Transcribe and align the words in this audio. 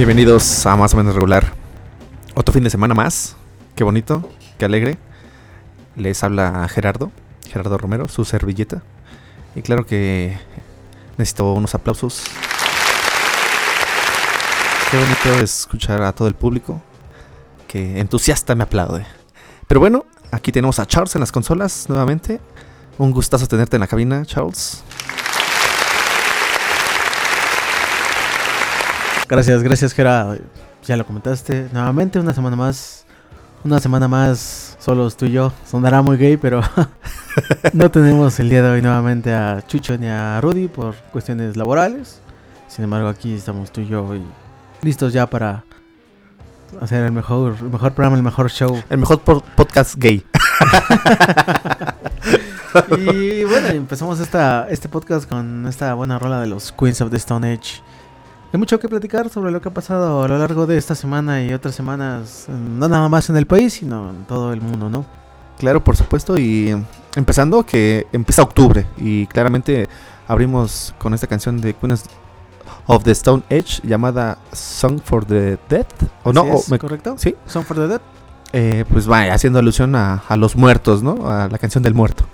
Bienvenidos 0.00 0.64
a 0.64 0.76
Más 0.76 0.94
o 0.94 0.96
menos 0.96 1.14
regular. 1.14 1.52
Otro 2.34 2.54
fin 2.54 2.64
de 2.64 2.70
semana 2.70 2.94
más. 2.94 3.36
Qué 3.76 3.84
bonito, 3.84 4.26
qué 4.58 4.64
alegre. 4.64 4.96
Les 5.94 6.24
habla 6.24 6.66
Gerardo, 6.70 7.12
Gerardo 7.46 7.76
Romero, 7.76 8.08
su 8.08 8.24
servilleta. 8.24 8.82
Y 9.54 9.60
claro 9.60 9.84
que 9.84 10.38
necesito 11.18 11.52
unos 11.52 11.74
aplausos. 11.74 12.24
Qué 14.90 14.96
bonito 14.96 15.44
es 15.44 15.60
escuchar 15.60 16.00
a 16.00 16.14
todo 16.14 16.28
el 16.28 16.34
público 16.34 16.80
que 17.68 18.00
entusiasta 18.00 18.54
me 18.54 18.62
aplaude. 18.62 19.04
Pero 19.66 19.80
bueno, 19.80 20.06
aquí 20.30 20.50
tenemos 20.50 20.78
a 20.78 20.86
Charles 20.86 21.14
en 21.14 21.20
las 21.20 21.30
consolas 21.30 21.90
nuevamente. 21.90 22.40
Un 22.96 23.10
gustazo 23.10 23.46
tenerte 23.46 23.76
en 23.76 23.80
la 23.80 23.86
cabina, 23.86 24.24
Charles. 24.24 24.82
Gracias, 29.30 29.62
gracias, 29.62 29.92
Gera. 29.94 30.36
Ya 30.84 30.96
lo 30.96 31.06
comentaste. 31.06 31.68
Nuevamente, 31.72 32.18
una 32.18 32.34
semana 32.34 32.56
más. 32.56 33.06
Una 33.62 33.78
semana 33.78 34.08
más, 34.08 34.76
solos 34.80 35.16
tú 35.16 35.26
y 35.26 35.32
yo. 35.32 35.52
Sonará 35.64 36.02
muy 36.02 36.16
gay, 36.16 36.36
pero 36.36 36.62
no 37.72 37.90
tenemos 37.92 38.40
el 38.40 38.48
día 38.48 38.60
de 38.62 38.70
hoy 38.70 38.82
nuevamente 38.82 39.32
a 39.32 39.62
Chucho 39.68 39.96
ni 39.98 40.08
a 40.08 40.40
Rudy 40.40 40.66
por 40.66 40.96
cuestiones 41.12 41.56
laborales. 41.56 42.20
Sin 42.66 42.82
embargo, 42.84 43.06
aquí 43.06 43.34
estamos 43.34 43.70
tú 43.70 43.82
y 43.82 43.86
yo 43.86 44.16
y 44.16 44.22
listos 44.82 45.12
ya 45.12 45.28
para 45.28 45.62
hacer 46.80 47.04
el 47.04 47.12
mejor, 47.12 47.54
el 47.60 47.70
mejor 47.70 47.92
programa, 47.92 48.16
el 48.16 48.24
mejor 48.24 48.50
show. 48.50 48.82
El 48.90 48.98
mejor 48.98 49.20
podcast 49.20 49.94
gay. 49.96 50.24
Y 52.96 53.42
bueno, 53.44 53.66
empezamos 53.68 54.20
esta, 54.20 54.68
este 54.70 54.88
podcast 54.88 55.28
con 55.28 55.66
esta 55.66 55.92
buena 55.94 56.20
rola 56.20 56.40
de 56.40 56.46
los 56.46 56.70
Queens 56.70 57.00
of 57.00 57.10
the 57.10 57.16
Stone 57.16 57.52
Age. 57.52 57.82
Hay 58.52 58.58
mucho 58.58 58.80
que 58.80 58.88
platicar 58.88 59.28
sobre 59.28 59.52
lo 59.52 59.60
que 59.60 59.68
ha 59.68 59.72
pasado 59.74 60.22
a 60.24 60.28
lo 60.28 60.36
largo 60.38 60.66
de 60.66 60.76
esta 60.76 60.94
semana 60.96 61.42
y 61.44 61.52
otras 61.52 61.74
semanas, 61.74 62.46
no 62.48 62.88
nada 62.88 63.08
más 63.08 63.30
en 63.30 63.36
el 63.36 63.46
país, 63.46 63.74
sino 63.74 64.10
en 64.10 64.24
todo 64.24 64.52
el 64.52 64.60
mundo, 64.60 64.90
¿no? 64.90 65.04
Claro, 65.58 65.84
por 65.84 65.96
supuesto. 65.96 66.36
Y 66.36 66.74
empezando 67.14 67.64
que 67.64 68.06
empieza 68.12 68.42
octubre. 68.42 68.86
Y 68.96 69.26
claramente 69.28 69.88
abrimos 70.26 70.94
con 70.98 71.14
esta 71.14 71.28
canción 71.28 71.60
de 71.60 71.74
Queens 71.74 72.04
of 72.86 73.04
the 73.04 73.12
Stone 73.12 73.44
Age 73.50 73.80
llamada 73.84 74.38
Song 74.52 75.00
for 75.04 75.24
the 75.24 75.56
Dead. 75.68 75.86
¿O 76.24 76.32
no? 76.32 76.40
Así 76.42 76.50
¿O 76.50 76.54
es, 76.56 76.70
me- 76.70 76.78
¿Correcto? 76.80 77.14
Sí. 77.18 77.36
Song 77.46 77.64
for 77.64 77.76
the 77.76 77.86
Dead. 77.86 78.00
Eh, 78.52 78.84
pues 78.90 79.06
vaya, 79.06 79.32
haciendo 79.32 79.60
alusión 79.60 79.94
a, 79.94 80.24
a 80.28 80.36
los 80.36 80.56
muertos, 80.56 81.04
¿no? 81.04 81.30
A 81.30 81.46
la 81.48 81.58
canción 81.58 81.84
del 81.84 81.94
muerto. 81.94 82.24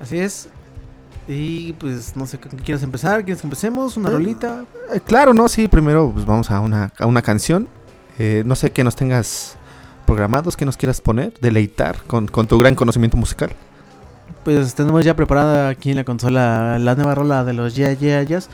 Así 0.00 0.18
es. 0.18 0.50
Y 1.28 1.72
pues 1.74 2.14
no 2.16 2.26
sé, 2.26 2.38
¿qué 2.38 2.48
¿quieres 2.48 2.82
empezar? 2.82 3.24
¿Quieres 3.24 3.40
que 3.40 3.46
empecemos? 3.46 3.96
¿Una 3.96 4.10
Eh, 4.10 4.12
rolita? 4.12 4.64
Eh, 4.94 5.00
claro, 5.00 5.34
¿no? 5.34 5.48
Sí, 5.48 5.66
primero 5.66 6.10
pues 6.12 6.24
vamos 6.24 6.50
a 6.50 6.60
una, 6.60 6.92
a 6.98 7.06
una 7.06 7.22
canción. 7.22 7.68
Eh, 8.18 8.42
no 8.46 8.54
sé 8.54 8.70
qué 8.70 8.84
nos 8.84 8.94
tengas 8.96 9.56
programados, 10.06 10.56
que 10.56 10.64
nos 10.64 10.76
quieras 10.76 11.00
poner, 11.00 11.34
deleitar 11.40 11.96
con, 12.06 12.28
con 12.28 12.46
tu 12.46 12.56
gran 12.58 12.74
conocimiento 12.76 13.16
musical. 13.16 13.50
Pues 14.44 14.74
tenemos 14.76 15.04
ya 15.04 15.16
preparada 15.16 15.68
aquí 15.68 15.90
en 15.90 15.96
la 15.96 16.04
consola 16.04 16.78
la 16.78 16.94
nueva 16.94 17.16
rola 17.16 17.42
de 17.44 17.52
los 17.52 17.74
Yeah 17.74 17.92
Yeah 17.94 18.22
Yeahs. 18.22 18.48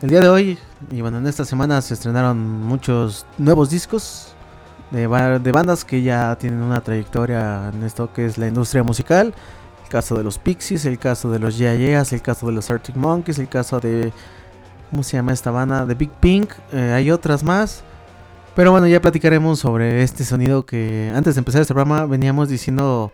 El 0.00 0.10
día 0.10 0.20
de 0.20 0.28
hoy, 0.28 0.58
y 0.92 1.00
bueno, 1.00 1.18
en 1.18 1.26
esta 1.26 1.44
semana 1.44 1.80
se 1.82 1.94
estrenaron 1.94 2.38
muchos 2.62 3.26
nuevos 3.38 3.70
discos 3.70 4.28
de 4.90 5.06
bandas 5.08 5.84
que 5.84 6.02
ya 6.02 6.36
tienen 6.36 6.62
una 6.62 6.80
trayectoria 6.80 7.70
en 7.74 7.82
esto 7.82 8.12
que 8.12 8.26
es 8.26 8.38
la 8.38 8.46
industria 8.46 8.84
musical. 8.84 9.34
El 9.84 9.90
caso 9.90 10.16
de 10.16 10.24
los 10.24 10.38
Pixies, 10.38 10.84
el 10.86 10.98
caso 10.98 11.30
de 11.30 11.38
los 11.38 11.56
Yeah 11.56 11.74
el 11.74 12.22
caso 12.22 12.46
de 12.46 12.52
los 12.52 12.70
Arctic 12.70 12.96
Monkeys, 12.96 13.38
el 13.38 13.48
caso 13.48 13.80
de... 13.80 14.12
¿Cómo 14.90 15.02
se 15.02 15.16
llama 15.16 15.32
esta 15.32 15.50
banda? 15.50 15.86
De 15.86 15.94
Big 15.94 16.10
Pink. 16.20 16.50
eh, 16.72 16.92
hay 16.92 17.10
otras 17.10 17.42
más. 17.42 17.82
Pero 18.54 18.70
bueno, 18.70 18.86
ya 18.86 19.00
platicaremos 19.00 19.58
sobre 19.58 20.02
este 20.02 20.24
sonido 20.24 20.64
que 20.64 21.10
antes 21.14 21.34
de 21.34 21.40
empezar 21.40 21.62
este 21.62 21.74
programa 21.74 22.06
veníamos 22.06 22.48
diciendo 22.48 23.12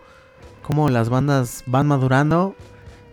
cómo 0.61 0.89
las 0.89 1.09
bandas 1.09 1.63
van 1.65 1.87
madurando 1.87 2.55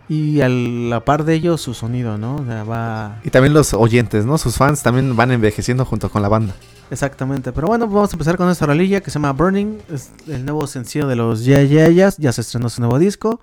y 0.07 0.41
a 0.41 0.49
la 0.49 1.03
par 1.05 1.23
de 1.23 1.33
ellos 1.33 1.61
su 1.61 1.73
sonido, 1.73 2.17
¿no? 2.17 2.35
O 2.35 2.45
sea, 2.45 2.63
va 2.63 3.19
Y 3.23 3.31
también 3.31 3.53
los 3.53 3.73
oyentes, 3.73 4.25
¿no? 4.25 4.37
Sus 4.37 4.57
fans 4.57 4.83
también 4.83 5.15
van 5.15 5.31
envejeciendo 5.31 5.85
junto 5.85 6.09
con 6.09 6.21
la 6.21 6.29
banda. 6.29 6.53
Exactamente. 6.91 7.51
Pero 7.51 7.67
bueno, 7.67 7.87
vamos 7.87 8.11
a 8.11 8.13
empezar 8.13 8.37
con 8.37 8.49
esta 8.49 8.65
rolilla 8.65 9.01
que 9.01 9.11
se 9.11 9.15
llama 9.15 9.33
Burning, 9.33 9.79
es 9.91 10.11
el 10.27 10.45
nuevo 10.45 10.67
sencillo 10.67 11.07
de 11.07 11.15
los 11.15 11.45
Yeah 11.45 11.63
Yeah 11.63 11.89
Yeahs, 11.89 12.17
ya 12.17 12.31
se 12.31 12.41
estrenó 12.41 12.69
su 12.69 12.81
nuevo 12.81 12.99
disco. 12.99 13.39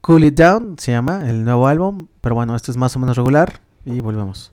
Cool 0.00 0.24
It 0.24 0.34
Down 0.34 0.76
se 0.78 0.92
llama 0.92 1.28
el 1.28 1.44
nuevo 1.44 1.66
álbum, 1.66 1.98
pero 2.20 2.34
bueno, 2.34 2.54
esto 2.54 2.70
es 2.70 2.76
más 2.76 2.94
o 2.96 2.98
menos 2.98 3.16
regular 3.16 3.60
y 3.84 4.00
volvemos. 4.00 4.52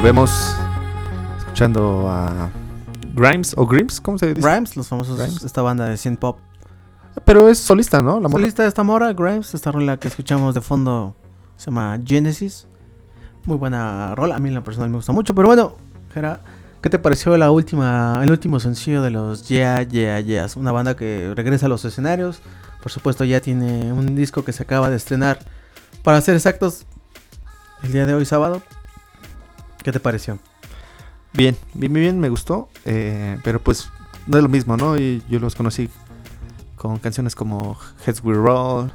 Volvemos 0.00 0.54
escuchando 1.38 2.08
a 2.08 2.48
Grimes 3.14 3.52
o 3.56 3.66
Grimes, 3.66 4.00
¿cómo 4.00 4.16
se 4.16 4.32
dice? 4.32 4.40
Grimes, 4.40 4.74
los 4.74 4.88
famosos, 4.88 5.18
Grimes. 5.18 5.42
esta 5.44 5.60
banda 5.60 5.84
de 5.84 5.98
synth 5.98 6.18
pop. 6.18 6.38
Pero 7.26 7.50
es 7.50 7.58
solista, 7.58 8.00
¿no? 8.00 8.14
La 8.14 8.20
La 8.22 8.28
morra. 8.30 8.44
lista 8.44 8.62
de 8.62 8.68
esta 8.70 8.82
mora, 8.82 9.12
Grimes, 9.12 9.52
esta 9.54 9.70
rola 9.70 9.98
que 9.98 10.08
escuchamos 10.08 10.54
de 10.54 10.62
fondo 10.62 11.14
se 11.56 11.66
llama 11.66 11.98
Genesis. 12.02 12.66
Muy 13.44 13.58
buena 13.58 14.14
rola, 14.14 14.36
a 14.36 14.38
mí 14.38 14.48
en 14.48 14.54
la 14.54 14.62
personal 14.62 14.88
me 14.88 14.96
gusta 14.96 15.12
mucho. 15.12 15.34
Pero 15.34 15.48
bueno, 15.48 15.74
Jera, 16.14 16.40
¿qué 16.80 16.88
te 16.88 16.98
pareció 16.98 17.36
la 17.36 17.50
última, 17.50 18.18
el 18.22 18.30
último 18.30 18.58
sencillo 18.58 19.02
de 19.02 19.10
los 19.10 19.48
Yeah 19.48 19.82
Yeah 19.82 20.18
Yeahs? 20.20 20.56
Una 20.56 20.72
banda 20.72 20.96
que 20.96 21.34
regresa 21.36 21.66
a 21.66 21.68
los 21.68 21.84
escenarios. 21.84 22.40
Por 22.82 22.90
supuesto, 22.90 23.24
ya 23.24 23.40
tiene 23.40 23.92
un 23.92 24.14
disco 24.16 24.44
que 24.44 24.52
se 24.54 24.62
acaba 24.62 24.88
de 24.88 24.96
estrenar. 24.96 25.40
Para 26.02 26.22
ser 26.22 26.36
exactos, 26.36 26.86
el 27.82 27.92
día 27.92 28.06
de 28.06 28.14
hoy, 28.14 28.24
sábado. 28.24 28.62
¿Qué 29.82 29.92
te 29.92 30.00
pareció? 30.00 30.38
Bien, 31.32 31.56
bien, 31.74 31.92
bien, 31.92 32.20
me 32.20 32.28
gustó. 32.28 32.68
eh, 32.84 33.38
pero 33.44 33.60
pues 33.60 33.88
no 34.26 34.36
es 34.36 34.42
lo 34.42 34.48
mismo, 34.48 34.76
¿no? 34.76 34.96
Y 34.98 35.22
yo 35.28 35.38
los 35.38 35.54
conocí 35.54 35.88
con 36.76 36.98
canciones 36.98 37.34
como 37.34 37.76
Heads 38.06 38.22
Will 38.24 38.36
Roll. 38.36 38.90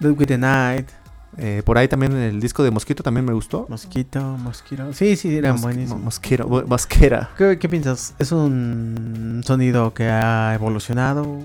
Dead 0.00 0.12
with 0.18 0.26
the 0.28 0.38
Night, 0.38 0.88
eh, 1.36 1.62
por 1.64 1.76
ahí 1.76 1.86
también 1.86 2.14
el 2.16 2.40
disco 2.40 2.62
de 2.62 2.70
Mosquito 2.70 3.02
también 3.02 3.26
me 3.26 3.34
gustó. 3.34 3.66
Mosquito, 3.68 4.20
Mosquito. 4.38 4.92
Sí, 4.94 5.14
sí, 5.16 5.36
eran 5.36 5.56
Mosqui- 5.56 5.60
buenísimos. 5.62 6.02
Mosquero, 6.02 6.48
bu- 6.48 6.66
Mosquera. 6.66 7.30
¿Qué, 7.36 7.58
qué 7.58 7.68
piensas? 7.68 8.14
¿Es 8.18 8.32
un 8.32 9.42
sonido 9.44 9.92
que 9.92 10.08
ha 10.08 10.54
evolucionado? 10.54 11.38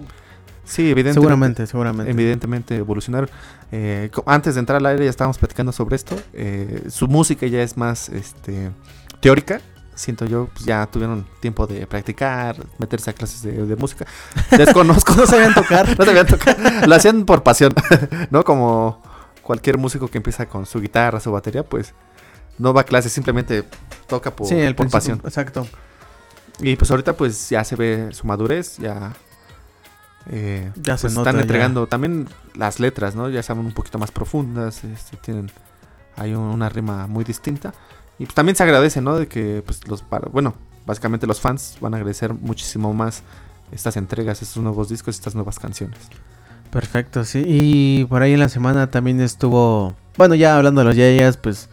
Sí, 0.65 0.89
evidentemente. 0.89 1.13
Seguramente, 1.13 1.67
seguramente. 1.67 2.11
Evidentemente 2.11 2.75
evolucionar. 2.75 3.29
Eh, 3.71 4.09
antes 4.25 4.55
de 4.55 4.59
entrar 4.59 4.77
al 4.77 4.85
aire 4.87 5.05
ya 5.05 5.09
estábamos 5.09 5.37
platicando 5.37 5.71
sobre 5.71 5.95
esto. 5.95 6.15
eh, 6.33 6.85
su 6.89 7.07
música 7.07 7.45
ya 7.47 7.61
es 7.61 7.77
más 7.77 8.09
este, 8.09 8.71
teórica. 9.19 9.61
Siento 9.93 10.25
yo, 10.25 10.49
pues 10.53 10.65
ya 10.65 10.85
tuvieron 10.87 11.25
tiempo 11.39 11.67
de 11.67 11.87
practicar, 11.87 12.57
meterse 12.79 13.11
a 13.11 13.13
clases 13.13 13.43
de, 13.43 13.65
de 13.65 13.75
música. 13.77 14.05
Desconozco. 14.57 15.13
No 15.15 15.25
sabían 15.25 15.53
tocar. 15.53 15.97
no 15.97 16.03
sabían 16.03 16.27
tocar. 16.27 16.87
Lo 16.87 16.95
hacían 16.95 17.25
por 17.25 17.43
pasión, 17.43 17.73
¿no? 18.29 18.43
Como 18.43 19.01
cualquier 19.41 19.77
músico 19.77 20.09
que 20.09 20.17
empieza 20.17 20.47
con 20.47 20.65
su 20.65 20.81
guitarra, 20.81 21.19
su 21.19 21.31
batería, 21.31 21.63
pues 21.63 21.93
no 22.57 22.73
va 22.73 22.81
a 22.81 22.83
clases, 22.83 23.13
simplemente 23.13 23.63
toca 24.07 24.35
por, 24.35 24.47
sí, 24.47 24.55
el 24.55 24.75
por 24.75 24.89
pasión. 24.89 25.21
Exacto. 25.23 25.67
Y 26.59 26.75
pues 26.75 26.89
ahorita 26.89 27.13
pues 27.13 27.49
ya 27.49 27.63
se 27.63 27.75
ve 27.75 28.09
su 28.11 28.25
madurez, 28.27 28.77
ya... 28.77 29.13
eh, 30.29 30.71
Ya 30.81 30.97
se 30.97 31.07
pues 31.07 31.17
están 31.17 31.35
ya. 31.35 31.41
entregando 31.41 31.87
también 31.87 32.27
las 32.55 32.79
letras, 32.79 33.15
¿no? 33.15 33.29
Ya 33.29 33.43
son 33.43 33.59
un 33.59 33.71
poquito 33.73 33.97
más 33.99 34.11
profundas, 34.11 34.83
este, 34.83 35.17
tienen... 35.17 35.51
Hay 36.17 36.33
un- 36.33 36.43
una 36.43 36.69
rima 36.69 37.07
muy 37.07 37.23
distinta. 37.23 37.73
Y 38.17 38.25
pues 38.25 38.33
también 38.35 38.55
se 38.55 38.63
agradece, 38.63 39.01
¿no? 39.01 39.17
De 39.17 39.27
que 39.27 39.61
pues 39.65 39.87
los... 39.87 40.01
para- 40.01 40.29
bueno, 40.29 40.55
básicamente 40.85 41.27
los 41.27 41.41
fans 41.41 41.77
van 41.81 41.93
a 41.93 41.97
agradecer 41.97 42.33
muchísimo 42.33 42.93
más 42.93 43.21
estas 43.71 43.97
entregas, 43.97 44.41
estos 44.41 44.63
nuevos 44.63 44.87
discos, 44.89 45.15
estas 45.15 45.35
nuevas 45.35 45.59
canciones. 45.59 45.99
Perfecto, 46.71 47.23
sí. 47.25 47.43
Y 47.45 48.05
por 48.05 48.21
ahí 48.21 48.33
en 48.33 48.39
la 48.39 48.49
semana 48.49 48.89
también 48.91 49.19
estuvo. 49.21 49.93
Bueno, 50.17 50.35
ya 50.35 50.57
hablando 50.57 50.81
de 50.81 50.85
los 50.85 50.95
Yayas, 50.95 51.37
pues 51.37 51.69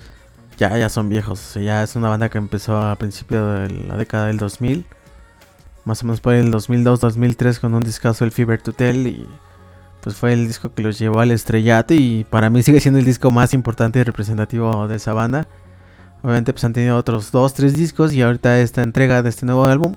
ya, 0.59 0.76
ya 0.76 0.88
son 0.88 1.09
viejos. 1.09 1.40
o 1.40 1.52
sea, 1.54 1.62
ya 1.62 1.82
es 1.82 1.97
una 1.97 2.09
banda 2.09 2.28
que 2.28 2.38
empezó 2.38 2.76
a 2.80 2.94
principio 2.97 3.47
de 3.47 3.68
la 3.87 3.97
década 3.97 4.26
del 4.26 4.38
2000. 4.38 4.85
Más 5.85 6.03
o 6.03 6.07
menos 6.07 6.21
por 6.21 6.35
el 6.35 6.53
2002-2003 6.53 7.61
con 7.61 7.75
un 7.75 7.83
discazo, 7.83 8.25
el 8.25 8.33
Fever 8.33 8.61
to 8.61 8.73
Tell. 8.73 9.07
Y 9.07 9.27
pues 10.01 10.17
fue 10.17 10.33
el 10.33 10.47
disco 10.47 10.73
que 10.73 10.83
los 10.83 10.99
llevó 10.99 11.21
al 11.21 11.31
estrellato. 11.31 11.95
Y 11.95 12.25
para 12.31 12.51
mí 12.51 12.62
sigue 12.62 12.81
siendo 12.81 12.99
el 12.99 13.05
disco 13.05 13.31
más 13.31 13.55
importante 13.55 13.99
y 13.99 14.03
representativo 14.03 14.87
de 14.89 14.97
esa 14.97 15.12
banda. 15.12 15.49
Obviamente, 16.23 16.53
pues 16.53 16.65
han 16.65 16.73
tenido 16.73 16.97
otros 16.97 17.33
dos, 17.33 17.55
tres 17.55 17.75
discos. 17.75 18.12
Y 18.12 18.23
ahorita 18.23 18.61
esta 18.61 18.83
entrega 18.83 19.23
de 19.23 19.29
este 19.29 19.47
nuevo 19.47 19.65
álbum. 19.67 19.95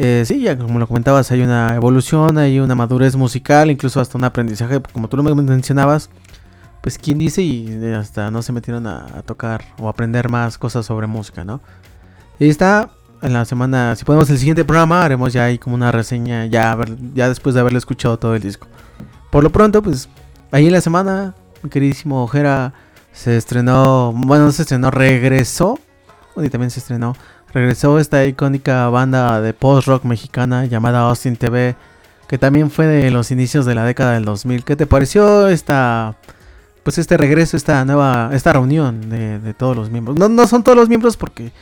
Eh, 0.00 0.22
sí, 0.24 0.40
ya 0.40 0.56
como 0.56 0.78
lo 0.78 0.86
comentabas, 0.86 1.32
hay 1.32 1.42
una 1.42 1.74
evolución, 1.74 2.38
hay 2.38 2.60
una 2.60 2.76
madurez 2.76 3.16
musical, 3.16 3.68
incluso 3.68 4.00
hasta 4.00 4.16
un 4.16 4.22
aprendizaje, 4.22 4.80
como 4.92 5.08
tú 5.08 5.16
lo 5.16 5.24
mencionabas, 5.24 6.08
pues 6.80 6.98
quién 6.98 7.18
dice 7.18 7.42
y 7.42 7.66
eh, 7.68 7.96
hasta 7.96 8.30
no 8.30 8.40
se 8.42 8.52
metieron 8.52 8.86
a, 8.86 9.06
a 9.06 9.22
tocar 9.22 9.64
o 9.76 9.88
aprender 9.88 10.28
más 10.28 10.56
cosas 10.56 10.86
sobre 10.86 11.08
música, 11.08 11.44
¿no? 11.44 11.60
Y 12.38 12.48
está 12.48 12.90
en 13.22 13.32
la 13.32 13.44
semana, 13.44 13.96
si 13.96 14.04
podemos 14.04 14.28
el 14.30 14.38
siguiente 14.38 14.64
programa, 14.64 15.04
haremos 15.04 15.32
ya 15.32 15.44
ahí 15.44 15.58
como 15.58 15.74
una 15.74 15.92
reseña, 15.92 16.46
ya, 16.46 16.76
ya 17.14 17.28
después 17.28 17.54
de 17.54 17.60
haberle 17.60 17.78
escuchado 17.78 18.18
todo 18.18 18.34
el 18.34 18.42
disco. 18.42 18.66
Por 19.30 19.44
lo 19.44 19.50
pronto, 19.50 19.82
pues 19.82 20.08
ahí 20.50 20.66
en 20.66 20.72
la 20.72 20.80
semana, 20.80 21.34
mi 21.62 21.70
queridísimo 21.70 22.22
Ojera 22.22 22.72
se 23.12 23.36
estrenó, 23.36 24.12
bueno, 24.14 24.46
no 24.46 24.52
se 24.52 24.62
estrenó, 24.62 24.90
regresó, 24.90 25.78
y 26.36 26.48
también 26.48 26.70
se 26.70 26.80
estrenó 26.80 27.14
regresó 27.52 27.98
esta 27.98 28.24
icónica 28.24 28.88
banda 28.88 29.40
de 29.40 29.54
post-rock 29.54 30.04
mexicana 30.04 30.66
llamada 30.66 31.00
Austin 31.00 31.36
TV, 31.36 31.76
que 32.26 32.38
también 32.38 32.70
fue 32.70 32.86
de 32.86 33.10
los 33.10 33.30
inicios 33.30 33.64
de 33.64 33.74
la 33.74 33.84
década 33.84 34.12
del 34.12 34.24
2000. 34.24 34.64
¿Qué 34.64 34.76
te 34.76 34.86
pareció 34.86 35.48
esta, 35.48 36.16
pues 36.82 36.98
este 36.98 37.16
regreso, 37.16 37.56
esta 37.56 37.84
nueva, 37.84 38.30
esta 38.32 38.52
reunión 38.52 39.08
de, 39.08 39.38
de 39.38 39.54
todos 39.54 39.76
los 39.76 39.90
miembros? 39.90 40.18
No, 40.18 40.28
no 40.28 40.46
son 40.46 40.62
todos 40.62 40.76
los 40.76 40.88
miembros 40.88 41.16
porque 41.16 41.52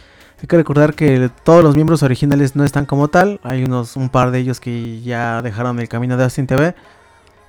hay 0.41 0.49
que 0.49 0.57
recordar 0.57 0.95
que 0.95 1.31
todos 1.45 1.65
los 1.65 1.75
miembros 1.77 2.03
originales 2.03 2.57
no 2.57 2.65
están 2.65 2.85
como 2.85 3.09
tal. 3.09 3.41
Hay 3.43 3.65
unos, 3.65 3.97
un 3.97 4.11
par 4.11 4.31
de 4.31 4.39
ellos 4.39 4.61
que 4.61 5.01
ya 5.01 5.41
dejaron 5.41 5.79
el 5.81 5.89
camino 5.89 6.17
de 6.17 6.25
Austin 6.25 6.47
TV. 6.47 6.75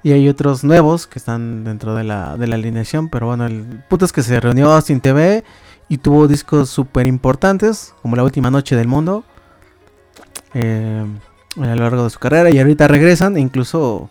Y 0.03 0.13
hay 0.13 0.29
otros 0.29 0.63
nuevos 0.63 1.05
que 1.05 1.19
están 1.19 1.65
dentro 1.65 1.95
de 1.95 2.05
la, 2.05 2.37
de 2.37 2.47
la 2.47 2.55
alineación. 2.55 3.09
Pero 3.09 3.27
bueno, 3.27 3.45
el 3.45 3.83
punto 3.89 4.05
es 4.05 4.13
que 4.13 4.23
se 4.23 4.39
reunió 4.39 4.71
Austin 4.71 5.01
TV 5.01 5.43
y 5.89 5.97
tuvo 5.97 6.29
discos 6.29 6.69
súper 6.69 7.07
importantes, 7.07 7.93
como 8.01 8.15
La 8.15 8.23
Última 8.23 8.51
Noche 8.51 8.75
del 8.77 8.87
Mundo, 8.87 9.25
eh, 10.53 11.05
a 11.57 11.65
lo 11.65 11.75
largo 11.75 12.05
de 12.05 12.09
su 12.09 12.19
carrera. 12.19 12.49
Y 12.51 12.59
ahorita 12.59 12.87
regresan, 12.87 13.35
e 13.35 13.41
incluso 13.41 14.09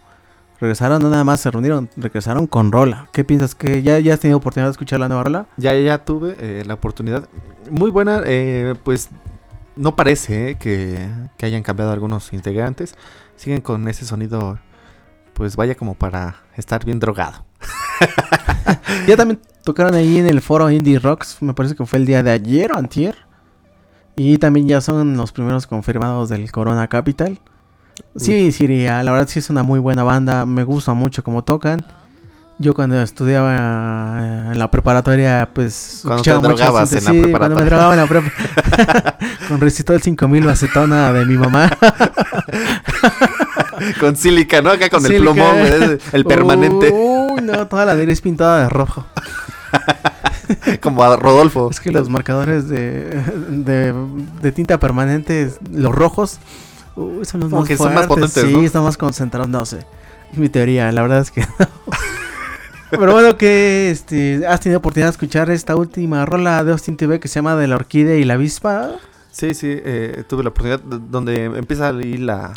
regresaron, 0.60 1.02
no 1.02 1.10
nada 1.10 1.24
más 1.24 1.40
se 1.40 1.50
reunieron, 1.50 1.88
regresaron 1.96 2.46
con 2.46 2.72
Rola. 2.72 3.08
¿Qué 3.12 3.24
piensas? 3.24 3.54
que 3.54 3.82
ya, 3.82 3.98
ya 3.98 4.14
has 4.14 4.20
tenido 4.20 4.38
oportunidad 4.38 4.68
de 4.68 4.72
escuchar 4.72 5.00
la 5.00 5.08
nueva 5.08 5.24
Rola? 5.24 5.46
Ya, 5.56 5.74
ya 5.74 6.04
tuve 6.04 6.36
eh, 6.38 6.64
la 6.66 6.74
oportunidad. 6.74 7.28
Muy 7.70 7.90
buena, 7.90 8.22
eh, 8.24 8.74
pues 8.84 9.10
no 9.76 9.96
parece 9.96 10.50
eh, 10.50 10.54
que, 10.56 11.08
que 11.36 11.46
hayan 11.46 11.62
cambiado 11.62 11.92
algunos 11.92 12.32
integrantes. 12.32 12.94
Siguen 13.36 13.60
con 13.60 13.86
ese 13.88 14.04
sonido, 14.04 14.58
pues 15.34 15.56
vaya 15.56 15.74
como 15.74 15.94
para 15.94 16.36
estar 16.56 16.84
bien 16.84 17.00
drogado. 17.00 17.44
Ya 19.06 19.16
también 19.16 19.40
tocaron 19.64 19.94
ahí 19.94 20.18
en 20.18 20.26
el 20.26 20.40
foro 20.40 20.70
Indie 20.70 20.98
Rocks, 20.98 21.38
me 21.40 21.54
parece 21.54 21.76
que 21.76 21.86
fue 21.86 21.98
el 21.98 22.06
día 22.06 22.22
de 22.22 22.30
ayer 22.30 22.72
o 22.72 22.76
antier. 22.76 23.16
Y 24.16 24.38
también 24.38 24.66
ya 24.66 24.80
son 24.80 25.16
los 25.16 25.32
primeros 25.32 25.66
confirmados 25.66 26.28
del 26.28 26.50
Corona 26.50 26.88
Capital. 26.88 27.38
Sí, 28.16 28.50
Siria, 28.52 29.02
la 29.02 29.12
verdad 29.12 29.28
sí 29.28 29.38
es 29.38 29.50
una 29.50 29.62
muy 29.62 29.78
buena 29.78 30.02
banda, 30.02 30.46
me 30.46 30.64
gusta 30.64 30.94
mucho 30.94 31.22
cómo 31.22 31.44
tocan. 31.44 31.84
Yo 32.58 32.72
cuando 32.72 33.00
estudiaba 33.02 34.18
eh, 34.18 34.52
en 34.52 34.58
la 34.58 34.70
preparatoria, 34.70 35.50
pues... 35.52 36.00
Cuando 36.02 36.22
te 36.22 36.30
drogabas 36.32 36.90
en 36.94 37.04
la 37.04 37.10
sí, 37.10 37.22
cuando 37.30 37.54
me 37.56 37.64
drogaba 37.66 37.92
en 37.92 38.00
la 38.00 38.06
prepa. 38.06 38.32
Con 39.48 39.60
Resistol 39.60 40.00
5000 40.00 40.48
acetona 40.48 41.12
de 41.12 41.26
mi 41.26 41.36
mamá. 41.36 41.70
con 44.00 44.16
sílica, 44.16 44.62
¿no? 44.62 44.70
Acá 44.70 44.88
con 44.88 45.04
el 45.04 45.12
Sílica. 45.12 45.32
plumón, 45.32 45.58
güey, 45.58 45.98
el 46.12 46.24
permanente, 46.24 46.90
Uy, 46.92 47.42
no, 47.42 47.66
toda 47.66 47.84
la 47.84 47.94
nariz 47.94 48.22
pintada 48.22 48.62
de 48.62 48.68
rojo. 48.70 49.04
como 50.80 51.04
a 51.04 51.14
Rodolfo. 51.16 51.68
Es 51.70 51.80
que 51.80 51.92
los 51.92 52.08
marcadores 52.08 52.68
de, 52.68 53.20
de, 53.50 53.92
de 54.40 54.52
tinta 54.52 54.80
permanente, 54.80 55.50
los 55.70 55.94
rojos, 55.94 56.38
uy, 56.96 57.24
son 57.24 57.40
los 57.40 57.50
Como 57.50 57.60
más 57.60 57.68
que 57.68 57.76
son 57.76 57.94
más 57.94 58.06
fuertes, 58.06 58.32
potentes, 58.32 58.50
Sí, 58.52 58.52
¿no? 58.52 58.66
están 58.66 58.84
más 58.84 58.96
concentrados, 58.96 59.48
no 59.48 59.64
sé. 59.64 59.86
Es 60.32 60.38
mi 60.38 60.48
teoría, 60.48 60.90
la 60.92 61.02
verdad 61.02 61.20
es 61.20 61.30
que 61.30 61.42
no. 61.42 61.66
Pero 62.90 63.12
bueno, 63.12 63.36
que 63.36 63.90
este, 63.90 64.46
has 64.46 64.60
tenido 64.60 64.78
oportunidad 64.78 65.08
de 65.08 65.12
escuchar 65.12 65.50
esta 65.50 65.74
última 65.74 66.24
rola 66.24 66.62
de 66.62 66.72
Austin 66.72 66.96
TV 66.96 67.18
que 67.18 67.28
se 67.28 67.36
llama 67.36 67.56
De 67.56 67.66
la 67.66 67.76
Orquídea 67.76 68.16
y 68.16 68.24
la 68.24 68.34
Avispa. 68.34 68.92
Sí, 69.32 69.54
sí, 69.54 69.66
eh, 69.68 70.24
tuve 70.28 70.44
la 70.44 70.50
oportunidad 70.50 70.80
donde 70.80 71.44
empieza 71.44 71.88
ahí 71.88 72.16
la, 72.16 72.54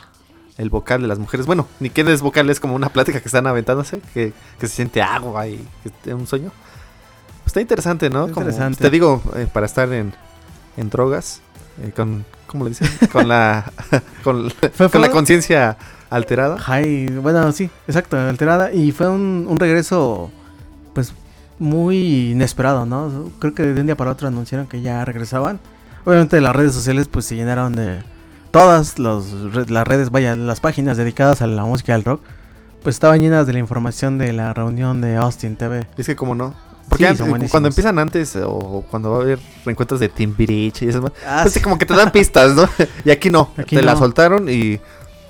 el 0.57 0.69
vocal 0.69 1.01
de 1.01 1.07
las 1.07 1.19
mujeres. 1.19 1.45
Bueno, 1.45 1.67
ni 1.79 1.89
que 1.89 2.01
es 2.01 2.21
vocal, 2.21 2.49
es 2.49 2.59
como 2.59 2.75
una 2.75 2.89
plática 2.89 3.19
que 3.19 3.27
están 3.27 3.47
aventándose, 3.47 4.01
que, 4.13 4.33
que 4.59 4.67
se 4.67 4.75
siente 4.75 5.01
agua 5.01 5.47
y 5.47 5.65
que 5.83 6.11
es 6.11 6.15
un 6.15 6.27
sueño. 6.27 6.51
Pues 7.39 7.47
está 7.47 7.61
interesante, 7.61 8.09
¿no? 8.09 8.25
Está 8.25 8.33
Como, 8.33 8.45
interesante. 8.45 8.83
Te 8.83 8.89
digo, 8.89 9.21
eh, 9.35 9.47
para 9.51 9.65
estar 9.65 9.91
en, 9.91 10.13
en 10.77 10.89
drogas, 10.89 11.41
eh, 11.81 11.91
con, 11.95 12.25
¿cómo 12.49 12.63
le 12.63 12.71
dicen? 12.71 12.89
Con 13.11 13.27
la, 13.27 13.71
con, 14.23 14.51
la 15.01 15.11
conciencia 15.11 15.77
alterada. 16.09 16.57
Ay, 16.65 17.05
bueno, 17.07 17.51
sí, 17.51 17.69
exacto, 17.87 18.17
alterada. 18.17 18.73
Y 18.73 18.91
fue 18.91 19.07
un, 19.07 19.45
un 19.47 19.57
regreso, 19.57 20.31
pues, 20.93 21.13
muy 21.59 22.31
inesperado, 22.31 22.85
¿no? 22.85 23.31
Creo 23.39 23.53
que 23.53 23.63
de 23.63 23.79
un 23.79 23.85
día 23.85 23.95
para 23.95 24.11
otro 24.11 24.27
anunciaron 24.27 24.67
que 24.67 24.81
ya 24.81 25.05
regresaban. 25.05 25.59
Obviamente 26.05 26.41
las 26.41 26.55
redes 26.55 26.73
sociales, 26.73 27.07
pues, 27.07 27.25
se 27.25 27.35
llenaron 27.35 27.73
de 27.73 27.99
todas 28.51 28.97
los 28.97 29.69
las 29.69 29.87
redes, 29.87 30.09
vaya, 30.09 30.35
las 30.35 30.59
páginas 30.59 30.97
dedicadas 30.97 31.41
a 31.43 31.47
la 31.47 31.63
música 31.65 31.91
y 31.91 31.95
al 31.95 32.03
rock, 32.03 32.21
pues 32.81 32.95
estaban 32.95 33.19
llenas 33.19 33.45
de 33.45 33.53
la 33.53 33.59
información 33.59 34.17
de 34.17 34.33
la 34.33 34.53
reunión 34.53 35.01
de 35.01 35.17
Austin 35.17 35.55
TV. 35.55 35.85
Es 35.97 36.07
que 36.07 36.15
como 36.15 36.33
no, 36.33 36.55
Porque 36.89 37.03
Sí, 37.03 37.07
antes- 37.07 37.19
son 37.19 37.29
buenísimos. 37.29 37.51
cuando 37.51 37.69
empiezan 37.69 37.99
antes 37.99 38.35
o 38.43 38.83
cuando 38.89 39.11
va 39.11 39.17
a 39.19 39.21
haber 39.21 39.39
reencuentros 39.65 39.99
de 39.99 40.09
Timbiriche 40.09 40.85
y 40.85 40.89
esas 40.89 41.03
Ah, 41.25 41.39
pues 41.43 41.53
sí. 41.53 41.61
como 41.61 41.77
que 41.77 41.85
te 41.85 41.93
dan 41.95 42.11
pistas, 42.11 42.55
¿no? 42.55 42.67
Y 43.05 43.11
aquí 43.11 43.29
no, 43.29 43.51
Aquí 43.57 43.75
te 43.75 43.81
la 43.81 43.93
no. 43.93 43.99
soltaron 43.99 44.49
y 44.49 44.79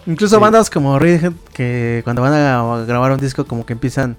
Incluso 0.05 0.39
bandas 0.39 0.69
como 0.69 0.97
Radiohead 0.97 1.33
que 1.53 2.01
cuando 2.03 2.21
van 2.23 2.33
a 2.33 2.83
grabar 2.87 3.11
un 3.11 3.19
disco 3.19 3.45
como 3.45 3.65
que 3.65 3.73
empiezan 3.73 4.15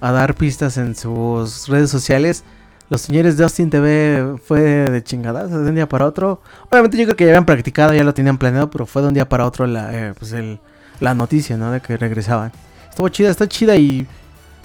a 0.00 0.12
dar 0.12 0.34
pistas 0.34 0.76
en 0.76 0.94
sus 0.94 1.66
redes 1.66 1.90
sociales. 1.90 2.44
Los 2.90 3.00
señores 3.00 3.36
de 3.38 3.44
Austin 3.44 3.70
TV 3.70 4.36
fue 4.46 4.60
de 4.60 5.02
chingadas 5.02 5.50
de 5.50 5.56
un 5.56 5.74
día 5.74 5.88
para 5.88 6.04
otro. 6.06 6.42
Obviamente 6.70 6.98
yo 6.98 7.04
creo 7.06 7.16
que 7.16 7.24
ya 7.24 7.30
habían 7.30 7.46
practicado, 7.46 7.94
ya 7.94 8.04
lo 8.04 8.12
tenían 8.12 8.36
planeado, 8.36 8.70
pero 8.70 8.84
fue 8.84 9.00
de 9.02 9.08
un 9.08 9.14
día 9.14 9.26
para 9.28 9.46
otro 9.46 9.66
la, 9.66 9.90
eh, 9.92 10.14
pues 10.18 10.32
el- 10.32 10.60
la 11.00 11.14
noticia, 11.14 11.56
¿no? 11.56 11.72
De 11.72 11.80
que 11.80 11.96
regresaban. 11.96 12.52
Estuvo 12.90 13.08
chida, 13.08 13.30
está 13.30 13.48
chida 13.48 13.74
y 13.76 14.06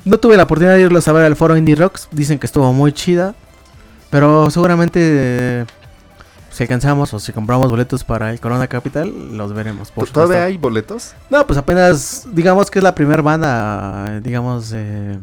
no 0.06 0.18
tuve 0.18 0.38
la 0.38 0.44
oportunidad 0.44 0.76
de 0.76 0.82
irlos 0.82 1.08
a 1.08 1.12
ver 1.14 1.26
al 1.26 1.36
foro 1.36 1.56
Indie 1.58 1.76
Rocks. 1.76 2.08
Dicen 2.12 2.40
que 2.40 2.46
estuvo 2.46 2.72
muy 2.74 2.92
chida, 2.94 3.36
pero 4.10 4.50
seguramente 4.50 5.00
eh, 5.02 5.66
si 6.50 6.64
alcanzamos 6.64 7.14
o 7.14 7.20
si 7.20 7.32
compramos 7.32 7.70
boletos 7.70 8.04
para 8.04 8.32
el 8.32 8.40
Corona 8.40 8.68
Capital, 8.68 9.38
los 9.38 9.54
veremos. 9.54 9.92
Por 9.92 10.08
¿todavía 10.10 10.36
supuesto. 10.38 10.46
hay 10.48 10.58
boletos? 10.58 11.14
No, 11.30 11.46
pues 11.46 11.58
apenas, 11.60 12.28
digamos 12.32 12.70
que 12.72 12.80
es 12.80 12.84
la 12.84 12.96
primera 12.96 13.22
banda, 13.22 14.20
digamos, 14.22 14.72
eh, 14.76 15.20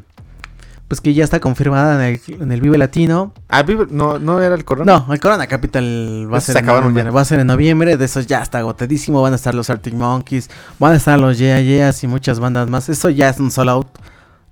pues 0.88 1.00
que 1.00 1.12
ya 1.14 1.25
está 1.25 1.40
confirmada 1.40 1.97
en 2.06 2.14
el, 2.28 2.40
en 2.42 2.52
el 2.52 2.61
Vive 2.61 2.78
Latino. 2.78 3.33
Ah, 3.49 3.64
Vive- 3.64 3.88
no, 3.90 4.21
no 4.21 4.40
era 4.40 4.54
el 4.54 4.64
corona. 4.64 5.04
No, 5.04 5.12
el 5.12 5.18
Corona 5.18 5.49
Capital 5.49 6.28
va 6.33 6.38
a, 6.38 6.40
ser 6.40 6.52
se 6.52 6.59
en 6.61 6.66
noviembre, 6.66 7.11
va 7.11 7.21
a 7.23 7.25
ser 7.25 7.40
en 7.40 7.49
noviembre, 7.49 7.97
de 7.97 8.04
esos 8.04 8.28
ya 8.28 8.40
está 8.40 8.59
agotadísimo, 8.59 9.21
van 9.21 9.33
a 9.33 9.37
estar 9.37 9.52
los 9.52 9.68
Arctic 9.68 9.95
Monkeys, 9.95 10.49
van 10.78 10.92
a 10.92 10.97
estar 10.97 11.18
los 11.18 11.38
Yeah 11.38 11.61
Yeahs 11.61 12.04
y 12.04 12.06
muchas 12.06 12.38
bandas 12.38 12.71
más. 12.71 12.88
Eso 12.88 13.11
ya 13.11 13.28
es 13.30 13.40
un 13.40 13.50
solo 13.50 13.73
out 13.73 13.88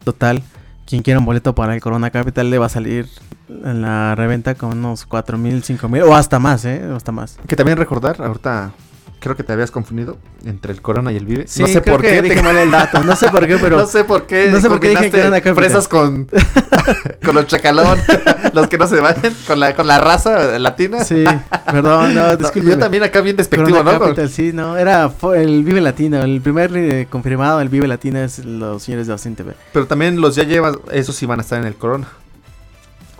total. 0.04 0.42
Quien 0.87 1.02
quiera 1.02 1.18
un 1.18 1.25
boleto 1.25 1.54
para 1.54 1.75
el 1.75 1.80
Corona 1.80 2.11
Capital 2.11 2.50
le 2.50 2.58
va 2.58 2.66
a 2.66 2.68
salir 2.68 3.08
en 3.49 3.82
la 3.82 4.14
reventa 4.14 4.54
con 4.54 4.78
unos 4.78 5.06
cuatro 5.06 5.38
mil, 5.38 5.62
cinco 5.62 5.88
mil 5.88 6.02
o 6.02 6.14
hasta 6.14 6.38
más, 6.38 6.64
eh, 6.64 6.87
o 6.90 6.96
hasta 6.96 7.11
más. 7.11 7.38
Que 7.46 7.56
también 7.56 7.78
recordar, 7.78 8.20
ahorita 8.20 8.73
creo 9.20 9.37
que 9.37 9.42
te 9.42 9.52
habías 9.52 9.70
confundido 9.70 10.18
entre 10.44 10.73
el 10.73 10.82
corona 10.82 11.11
y 11.12 11.16
el 11.16 11.25
Vive. 11.26 11.46
Sí, 11.46 11.62
no 11.62 11.68
sé 11.68 11.80
por 11.80 12.00
que 12.02 12.08
qué. 12.08 12.23
dije 12.23 12.37
te- 12.37 12.42
mal 12.42 12.56
el 12.56 12.70
dato, 12.70 13.02
no 13.02 13.16
sé 13.16 13.28
por 13.30 13.46
qué, 13.46 13.56
pero 13.58 13.76
no 13.80 13.87
sé 13.87 14.04
por 14.04 14.26
qué. 14.26 14.49
no 14.50 14.61
sé 14.61 14.68
por 14.68 14.80
qué 14.80 14.88
dije 14.90 15.11
combinaste 15.11 15.18
Corona 15.28 15.40
Capital. 15.40 15.54
Fresas 15.64 15.88
con, 15.88 16.28
con 17.25 17.34
los 17.34 17.46
chacalón. 17.46 17.99
los 18.52 18.68
que 18.68 18.76
no 18.78 18.87
se 18.87 19.00
vayan. 19.00 19.34
Con 19.46 19.61
la, 19.61 19.75
con 19.75 19.87
la 19.87 19.99
raza 19.99 20.58
latina. 20.58 21.02
Sí, 21.04 21.25
perdón, 21.70 22.14
no, 22.14 22.26
No, 22.28 22.37
discúlpeme. 22.37 22.70
yo 22.75 22.78
también 22.78 23.02
acá 23.02 23.20
bien 23.20 23.37
despectivo, 23.37 23.78
Corona 23.78 23.92
¿no? 23.94 24.00
Capital, 24.00 24.28
sí, 24.28 24.52
no, 24.52 24.76
era 24.76 25.11
el 25.37 25.64
Vive 25.64 25.80
Latino, 25.80 26.23
el 26.23 26.40
primer 26.40 26.76
eh, 26.76 27.06
confirmado 27.08 27.61
el 27.61 27.68
Vive 27.68 27.88
Latino 27.88 28.18
es 28.18 28.44
los 28.44 28.82
señores 28.82 29.06
de 29.06 29.12
Austin 29.14 29.34
TV. 29.37 29.54
Pero 29.73 29.87
también 29.87 30.20
los 30.20 30.37
ya 30.37 30.42
llevas, 30.44 30.76
esos 30.92 31.16
sí 31.16 31.25
van 31.26 31.38
a 31.38 31.42
estar 31.42 31.58
en 31.58 31.66
el 31.66 31.75
corona. 31.76 32.08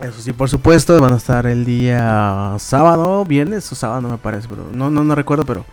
Eso 0.00 0.20
sí, 0.20 0.32
por 0.32 0.48
supuesto, 0.48 1.00
van 1.00 1.14
a 1.14 1.16
estar 1.16 1.46
el 1.46 1.64
día 1.64 2.54
sábado, 2.58 3.24
viernes 3.24 3.70
o 3.70 3.74
sábado, 3.74 4.08
me 4.08 4.18
parece, 4.18 4.48
pero 4.48 4.68
no, 4.72 4.90
no, 4.90 5.04
no 5.04 5.14
recuerdo, 5.14 5.44
pero 5.44 5.64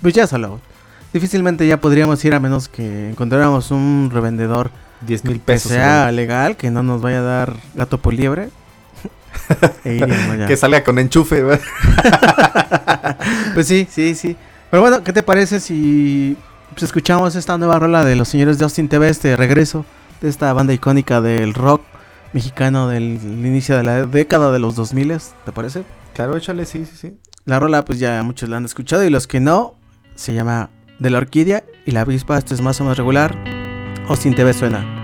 pues 0.00 0.14
ya 0.14 0.26
solo. 0.26 0.60
Difícilmente 1.12 1.66
ya 1.66 1.80
podríamos 1.80 2.24
ir 2.24 2.34
a 2.34 2.40
menos 2.40 2.68
que 2.68 3.10
encontráramos 3.10 3.70
un 3.70 4.10
revendedor 4.12 4.70
10 5.06 5.24
mil 5.24 5.34
que 5.34 5.40
pesos. 5.40 5.72
sea 5.72 6.10
legal, 6.12 6.56
que 6.56 6.70
no 6.70 6.82
nos 6.82 7.02
vaya 7.02 7.18
a 7.18 7.22
dar 7.22 7.56
gato 7.74 7.98
por 7.98 8.14
liebre. 8.14 8.50
E. 9.84 10.44
Que 10.46 10.56
salga 10.56 10.82
con 10.84 10.98
enchufe. 10.98 11.44
Pues 13.54 13.68
sí, 13.68 13.86
sí, 13.90 14.14
sí. 14.14 14.36
Pero 14.70 14.80
bueno, 14.82 15.02
¿qué 15.04 15.12
te 15.12 15.22
parece 15.22 15.60
si 15.60 16.36
pues, 16.70 16.82
escuchamos 16.82 17.36
esta 17.36 17.56
nueva 17.56 17.78
rola 17.78 18.04
de 18.04 18.16
los 18.16 18.28
señores 18.28 18.58
de 18.58 18.64
Austin 18.64 18.88
TV, 18.88 19.08
este 19.08 19.36
regreso 19.36 19.84
de 20.20 20.28
esta 20.28 20.52
banda 20.52 20.72
icónica 20.72 21.20
del 21.20 21.54
rock 21.54 21.82
mexicano 22.34 22.88
del 22.88 23.20
inicio 23.22 23.76
de 23.76 23.84
la 23.84 24.04
década 24.04 24.52
de 24.52 24.58
los 24.58 24.74
2000, 24.74 25.14
¿te 25.44 25.52
parece? 25.52 25.84
Claro, 26.12 26.36
échale, 26.36 26.66
sí, 26.66 26.84
sí, 26.84 26.96
sí. 26.96 27.18
La 27.44 27.60
rola 27.60 27.84
pues 27.84 27.98
ya 27.98 28.22
muchos 28.22 28.48
la 28.48 28.58
han 28.58 28.64
escuchado 28.64 29.04
y 29.04 29.10
los 29.10 29.26
que 29.26 29.40
no, 29.40 29.74
se 30.16 30.34
llama 30.34 30.70
De 30.98 31.10
la 31.10 31.18
Orquídea 31.18 31.64
y 31.86 31.92
la 31.92 32.02
avispa, 32.02 32.36
esto 32.36 32.52
es 32.52 32.60
más 32.60 32.80
o 32.80 32.84
menos 32.84 32.98
regular. 32.98 33.36
Austin 34.08 34.34
TV 34.34 34.52
suena. 34.52 35.03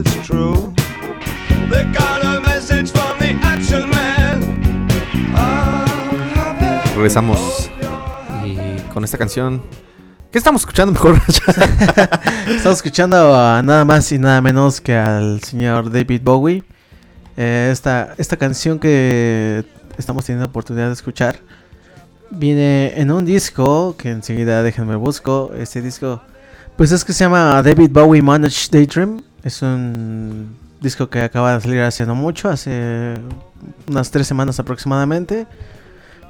it's 0.00 0.26
true. 0.26 0.72
They 1.70 1.84
got 1.92 2.24
a 2.24 2.40
message 2.40 2.90
from 2.90 3.18
the 3.18 3.36
action 3.42 3.90
man. 3.90 4.40
Regresamos 6.94 7.70
con 8.92 9.04
esta 9.04 9.18
canción. 9.18 9.62
¿Qué 10.30 10.38
estamos 10.38 10.62
escuchando 10.62 10.92
mejor? 10.92 11.20
estamos 12.48 12.78
escuchando 12.78 13.34
a 13.34 13.62
nada 13.62 13.84
más 13.84 14.10
y 14.12 14.18
nada 14.18 14.40
menos 14.40 14.80
que 14.80 14.96
al 14.96 15.42
señor 15.42 15.90
David 15.90 16.22
Bowie. 16.22 16.62
Eh, 17.36 17.70
esta, 17.72 18.14
esta 18.16 18.36
canción 18.36 18.78
que 18.78 19.64
estamos 19.98 20.24
teniendo 20.24 20.46
la 20.46 20.50
oportunidad 20.50 20.86
de 20.86 20.92
escuchar 20.92 21.36
viene 22.30 22.92
en 23.00 23.10
un 23.10 23.24
disco 23.24 23.96
que 23.96 24.10
enseguida 24.10 24.62
déjenme 24.62 24.96
busco. 24.96 25.52
Este 25.56 25.82
disco, 25.82 26.22
pues 26.76 26.92
es 26.92 27.04
que 27.04 27.12
se 27.12 27.24
llama 27.24 27.62
David 27.62 27.90
Bowie 27.92 28.22
Managed 28.22 28.70
Daydream. 28.70 29.22
Es 29.42 29.62
un 29.62 30.56
disco 30.80 31.08
que 31.08 31.20
acaba 31.20 31.54
de 31.54 31.60
salir 31.60 31.80
hace 31.80 32.06
no 32.06 32.14
mucho, 32.14 32.48
hace 32.48 33.14
unas 33.88 34.10
tres 34.10 34.26
semanas 34.26 34.58
aproximadamente. 34.60 35.46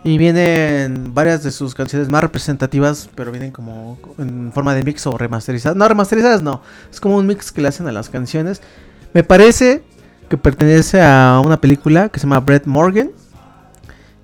Y 0.02 0.16
vienen 0.16 1.12
varias 1.12 1.42
de 1.42 1.50
sus 1.50 1.74
canciones 1.74 2.08
más 2.08 2.22
representativas, 2.22 3.10
pero 3.14 3.30
vienen 3.30 3.50
como 3.50 3.98
en 4.18 4.50
forma 4.52 4.74
de 4.74 4.82
mix 4.82 5.06
o 5.06 5.18
remasterizadas. 5.18 5.76
No, 5.76 5.86
remasterizadas 5.86 6.42
no. 6.42 6.62
Es 6.90 7.00
como 7.00 7.16
un 7.16 7.26
mix 7.26 7.52
que 7.52 7.60
le 7.60 7.68
hacen 7.68 7.86
a 7.86 7.92
las 7.92 8.08
canciones. 8.08 8.62
Me 9.12 9.24
parece 9.24 9.82
que 10.30 10.38
pertenece 10.38 11.02
a 11.02 11.42
una 11.44 11.60
película 11.60 12.08
que 12.08 12.18
se 12.18 12.26
llama 12.26 12.40
Brett 12.40 12.64
Morgan. 12.64 13.10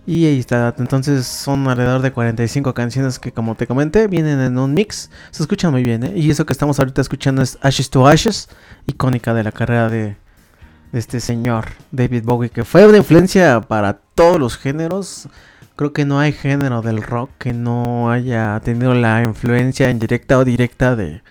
Y 0.06 0.24
ahí 0.26 0.38
está. 0.38 0.72
Entonces 0.78 1.26
son 1.26 1.66
alrededor 1.66 2.00
de 2.00 2.12
45 2.12 2.72
canciones 2.74 3.18
que, 3.18 3.32
como 3.32 3.56
te 3.56 3.66
comenté, 3.66 4.06
vienen 4.06 4.40
en 4.40 4.56
un 4.56 4.72
mix. 4.72 5.10
Se 5.32 5.42
escuchan 5.42 5.72
muy 5.72 5.82
bien, 5.82 6.04
¿eh? 6.04 6.12
Y 6.14 6.30
eso 6.30 6.46
que 6.46 6.52
estamos 6.52 6.78
ahorita 6.78 7.00
escuchando 7.00 7.42
es 7.42 7.58
Ashes 7.60 7.90
to 7.90 8.06
Ashes, 8.06 8.48
icónica 8.86 9.34
de 9.34 9.42
la 9.42 9.50
carrera 9.50 9.88
de, 9.88 10.16
este 10.92 11.20
señor 11.20 11.66
David 11.90 12.22
Bowie, 12.24 12.50
que 12.50 12.64
fue 12.64 12.86
una 12.86 12.98
influencia 12.98 13.60
para 13.60 13.94
todos 13.94 14.38
los 14.38 14.56
géneros. 14.56 15.28
Creo 15.74 15.92
que 15.92 16.04
no 16.04 16.20
hay 16.20 16.32
género 16.32 16.80
del 16.82 17.02
rock 17.02 17.30
que 17.38 17.52
no 17.52 18.10
haya 18.10 18.58
tenido 18.60 18.94
la 18.94 19.22
influencia 19.22 19.90
indirecta 19.90 20.38
o 20.38 20.44
directa 20.44 20.96
de, 20.96 21.06
de 21.06 21.22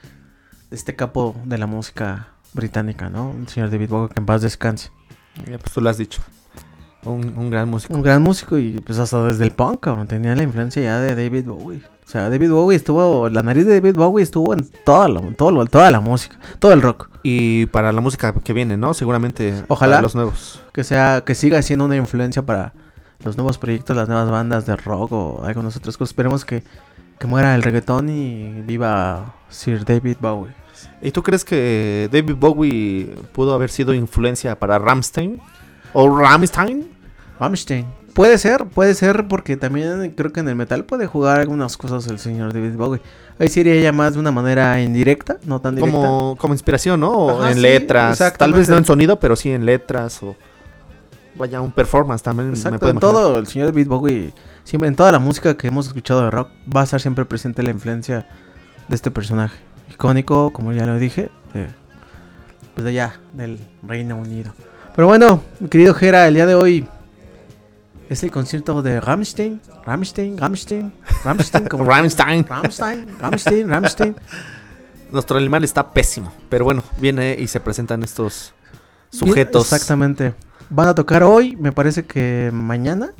este 0.71 0.95
capo 0.95 1.35
de 1.45 1.57
la 1.57 1.65
música 1.65 2.27
británica, 2.53 3.09
¿no? 3.09 3.33
El 3.39 3.47
señor 3.47 3.71
David 3.71 3.89
Bowie, 3.89 4.09
que 4.09 4.19
en 4.19 4.25
paz 4.25 4.41
descanse. 4.41 4.91
Ya, 5.49 5.57
pues 5.57 5.71
tú 5.73 5.81
lo 5.81 5.89
has 5.89 5.97
dicho. 5.97 6.21
Un, 7.05 7.33
un 7.37 7.49
gran 7.49 7.69
músico. 7.69 7.93
Un 7.93 8.01
gran 8.01 8.21
músico 8.21 8.57
y 8.57 8.79
pues 8.85 8.97
hasta 8.99 9.23
desde 9.25 9.43
el 9.45 9.51
punk, 9.51 9.79
cabrón, 9.81 10.07
tenía 10.07 10.35
la 10.35 10.43
influencia 10.43 10.81
ya 10.81 10.99
de 10.99 11.15
David 11.15 11.45
Bowie. 11.45 11.81
O 12.05 12.07
sea, 12.09 12.29
David 12.29 12.51
Bowie 12.51 12.75
estuvo, 12.75 13.29
la 13.29 13.41
nariz 13.43 13.65
de 13.65 13.79
David 13.79 13.95
Bowie 13.95 14.23
estuvo 14.23 14.53
en 14.53 14.67
toda 14.83 15.07
la, 15.07 15.21
todo, 15.35 15.51
lo- 15.51 15.65
toda 15.65 15.89
la 15.91 15.99
música, 15.99 16.37
todo 16.59 16.73
el 16.73 16.81
rock. 16.81 17.09
Y 17.23 17.65
para 17.67 17.91
la 17.91 18.01
música 18.01 18.33
que 18.33 18.53
viene, 18.53 18.77
¿no? 18.77 18.93
Seguramente 18.93 19.63
Ojalá. 19.67 19.93
para 19.97 20.01
los 20.03 20.15
nuevos. 20.15 20.61
Que 20.73 20.83
sea, 20.83 21.23
que 21.25 21.33
siga 21.35 21.61
siendo 21.61 21.85
una 21.85 21.95
influencia 21.95 22.43
para 22.45 22.73
los 23.23 23.37
nuevos 23.37 23.57
proyectos, 23.57 23.95
las 23.97 24.07
nuevas 24.07 24.29
bandas 24.29 24.65
de 24.67 24.75
rock 24.75 25.11
o 25.13 25.43
algunas 25.45 25.75
otras 25.77 25.97
cosas. 25.97 26.11
Esperemos 26.11 26.45
que, 26.45 26.63
que 27.17 27.25
muera 27.27 27.55
el 27.55 27.63
reggaetón 27.63 28.09
y 28.09 28.61
viva 28.61 29.33
Sir 29.49 29.83
David 29.83 30.17
Bowie. 30.19 30.53
¿Y 31.01 31.09
tú 31.11 31.23
crees 31.23 31.43
que 31.43 32.07
David 32.11 32.35
Bowie 32.35 33.15
pudo 33.31 33.53
haber 33.55 33.69
sido 33.71 33.93
influencia 33.95 34.59
para 34.59 34.77
Ramstein? 34.77 35.39
¿O 35.93 36.15
Ramstein? 36.15 36.87
Rammstein. 37.39 37.85
Puede 38.13 38.37
ser, 38.37 38.65
puede 38.65 38.93
ser, 38.93 39.27
porque 39.27 39.57
también 39.57 40.13
creo 40.15 40.31
que 40.31 40.39
en 40.39 40.47
el 40.47 40.55
metal 40.55 40.85
puede 40.85 41.05
jugar 41.05 41.41
algunas 41.41 41.75
cosas 41.75 42.07
el 42.07 42.17
señor 42.17 42.53
David 42.53 42.75
Bowie. 42.75 43.01
Ahí 43.39 43.49
sería 43.49 43.75
ya 43.81 43.91
más 43.91 44.13
de 44.13 44.19
una 44.21 44.31
manera 44.31 44.81
indirecta, 44.81 45.37
no 45.45 45.59
tan 45.59 45.75
directa. 45.75 45.97
Como, 45.97 46.37
como 46.37 46.53
inspiración, 46.53 47.01
¿no? 47.01 47.11
O 47.11 47.41
Ajá, 47.41 47.49
en 47.49 47.55
sí, 47.55 47.61
letras. 47.61 48.23
Tal 48.37 48.53
vez 48.53 48.69
no 48.69 48.77
en 48.77 48.85
sonido, 48.85 49.19
pero 49.19 49.35
sí 49.35 49.51
en 49.51 49.65
letras. 49.65 50.23
O 50.23 50.33
vaya, 51.35 51.59
un 51.59 51.73
performance 51.73 52.23
también. 52.23 52.47
me 52.51 52.55
Exacto, 52.55 52.79
puedo 52.79 52.91
en 52.91 52.97
imaginar. 52.97 53.21
todo 53.23 53.37
el 53.37 53.47
señor 53.47 53.67
David 53.67 53.87
Bowie, 53.87 54.33
siempre, 54.63 54.87
en 54.87 54.95
toda 54.95 55.11
la 55.11 55.19
música 55.19 55.57
que 55.57 55.67
hemos 55.67 55.87
escuchado 55.87 56.23
de 56.23 56.31
rock, 56.31 56.47
va 56.73 56.81
a 56.81 56.83
estar 56.85 57.01
siempre 57.01 57.25
presente 57.25 57.63
la 57.63 57.71
influencia 57.71 58.25
de 58.87 58.95
este 58.95 59.11
personaje. 59.11 59.57
Icónico, 59.91 60.53
como 60.53 60.71
ya 60.71 60.85
lo 60.85 60.97
dije, 60.97 61.29
de, 61.53 61.67
pues 62.73 62.85
de 62.85 62.91
allá, 62.91 63.19
del 63.33 63.59
Reino 63.83 64.15
Unido. 64.15 64.53
Pero 64.95 65.07
bueno, 65.09 65.41
mi 65.59 65.67
querido 65.67 65.93
Jera, 65.93 66.25
el 66.29 66.35
día 66.35 66.45
de 66.45 66.55
hoy 66.55 66.87
es 68.09 68.23
el 68.23 68.31
concierto 68.31 68.81
de 68.81 69.01
Rammstein, 69.01 69.61
Rammstein, 69.85 70.37
Rammstein, 70.37 70.93
Rammstein, 71.23 71.67
como 71.69 71.85
Rammstein. 71.85 72.45
Rammstein, 72.47 73.07
Rammstein, 73.19 73.69
Rammstein. 73.69 74.15
Nuestro 75.11 75.37
animal 75.37 75.63
está 75.63 75.91
pésimo. 75.91 76.31
Pero 76.49 76.65
bueno, 76.65 76.83
viene 76.99 77.35
y 77.39 77.47
se 77.47 77.59
presentan 77.59 78.03
estos 78.03 78.53
sujetos. 79.09 79.71
Exactamente. 79.71 80.35
Van 80.69 80.87
a 80.87 80.95
tocar 80.95 81.23
hoy, 81.23 81.55
me 81.55 81.71
parece 81.71 82.05
que 82.05 82.51
mañana 82.53 83.11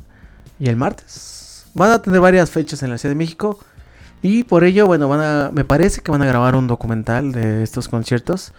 y 0.58 0.68
el 0.68 0.76
martes. 0.76 1.66
Van 1.74 1.90
a 1.90 2.00
tener 2.00 2.20
varias 2.20 2.50
fechas 2.50 2.82
en 2.82 2.90
la 2.90 2.98
Ciudad 2.98 3.14
de 3.14 3.18
México. 3.18 3.58
Y 4.22 4.44
por 4.44 4.64
ello, 4.64 4.86
bueno, 4.86 5.08
van 5.08 5.20
a, 5.20 5.50
me 5.52 5.64
parece 5.64 6.00
que 6.00 6.10
van 6.10 6.22
a 6.22 6.26
grabar 6.26 6.56
un 6.56 6.66
documental 6.66 7.32
de 7.32 7.62
estos 7.62 7.88
conciertos. 7.88 8.52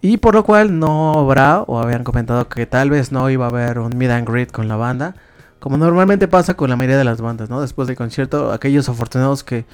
Y 0.00 0.16
por 0.16 0.34
lo 0.34 0.44
cual 0.44 0.78
no 0.78 1.12
habrá, 1.12 1.62
o 1.62 1.78
habían 1.78 2.02
comentado 2.02 2.48
que 2.48 2.66
tal 2.66 2.90
vez 2.90 3.12
no 3.12 3.30
iba 3.30 3.46
a 3.46 3.48
haber 3.48 3.78
un 3.78 3.96
meet 3.96 4.10
and 4.10 4.28
greet 4.28 4.50
con 4.50 4.66
la 4.68 4.76
banda. 4.76 5.14
Como 5.62 5.76
normalmente 5.76 6.26
pasa 6.26 6.54
con 6.54 6.70
la 6.70 6.74
mayoría 6.74 6.98
de 6.98 7.04
las 7.04 7.20
bandas, 7.20 7.48
¿no? 7.48 7.60
Después 7.60 7.86
del 7.86 7.96
concierto, 7.96 8.50
aquellos 8.50 8.88
afortunados 8.88 9.44
que 9.44 9.64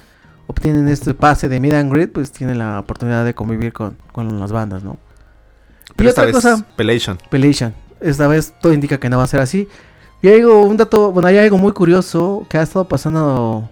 obtienen 0.45 0.87
este 0.87 1.15
pase 1.15 1.49
de 1.49 1.59
meet 1.59 1.73
and 1.73 1.91
greet, 1.91 2.11
pues 2.11 2.31
tienen 2.31 2.59
la 2.59 2.79
oportunidad 2.79 3.25
de 3.25 3.33
convivir 3.33 3.73
con, 3.73 3.97
con 4.11 4.39
las 4.39 4.51
bandas, 4.51 4.83
¿no? 4.83 4.97
Pero 5.95 6.07
y 6.07 6.09
esta 6.11 6.21
otra 6.21 6.25
vez, 6.27 6.35
cosa, 6.35 6.63
Pelation. 6.75 7.17
Pelation. 7.31 7.73
Esta 8.01 8.27
vez 8.27 8.53
todo 8.61 8.71
indica 8.71 8.99
que 8.99 9.09
no 9.09 9.17
va 9.17 9.23
a 9.23 9.27
ser 9.27 9.39
así. 9.39 9.67
Y 10.21 10.27
hay 10.27 10.41
algo, 10.41 10.61
un 10.61 10.77
dato, 10.77 11.11
bueno, 11.11 11.27
hay 11.27 11.39
algo 11.39 11.57
muy 11.57 11.71
curioso 11.71 12.45
que 12.51 12.59
ha 12.59 12.61
estado 12.61 12.87
pasando 12.87 13.67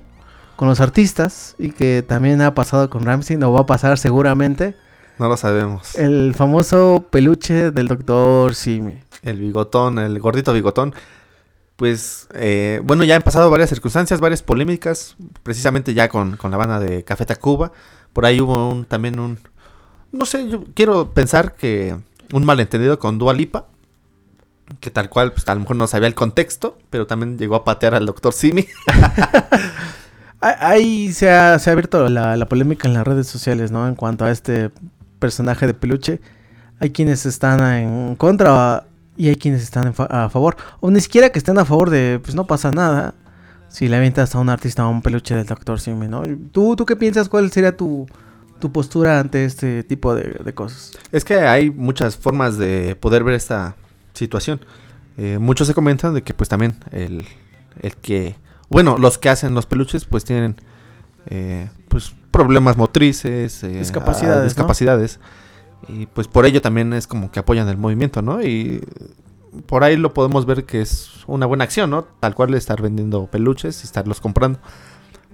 con 0.56 0.68
los 0.68 0.80
artistas 0.80 1.54
y 1.60 1.70
que 1.70 2.02
también 2.02 2.42
ha 2.42 2.56
pasado 2.56 2.90
con 2.90 3.06
Ramsey, 3.06 3.38
o 3.44 3.52
va 3.52 3.60
a 3.60 3.66
pasar 3.68 4.00
seguramente. 4.00 4.76
No 5.20 5.30
lo 5.30 5.38
sabemos. 5.38 5.94
El 5.94 6.34
famoso 6.34 7.06
peluche 7.12 7.70
del 7.70 7.88
doctor 7.88 8.56
Simi. 8.56 8.98
el 9.22 9.40
bigotón, 9.40 10.00
el 10.00 10.20
gordito 10.20 10.52
bigotón. 10.52 10.96
Pues, 11.78 12.28
eh, 12.34 12.82
bueno, 12.84 13.04
ya 13.04 13.16
han 13.16 13.22
pasado 13.22 13.52
varias 13.52 13.70
circunstancias, 13.70 14.20
varias 14.20 14.42
polémicas, 14.42 15.16
precisamente 15.44 15.94
ya 15.94 16.10
con, 16.10 16.36
con 16.36 16.50
la 16.52 16.58
banda 16.58 16.80
de 16.80 17.04
Café 17.04 17.26
Tacuba. 17.26 17.72
Por 18.14 18.26
ahí 18.26 18.42
hubo 18.42 18.70
un, 18.70 18.86
también 18.86 19.20
un, 19.20 19.38
no 20.12 20.26
sé, 20.26 20.50
yo 20.50 20.64
quiero 20.74 21.14
pensar 21.14 21.54
que 21.54 21.96
un 22.34 22.46
malentendido 22.46 22.98
con 22.98 23.20
Dua 23.20 23.34
Lipa, 23.34 23.68
que 24.80 24.90
tal 24.90 25.10
cual, 25.10 25.32
pues 25.32 25.48
a 25.48 25.54
lo 25.54 25.62
mejor 25.62 25.76
no 25.76 25.86
sabía 25.86 26.08
el 26.08 26.16
contexto, 26.16 26.80
pero 26.90 27.06
también 27.06 27.38
llegó 27.38 27.56
a 27.56 27.64
patear 27.64 27.94
al 27.94 28.06
doctor 28.06 28.34
Simi. 28.34 28.68
Ah, 30.40 30.56
Ahí 30.70 31.14
se 31.14 31.32
ha, 31.32 31.58
se 31.58 31.70
ha 31.70 31.74
abierto 31.74 32.10
la, 32.10 32.38
la 32.38 32.46
polémica 32.48 32.88
en 32.88 32.94
las 32.94 33.08
redes 33.08 33.26
sociales, 33.26 33.72
¿no? 33.72 33.88
En 33.88 33.96
cuanto 33.96 34.24
a 34.24 34.30
este 34.30 34.70
personaje 35.18 35.66
de 35.66 35.74
peluche. 35.74 36.22
Hay 36.80 36.92
quienes 36.92 37.26
están 37.26 37.60
en 37.74 38.16
contra 38.16 38.86
y 39.18 39.30
hay 39.30 39.36
quienes 39.36 39.64
están 39.64 39.94
a 39.98 40.30
favor. 40.30 40.56
O 40.80 40.92
ni 40.92 41.02
siquiera 41.02 41.30
que 41.30 41.40
estén 41.40 41.58
a 41.58 41.66
favor 41.66 41.90
de, 41.90 42.20
pues 42.22 42.36
no 42.36 42.46
pasa 42.46 42.72
nada. 42.72 43.16
Si 43.68 43.88
le 43.88 43.98
avientas 43.98 44.34
a 44.36 44.40
un 44.40 44.50
artista 44.50 44.84
a 44.84 44.88
un 44.88 45.02
peluche 45.02 45.36
del 45.36 45.46
Dr. 45.46 45.80
Simi, 45.80 46.08
¿no? 46.08 46.24
¿Tú, 46.52 46.76
¿Tú 46.76 46.86
qué 46.86 46.96
piensas? 46.96 47.28
¿Cuál 47.28 47.52
sería 47.52 47.76
tu, 47.76 48.08
tu 48.60 48.72
postura 48.72 49.20
ante 49.20 49.44
este 49.44 49.84
tipo 49.84 50.16
de, 50.16 50.40
de 50.44 50.54
cosas? 50.54 50.94
Es 51.12 51.26
que 51.26 51.40
hay 51.40 51.70
muchas 51.70 52.16
formas 52.16 52.58
de 52.58 52.96
poder 52.96 53.24
ver 53.24 53.34
esta 53.34 53.76
situación. 54.14 54.62
Eh, 55.18 55.38
muchos 55.40 55.68
se 55.68 55.74
comentan 55.74 56.14
de 56.14 56.22
que 56.22 56.34
pues 56.34 56.48
también 56.48 56.78
el, 56.92 57.26
el 57.82 57.96
que, 57.96 58.36
bueno, 58.70 58.98
los 58.98 59.18
que 59.18 59.30
hacen 59.30 59.54
los 59.56 59.66
peluches 59.66 60.06
pues 60.06 60.24
tienen 60.24 60.56
eh, 61.26 61.70
pues 61.90 62.14
problemas 62.32 62.78
motrices, 62.78 63.64
eh, 63.64 63.70
Discapacidades, 64.44 65.18
¿no? 65.18 65.26
Y 65.88 66.06
pues 66.08 66.28
por 66.28 66.46
ello 66.46 66.62
también 66.62 66.94
es 66.94 67.08
como 67.08 67.32
que 67.32 67.40
apoyan 67.40 67.68
el 67.70 67.78
movimiento, 67.78 68.22
¿no? 68.22 68.42
Y 68.42 68.82
por 69.68 69.84
ahí 69.84 69.96
lo 69.98 70.14
podemos 70.14 70.46
ver 70.46 70.66
que 70.66 70.82
es 70.82 71.10
una 71.28 71.46
buena 71.46 71.64
acción, 71.64 71.90
¿no? 71.90 72.04
Tal 72.20 72.36
cual 72.36 72.54
estar 72.54 72.82
vendiendo 72.82 73.28
peluches 73.28 73.82
y 73.82 73.86
estarlos 73.86 74.20
comprando. 74.22 74.60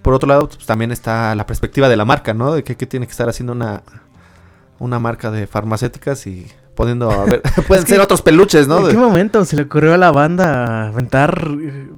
Por 0.01 0.13
otro 0.13 0.27
lado, 0.27 0.47
pues, 0.49 0.65
también 0.65 0.91
está 0.91 1.34
la 1.36 1.45
perspectiva 1.45 1.88
de 1.89 1.95
la 1.97 2.06
marca, 2.06 2.34
¿no? 2.34 2.53
De 2.53 2.63
que, 2.63 2.75
que 2.75 2.86
tiene 2.86 3.06
que 3.06 3.12
estar 3.12 3.29
haciendo 3.29 3.53
una, 3.53 3.84
una 4.79 4.99
marca 4.99 5.32
de 5.32 5.47
farmacéuticas 5.47 6.27
y 6.27 6.45
poniendo 6.75 7.10
a 7.10 7.25
ver. 7.25 7.41
Pueden 7.67 7.84
Es 7.84 7.86
que- 7.89 7.93
ser 7.95 8.01
otros 8.01 8.21
peluches, 8.21 8.67
¿no? 8.67 8.79
¿En 8.79 8.91
qué 8.95 8.97
momento 8.97 9.43
se 9.45 9.56
le 9.56 9.63
ocurrió 9.63 9.93
a 9.93 9.97
la 9.97 10.12
banda 10.12 10.88
aventar 10.89 11.47
eh, 11.62 11.89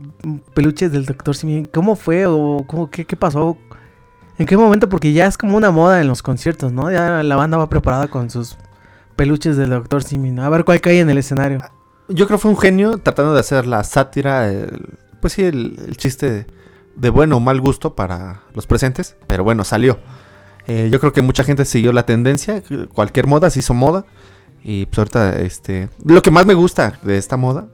peluches 0.53 0.91
del 0.91 1.05
Dr. 1.05 1.35
Simi? 1.35 1.65
¿Cómo 1.65 1.95
fue 1.95 2.25
o 2.27 2.63
cómo, 2.67 2.89
qué, 2.91 3.05
qué 3.05 3.15
pasó? 3.15 3.57
¿En 4.37 4.45
qué 4.45 4.57
momento? 4.57 4.89
Porque 4.89 5.13
ya 5.13 5.27
es 5.27 5.37
como 5.37 5.55
una 5.57 5.71
moda 5.71 6.01
en 6.01 6.07
los 6.07 6.21
conciertos, 6.21 6.71
¿no? 6.71 6.91
Ya 6.91 7.23
la 7.23 7.35
banda 7.35 7.57
va 7.57 7.69
preparada 7.69 8.07
con 8.07 8.29
sus 8.29 8.57
peluches 9.15 9.55
del 9.55 9.69
Dr. 9.69 10.03
Simi, 10.03 10.31
¿no? 10.31 10.43
A 10.43 10.49
ver 10.49 10.65
cuál 10.65 10.81
cae 10.81 10.99
en 10.99 11.09
el 11.09 11.17
escenario. 11.17 11.59
Yo 12.09 12.27
creo 12.27 12.37
que 12.37 12.41
fue 12.41 12.51
un 12.51 12.57
genio 12.57 12.97
tratando 12.97 13.33
de 13.33 13.39
hacer 13.39 13.65
la 13.65 13.83
sátira, 13.83 14.51
el- 14.51 14.97
pues 15.21 15.33
sí, 15.33 15.43
el, 15.43 15.95
chiste 15.97 16.45
de, 16.95 17.09
bueno 17.09 17.37
o 17.37 17.39
mal 17.39 17.61
gusto 17.61 17.95
para 17.95 18.41
los 18.53 18.67
presentes, 18.67 19.15
pero 19.27 19.43
bueno, 19.43 19.63
salió. 19.63 19.99
Eh, 20.67 20.89
yo 20.91 20.99
creo 20.99 21.13
que 21.13 21.21
mucha 21.21 21.43
gente 21.43 21.63
siguió 21.65 21.93
la 21.93 22.05
tendencia, 22.05 22.61
cualquier 22.93 23.27
moda 23.27 23.49
se 23.49 23.59
hizo 23.59 23.73
moda. 23.73 24.05
Y 24.63 24.87
pues 24.87 24.97
ahorita, 24.99 25.39
este, 25.41 25.89
lo 26.03 26.21
que 26.21 26.31
más 26.31 26.45
me 26.45 26.55
gusta 26.55 26.99
de 27.03 27.17
esta 27.17 27.37
moda 27.37 27.67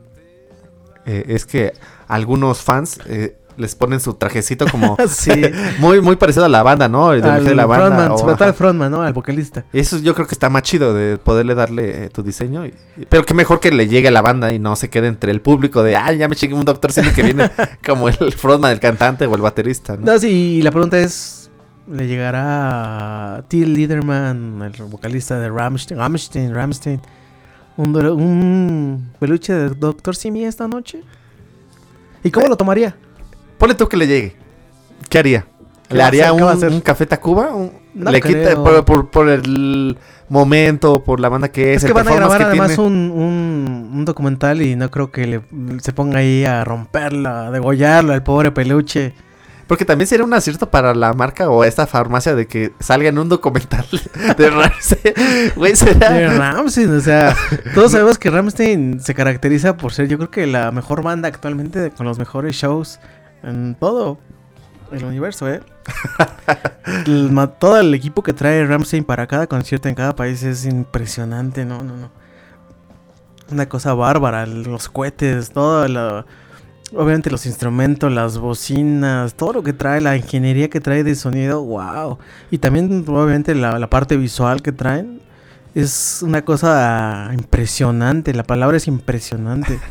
eh, 1.05 1.23
es 1.29 1.45
que 1.45 1.73
algunos 2.07 2.61
fans 2.61 2.99
eh, 3.05 3.37
les 3.57 3.75
ponen 3.75 3.99
su 3.99 4.13
trajecito 4.13 4.65
como 4.67 4.97
sí. 5.09 5.31
muy 5.79 6.01
muy 6.01 6.15
parecido 6.15 6.45
a 6.45 6.49
la 6.49 6.63
banda, 6.63 6.87
¿no? 6.89 7.13
El 7.13 7.23
Al 7.23 7.43
de 7.45 7.53
la 7.55 7.65
banda. 7.65 7.87
frontman, 7.87 8.11
o- 8.11 8.17
sobre 8.17 8.35
todo 8.35 8.47
al 8.47 8.53
frontman, 8.53 8.91
¿no? 8.91 9.01
Al 9.01 9.13
vocalista. 9.13 9.65
Eso 9.73 9.97
yo 9.99 10.13
creo 10.15 10.27
que 10.27 10.35
está 10.35 10.49
más 10.49 10.63
chido 10.63 10.93
de 10.93 11.17
poderle 11.17 11.53
darle 11.55 12.05
eh, 12.05 12.09
tu 12.09 12.23
diseño. 12.23 12.65
y- 12.65 12.73
pero 13.09 13.25
qué 13.25 13.33
mejor 13.33 13.59
que 13.59 13.71
le 13.71 13.87
llegue 13.87 14.07
a 14.07 14.11
la 14.11 14.21
banda 14.21 14.53
y 14.53 14.59
no 14.59 14.75
se 14.75 14.89
quede 14.89 15.07
entre 15.07 15.31
el 15.31 15.41
público 15.41 15.83
de, 15.83 15.95
ay, 15.95 16.17
ya 16.17 16.27
me 16.27 16.35
chingué 16.35 16.55
un 16.55 16.65
doctor 16.65 16.91
sino 16.91 17.13
que 17.13 17.23
viene 17.23 17.49
como 17.85 18.07
el 18.09 18.15
frontman, 18.33 18.71
el 18.71 18.79
cantante 18.79 19.25
o 19.25 19.35
el 19.35 19.41
baterista, 19.41 19.95
¿no? 19.97 20.05
No, 20.13 20.19
sí, 20.19 20.27
y 20.57 20.61
la 20.61 20.71
pregunta 20.71 20.97
es, 20.99 21.49
¿le 21.91 22.07
llegará 22.07 23.35
a 23.37 23.41
Till 23.43 23.73
Liederman, 23.73 24.61
el 24.61 24.83
vocalista 24.85 25.39
de 25.39 25.49
Rammstein, 25.49 25.99
Rammstein, 25.99 26.53
Rammstein, 26.53 27.01
un, 27.77 29.09
peluche 29.19 29.53
de 29.53 29.69
Doctor 29.69 30.15
Simi 30.15 30.45
esta 30.45 30.67
noche? 30.67 31.01
¿Y 32.23 32.29
cómo 32.31 32.47
lo 32.47 32.55
tomaría? 32.55 32.95
Ponle 33.61 33.75
tú 33.75 33.87
que 33.87 33.95
le 33.95 34.07
llegue. 34.07 34.35
¿Qué 35.07 35.19
haría? 35.19 35.45
¿Qué 35.87 35.95
¿Le 35.95 36.01
haría 36.01 36.33
un, 36.33 36.81
café 36.81 37.05
Tacuba? 37.05 37.53
Un- 37.53 37.71
No 37.93 38.09
¿Le 38.09 38.19
quita 38.19 38.55
por, 38.55 38.83
por- 38.83 39.11
por 39.11 39.29
el 39.29 39.99
momento, 40.29 41.03
por 41.03 41.19
la 41.19 41.29
banda 41.29 41.49
que 41.49 41.75
es? 41.75 41.77
Es 41.77 41.83
el 41.83 41.89
que 41.89 41.93
van 41.93 42.07
a 42.07 42.15
grabar 42.15 42.41
además 42.41 42.79
un, 42.79 43.11
un, 43.11 44.03
documental 44.03 44.63
y 44.63 44.75
no 44.75 44.89
creo 44.89 45.11
que 45.11 45.27
le, 45.27 45.41
se 45.79 45.93
ponga 45.93 46.17
ahí 46.17 46.43
a 46.43 46.63
romperla, 46.63 47.45
a 47.47 47.51
degollarlo 47.51 48.13
al 48.13 48.23
pobre 48.23 48.51
peluche. 48.51 49.13
Porque 49.67 49.85
también 49.85 50.07
sería 50.07 50.25
un 50.25 50.33
acierto 50.33 50.71
para 50.71 50.95
la 50.95 51.13
marca 51.13 51.47
o 51.47 51.63
esta 51.63 51.85
farmacia 51.85 52.33
de 52.33 52.47
que 52.47 52.71
salga 52.79 53.09
en 53.09 53.19
un 53.19 53.29
documental 53.29 53.85
de 54.39 54.49
Ramsey. 54.49 55.53
Güey, 55.55 55.73
De 55.73 55.77
será... 55.77 56.33
Rammstein, 56.35 56.95
o 56.95 56.99
sea, 56.99 57.35
todos 57.75 57.91
sabemos 57.91 58.17
que 58.17 58.31
Rammstein 58.31 58.99
se 59.01 59.13
caracteriza 59.13 59.77
por 59.77 59.93
ser, 59.93 60.07
yo 60.07 60.17
creo 60.17 60.31
que 60.31 60.47
la 60.47 60.71
mejor 60.71 61.03
banda 61.03 61.27
actualmente 61.27 61.91
con 61.91 62.07
los 62.07 62.17
mejores 62.17 62.55
shows 62.55 62.99
en 63.43 63.75
todo 63.75 64.17
el 64.91 65.03
universo, 65.05 65.49
¿eh? 65.49 65.61
El 67.07 67.31
todo 67.59 67.79
el 67.79 67.93
equipo 67.93 68.23
que 68.23 68.33
trae 68.33 68.65
Rammstein 68.65 69.03
para 69.03 69.27
cada 69.27 69.47
concierto 69.47 69.89
en 69.89 69.95
cada 69.95 70.15
país 70.15 70.43
es 70.43 70.65
impresionante, 70.65 71.65
no, 71.65 71.79
no, 71.79 71.97
no. 71.97 72.11
Una 73.51 73.67
cosa 73.67 73.93
bárbara, 73.93 74.45
los 74.45 74.89
cohetes, 74.89 75.51
todo 75.51 75.87
lo... 75.87 76.25
Obviamente 76.93 77.31
los 77.31 77.45
instrumentos, 77.45 78.11
las 78.11 78.37
bocinas, 78.37 79.35
todo 79.35 79.53
lo 79.53 79.63
que 79.63 79.71
trae, 79.71 80.01
la 80.01 80.17
ingeniería 80.17 80.69
que 80.69 80.81
trae 80.81 81.05
de 81.05 81.15
sonido, 81.15 81.63
wow. 81.63 82.17
Y 82.49 82.57
también 82.57 83.05
obviamente 83.07 83.55
la, 83.55 83.79
la 83.79 83.89
parte 83.89 84.17
visual 84.17 84.61
que 84.61 84.73
traen 84.73 85.21
es 85.73 86.19
una 86.21 86.43
cosa 86.43 87.29
impresionante. 87.33 88.33
La 88.33 88.43
palabra 88.43 88.77
es 88.77 88.87
impresionante. 88.87 89.79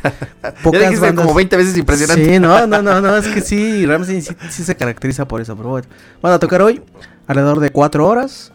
Ya 0.71 0.79
dijiste 0.89 1.15
como 1.15 1.33
20 1.33 1.57
veces 1.57 1.77
impresionante. 1.77 2.25
Sí, 2.25 2.39
no, 2.39 2.67
no, 2.67 2.81
no, 2.81 3.01
no, 3.01 3.17
es 3.17 3.27
que 3.27 3.41
sí, 3.41 3.85
Ramsey 3.87 4.21
sí, 4.21 4.35
sí 4.49 4.63
se 4.63 4.75
caracteriza 4.75 5.27
por 5.27 5.41
eso. 5.41 5.55
Pero 5.55 5.69
bueno, 5.69 5.87
van 6.21 6.33
a 6.33 6.39
tocar 6.39 6.61
hoy 6.61 6.81
alrededor 7.27 7.59
de 7.59 7.69
cuatro 7.71 8.07
horas. 8.07 8.51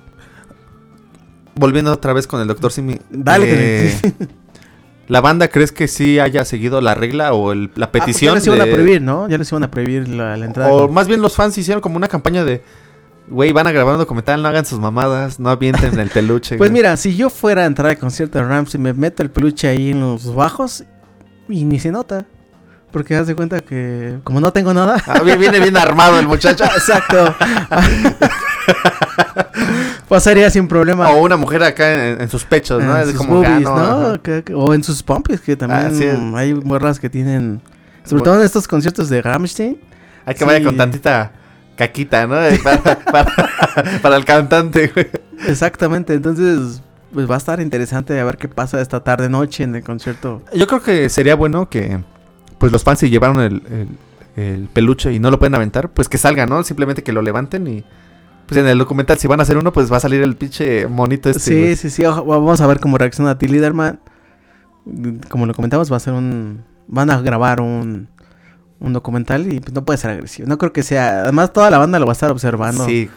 Volviendo 1.55 1.93
otra 1.93 2.12
vez 2.12 2.27
con 2.27 2.41
el 2.41 2.47
doctor 2.49 2.71
Simi. 2.71 2.99
Dale, 3.11 3.47
eh, 3.89 3.99
que 4.03 4.12
¿La 5.09 5.21
banda 5.21 5.49
crees 5.49 5.71
que 5.73 5.87
sí 5.89 6.19
haya 6.19 6.45
seguido 6.45 6.81
la 6.81 6.95
regla 6.95 7.33
o 7.33 7.53
el- 7.53 7.71
la 7.77 7.87
Ah, 7.87 7.93
pues 7.93 8.03
petición? 8.05 8.33
ya 8.33 8.35
les 8.35 8.47
iban 8.47 8.59
de- 8.59 8.65
a 8.65 8.75
prohibir, 8.75 9.03
¿no? 9.03 9.29
Ya 9.29 9.39
les 9.39 9.51
iban 9.51 9.62
a 9.62 9.71
prohibir 9.71 10.09
la, 10.09 10.37
la 10.37 10.45
entrada. 10.47 10.73
O 10.73 10.89
más 10.89 11.07
bien 11.07 11.21
los 11.23 11.35
fans 11.37 11.57
hicieron 11.57 11.81
como 11.81 11.97
una 11.97 12.09
campaña 12.09 12.45
de... 12.45 12.62
Güey, 13.29 13.53
van 13.53 13.67
a 13.67 13.73
grabar 13.73 13.95
un 13.95 13.99
documental, 14.01 14.41
no 14.41 14.49
hagan 14.49 14.65
sus 14.65 14.79
mamadas, 14.79 15.41
no 15.41 15.51
avienten 15.51 15.99
el 15.99 16.09
peluche. 16.11 16.57
Pues 16.59 16.71
güey". 16.71 16.81
mira, 16.81 16.97
si 16.97 17.17
yo 17.17 17.29
fuera 17.29 17.62
a 17.62 17.67
entrar 17.67 17.91
al 17.91 17.99
concierto 17.99 18.39
de 18.39 18.45
Ramsey, 18.45 18.81
me 18.81 18.93
meto 18.93 19.23
el 19.23 19.31
peluche 19.31 19.67
ahí 19.69 19.91
en 19.91 20.01
los 20.01 20.33
bajos 20.35 20.85
y 21.49 21.65
ni 21.65 21.79
se 21.81 21.91
nota. 21.91 22.25
Porque 22.93 23.17
haz 23.17 23.27
de 23.27 23.35
cuenta 23.35 23.61
que 23.61 24.19
como 24.25 24.41
no 24.41 24.53
tengo 24.53 24.73
nada. 24.73 25.03
Ah, 25.07 25.21
viene 25.21 25.59
bien 25.61 25.77
armado 25.77 26.19
el 26.21 26.27
muchacho. 26.29 26.65
Exacto. 26.77 27.35
Pasaría 30.09 30.49
sin 30.51 30.69
problema. 30.69 31.11
O 31.11 31.23
una 31.23 31.37
mujer 31.37 31.62
acá 31.65 31.93
en, 32.12 32.21
en 32.23 32.29
sus 32.29 32.45
pechos, 32.45 32.83
¿no? 32.83 32.95
en 32.97 33.03
Es 33.03 33.09
sus 33.09 33.17
como, 33.19 33.37
boobies, 33.37 33.62
no, 33.62 34.15
o 34.55 34.73
en 34.75 34.85
sus 34.85 35.03
pompis, 35.03 35.41
que 35.41 35.57
también 35.57 36.33
Ah, 36.35 36.39
hay 36.39 36.55
morras 36.55 37.01
que 37.01 37.11
tienen. 37.11 37.61
Sobre 38.05 38.23
todo 38.23 38.37
en 38.39 38.43
estos 38.47 38.69
conciertos 38.69 39.09
de 39.09 39.21
Rammstein. 39.21 39.79
Hay 40.25 40.35
que 40.35 40.45
vaya 40.45 40.59
Sí. 40.59 40.65
con 40.65 40.77
tantita 40.77 41.33
caquita, 41.77 42.27
¿no? 42.27 42.37
Para, 42.65 42.99
para- 43.12 43.33
para 44.03 44.17
el 44.17 44.25
cantante, 44.25 44.89
güey. 44.95 45.07
Exactamente. 45.47 46.15
Entonces, 46.15 46.83
pues 47.12 47.31
va 47.31 47.35
a 47.37 47.39
estar 47.39 47.61
interesante 47.61 48.19
a 48.19 48.25
ver 48.25 48.37
qué 48.39 48.49
pasa 48.49 48.81
esta 48.81 49.05
tarde 49.05 49.29
noche 49.29 49.62
en 49.65 49.75
el 49.77 49.83
concierto. 49.85 50.43
Yo 50.55 50.67
creo 50.67 50.83
que 50.83 51.09
sería 51.09 51.35
bueno 51.37 51.69
que, 51.69 52.01
pues 52.59 52.73
los 52.73 52.83
fans 52.83 52.99
si 53.01 53.11
llevaron 53.11 53.41
el, 53.41 53.62
el- 53.71 53.89
el 54.37 54.69
peluche 54.73 55.12
y 55.15 55.19
no 55.19 55.31
lo 55.31 55.39
pueden 55.39 55.55
aventar, 55.55 55.89
pues 55.91 56.09
que 56.11 56.19
salgan, 56.19 56.49
¿no? 56.51 56.62
Simplemente 56.62 57.03
que 57.03 57.12
lo 57.12 57.23
levanten 57.23 57.67
y, 57.69 57.85
pues 58.47 58.61
en 58.61 58.67
el 58.67 58.77
documental, 58.79 59.17
si 59.19 59.27
van 59.27 59.41
a 59.41 59.45
hacer 59.45 59.57
uno, 59.57 59.73
pues 59.73 59.91
va 59.91 59.97
a 59.97 60.01
salir 60.01 60.21
el 60.23 60.37
pinche 60.37 60.87
monito 60.89 61.31
este. 61.31 61.75
sí, 61.75 61.77
sí, 61.77 61.91
sí. 61.91 62.03
Vamos 62.05 62.61
a 62.61 62.67
ver 62.67 62.79
cómo 62.79 62.99
reacciona 62.99 63.39
T. 63.39 63.49
Liederman. 63.49 63.99
Como 65.31 65.47
lo 65.47 65.55
comentamos, 65.55 65.91
va 65.91 65.97
a 65.97 66.01
ser 66.01 66.12
un. 66.12 66.65
Van 66.87 67.11
a 67.11 67.21
grabar 67.21 67.61
un. 67.61 68.09
Un 68.79 68.93
documental 68.93 69.53
y 69.53 69.61
pues 69.61 69.73
no 69.73 69.85
puede 69.85 69.97
ser 69.99 70.11
agresivo. 70.11 70.49
No 70.49 70.59
creo 70.59 70.73
que 70.73 70.83
sea. 70.83 71.23
Además, 71.23 71.53
toda 71.53 71.71
la 71.71 71.79
banda 71.79 71.99
lo 71.99 72.07
va 72.07 72.12
a 72.12 72.15
estar 72.15 72.31
observando. 72.31 72.85
Sí. 72.87 73.09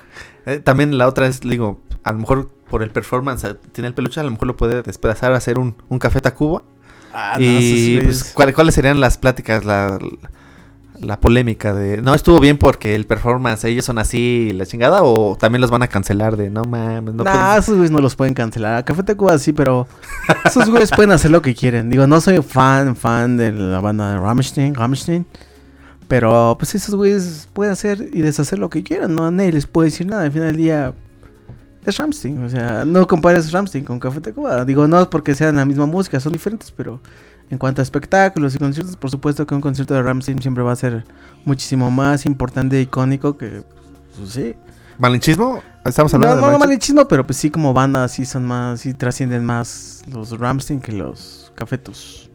Eh, 0.45 0.59
también 0.59 0.97
la 0.97 1.07
otra 1.07 1.27
es, 1.27 1.41
digo, 1.41 1.81
a 2.03 2.13
lo 2.13 2.19
mejor 2.19 2.49
por 2.69 2.81
el 2.81 2.91
performance 2.91 3.43
eh, 3.43 3.55
tiene 3.73 3.87
el 3.89 3.93
peluche, 3.93 4.19
a 4.19 4.23
lo 4.23 4.31
mejor 4.31 4.47
lo 4.47 4.55
puede 4.57 4.81
despedazar 4.83 5.33
a 5.33 5.37
hacer 5.37 5.59
un, 5.59 5.75
un 5.89 5.99
café 5.99 6.21
Tacuba. 6.21 6.63
Ah, 7.13 7.33
no, 7.37 7.43
y 7.43 7.97
esos 7.97 8.03
pues, 8.05 8.23
güeyes- 8.23 8.33
¿cuál- 8.33 8.53
¿cuáles 8.53 8.75
serían 8.75 8.99
las 9.01 9.17
pláticas, 9.17 9.65
la, 9.65 9.97
la 11.01 11.19
polémica 11.19 11.73
de, 11.73 12.01
no 12.01 12.13
estuvo 12.13 12.39
bien 12.39 12.57
porque 12.57 12.93
el 12.93 13.05
performance, 13.05 13.63
ellos 13.65 13.83
son 13.85 13.97
así, 13.99 14.51
la 14.53 14.65
chingada, 14.65 15.01
o 15.03 15.35
también 15.37 15.59
los 15.61 15.71
van 15.71 15.81
a 15.81 15.87
cancelar 15.87 16.37
de, 16.37 16.49
no 16.49 16.63
mames, 16.63 17.13
no 17.15 17.23
nah, 17.23 17.31
puedes- 17.33 17.63
esos 17.63 17.75
güeyes 17.75 17.91
no 17.91 17.99
los 17.99 18.15
pueden 18.15 18.33
cancelar. 18.33 18.75
A 18.75 18.85
Café 18.85 19.03
Tacuba 19.03 19.37
sí, 19.39 19.51
pero 19.53 19.87
esos 20.45 20.69
güeyes 20.69 20.91
pueden 20.91 21.11
hacer 21.11 21.31
lo 21.31 21.41
que 21.41 21.55
quieren. 21.55 21.89
Digo, 21.89 22.05
no 22.07 22.21
soy 22.21 22.41
fan, 22.43 22.95
fan 22.95 23.35
de 23.37 23.51
la 23.51 23.79
banda 23.81 24.11
de 24.11 24.19
Rammstein, 24.19 24.75
Rammstein. 24.75 25.25
Pero 26.09 26.55
pues 26.57 26.73
esos 26.73 26.95
güeyes 26.95 27.47
pueden 27.53 27.71
hacer 27.71 28.09
y 28.11 28.21
deshacer 28.21 28.57
lo 28.57 28.69
que 28.71 28.83
quieran. 28.83 29.13
No, 29.13 29.29
nadie 29.29 29.53
les 29.53 29.67
puede 29.67 29.91
decir 29.91 30.07
nada. 30.07 30.23
Al 30.23 30.31
final 30.31 30.47
del 30.47 30.57
día 30.57 30.93
es 31.85 31.97
Rammstein. 31.97 32.43
O 32.43 32.49
sea, 32.49 32.83
no 32.83 33.05
compares 33.07 33.51
Rammstein 33.51 33.85
con 33.85 33.99
Café 33.99 34.19
Tacuba. 34.19 34.65
Digo, 34.65 34.87
no 34.87 34.99
es 34.99 35.07
porque 35.07 35.35
sean 35.35 35.57
la 35.57 35.65
misma 35.65 35.85
música, 35.85 36.19
son 36.19 36.33
diferentes, 36.33 36.71
pero 36.71 36.99
en 37.51 37.59
cuanto 37.59 37.81
a 37.81 37.83
espectáculos 37.83 38.55
y 38.55 38.57
conciertos, 38.57 38.95
por 38.95 39.11
supuesto 39.11 39.45
que 39.45 39.53
un 39.53 39.61
concierto 39.61 39.93
de 39.93 40.01
Rammstein 40.01 40.41
siempre 40.41 40.63
va 40.63 40.71
a 40.71 40.75
ser 40.75 41.05
muchísimo 41.45 41.91
más 41.91 42.25
importante 42.25 42.79
e 42.79 42.81
icónico 42.81 43.37
que, 43.37 43.61
pues 44.17 44.31
sí. 44.31 44.55
¿Malinchismo? 44.97 45.61
Estamos 45.85 46.11
hablando 46.15 46.41
no, 46.41 46.47
de 46.47 46.53
no 46.53 46.59
malinchismo. 46.59 47.07
pero 47.07 47.23
pues 47.25 47.37
sí 47.37 47.51
como 47.51 47.71
banda 47.71 48.07
sí 48.07 48.25
son 48.25 48.45
más, 48.45 48.81
sí 48.81 48.95
trascienden 48.95 49.45
más 49.45 50.01
los 50.11 50.37
Ramstein 50.37 50.81
que 50.81 50.91
los 50.91 51.51
Cafetus. 51.53 52.28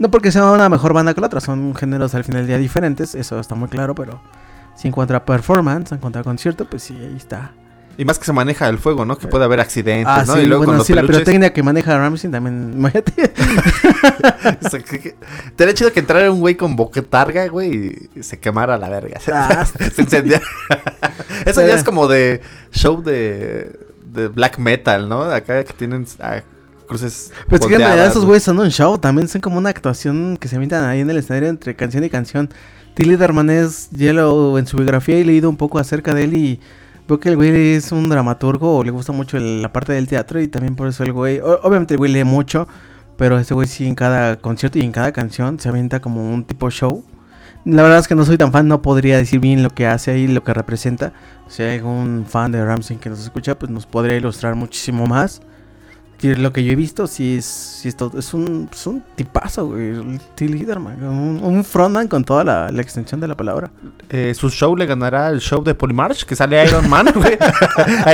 No 0.00 0.10
porque 0.10 0.32
sea 0.32 0.50
una 0.50 0.68
mejor 0.70 0.92
banda 0.94 1.12
que 1.14 1.20
la 1.20 1.26
otra, 1.28 1.40
son 1.40 1.74
géneros 1.76 2.14
al 2.14 2.24
final 2.24 2.40
del 2.40 2.46
día 2.48 2.58
diferentes, 2.58 3.14
eso 3.14 3.38
está 3.38 3.54
muy 3.54 3.68
claro, 3.68 3.94
pero 3.94 4.20
si 4.74 4.88
en 4.88 4.92
cuanto 4.92 5.14
a 5.14 5.24
performance, 5.26 5.92
en 5.92 5.98
cuanto 5.98 6.18
a 6.18 6.24
concierto, 6.24 6.64
pues 6.64 6.82
sí, 6.82 6.96
ahí 6.98 7.14
está. 7.16 7.52
Y 7.98 8.06
más 8.06 8.18
que 8.18 8.24
se 8.24 8.32
maneja 8.32 8.66
el 8.70 8.78
fuego, 8.78 9.04
¿no? 9.04 9.18
Que 9.18 9.26
puede 9.28 9.44
haber 9.44 9.60
accidentes, 9.60 10.06
Ah, 10.08 10.24
¿no? 10.26 10.32
sí, 10.34 10.40
y 10.40 10.46
luego 10.46 10.64
bueno, 10.64 10.82
sí, 10.84 10.94
la 10.94 11.02
pirotecnia 11.02 11.52
que 11.52 11.62
maneja 11.62 11.98
Ramstein 11.98 12.32
también, 12.32 12.72
imagínate. 12.76 13.12
que- 14.90 15.16
Estaría 15.48 15.74
chido 15.74 15.92
que 15.92 16.00
entrara 16.00 16.30
un 16.32 16.40
güey 16.40 16.54
con 16.54 16.76
boquetarga, 16.76 17.46
güey, 17.48 18.08
y 18.14 18.22
se 18.22 18.38
quemara 18.38 18.78
la 18.78 18.88
verga. 18.88 19.20
Ah. 19.30 19.66
se 19.94 20.00
incendia. 20.00 20.40
Eso 21.44 21.60
ya 21.66 21.74
es 21.74 21.84
como 21.84 22.08
de 22.08 22.40
show 22.72 23.02
de, 23.02 23.78
de 24.06 24.28
black 24.28 24.56
metal, 24.58 25.08
¿no? 25.08 25.22
Acá 25.24 25.62
que 25.64 25.74
tienen 25.74 26.06
ah, 26.20 26.40
cruces. 26.90 27.32
Pues 27.48 27.60
que 27.64 27.74
en 27.74 27.80
realidad 27.80 28.06
esos 28.06 28.16
güey. 28.24 28.26
güeyes 28.28 28.42
son 28.42 28.58
un 28.58 28.68
show, 28.70 28.98
también 28.98 29.28
son 29.28 29.40
como 29.40 29.56
una 29.58 29.70
actuación 29.70 30.36
que 30.38 30.48
se 30.48 30.56
invitan 30.56 30.84
ahí 30.84 31.00
en 31.00 31.08
el 31.08 31.16
escenario 31.16 31.48
entre 31.48 31.74
canción 31.76 32.04
y 32.04 32.10
canción. 32.10 32.50
Tilly 32.94 33.10
Liederman 33.10 33.48
es 33.50 33.88
Yellow 33.90 34.58
en 34.58 34.66
su 34.66 34.76
biografía 34.76 35.16
he 35.16 35.24
leído 35.24 35.48
un 35.48 35.56
poco 35.56 35.78
acerca 35.78 36.12
de 36.12 36.24
él 36.24 36.36
y 36.36 36.60
veo 37.08 37.18
que 37.20 37.28
el 37.30 37.36
güey 37.36 37.74
es 37.74 37.92
un 37.92 38.08
dramaturgo 38.08 38.78
o 38.78 38.84
le 38.84 38.90
gusta 38.90 39.12
mucho 39.12 39.36
el- 39.36 39.62
la 39.62 39.72
parte 39.72 39.92
del 39.92 40.06
teatro 40.08 40.40
y 40.40 40.48
también 40.48 40.74
por 40.76 40.88
eso 40.88 41.02
el 41.04 41.12
güey, 41.12 41.38
o- 41.38 41.60
obviamente 41.62 41.94
el 41.94 41.98
güey 41.98 42.12
lee 42.12 42.24
mucho, 42.24 42.66
pero 43.16 43.38
ese 43.38 43.54
güey 43.54 43.68
sí 43.68 43.86
en 43.86 43.94
cada 43.94 44.36
concierto 44.36 44.78
y 44.78 44.82
en 44.82 44.92
cada 44.92 45.12
canción 45.12 45.58
se 45.60 45.68
avienta 45.68 46.00
como 46.00 46.28
un 46.34 46.44
tipo 46.44 46.70
show. 46.70 47.04
La 47.64 47.82
verdad 47.82 47.98
es 47.98 48.08
que 48.08 48.14
no 48.14 48.24
soy 48.24 48.38
tan 48.38 48.52
fan, 48.52 48.66
no 48.68 48.80
podría 48.82 49.18
decir 49.18 49.38
bien 49.38 49.62
lo 49.62 49.70
que 49.70 49.86
hace 49.86 50.10
ahí, 50.12 50.26
lo 50.26 50.42
que 50.42 50.54
representa. 50.54 51.12
Si 51.46 51.62
hay 51.62 51.76
algún 51.78 52.24
fan 52.26 52.52
de 52.52 52.64
Ramsey 52.64 52.96
que 52.96 53.10
nos 53.10 53.20
escucha, 53.20 53.58
pues 53.58 53.70
nos 53.70 53.84
podría 53.86 54.16
ilustrar 54.16 54.54
muchísimo 54.54 55.06
más. 55.06 55.42
Lo 56.22 56.52
que 56.52 56.62
yo 56.64 56.72
he 56.72 56.76
visto, 56.76 57.06
sí 57.06 57.36
es, 57.38 57.44
sí 57.46 57.88
es, 57.88 57.96
todo- 57.96 58.18
es 58.18 58.34
un, 58.34 58.68
es 58.72 58.86
un 58.86 59.02
tipazo, 59.16 59.66
güey. 59.68 59.88
el 59.88 60.20
Till 60.34 60.52
Liederman, 60.52 61.02
Un, 61.02 61.40
un 61.42 61.64
frontman 61.64 62.08
con 62.08 62.24
toda 62.24 62.44
la, 62.44 62.68
la 62.70 62.82
extensión 62.82 63.20
de 63.20 63.28
la 63.28 63.36
palabra. 63.36 63.70
Eh, 64.10 64.34
su 64.34 64.50
show 64.50 64.76
le 64.76 64.84
ganará 64.86 65.28
el 65.30 65.40
show 65.40 65.64
de 65.64 65.74
Polymarch, 65.74 66.24
que 66.24 66.36
sale 66.36 66.62
Iron 66.64 66.88
Man, 66.90 67.06
güey. 67.14 67.38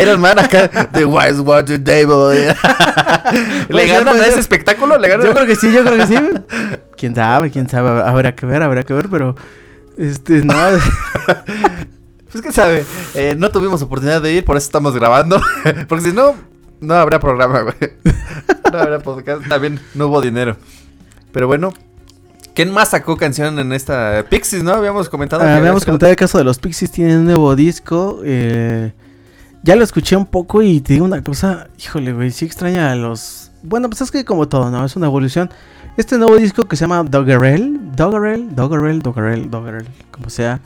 Iron 0.00 0.20
Man 0.20 0.38
acá, 0.38 0.68
The 0.92 1.04
Wise 1.04 1.40
Water 1.40 1.82
Table. 1.82 2.46
¿Le 2.52 2.54
Pues, 3.70 3.88
ganan 3.90 4.20
a 4.20 4.26
ese 4.26 4.38
espectáculo? 4.40 4.98
¿Le 4.98 5.08
ganan? 5.08 5.26
Yo 5.26 5.34
creo 5.34 5.46
que 5.46 5.56
sí, 5.56 5.72
yo 5.72 5.82
creo 5.84 5.96
que 5.96 6.06
sí. 6.06 6.16
quién 6.96 7.14
sabe, 7.14 7.50
quién 7.50 7.68
sabe. 7.68 8.02
Habrá 8.02 8.34
que 8.36 8.46
ver, 8.46 8.62
habrá 8.62 8.84
que 8.84 8.94
ver, 8.94 9.08
pero 9.10 9.34
Este, 9.98 10.44
no. 10.44 10.54
Pues 12.30 12.42
que 12.44 12.52
sabe, 12.52 12.84
eh, 13.14 13.34
no 13.38 13.50
tuvimos 13.50 13.80
oportunidad 13.82 14.20
de 14.20 14.32
ir, 14.32 14.44
por 14.44 14.56
eso 14.56 14.66
estamos 14.66 14.94
grabando. 14.94 15.40
Porque 15.88 16.04
si 16.10 16.12
no, 16.12 16.34
no 16.80 16.94
habrá 16.94 17.20
programa, 17.20 17.62
güey. 17.62 17.74
No 18.72 18.78
habrá 18.78 18.98
podcast. 18.98 19.46
También 19.48 19.78
no 19.94 20.08
hubo 20.08 20.20
dinero. 20.20 20.56
Pero 21.32 21.46
bueno, 21.46 21.72
¿quién 22.52 22.72
más 22.72 22.90
sacó 22.90 23.16
canción 23.16 23.58
en 23.60 23.72
esta 23.72 24.24
Pixies, 24.28 24.64
no? 24.64 24.72
Habíamos 24.72 25.08
comentado. 25.08 25.42
Ah, 25.42 25.46
había 25.46 25.58
habíamos 25.58 25.84
comentado 25.84 26.10
el 26.10 26.16
caso 26.16 26.36
de 26.36 26.44
los 26.44 26.58
Pixies, 26.58 26.90
tienen 26.90 27.18
un 27.18 27.24
nuevo 27.26 27.54
disco. 27.54 28.20
eh, 28.24 28.92
ya 29.66 29.74
lo 29.74 29.82
escuché 29.82 30.16
un 30.16 30.26
poco 30.26 30.62
y 30.62 30.80
te 30.80 30.92
digo 30.92 31.04
una 31.04 31.22
cosa, 31.22 31.68
híjole, 31.76 32.12
güey, 32.12 32.30
sí 32.30 32.44
extraña 32.44 32.92
a 32.92 32.94
los... 32.94 33.50
Bueno, 33.64 33.88
pues 33.88 34.00
es 34.00 34.12
que 34.12 34.24
como 34.24 34.46
todo, 34.46 34.70
¿no? 34.70 34.84
Es 34.84 34.94
una 34.94 35.06
evolución. 35.06 35.50
Este 35.96 36.18
nuevo 36.18 36.36
disco 36.36 36.66
que 36.66 36.76
se 36.76 36.82
llama 36.82 37.02
Doggerel, 37.02 37.76
Doggerel, 37.96 38.54
Doggerel, 38.54 39.00
Doggerel, 39.00 39.50
Doggerel, 39.50 39.88
como 40.12 40.30
sea. 40.30 40.60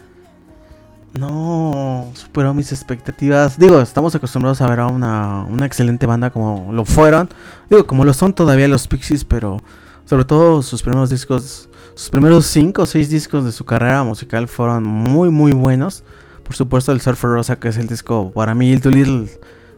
No 1.19 2.11
superó 2.15 2.55
mis 2.55 2.73
expectativas. 2.73 3.59
Digo, 3.59 3.81
estamos 3.81 4.15
acostumbrados 4.15 4.61
a 4.61 4.69
ver 4.69 4.81
a 4.81 4.87
una, 4.87 5.45
una 5.45 5.67
excelente 5.67 6.07
banda 6.07 6.31
como 6.31 6.73
lo 6.73 6.85
fueron. 6.85 7.29
Digo, 7.69 7.87
como 7.87 8.05
lo 8.05 8.15
son 8.15 8.33
todavía 8.33 8.69
los 8.69 8.87
Pixies, 8.87 9.25
pero 9.25 9.59
sobre 10.05 10.25
todo 10.25 10.63
sus 10.63 10.83
primeros 10.83 11.11
discos, 11.11 11.69
sus 11.95 12.11
primeros 12.11 12.47
cinco 12.47 12.83
o 12.83 12.87
seis 12.87 13.11
discos 13.11 13.45
de 13.45 13.53
su 13.53 13.65
carrera 13.65 14.05
musical 14.05 14.47
fueron 14.49 14.85
muy, 14.85 15.31
muy 15.31 15.53
buenos. 15.53 16.05
Por 16.45 16.55
supuesto, 16.55 16.93
el 16.93 17.01
Surfer 17.01 17.31
Rosa, 17.31 17.61
que 17.61 17.69
es 17.69 17.77
el 17.77 17.87
disco 17.87 18.33
para 18.33 18.55
mí, 18.55 18.73
el 18.73 18.81
Little. 18.81 19.29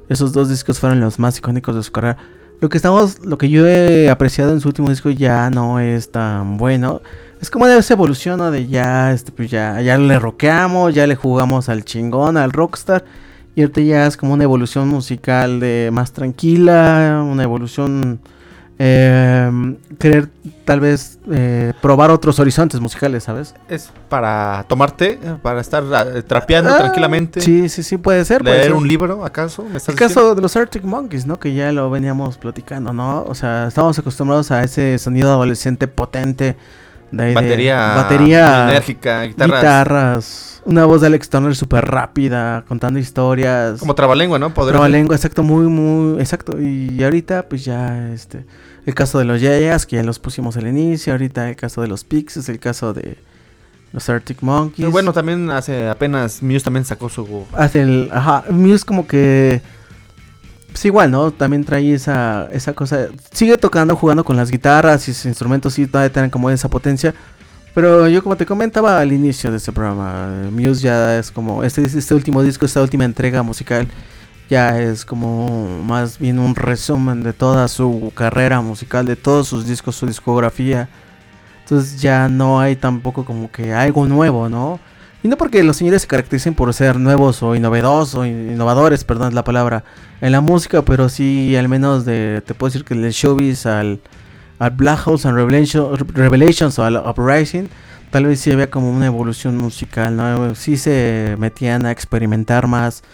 Esos 0.09 0.33
dos 0.33 0.49
discos 0.49 0.79
fueron 0.79 1.01
los 1.01 1.19
más 1.19 1.39
icónicos 1.39 1.75
de 1.75 1.83
su 1.83 1.93
carrera. 1.93 2.19
Lo 2.61 2.69
que 2.69 2.77
estamos, 2.77 3.25
lo 3.25 3.39
que 3.39 3.49
yo 3.49 3.67
he 3.67 4.09
apreciado 4.09 4.53
en 4.53 4.61
su 4.61 4.69
último 4.69 4.89
disco 4.89 5.11
ya 5.11 5.51
no 5.51 5.81
es 5.81 6.11
tan 6.11 6.59
bueno. 6.59 7.03
Es 7.43 7.51
como 7.51 7.67
de 7.67 7.77
esa 7.77 7.95
evolución, 7.95 8.39
¿no? 8.39 8.51
De 8.53 8.69
ya, 8.69 9.13
este, 9.13 9.33
pues 9.33 9.51
ya, 9.51 9.81
ya 9.81 9.99
le 9.99 10.17
rockeamos, 10.19 10.95
ya 10.95 11.09
le 11.09 11.17
jugamos 11.17 11.69
al 11.69 11.85
chingón, 11.85 12.37
al 12.37 12.53
rockstar. 12.53 13.05
Y 13.57 13.63
ahorita 13.63 13.81
ya 13.81 14.07
es 14.07 14.17
como 14.17 14.33
una 14.35 14.45
evolución 14.45 14.89
musical 14.89 15.59
de 15.59 15.91
más 15.93 16.13
tranquila, 16.13 17.23
una 17.29 17.43
evolución 17.43 18.21
eh, 18.79 19.77
querer 19.99 20.29
tal 20.65 20.81
vez 20.81 21.19
eh, 21.31 21.73
probar 21.83 22.11
otros 22.13 22.39
horizontes 22.39 22.81
musicales, 22.81 23.25
¿sabes? 23.25 23.55
Es 23.69 23.91
para 24.09 24.65
tomarte, 24.69 25.19
para 25.43 25.61
estar 25.61 25.83
eh, 26.15 26.23
trapeando 26.23 26.71
Ah, 26.73 26.79
tranquilamente. 26.79 27.41
Sí, 27.41 27.69
sí, 27.69 27.83
sí, 27.83 27.97
puede 27.99 28.25
ser. 28.25 28.43
puede 28.43 28.55
Leer 28.55 28.67
ser. 28.69 28.75
un 28.75 28.87
libro, 28.87 29.25
¿acaso? 29.25 29.65
¿Me 29.65 29.77
estás 29.79 29.91
El 29.91 29.97
caso 29.97 30.35
de 30.37 30.41
los 30.43 30.57
Arctic 30.57 30.85
Monkeys, 30.85 31.27
¿no? 31.27 31.39
Que 31.41 31.53
ya 31.55 31.73
lo 31.73 31.91
veníamos 31.91 32.39
platicando, 32.39 32.93
¿no? 32.93 33.25
O 33.25 33.35
sea, 33.35 33.67
estábamos 33.67 33.99
acostumbrados 33.99 34.51
a 34.53 34.63
ese 34.63 34.97
sonido 34.99 35.31
adolescente 35.33 35.89
potente. 35.89 36.57
De, 37.13 37.27
de 37.27 37.35
Batería, 37.35 37.95
batería, 37.95 38.71
enérgica, 38.71 39.23
guitarras. 39.25 39.61
guitarras, 39.61 40.63
una 40.65 40.87
voz 40.87 41.03
de 41.03 41.09
Alex 41.09 41.29
Turner 41.29 41.55
súper 41.55 41.85
rápida, 41.85 42.65
contando 42.67 42.99
historias. 42.99 43.79
Como 43.79 43.95
trabalengua, 43.95 44.39
¿no? 44.39 44.55
Poder 44.55 44.81
lengua, 44.91 45.15
exacto, 45.15 45.43
muy, 45.43 45.67
muy, 45.67 46.21
exacto. 46.21 46.61
Y 46.61 47.03
ahorita, 47.05 47.49
pues 47.49 47.65
ya, 47.65 48.11
este, 48.13 48.47
el 48.87 48.95
caso 48.95 49.19
de 49.19 49.25
los 49.25 49.41
Yayas, 49.41 49.87
que 49.87 49.97
ya 49.97 50.03
los 50.03 50.19
pusimos 50.19 50.57
al 50.57 50.67
inicio. 50.67 51.13
Ahorita 51.13 51.49
el 51.49 51.57
caso 51.57 51.83
de 51.83 51.89
los 51.89 52.05
Pixies, 52.05 52.49
el 52.49 52.59
caso 52.59 52.93
de 52.93 53.19
los 53.93 54.09
Arctic 54.09 54.43
Monkeys. 54.43 54.79
Pero 54.79 54.91
bueno, 54.91 55.13
también 55.13 55.51
hace 55.51 55.89
apenas 55.89 56.43
Muse 56.43 56.65
también 56.65 56.85
sacó 56.85 57.09
su 57.09 57.47
hace 57.53 57.83
el, 57.83 58.09
ajá, 58.13 58.45
Muse 58.51 58.85
como 58.85 59.07
que, 59.07 59.61
pues 60.73 60.85
igual, 60.87 61.11
¿no? 61.11 61.31
También 61.31 61.65
trae 61.65 61.93
esa, 61.93 62.49
esa 62.51 62.73
cosa, 62.73 63.09
sigue 63.31 63.57
tocando, 63.59 63.95
jugando 63.95 64.25
con 64.25 64.37
las 64.37 64.51
guitarras 64.51 65.07
y 65.09 65.15
sus 65.15 65.27
instrumentos 65.27 65.75
sí 65.75 65.87
todavía 65.87 66.13
tienen 66.13 66.31
como 66.31 66.51
esa 66.51 66.69
potencia. 66.69 67.15
Pero 67.75 68.09
yo 68.09 68.23
como 68.23 68.37
te 68.37 68.45
comentaba 68.45 69.01
al 69.01 69.13
inicio 69.13 69.51
de 69.51 69.57
este 69.57 69.73
programa, 69.73 70.29
Muse 70.51 70.83
ya 70.83 71.19
es 71.19 71.31
como, 71.31 71.65
este, 71.65 71.83
este 71.83 72.15
último 72.15 72.43
disco, 72.43 72.67
esta 72.67 72.83
última 72.83 73.05
entrega 73.05 73.43
musical, 73.43 73.89
ya 74.51 74.79
es 74.81 75.05
como 75.07 75.83
más 75.83 76.19
bien 76.19 76.39
un 76.39 76.55
resumen 76.55 77.23
de 77.23 77.33
toda 77.33 77.69
su 77.69 78.13
carrera 78.15 78.61
musical, 78.61 79.07
de 79.07 79.17
todos 79.17 79.49
sus 79.49 79.67
discos, 79.67 79.97
su 79.97 80.07
discografía. 80.07 80.89
Entonces 81.63 82.01
ya 82.01 82.29
no 82.29 82.61
hay 82.61 82.77
tampoco 82.77 83.25
como 83.25 83.51
que 83.51 83.73
algo 83.73 84.07
nuevo, 84.07 84.49
¿no? 84.51 84.79
Y 85.23 85.29
no 85.29 85.37
porque 85.37 85.63
los 85.63 85.77
señores 85.77 86.03
se 86.03 86.09
caractericen 86.09 86.55
por 86.55 86.73
ser 86.75 86.99
nuevos 86.99 87.43
o 87.45 87.55
innovados 87.55 88.15
o 88.17 88.25
in- 88.27 88.51
innovadores, 88.53 89.05
perdón 89.05 89.29
es 89.29 89.35
la 89.35 89.45
palabra, 89.45 89.85
en 90.21 90.33
la 90.33 90.41
música, 90.41 90.83
pero 90.83 91.09
sí 91.09 91.55
al 91.57 91.69
menos 91.69 92.05
de, 92.05 92.43
te 92.45 92.55
puedo 92.55 92.71
decir 92.71 92.85
que 92.85 92.95
el 92.95 93.09
showbiz 93.13 93.67
al, 93.67 94.01
al 94.59 94.71
Black 94.73 95.07
Holes 95.07 95.25
and 95.27 95.39
Revelation- 95.39 95.97
Revelations 96.13 96.77
o 96.81 96.85
al 96.85 96.97
Uprising, 96.97 97.69
tal 98.11 98.27
vez 98.27 98.41
sí 98.41 98.51
había 98.51 98.69
como 98.69 98.91
una 98.91 99.07
evolución 99.07 99.57
musical, 99.57 100.17
¿no? 100.17 100.55
Sí 100.57 100.77
se 100.77 101.37
metían 101.39 101.87
a 101.87 101.93
experimentar 101.93 102.67
más, 102.67 103.05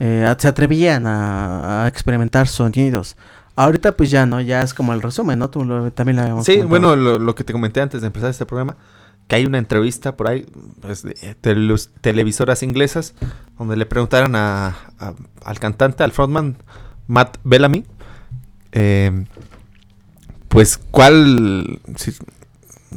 eh, 0.00 0.32
se 0.36 0.48
atrevían 0.48 1.06
a, 1.06 1.84
a 1.84 1.88
experimentar 1.88 2.46
sonidos. 2.46 3.16
Ahorita 3.56 3.92
pues 3.92 4.10
ya 4.10 4.26
no, 4.26 4.40
ya 4.40 4.60
es 4.62 4.74
como 4.74 4.92
el 4.92 5.00
resumen, 5.00 5.38
¿no? 5.38 5.48
Tú 5.48 5.64
lo- 5.64 5.90
también 5.92 6.16
lo 6.16 6.22
habíamos 6.22 6.44
Sí, 6.44 6.58
comentado. 6.58 6.94
bueno, 6.94 6.96
lo, 6.96 7.18
lo 7.18 7.34
que 7.34 7.42
te 7.44 7.52
comenté 7.54 7.80
antes 7.80 8.00
de 8.02 8.08
empezar 8.08 8.28
este 8.28 8.44
programa, 8.44 8.76
que 9.28 9.36
hay 9.36 9.46
una 9.46 9.58
entrevista 9.58 10.16
por 10.16 10.28
ahí 10.28 10.46
pues, 10.80 11.02
de 11.02 11.14
telus- 11.42 11.90
televisoras 12.00 12.62
inglesas 12.62 13.14
donde 13.58 13.76
le 13.76 13.86
preguntaron 13.86 14.36
a, 14.36 14.76
a- 14.98 15.14
al 15.44 15.58
cantante, 15.58 16.02
al 16.04 16.12
frontman 16.12 16.56
Matt 17.06 17.38
Bellamy, 17.44 17.84
eh, 18.72 19.24
pues 20.48 20.78
cuál, 20.90 21.80
si- 21.96 22.14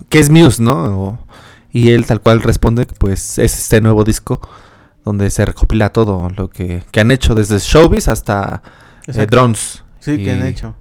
qué 0.10 0.20
es 0.20 0.30
Muse, 0.30 0.62
¿no? 0.62 0.74
O- 1.02 1.20
y 1.72 1.92
él 1.92 2.06
tal 2.06 2.22
cual 2.22 2.42
responde, 2.42 2.86
que, 2.88 2.96
pues 2.96 3.38
es 3.40 3.58
este 3.58 3.82
nuevo 3.82 4.04
disco 4.04 4.40
donde 5.06 5.30
se 5.30 5.46
recopila 5.46 5.90
todo 5.92 6.30
lo 6.36 6.50
que, 6.50 6.84
que 6.92 7.00
han 7.00 7.12
hecho 7.12 7.36
desde 7.36 7.60
Showbiz 7.60 8.08
hasta 8.08 8.62
eh. 9.08 9.26
Drones. 9.30 9.84
Sí, 10.00 10.18
que 10.24 10.32
han 10.32 10.46
Y- 10.46 10.50
hecho. 10.50 10.76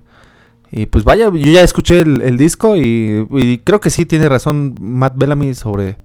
Y 0.70 0.86
pues 0.86 1.04
vaya, 1.04 1.26
yo 1.26 1.52
ya 1.52 1.62
escuché 1.62 2.00
el, 2.00 2.22
el 2.22 2.36
disco 2.36 2.76
y, 2.76 3.26
y 3.30 3.58
creo 3.58 3.80
que 3.80 3.90
sí 3.90 4.04
tiene 4.04 4.28
razón 4.28 4.74
Matt 4.80 5.14
Bellamy 5.16 5.54
sobre 5.54 5.96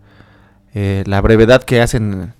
eh, 0.74 1.04
la 1.08 1.20
brevedad 1.22 1.64
que 1.64 1.82
hacen, 1.82 2.34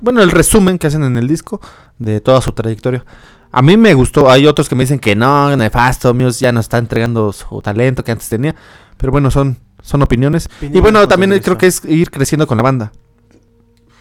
bueno, 0.00 0.22
el 0.22 0.30
resumen 0.30 0.78
que 0.78 0.86
hacen 0.86 1.02
en 1.04 1.16
el 1.16 1.28
disco 1.28 1.60
de 1.98 2.20
toda 2.20 2.40
su 2.40 2.52
trayectoria. 2.52 3.04
A 3.50 3.62
mí 3.62 3.76
me 3.76 3.94
gustó, 3.94 4.30
hay 4.30 4.46
otros 4.46 4.68
que 4.68 4.74
me 4.74 4.84
dicen 4.84 4.98
que 4.98 5.14
no, 5.14 5.56
nefasto, 5.56 6.14
Muse 6.14 6.40
ya 6.40 6.52
no 6.52 6.60
está 6.60 6.78
entregando 6.78 7.32
su 7.32 7.60
talento 7.60 8.02
que 8.02 8.12
antes 8.12 8.28
tenía, 8.28 8.54
pero 8.96 9.12
bueno, 9.12 9.30
son, 9.30 9.58
son 9.82 10.02
opiniones. 10.02 10.48
Y 10.60 10.80
bueno, 10.80 11.06
también 11.06 11.38
creo 11.40 11.58
que 11.58 11.66
es 11.66 11.84
ir 11.84 12.10
creciendo 12.10 12.46
con 12.46 12.56
la 12.56 12.62
banda, 12.62 12.92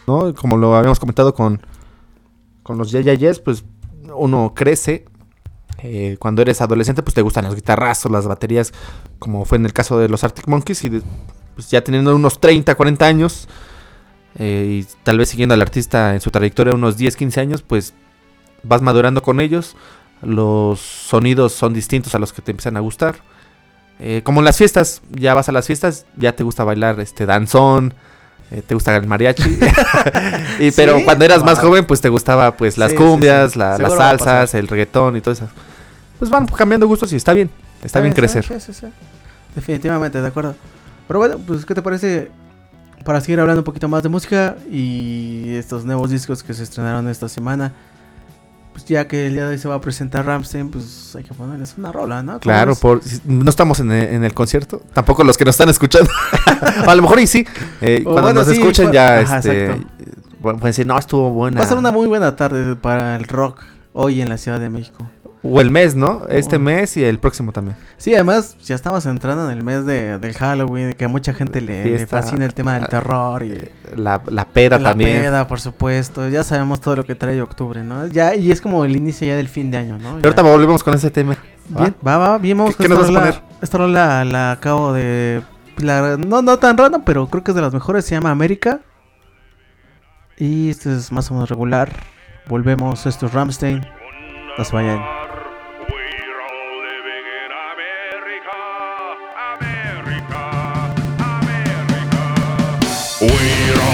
¿no? 0.08 0.34
Como 0.34 0.58
lo 0.58 0.76
habíamos 0.76 1.00
comentado 1.00 1.34
con, 1.36 1.62
con 2.64 2.78
los 2.78 2.92
Yeah 2.92 3.02
Yeah 3.02 3.14
Yes, 3.16 3.40
pues 3.40 3.64
uno 4.16 4.54
crece 4.56 5.06
eh, 5.80 6.18
cuando 6.20 6.42
eres 6.42 6.62
adolescente, 6.62 7.04
pues 7.04 7.14
te 7.14 7.22
gustan 7.22 7.46
los 7.46 7.56
guitarrazos, 7.56 8.12
las 8.12 8.28
baterías, 8.28 8.74
como 9.20 9.46
fue 9.46 9.58
en 9.58 9.66
el 9.66 9.74
caso 9.74 9.98
de 9.98 10.10
los 10.10 10.24
Arctic 10.24 10.48
Monkeys, 10.48 10.84
y 10.84 11.02
pues 11.56 11.70
ya 11.70 11.84
teniendo 11.84 12.16
unos 12.16 12.40
30, 12.40 12.76
40 12.76 13.06
años, 13.06 13.48
eh, 14.36 14.82
y 14.82 14.88
tal 15.04 15.18
vez 15.18 15.30
siguiendo 15.30 15.54
al 15.54 15.62
artista 15.62 16.14
en 16.14 16.22
su 16.22 16.32
trayectoria 16.32 16.74
unos 16.74 16.98
10, 16.98 17.16
15 17.16 17.42
años, 17.42 17.62
pues 17.62 17.94
vas 18.64 18.82
madurando 18.82 19.22
con 19.22 19.42
ellos, 19.42 19.76
los 20.22 20.80
sonidos 20.80 21.54
son 21.54 21.74
distintos 21.74 22.16
a 22.16 22.20
los 22.20 22.32
que 22.34 22.42
te 22.42 22.52
empiezan 22.52 22.78
a 22.78 22.80
gustar. 22.80 23.16
Eh, 24.00 24.22
como 24.24 24.42
en 24.42 24.46
las 24.46 24.58
fiestas, 24.58 25.02
ya 25.12 25.34
vas 25.34 25.50
a 25.50 25.52
las 25.52 25.68
fiestas, 25.68 26.06
ya 26.18 26.36
te 26.36 26.44
gusta 26.44 26.64
bailar 26.64 27.00
este 27.00 27.26
danzón, 27.26 27.94
te 28.68 28.74
gusta 28.76 28.96
el 28.96 29.08
mariachi. 29.08 29.44
y, 30.60 30.72
pero 30.72 30.98
Sí, 31.00 31.04
cuando 31.06 31.26
eras 31.26 31.44
más 31.44 31.60
joven, 31.60 31.86
pues 31.86 32.02
te 32.02 32.10
gustaba 32.10 32.56
pues 32.56 32.78
las 32.78 32.92
Sí, 32.92 32.98
cumbias, 32.98 33.54
sí. 33.54 33.60
la- 33.60 33.78
las 33.78 33.94
salsas, 33.96 34.54
el 34.54 34.68
reggaetón 34.68 35.18
y 35.18 35.22
todo 35.22 35.34
eso. 35.34 35.48
Pues 36.20 36.30
van 36.30 36.46
cambiando 36.48 36.88
gustos 36.88 37.12
y 37.14 37.16
está 37.16 37.34
bien. 37.34 37.50
Está 37.84 38.00
bien 38.00 38.14
crecer. 38.14 38.46
sí, 38.46 38.54
sí, 38.60 38.74
sí. 38.74 38.88
Definitivamente, 39.56 40.22
de 40.22 40.28
acuerdo. 40.28 40.56
Pero 41.08 41.20
bueno, 41.20 41.38
pues 41.46 41.66
¿qué 41.66 41.76
te 41.76 41.82
parece 41.82 42.32
para 43.04 43.20
seguir 43.20 43.40
hablando 43.40 43.60
un 43.62 43.66
poquito 43.66 43.88
más 43.90 44.02
de 44.04 44.10
música 44.10 44.56
y 44.72 45.54
estos 45.56 45.84
nuevos 45.84 46.10
discos 46.10 46.42
que 46.44 46.54
se 46.54 46.64
estrenaron 46.64 47.10
esta 47.10 47.28
semana? 47.28 47.74
Pues 48.74 48.86
ya 48.86 49.08
que 49.08 49.28
el 49.28 49.34
día 49.34 49.44
de 49.44 49.52
hoy 49.52 49.58
se 49.60 49.68
va 49.68 49.76
a 49.76 49.82
presentar 49.82 50.26
Ramstein, 50.26 50.70
pues 50.70 51.16
hay 51.16 51.24
que 51.24 51.34
ponerles 51.34 51.76
una 51.78 51.92
rola, 51.92 52.24
¿no? 52.24 52.34
¿Cómo 52.34 52.40
Claro, 52.42 52.76
por, 52.76 53.02
no 53.26 53.50
estamos 53.50 53.80
en 53.80 53.92
el, 53.92 54.16
en 54.16 54.24
el 54.24 54.34
concierto. 54.34 54.82
Tampoco 54.94 55.24
los 55.24 55.38
que 55.38 55.46
nos 55.46 55.54
están 55.54 55.70
escuchando. 55.70 56.10
a 56.88 56.96
lo 56.96 57.02
mejor 57.04 57.20
y 57.20 57.28
sí. 57.28 57.46
Eh, 57.82 58.02
cuando 58.04 58.24
bueno, 58.24 58.40
nos 58.40 58.48
sí, 58.48 58.60
escuchen 58.60 58.92
ya 58.92 59.20
ajá, 59.20 59.38
este, 59.38 59.68
bueno, 60.40 60.60
pueden 60.60 60.72
decir, 60.72 60.88
no, 60.88 60.98
estuvo 60.98 61.30
buena. 61.30 61.60
Va 61.60 61.66
a 61.66 61.70
ser 61.70 61.78
una 61.78 61.92
muy 61.92 62.08
buena 62.08 62.36
tarde 62.36 62.76
para 62.76 63.16
el 63.16 63.26
rock 63.26 63.62
hoy 63.94 64.22
en 64.22 64.30
la 64.30 64.38
Ciudad 64.38 64.60
de 64.60 64.70
México. 64.70 65.08
O 65.46 65.60
el 65.60 65.72
mes, 65.72 65.94
¿no? 65.94 66.22
Este 66.30 66.58
mes 66.58 66.96
y 66.96 67.04
el 67.04 67.20
próximo 67.20 67.52
también. 67.52 67.76
Sí, 67.98 68.14
además 68.16 68.56
ya 68.64 68.76
estamos 68.76 69.06
entrando 69.06 69.52
en 69.52 69.58
el 69.58 69.62
mes 69.64 69.86
de, 69.86 70.18
del 70.18 70.34
Halloween, 70.36 70.94
que 70.94 71.04
a 71.04 71.10
mucha 71.10 71.34
gente 71.34 71.60
le, 71.60 72.08
fascina 72.08 72.46
el 72.46 72.54
tema 72.54 72.76
del 72.76 72.88
terror 72.88 73.44
y 73.44 73.58
La, 73.98 74.22
la 74.28 74.46
peda 74.46 74.80
la 74.80 74.92
también. 74.92 75.22
peda, 75.22 75.46
por 75.48 75.60
supuesto. 75.60 76.30
Ya 76.30 76.44
sabemos 76.46 76.80
todo 76.80 76.96
lo 76.96 77.04
que 77.06 77.16
trae 77.16 77.42
octubre, 77.42 77.84
¿no? 77.84 78.08
Ya 78.08 78.36
y 78.36 78.52
es 78.54 78.62
como 78.62 78.86
el 78.86 78.96
inicio 78.96 79.28
ya 79.28 79.36
del 79.36 79.50
fin 79.50 79.70
de 79.70 79.78
año, 79.80 79.98
¿no? 79.98 80.12
Pero 80.16 80.22
Ya. 80.22 80.28
ahorita 80.30 80.42
volvemos 80.44 80.82
con 80.82 80.94
ese 80.94 81.12
tema. 81.12 81.36
Bien, 81.68 81.94
va, 82.08 82.18
va, 82.18 82.38
bien, 82.38 82.58
vamos 82.58 82.76
¿Qué- 82.78 82.88
con 82.88 82.96
qué 82.98 83.02
esta 83.02 83.12
nos 83.12 83.14
vas 83.22 83.24
a 83.36 83.40
rola. 83.42 83.44
Esta 83.62 83.78
rola 83.78 84.26
la 84.26 84.52
acabo 84.54 84.94
de... 84.94 85.42
la- 85.80 86.16
no, 86.18 86.42
no 86.42 86.58
tan 86.58 86.78
rara, 86.78 87.00
pero 87.06 87.28
creo 87.28 87.44
que 87.44 87.52
es 87.52 87.56
de 87.56 87.62
las 87.62 87.74
mejores. 87.74 88.06
Se 88.06 88.16
llama 88.16 88.32
América. 88.32 88.80
Y 90.38 90.70
este 90.70 90.94
es 90.96 91.12
más 91.12 91.30
o 91.32 91.34
menos 91.34 91.50
regular. 91.50 91.92
Volvemos, 92.48 93.06
esto 93.06 93.26
es 93.26 93.34
Ramstein. 93.34 93.86
No 94.58 94.64
se 94.64 94.74
vayan. 94.74 95.02
We're 103.26 103.82
on. 103.82 103.93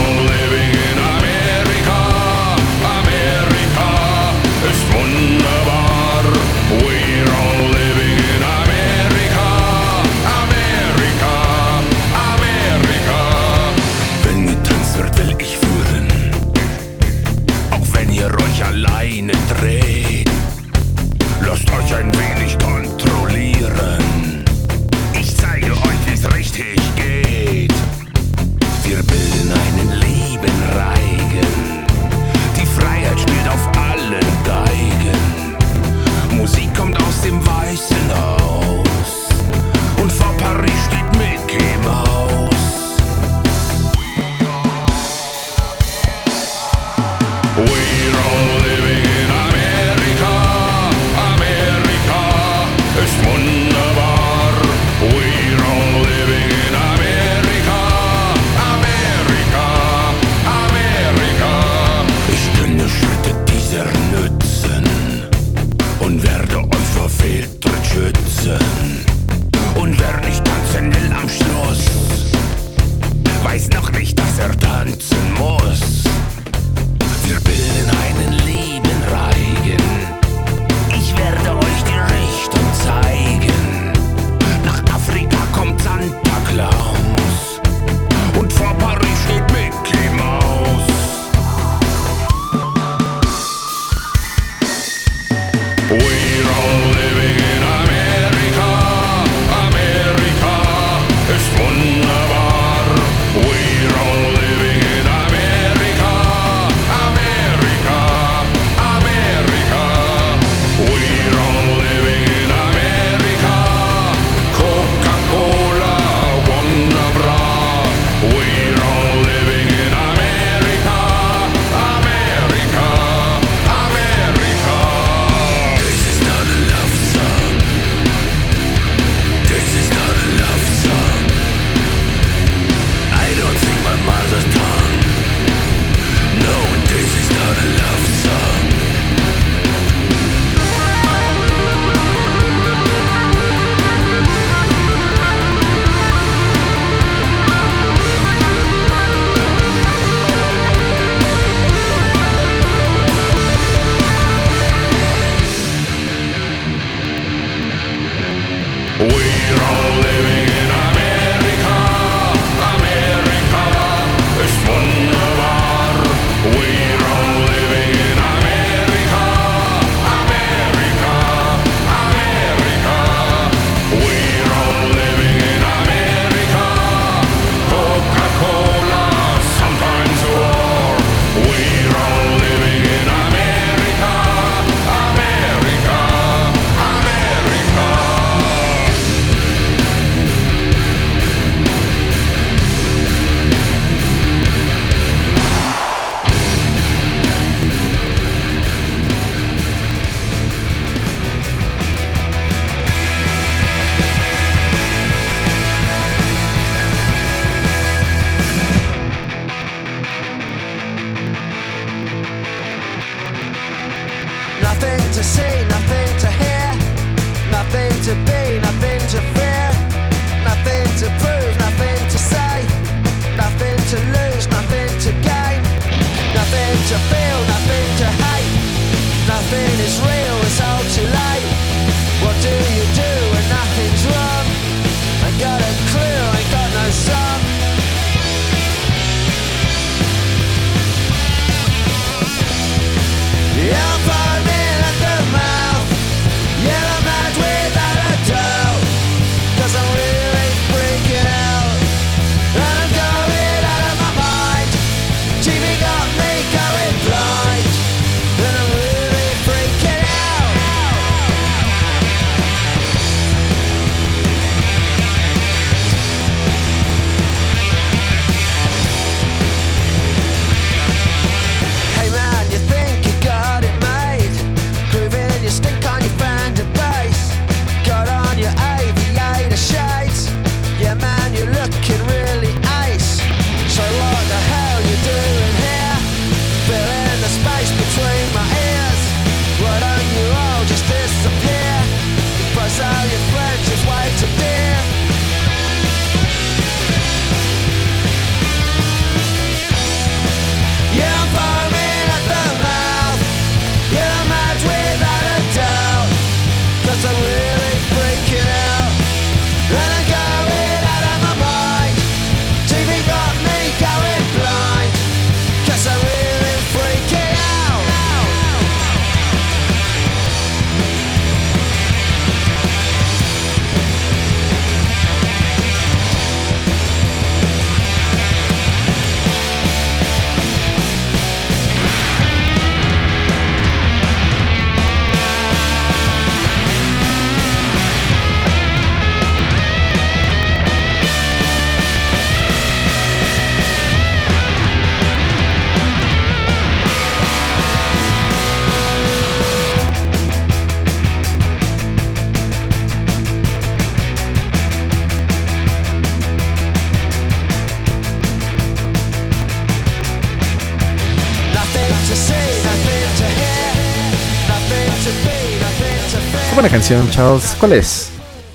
Canción, 366.80 367.12
Charles. 367.12 367.58
¿Cuál 367.60 367.74
es? 367.74 368.10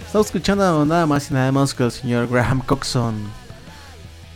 Estamos 0.06 0.28
escuchando 0.28 0.86
nada 0.86 1.04
más 1.04 1.30
y 1.30 1.34
nada 1.34 1.52
menos 1.52 1.74
que 1.74 1.82
el 1.84 1.92
señor 1.92 2.26
Graham 2.26 2.62
Coxon. 2.62 3.14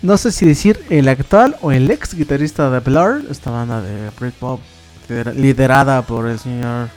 No 0.03 0.19
sé 0.19 0.31
si 0.31 0.45
decir 0.45 0.85
el 0.91 1.09
actual 1.09 1.57
o 1.63 1.73
el 1.73 1.91
ex 1.91 2.13
guitarrista 2.13 2.69
de 2.69 2.81
Blur, 2.81 3.25
esta 3.31 3.51
banda 3.51 3.81
de 3.81 4.11
Britpop 4.21 4.61
lider- 5.09 5.33
liderada 5.35 6.03
por 6.03 6.29
el 6.29 6.39
señor 6.39 6.91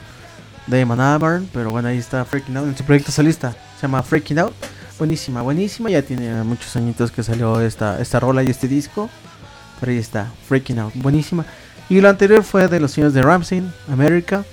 Damon 0.66 1.00
Albarn, 1.00 1.48
pero 1.50 1.70
bueno, 1.70 1.88
ahí 1.88 1.96
está 1.96 2.26
Freaking 2.26 2.58
Out 2.58 2.68
en 2.68 2.76
su 2.76 2.84
proyecto 2.84 3.10
solista, 3.10 3.52
se 3.76 3.82
llama 3.82 4.02
Freaking 4.02 4.40
Out. 4.40 4.52
Buenísima, 4.98 5.40
buenísima, 5.40 5.88
ya 5.88 6.02
tiene 6.02 6.44
muchos 6.44 6.76
añitos 6.76 7.10
que 7.10 7.22
salió 7.22 7.58
esta, 7.62 8.02
esta 8.02 8.20
rola 8.20 8.42
y 8.42 8.50
este 8.50 8.68
disco, 8.68 9.08
pero 9.80 9.92
ahí 9.92 9.98
está, 9.98 10.26
Freaking 10.46 10.78
Out, 10.78 10.92
buenísima. 10.96 11.46
Y 11.88 12.02
lo 12.02 12.10
anterior 12.10 12.42
fue 12.44 12.68
de 12.68 12.80
los 12.80 12.90
señores 12.90 13.14
de 13.14 13.22
Ramsey, 13.22 13.62
America, 13.90 14.44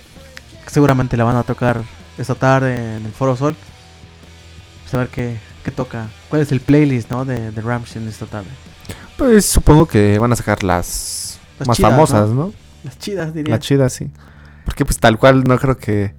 seguramente 0.68 1.18
la 1.18 1.26
van 1.26 1.36
a 1.36 1.44
tocar 1.44 1.82
esta 2.20 2.36
tarde 2.36 2.98
en 2.98 3.06
el 3.06 3.12
Foro 3.12 3.36
Sol. 3.36 3.56
Pues 4.84 4.94
a 4.94 4.98
ver 4.98 5.08
qué, 5.08 5.38
qué 5.64 5.72
toca, 5.72 6.08
cuál 6.30 6.42
es 6.42 6.52
el 6.52 6.60
playlist 6.60 7.10
¿no? 7.12 7.26
de, 7.26 7.52
de 7.52 7.62
Ramsey 7.62 8.06
esta 8.08 8.26
tarde. 8.26 8.50
Pues 9.18 9.46
supongo 9.46 9.86
que 9.86 10.18
van 10.18 10.32
a 10.32 10.36
sacar 10.36 10.64
las, 10.64 11.40
Las 11.60 11.68
más 11.68 11.78
chidas, 11.78 11.92
famosas, 11.92 12.30
¿no? 12.30 12.54
Las 12.84 12.98
chidas, 12.98 13.34
diría. 13.34 13.56
Las 13.56 13.66
chidas, 13.66 13.94
sí. 13.94 14.10
Porque 14.66 14.86
pues 14.86 14.98
tal 15.00 15.18
cual 15.18 15.44
no 15.44 15.58
creo 15.58 15.78
que 15.78 16.14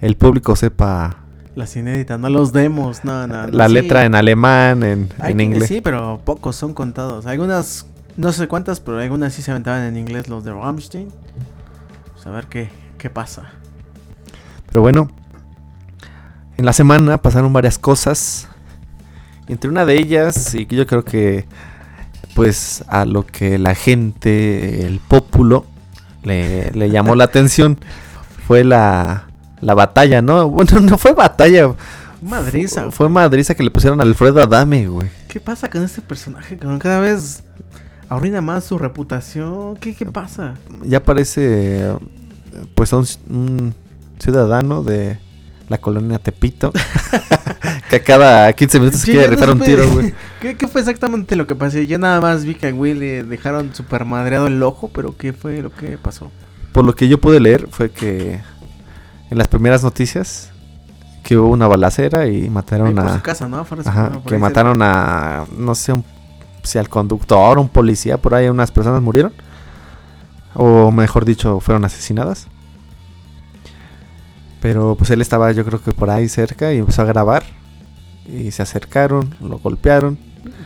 el 0.00 0.16
público 0.16 0.54
sepa 0.54 1.16
Las 1.56 1.74
inéditas, 1.76 2.18
no 2.20 2.28
los 2.28 2.52
demos, 2.52 3.04
no, 3.04 3.26
no. 3.26 3.46
la 3.48 3.66
sí. 3.66 3.74
letra 3.74 4.04
en 4.04 4.14
alemán, 4.14 4.82
en, 4.82 5.08
Hay 5.18 5.32
en 5.32 5.40
inglés. 5.40 5.68
Sí, 5.68 5.80
pero 5.80 6.20
pocos 6.24 6.54
son 6.54 6.74
contados. 6.74 7.26
Algunas, 7.26 7.86
no 8.16 8.32
sé 8.32 8.46
cuántas, 8.46 8.80
pero 8.80 9.00
algunas 9.00 9.32
sí 9.32 9.42
se 9.42 9.50
aventaban 9.50 9.82
en 9.82 9.96
inglés 9.96 10.28
los 10.28 10.44
de 10.44 10.52
Rammstein. 10.52 11.08
Pues 12.14 12.26
a 12.26 12.30
ver 12.30 12.46
qué, 12.46 12.70
qué 12.98 13.10
pasa. 13.10 13.50
Pero 14.70 14.82
bueno, 14.82 15.10
en 16.58 16.64
la 16.64 16.72
semana 16.72 17.18
pasaron 17.18 17.52
varias 17.52 17.78
cosas. 17.78 18.48
Entre 19.46 19.70
una 19.70 19.86
de 19.86 19.94
ellas, 19.94 20.54
y 20.54 20.66
que 20.66 20.76
yo 20.76 20.86
creo 20.86 21.04
que, 21.04 21.46
pues, 22.34 22.84
a 22.88 23.06
lo 23.06 23.24
que 23.24 23.58
la 23.58 23.74
gente, 23.74 24.84
el 24.84 24.98
pópulo, 24.98 25.64
le, 26.24 26.70
le 26.72 26.90
llamó 26.90 27.14
la 27.14 27.24
atención, 27.24 27.78
fue 28.46 28.64
la, 28.64 29.28
la 29.60 29.74
batalla, 29.74 30.20
¿no? 30.20 30.50
Bueno, 30.50 30.80
no 30.80 30.98
fue 30.98 31.14
batalla, 31.14 31.74
Madriza. 32.20 32.90
fue 32.90 33.08
madriza 33.08 33.54
que 33.54 33.62
le 33.62 33.70
pusieron 33.70 34.00
a 34.00 34.02
Alfredo 34.02 34.42
Adame, 34.42 34.88
güey. 34.88 35.08
¿Qué 35.28 35.38
pasa 35.38 35.70
con 35.70 35.84
este 35.84 36.02
personaje? 36.02 36.58
Cada 36.58 36.98
vez 36.98 37.44
arruina 38.08 38.40
más 38.40 38.64
su 38.64 38.78
reputación. 38.78 39.76
¿Qué, 39.76 39.94
qué 39.94 40.06
pasa? 40.06 40.54
Ya 40.82 41.00
parece, 41.04 41.94
pues, 42.74 42.92
un, 42.92 43.06
un 43.30 43.74
ciudadano 44.18 44.82
de 44.82 45.18
la 45.68 45.78
colonia 45.78 46.18
Tepito, 46.18 46.72
que 47.90 47.96
a 47.96 48.02
cada 48.02 48.52
15 48.52 48.78
minutos 48.80 49.00
se 49.00 49.12
quiere 49.12 49.26
rifar 49.28 49.50
un 49.50 49.60
tiro, 49.60 49.88
güey. 49.90 50.14
¿Qué, 50.40 50.56
qué 50.56 50.68
fue 50.68 50.80
exactamente 50.80 51.36
lo 51.36 51.46
que 51.46 51.54
pasó? 51.54 51.78
Yo 51.78 51.98
nada 51.98 52.20
más 52.20 52.44
vi 52.44 52.54
que 52.54 52.68
a 52.68 52.74
Will 52.74 52.98
le 52.98 53.22
dejaron 53.24 53.74
super 53.74 54.04
madreado 54.04 54.46
el 54.46 54.62
ojo, 54.62 54.88
pero 54.88 55.16
¿qué 55.16 55.32
fue 55.32 55.60
lo 55.62 55.70
que 55.72 55.98
pasó? 55.98 56.30
Por 56.72 56.84
lo 56.84 56.94
que 56.94 57.08
yo 57.08 57.18
pude 57.20 57.40
leer 57.40 57.68
fue 57.70 57.90
que 57.90 58.40
en 59.30 59.38
las 59.38 59.48
primeras 59.48 59.82
noticias 59.82 60.50
que 61.22 61.36
hubo 61.36 61.48
una 61.50 61.66
balacera 61.66 62.26
y 62.26 62.48
mataron 62.48 62.94
por 62.94 63.08
su 63.08 63.14
a 63.16 63.22
casa, 63.22 63.48
¿no? 63.48 63.66
Ajá, 63.84 64.10
por 64.12 64.22
que 64.22 64.38
mataron 64.38 64.80
a 64.82 65.44
no 65.56 65.74
sé 65.74 65.92
un- 65.92 66.04
si 66.62 66.78
al 66.78 66.88
conductor, 66.88 67.58
un 67.58 67.68
policía, 67.68 68.16
por 68.18 68.34
ahí 68.34 68.48
unas 68.48 68.70
personas 68.70 69.02
murieron 69.02 69.32
o 70.54 70.90
mejor 70.90 71.24
dicho 71.24 71.60
fueron 71.60 71.84
asesinadas. 71.84 72.46
Pero 74.60 74.94
pues 74.96 75.10
él 75.10 75.20
estaba 75.20 75.52
yo 75.52 75.64
creo 75.64 75.80
que 75.82 75.92
por 75.92 76.10
ahí 76.10 76.28
cerca 76.28 76.72
y 76.72 76.78
empezó 76.78 77.02
a 77.02 77.04
grabar 77.04 77.44
y 78.26 78.50
se 78.50 78.62
acercaron, 78.62 79.34
lo 79.40 79.58
golpearon. 79.58 80.18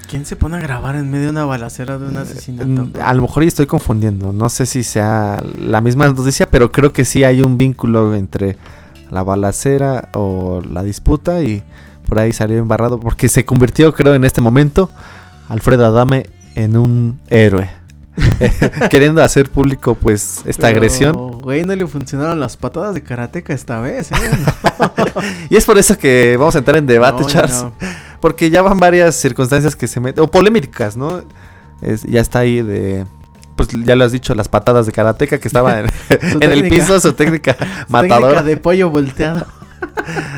¿Quién 0.08 0.26
se 0.26 0.36
pone 0.36 0.56
a 0.56 0.60
grabar 0.60 0.96
en 0.96 1.10
medio 1.10 1.26
de 1.26 1.30
una 1.30 1.44
balacera 1.44 1.98
de 1.98 2.06
un 2.06 2.16
asesinato? 2.16 2.68
Mm, 2.68 2.92
A 3.02 3.14
lo 3.14 3.22
mejor 3.22 3.42
estoy 3.44 3.66
confundiendo. 3.66 4.32
No 4.32 4.48
sé 4.48 4.66
si 4.66 4.82
sea 4.82 5.42
la 5.58 5.80
misma 5.80 6.06
noticia, 6.08 6.50
pero 6.50 6.70
creo 6.70 6.92
que 6.92 7.04
sí 7.04 7.24
hay 7.24 7.40
un 7.42 7.56
vínculo 7.58 8.14
entre 8.14 8.56
la 9.10 9.22
balacera 9.22 10.08
o 10.14 10.60
la 10.62 10.82
disputa 10.82 11.42
y 11.42 11.62
por 12.08 12.18
ahí 12.18 12.32
salió 12.32 12.58
embarrado 12.58 12.98
porque 13.00 13.28
se 13.28 13.44
convirtió, 13.44 13.92
creo, 13.94 14.14
en 14.14 14.24
este 14.24 14.40
momento 14.40 14.90
Alfredo 15.48 15.86
Adame 15.86 16.26
en 16.54 16.76
un 16.76 17.20
héroe. 17.28 17.70
Queriendo 18.90 19.22
hacer 19.22 19.48
público 19.50 19.94
pues 19.94 20.42
esta 20.44 20.66
Pero, 20.68 20.76
agresión. 20.78 21.38
Güey, 21.40 21.64
no 21.64 21.74
le 21.74 21.86
funcionaron 21.86 22.38
las 22.40 22.56
patadas 22.56 22.94
de 22.94 23.02
karateca 23.02 23.52
esta 23.54 23.80
vez, 23.80 24.12
¿eh? 24.12 24.14
Y 25.50 25.56
es 25.56 25.64
por 25.64 25.78
eso 25.78 25.96
que 25.96 26.36
vamos 26.38 26.54
a 26.54 26.58
entrar 26.58 26.76
en 26.76 26.86
debate, 26.86 27.22
No, 27.22 27.28
Charles. 27.28 27.62
no. 27.62 27.72
Porque 28.20 28.50
ya 28.50 28.62
van 28.62 28.78
varias 28.78 29.16
circunstancias 29.16 29.74
que 29.76 29.88
se 29.88 29.98
meten, 30.00 30.22
o 30.22 30.28
polémicas, 30.28 30.96
¿no? 30.96 31.22
Es- 31.80 32.02
ya 32.04 32.20
está 32.20 32.40
ahí 32.40 32.62
de, 32.62 33.04
pues 33.56 33.68
ya 33.70 33.96
lo 33.96 34.04
has 34.04 34.12
dicho, 34.12 34.34
las 34.34 34.48
patadas 34.48 34.86
de 34.86 34.92
karateca 34.92 35.38
que 35.38 35.48
estaba 35.48 35.80
en, 35.80 35.86
el 36.42 36.68
piso, 36.68 37.00
su 37.00 37.14
técnica 37.14 37.56
Su 37.58 37.92
matadora. 37.92 38.26
técnica 38.28 38.42
de 38.42 38.56
pollo 38.58 38.90
volteado. 38.90 39.46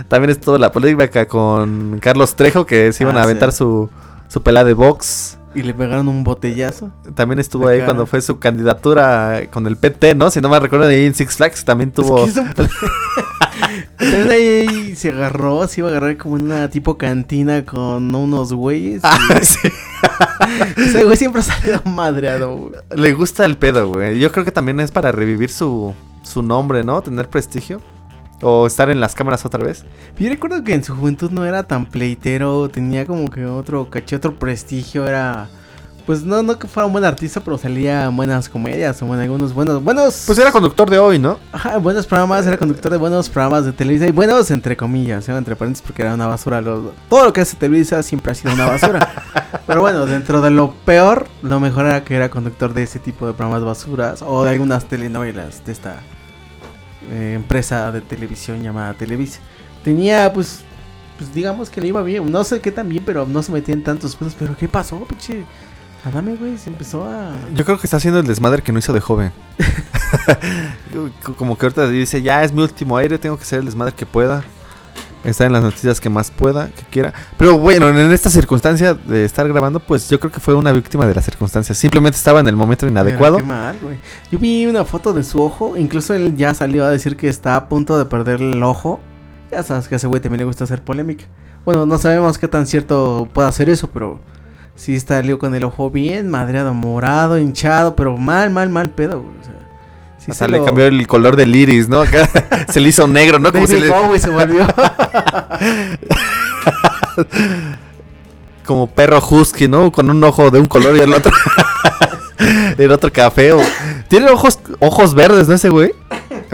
También 0.09 0.31
estuvo 0.31 0.57
la 0.59 0.73
polémica 0.73 1.27
con 1.27 1.99
Carlos 2.01 2.35
Trejo, 2.37 2.65
que 2.65 2.93
se 2.93 3.03
iban 3.05 3.17
Ah, 3.17 3.21
a 3.21 3.25
aventar 3.25 3.53
sí. 3.53 3.59
su, 3.59 3.91
su 4.29 4.43
pelea 4.43 4.65
de 4.65 4.73
box. 4.75 5.39
Y 5.55 5.63
le 5.63 5.73
pegaron 5.75 6.09
un 6.09 6.25
botellazo. 6.25 6.91
También 7.15 7.39
estuvo 7.39 7.69
ahí 7.69 7.81
cuando 7.83 8.07
fue 8.07 8.21
su 8.23 8.39
candidatura 8.39 9.43
con 9.53 9.67
el 9.67 9.77
PT, 9.77 10.15
¿no? 10.15 10.31
Si 10.31 10.41
no 10.41 10.49
me 10.49 10.59
recuerdo, 10.59 10.87
ahí 10.87 11.05
en 11.07 11.15
Six 11.15 11.37
Flags 11.37 11.65
también 11.65 11.93
tuvo... 11.93 12.25
Es 12.27 12.35
que 12.35 12.41
eso- 12.63 12.71
También 13.99 14.31
ahí 14.31 14.97
se 14.97 15.11
agarró, 15.11 15.67
se 15.69 15.81
iba 15.81 15.89
a 15.89 15.93
agarrar 15.93 16.17
como 16.17 16.35
una 16.35 16.69
tipo 16.69 16.99
cantina 16.99 17.65
con 17.65 18.15
unos 18.15 18.53
güeyes. 18.53 19.01
Ah, 19.05 19.19
sí. 19.43 19.69
Ese 20.77 21.05
güey 21.05 21.17
siempre 21.17 21.41
ha 21.41 21.45
salido 21.45 21.81
madreado, 21.85 22.57
güey. 22.57 22.73
Le 22.97 23.13
gusta 23.13 23.45
el 23.45 23.57
pedo, 23.57 23.89
güey. 23.89 24.19
Yo 24.19 24.31
creo 24.33 24.45
que 24.45 24.53
también 24.53 24.81
es 24.81 24.91
para 24.91 25.13
revivir 25.13 25.51
su, 25.51 25.95
su 26.23 26.43
nombre, 26.43 26.83
¿no? 26.85 27.01
Tener 27.03 27.29
prestigio. 27.29 27.81
O 28.43 28.67
estar 28.67 28.91
en 28.91 29.01
las 29.01 29.15
cámaras 29.15 29.45
otra 29.47 29.65
vez. 29.65 29.85
Yo 30.19 30.29
recuerdo 30.29 30.63
que 30.65 30.75
en 30.75 30.85
su 30.85 30.95
juventud 30.95 31.31
no 31.31 31.45
era 31.47 31.63
tan 31.63 31.87
pleitero, 31.87 32.69
tenía 32.69 33.07
como 33.07 33.31
que 33.31 33.47
otro 33.47 33.89
caché, 33.91 34.17
otro 34.17 34.39
prestigio, 34.39 35.07
era... 35.07 35.49
Pues 36.05 36.23
no, 36.23 36.43
no 36.43 36.59
que 36.59 36.69
fuera 36.69 36.87
un 36.87 36.93
buen 36.93 37.07
artista, 37.07 37.41
pero 37.41 37.57
salía 37.57 38.05
en 38.05 38.15
buenas 38.15 38.51
comedias 38.51 39.01
o 39.01 39.07
en 39.15 39.21
algunos 39.21 39.55
buenos, 39.55 39.83
buenos, 39.83 40.25
Pues 40.27 40.37
era 40.39 40.53
conductor 40.53 40.91
de 40.91 40.99
hoy, 40.99 41.19
¿no? 41.19 41.39
ajá, 41.51 41.79
buenos 41.79 42.07
programas, 42.07 42.47
era 42.47 42.59
conductor 42.59 42.93
de 42.93 42.99
buenos 42.99 43.31
programas 43.31 43.65
de 43.65 43.73
Televisa 43.73 44.07
y 44.07 44.11
buenos 44.11 44.51
entre 44.51 44.77
comillas, 44.77 45.27
¿eh? 45.31 45.35
entre 45.35 45.57
paréntesis 45.57 45.87
porque 45.87 46.03
era 46.03 46.13
una 46.13 46.27
basura. 46.27 46.61
lo- 46.61 46.93
todo 47.09 47.25
lo 47.25 47.33
que 47.33 47.41
hace 47.41 47.57
Televisa 47.57 48.03
siempre 48.03 48.33
ha 48.33 48.35
sido 48.35 48.53
una 48.53 48.67
basura. 48.67 49.25
pero 49.67 49.81
bueno, 49.81 50.05
dentro 50.05 50.43
de 50.43 50.51
lo 50.51 50.75
peor, 50.85 51.27
lo 51.41 51.59
mejor 51.59 51.87
era 51.87 52.05
que 52.05 52.15
era 52.17 52.29
conductor 52.29 52.75
de 52.75 52.83
ese 52.83 52.99
tipo 52.99 53.27
de 53.27 53.33
programas 53.33 53.65
basuras 53.65 54.21
o 54.21 54.45
de 54.45 54.51
algunas 54.51 54.85
telenovelas 54.85 55.65
de 55.65 55.73
esta 55.73 55.97
eh, 57.11 57.35
empresa 57.35 57.91
de 57.93 58.01
televisión 58.01 58.63
llamada 58.63 58.95
Televisa. 58.95 59.41
Tenía 59.83 60.33
pues 60.33 60.61
pues 61.19 61.33
digamos 61.33 61.71
que 61.71 61.81
le 61.81 61.89
iba 61.89 62.03
bien. 62.03 62.31
No 62.31 62.45
sé 62.45 62.61
qué 62.61 62.73
tan 62.73 62.89
bien, 62.89 63.03
pero 63.05 63.27
no 63.27 63.43
se 63.43 63.53
metía 63.53 63.75
en 63.75 63.85
tantos 63.85 64.17
pedos. 64.17 64.35
Pero 64.39 64.57
¿qué 64.57 64.69
pasó, 64.69 64.99
pinche? 65.05 65.45
Adame, 66.05 66.35
güey, 66.37 66.59
se 66.59 66.71
empezó 66.71 67.05
a. 67.05 67.33
Yo 67.55 67.65
creo 67.65 67.79
que 67.79 67.87
está 67.87 67.97
haciendo 67.97 68.21
el 68.21 68.27
desmadre 68.27 68.63
que 68.63 68.73
no 68.73 68.79
hizo 68.79 68.93
de 68.93 69.01
joven. 69.01 69.33
Como 71.37 71.57
que 71.57 71.67
ahorita 71.67 71.89
dice, 71.89 72.23
ya 72.23 72.45
es 72.45 72.53
mi 72.53 72.63
último 72.63 72.97
aire, 72.97 73.19
tengo 73.19 73.37
que 73.37 73.43
hacer 73.43 73.61
el 73.61 73.67
desmadre 73.67 73.95
que 73.95 74.07
pueda. 74.07 74.45
Estar 75.25 75.47
en 75.47 75.55
las 75.55 75.63
noticias 75.63 76.01
que 76.01 76.11
más 76.11 76.31
pueda, 76.31 76.69
que 76.69 76.83
quiera. 76.91 77.13
Pero 77.39 77.59
bueno, 77.59 77.89
en 77.89 78.13
esta 78.13 78.29
circunstancia 78.29 78.95
de 78.95 79.25
estar 79.25 79.49
grabando, 79.49 79.81
pues 79.81 80.09
yo 80.11 80.21
creo 80.21 80.31
que 80.31 80.41
fue 80.41 80.55
una 80.55 80.71
víctima 80.73 81.07
de 81.07 81.15
las 81.15 81.25
circunstancias. 81.25 81.79
Simplemente 81.79 82.17
estaba 82.17 82.41
en 82.41 82.49
el 82.49 82.57
momento 82.57 82.87
inadecuado. 82.87 83.37
Pero 83.37 83.47
Qué 83.47 83.53
mal, 83.53 83.79
güey. 83.81 83.97
Yo 84.31 84.39
vi 84.39 84.67
una 84.67 84.85
foto 84.85 85.13
de 85.13 85.25
su 85.25 85.43
ojo. 85.43 85.77
Incluso 85.77 86.15
él 86.15 86.37
ya 86.37 86.53
salió 86.55 86.85
a 86.85 86.91
decir 86.91 87.17
que 87.17 87.29
está 87.29 87.57
a 87.57 87.69
punto 87.69 87.97
de 87.99 88.05
perder 88.05 88.43
el 88.43 88.63
ojo. 88.63 89.01
Ya 89.51 89.63
sabes 89.63 89.89
que 89.89 89.95
a 89.95 89.97
ese 89.97 90.07
güey 90.07 90.21
también 90.21 90.41
le 90.41 90.45
gusta 90.45 90.65
hacer 90.65 90.83
polémica. 90.83 91.25
Bueno, 91.65 91.87
no 91.87 91.97
sabemos 91.97 92.37
qué 92.37 92.49
tan 92.49 92.67
cierto 92.67 93.29
puede 93.33 93.49
hacer 93.49 93.71
eso, 93.71 93.89
pero 93.91 94.21
sí 94.75 94.95
está 94.95 95.23
lío 95.23 95.39
con 95.39 95.55
el 95.55 95.65
ojo 95.65 95.91
bien 95.91 96.29
madreado, 96.29 96.75
morado, 96.75 97.39
hinchado, 97.39 97.97
pero 97.97 98.17
mal, 98.19 98.51
mal, 98.51 98.69
mal 98.69 98.91
pedo, 98.91 99.23
güey. 99.23 99.35
O 99.41 99.45
sea, 99.45 99.55
sí 100.25 100.31
Hasta 100.31 100.47
se 100.47 100.51
le 100.51 100.59
lo- 100.59 100.65
cambió 100.65 100.87
el 100.87 101.07
color 101.07 101.37
del 101.37 101.55
iris, 101.55 101.89
¿no? 101.89 102.01
Acá 102.01 102.29
se 102.73 102.81
le 102.81 102.89
hizo 102.89 103.07
negro, 103.07 103.39
¿no? 103.39 103.53
Como, 103.53 103.67
David 103.67 103.81
si 103.81 103.89
le- 103.89 104.19
se 104.19 104.31
volvió. 104.31 104.67
como 108.65 108.87
perro 108.89 109.23
husky, 109.29 109.69
¿no? 109.69 109.93
Con 109.93 110.11
un 110.11 110.23
ojo 110.25 110.51
de 110.51 110.59
un 110.61 110.67
color 110.67 110.97
y 110.97 111.01
el 111.01 111.13
otro. 111.13 111.33
el 112.79 112.91
otro 112.91 113.13
café. 113.13 113.53
o- 113.53 113.61
Tiene 114.09 114.31
ojos, 114.31 114.59
ojos 114.81 115.15
verdes, 115.15 115.49
¿no? 115.49 115.55
Ese 115.55 115.69
güey. 115.69 115.93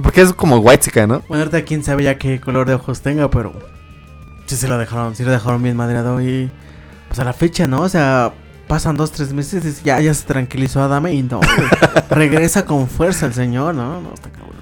Porque 0.02 0.22
es 0.22 0.32
como 0.32 0.58
white 0.58 1.06
¿no? 1.06 1.22
bueno, 1.28 1.44
ahorita 1.44 1.62
quién 1.64 1.84
sabe 1.84 2.04
ya 2.04 2.16
qué 2.16 2.40
color 2.40 2.66
de 2.66 2.74
ojos 2.74 3.00
tenga, 3.02 3.28
pero 3.30 3.52
sí 4.46 4.56
se 4.56 4.66
lo 4.66 4.78
dejaron, 4.78 5.14
sí 5.14 5.24
lo 5.24 5.30
dejaron 5.30 5.62
bien 5.62 5.76
madreado 5.76 6.20
y 6.22 6.50
pues 7.08 7.18
a 7.20 7.24
la 7.24 7.32
fecha, 7.34 7.66
¿no? 7.66 7.82
O 7.82 7.88
sea, 7.88 8.32
pasan 8.70 8.96
dos, 8.96 9.10
tres 9.10 9.32
meses 9.32 9.80
y 9.82 9.84
ya, 9.84 10.00
ya 10.00 10.14
se 10.14 10.24
tranquilizó 10.24 10.80
Adame 10.80 11.12
y 11.12 11.24
no, 11.24 11.38
güey. 11.38 11.50
regresa 12.10 12.64
con 12.64 12.86
fuerza 12.86 13.26
el 13.26 13.34
señor, 13.34 13.74
¿no? 13.74 14.00
No, 14.00 14.14
está 14.14 14.30
cabrón. 14.30 14.60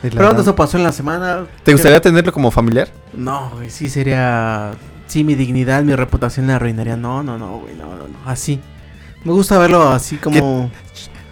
Pero 0.00 0.22
dama. 0.22 0.40
eso 0.40 0.54
pasó 0.54 0.76
en 0.76 0.84
la 0.84 0.92
semana. 0.92 1.44
¿Te 1.64 1.72
gustaría 1.72 2.00
tenerlo 2.00 2.32
como 2.32 2.52
familiar? 2.52 2.88
No, 3.12 3.50
güey, 3.50 3.68
sí 3.68 3.90
sería. 3.90 4.70
Sí, 5.08 5.24
mi 5.24 5.34
dignidad, 5.34 5.82
mi 5.82 5.96
reputación 5.96 6.46
la 6.46 6.54
arruinaría. 6.54 6.96
No, 6.96 7.24
no, 7.24 7.36
no, 7.36 7.58
güey, 7.58 7.74
no, 7.74 7.86
no, 7.86 8.06
no. 8.06 8.30
Así. 8.30 8.60
Me 9.24 9.32
gusta 9.32 9.58
verlo 9.58 9.88
así 9.88 10.16
como. 10.16 10.70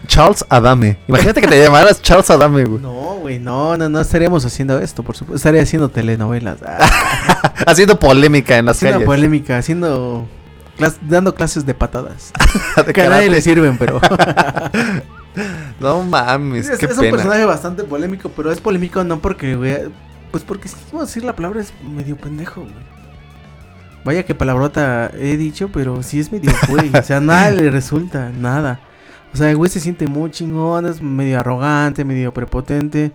Charles 0.08 0.44
Adame. 0.48 0.98
Imagínate 1.06 1.40
que 1.42 1.46
te 1.46 1.62
llamaras 1.62 2.02
Charles 2.02 2.28
Adame, 2.28 2.64
güey. 2.64 2.82
No, 2.82 3.18
güey, 3.20 3.38
no, 3.38 3.76
no, 3.76 3.88
no 3.88 4.00
estaríamos 4.00 4.44
haciendo 4.44 4.80
esto, 4.80 5.04
por 5.04 5.14
supuesto. 5.14 5.36
Estaría 5.36 5.62
haciendo 5.62 5.88
telenovelas. 5.90 6.58
Haciendo 7.68 7.96
polémica 8.00 8.58
en 8.58 8.66
las 8.66 8.78
haciendo 8.78 8.96
calles. 8.96 9.06
polémica, 9.06 9.58
haciendo. 9.58 10.26
Clas- 10.82 10.98
dando 11.08 11.34
clases 11.34 11.64
de 11.66 11.74
patadas. 11.74 12.32
De 12.86 12.92
que 12.92 13.02
a 13.02 13.08
nadie 13.08 13.30
le 13.30 13.40
sirven, 13.40 13.78
pero. 13.78 14.00
No 15.80 16.02
mames, 16.02 16.68
es 16.68 16.78
qué 16.78 16.86
es 16.86 16.98
un 16.98 17.10
personaje 17.10 17.44
bastante 17.46 17.84
polémico, 17.84 18.30
pero 18.36 18.52
es 18.52 18.60
polémico 18.60 19.02
no 19.02 19.18
porque, 19.18 19.56
güey. 19.56 19.78
Pues 20.30 20.44
porque 20.44 20.68
si 20.68 20.76
vamos 20.92 21.02
a 21.02 21.06
decir 21.06 21.24
la 21.24 21.34
palabra 21.34 21.60
es 21.60 21.72
medio 21.82 22.16
pendejo, 22.16 22.60
güey. 22.62 22.74
Vaya 24.04 24.24
que 24.24 24.34
palabrota 24.34 25.10
he 25.14 25.36
dicho, 25.36 25.70
pero 25.72 26.02
sí 26.02 26.20
es 26.20 26.32
medio 26.32 26.52
güey. 26.68 26.90
o 26.94 27.02
sea, 27.02 27.20
nada 27.20 27.50
le 27.50 27.70
resulta, 27.70 28.30
nada. 28.30 28.80
O 29.32 29.36
sea, 29.36 29.48
el 29.50 29.56
güey 29.56 29.70
se 29.70 29.80
siente 29.80 30.06
muy 30.06 30.30
chingón, 30.30 30.86
es 30.86 31.00
medio 31.00 31.38
arrogante, 31.40 32.04
medio 32.04 32.34
prepotente. 32.34 33.12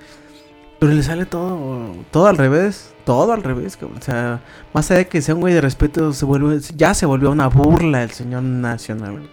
Pero 0.80 0.94
le 0.94 1.02
sale 1.02 1.26
todo, 1.26 1.96
todo 2.12 2.28
al 2.28 2.38
revés, 2.38 2.94
todo 3.04 3.34
al 3.34 3.42
revés, 3.44 3.78
cabrón. 3.78 3.98
O 4.00 4.02
sea, 4.04 4.42
más 4.74 4.90
allá 4.92 5.00
de 5.00 5.08
que 5.08 5.22
sea 5.22 5.34
un 5.34 5.42
güey 5.42 5.54
de 5.54 5.62
respeto, 5.62 6.14
se 6.14 6.24
vuelve, 6.26 6.60
ya 6.76 6.94
se 6.94 7.06
volvió 7.08 7.32
una 7.32 7.48
burla 7.48 8.04
el 8.04 8.12
señor 8.12 8.44
nacional, 8.44 9.14
güey. 9.14 9.30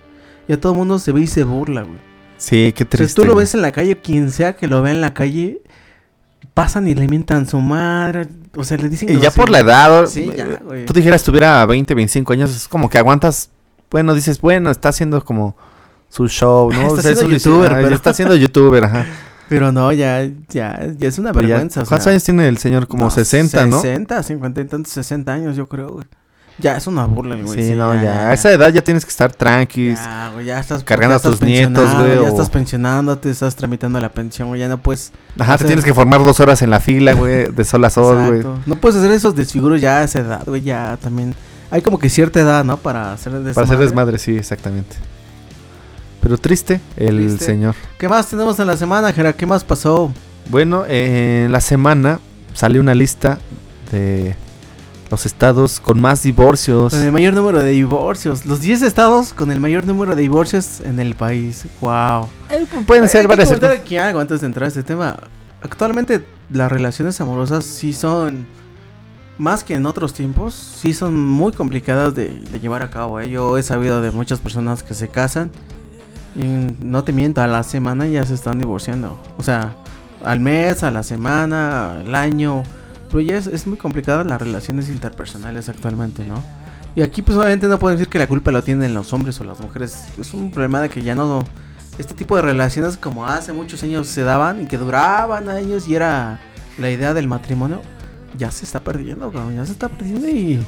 Ya 0.48 0.58
todo 0.58 0.72
el 0.72 0.78
mundo 0.78 0.98
se 0.98 1.12
ve 1.12 1.20
y 1.22 1.26
se 1.26 1.44
burla, 1.44 1.82
güey. 1.82 1.98
Sí, 2.38 2.72
qué 2.74 2.84
O 2.84 2.86
sea, 2.86 2.90
triste. 2.98 3.20
tú 3.20 3.26
lo 3.26 3.34
ves 3.34 3.54
en 3.54 3.62
la 3.62 3.72
calle, 3.72 3.96
quien 3.98 4.30
sea 4.30 4.54
que 4.56 4.66
lo 4.68 4.80
vea 4.82 4.92
en 4.92 5.00
la 5.02 5.12
calle, 5.14 5.60
pasan 6.54 6.88
y 6.88 6.94
le 6.94 7.06
mientan 7.08 7.46
su 7.46 7.60
madre. 7.60 8.26
O 8.56 8.64
sea, 8.64 8.76
le 8.78 8.88
dicen 8.88 9.10
Y 9.10 9.20
ya 9.20 9.30
por 9.30 9.50
la 9.50 9.60
edad, 9.60 10.06
Sí, 10.06 10.30
ya, 10.34 10.46
güey. 10.64 10.86
tú 10.86 10.92
dijeras 10.94 11.22
tuviera 11.22 11.64
20, 11.66 11.94
25 11.94 12.32
años, 12.32 12.54
es 12.56 12.68
como 12.68 12.88
que 12.88 12.98
aguantas, 12.98 13.50
bueno, 13.90 14.14
dices, 14.14 14.40
bueno, 14.40 14.70
está 14.70 14.88
haciendo 14.90 15.22
como 15.24 15.56
su 16.08 16.28
show, 16.28 16.70
¿no? 16.72 16.80
Está 16.86 16.92
O 16.92 17.02
sea, 17.02 17.14
siendo 17.16 17.36
youtuber, 17.36 17.72
pero- 17.72 17.94
está 17.94 18.14
siendo 18.14 18.34
youtuber, 18.36 18.84
ajá. 18.84 19.06
Pero 19.48 19.72
no, 19.72 19.92
ya, 19.92 20.28
ya, 20.48 20.80
ya 20.98 21.08
es 21.08 21.18
una 21.18 21.32
Pero 21.32 21.46
ya- 21.46 21.54
vergüenza. 21.56 21.82
o 21.82 21.86
¿Cuántos 21.86 22.04
sea, 22.04 22.10
años 22.12 22.24
tiene 22.24 22.48
el 22.48 22.58
señor? 22.58 22.88
Como 22.88 23.04
no, 23.04 23.10
60, 23.10 23.66
¿no? 23.66 23.80
60, 23.80 24.22
50 24.22 24.60
y 24.60 24.64
tantos, 24.64 24.92
60 24.92 25.32
años, 25.32 25.56
yo 25.56 25.68
creo, 25.68 25.88
güey. 25.90 26.04
Ya 26.56 26.76
es 26.76 26.86
una 26.86 27.04
burla, 27.06 27.34
güey. 27.34 27.60
Sí, 27.62 27.74
no, 27.74 27.92
ya. 28.00 28.28
A 28.28 28.32
esa 28.32 28.52
edad 28.52 28.72
ya 28.72 28.80
tienes 28.82 29.04
que 29.04 29.10
estar 29.10 29.32
tranqui. 29.32 29.94
Ya, 29.96 30.30
güey, 30.32 30.46
ya 30.46 30.60
estás 30.60 30.84
cargando 30.84 31.14
ya 31.14 31.18
a 31.18 31.20
tus 31.22 31.32
estás 31.34 31.48
nietos, 31.48 31.94
güey, 31.96 32.14
Ya 32.14 32.22
o- 32.22 32.26
estás 32.28 32.48
pensionándote, 32.48 33.28
estás 33.28 33.56
tramitando 33.56 34.00
la 34.00 34.08
pensión, 34.10 34.48
güey. 34.48 34.60
Ya 34.60 34.68
no 34.68 34.78
puedes. 34.78 35.10
Ajá, 35.36 35.54
o 35.54 35.58
te 35.58 35.64
tienes 35.64 35.84
que 35.84 35.92
formar 35.92 36.22
dos 36.22 36.38
horas 36.38 36.62
en 36.62 36.70
la 36.70 36.78
fila, 36.78 37.12
güey, 37.14 37.50
de 37.50 37.64
sol 37.64 37.84
a 37.84 37.90
sol, 37.90 38.26
güey. 38.28 38.54
No 38.66 38.76
puedes 38.76 38.96
hacer 38.98 39.10
esos 39.10 39.34
desfiguros 39.34 39.80
ya 39.80 39.98
a 39.98 40.04
esa 40.04 40.20
edad, 40.20 40.42
güey. 40.46 40.62
Ya 40.62 40.96
también. 41.02 41.34
Hay 41.72 41.82
como 41.82 41.98
que 41.98 42.08
cierta 42.08 42.38
edad, 42.38 42.64
¿no? 42.64 42.76
Para 42.76 43.12
hacer 43.12 43.32
desmadre. 43.32 43.54
Para 43.54 43.64
hacer 43.66 43.78
desmadre, 43.78 44.18
sí, 44.18 44.36
exactamente. 44.36 44.94
Pero 46.24 46.38
triste 46.38 46.80
el 46.96 47.18
Triste. 47.18 47.44
señor. 47.44 47.74
¿Qué 47.98 48.08
más 48.08 48.26
tenemos 48.28 48.58
en 48.58 48.66
la 48.66 48.78
semana, 48.78 49.12
Jera? 49.12 49.34
¿Qué 49.34 49.44
más 49.44 49.62
pasó? 49.62 50.10
Bueno, 50.48 50.86
en 50.88 51.52
la 51.52 51.60
semana 51.60 52.18
salió 52.54 52.80
una 52.80 52.94
lista 52.94 53.38
de 53.92 54.34
los 55.10 55.26
estados 55.26 55.80
con 55.80 56.00
más 56.00 56.22
divorcios. 56.22 56.94
Con 56.94 57.02
el 57.02 57.12
mayor 57.12 57.34
número 57.34 57.62
de 57.62 57.72
divorcios. 57.72 58.46
Los 58.46 58.62
10 58.62 58.80
estados 58.80 59.34
con 59.34 59.50
el 59.50 59.60
mayor 59.60 59.84
número 59.86 60.16
de 60.16 60.22
divorcios 60.22 60.80
en 60.80 60.98
el 60.98 61.14
país. 61.14 61.66
Wow. 61.82 62.30
Eh, 62.48 62.66
pueden 62.86 63.06
ser 63.06 63.28
varias. 63.28 63.52
aquí 63.52 63.98
algo 63.98 64.18
antes 64.18 64.40
de 64.40 64.46
entrar 64.46 64.64
a 64.64 64.68
este 64.68 64.82
tema. 64.82 65.18
Actualmente 65.60 66.24
las 66.50 66.72
relaciones 66.72 67.20
amorosas 67.20 67.66
sí 67.66 67.92
son, 67.92 68.46
más 69.36 69.62
que 69.62 69.74
en 69.74 69.84
otros 69.84 70.14
tiempos, 70.14 70.54
sí 70.54 70.94
son 70.94 71.20
muy 71.20 71.52
complicadas 71.52 72.14
de, 72.14 72.28
de 72.28 72.60
llevar 72.60 72.80
a 72.80 72.88
cabo. 72.88 73.20
¿eh? 73.20 73.28
Yo 73.28 73.58
he 73.58 73.62
sabido 73.62 74.00
de 74.00 74.10
muchas 74.10 74.40
personas 74.40 74.82
que 74.82 74.94
se 74.94 75.08
casan 75.08 75.50
y 76.34 76.44
no 76.84 77.04
te 77.04 77.12
miento, 77.12 77.42
a 77.42 77.46
la 77.46 77.62
semana 77.62 78.06
ya 78.06 78.24
se 78.24 78.34
están 78.34 78.58
divorciando. 78.58 79.20
O 79.38 79.42
sea, 79.42 79.76
al 80.24 80.40
mes, 80.40 80.82
a 80.82 80.90
la 80.90 81.02
semana, 81.02 82.00
al 82.00 82.14
año. 82.14 82.62
Pero 83.08 83.20
ya 83.20 83.36
es, 83.36 83.66
muy 83.66 83.76
complicada 83.76 84.24
las 84.24 84.40
relaciones 84.40 84.88
interpersonales 84.88 85.68
actualmente, 85.68 86.24
¿no? 86.24 86.42
Y 86.96 87.02
aquí 87.02 87.22
pues 87.22 87.36
obviamente 87.38 87.68
no 87.68 87.78
puedo 87.78 87.92
decir 87.92 88.08
que 88.08 88.18
la 88.18 88.26
culpa 88.26 88.50
la 88.50 88.62
tienen 88.62 88.94
los 88.94 89.12
hombres 89.12 89.40
o 89.40 89.44
las 89.44 89.60
mujeres. 89.60 90.06
Es 90.18 90.34
un 90.34 90.50
problema 90.50 90.80
de 90.80 90.88
que 90.88 91.02
ya 91.02 91.14
no... 91.14 91.44
Este 91.98 92.14
tipo 92.14 92.34
de 92.34 92.42
relaciones 92.42 92.96
como 92.96 93.24
hace 93.24 93.52
muchos 93.52 93.80
años 93.84 94.08
se 94.08 94.22
daban 94.22 94.62
y 94.62 94.66
que 94.66 94.78
duraban 94.78 95.48
años 95.48 95.86
y 95.86 95.94
era 95.94 96.40
la 96.76 96.90
idea 96.90 97.14
del 97.14 97.28
matrimonio, 97.28 97.82
ya 98.36 98.50
se 98.50 98.64
está 98.64 98.80
perdiendo, 98.80 99.32
ya 99.52 99.64
se 99.64 99.72
está 99.72 99.88
perdiendo 99.88 100.28
y... 100.28 100.64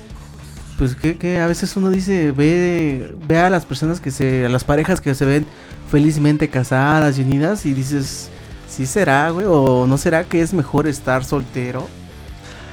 Pues 0.79 0.95
que, 0.95 1.17
que 1.17 1.41
a 1.41 1.47
veces 1.47 1.75
uno 1.77 1.91
dice, 1.91 2.33
ve, 2.33 3.15
ve 3.27 3.39
a 3.39 3.49
las 3.49 3.65
personas 3.65 4.01
que 4.01 4.11
se, 4.11 4.45
a 4.45 4.49
las 4.49 4.65
parejas 4.65 5.01
que 5.01 5.15
se 5.15 5.25
ven 5.25 5.47
felizmente 5.91 6.49
casadas 6.49 7.19
y 7.19 7.23
unidas 7.23 7.65
y 7.65 7.73
dices, 7.73 8.29
sí 8.69 8.85
será, 8.87 9.31
güey, 9.31 9.47
o 9.49 9.87
no 9.87 9.97
será 9.97 10.25
que 10.25 10.43
es 10.43 10.53
mejor 10.53 10.87
estar 10.87 11.25
soltero, 11.25 11.87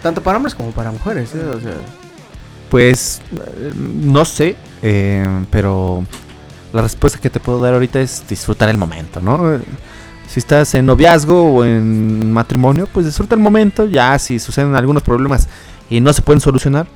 tanto 0.01 0.22
para 0.22 0.38
hombres 0.38 0.54
como 0.54 0.72
para 0.72 0.91
mujeres, 0.91 1.34
¿eh? 1.34 1.45
o 1.45 1.60
sea, 1.62 1.76
Pues 2.70 3.22
no 3.76 4.26
sé, 4.26 4.58
eh, 4.82 5.26
pero 5.49 6.06
la 6.74 6.82
respuesta 6.82 7.20
que 7.20 7.30
te 7.30 7.39
puedo 7.39 7.60
dar 7.60 7.74
ahorita 7.74 8.01
es 8.01 8.24
disfrutar 8.28 8.68
el 8.68 8.78
momento, 8.78 9.22
¿no? 9.22 9.60
Si 10.28 10.39
estás 10.39 10.74
en 10.74 10.88
noviazgo 10.88 11.54
o 11.54 11.64
en 11.64 12.32
matrimonio, 12.32 12.88
pues 12.91 13.06
disfruta 13.06 13.36
el 13.36 13.41
momento. 13.41 13.86
Ya 13.86 14.18
si 14.18 14.39
suceden 14.39 14.76
algunos 14.76 15.04
problemas 15.04 15.47
y 15.89 16.01
no 16.01 16.12
se 16.12 16.24
pueden 16.24 16.41
solucionar, 16.41 16.88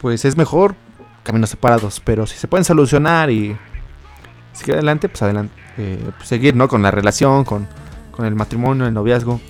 pues 0.00 0.24
es 0.24 0.36
mejor 0.36 0.74
caminos 1.22 1.50
separados. 1.50 2.00
Pero 2.04 2.26
si 2.26 2.36
se 2.36 2.48
pueden 2.48 2.64
solucionar 2.64 3.30
y 3.30 3.56
seguir 4.52 4.74
adelante, 4.74 5.08
pues 5.08 5.22
adelante. 5.22 5.54
Eh, 5.78 6.10
pues 6.16 6.28
seguir, 6.28 6.56
¿no? 6.56 6.68
Con 6.68 6.82
la 6.82 6.90
relación, 6.90 7.44
con, 7.44 7.66
con 8.10 8.26
el 8.26 8.34
matrimonio, 8.34 8.86
el 8.86 8.94
noviazgo. 8.94 9.40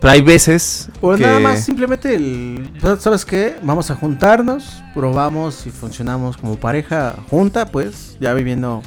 Pero 0.00 0.12
hay 0.12 0.22
veces 0.22 0.90
O 1.00 1.14
que... 1.16 1.22
nada 1.22 1.40
más 1.40 1.64
simplemente 1.64 2.14
el... 2.14 2.70
¿Sabes 3.00 3.24
qué? 3.24 3.56
Vamos 3.62 3.90
a 3.90 3.96
juntarnos, 3.96 4.82
probamos 4.94 5.56
si 5.56 5.70
funcionamos 5.70 6.36
como 6.36 6.56
pareja 6.56 7.16
junta, 7.28 7.66
pues, 7.66 8.16
ya 8.20 8.32
viviendo 8.32 8.82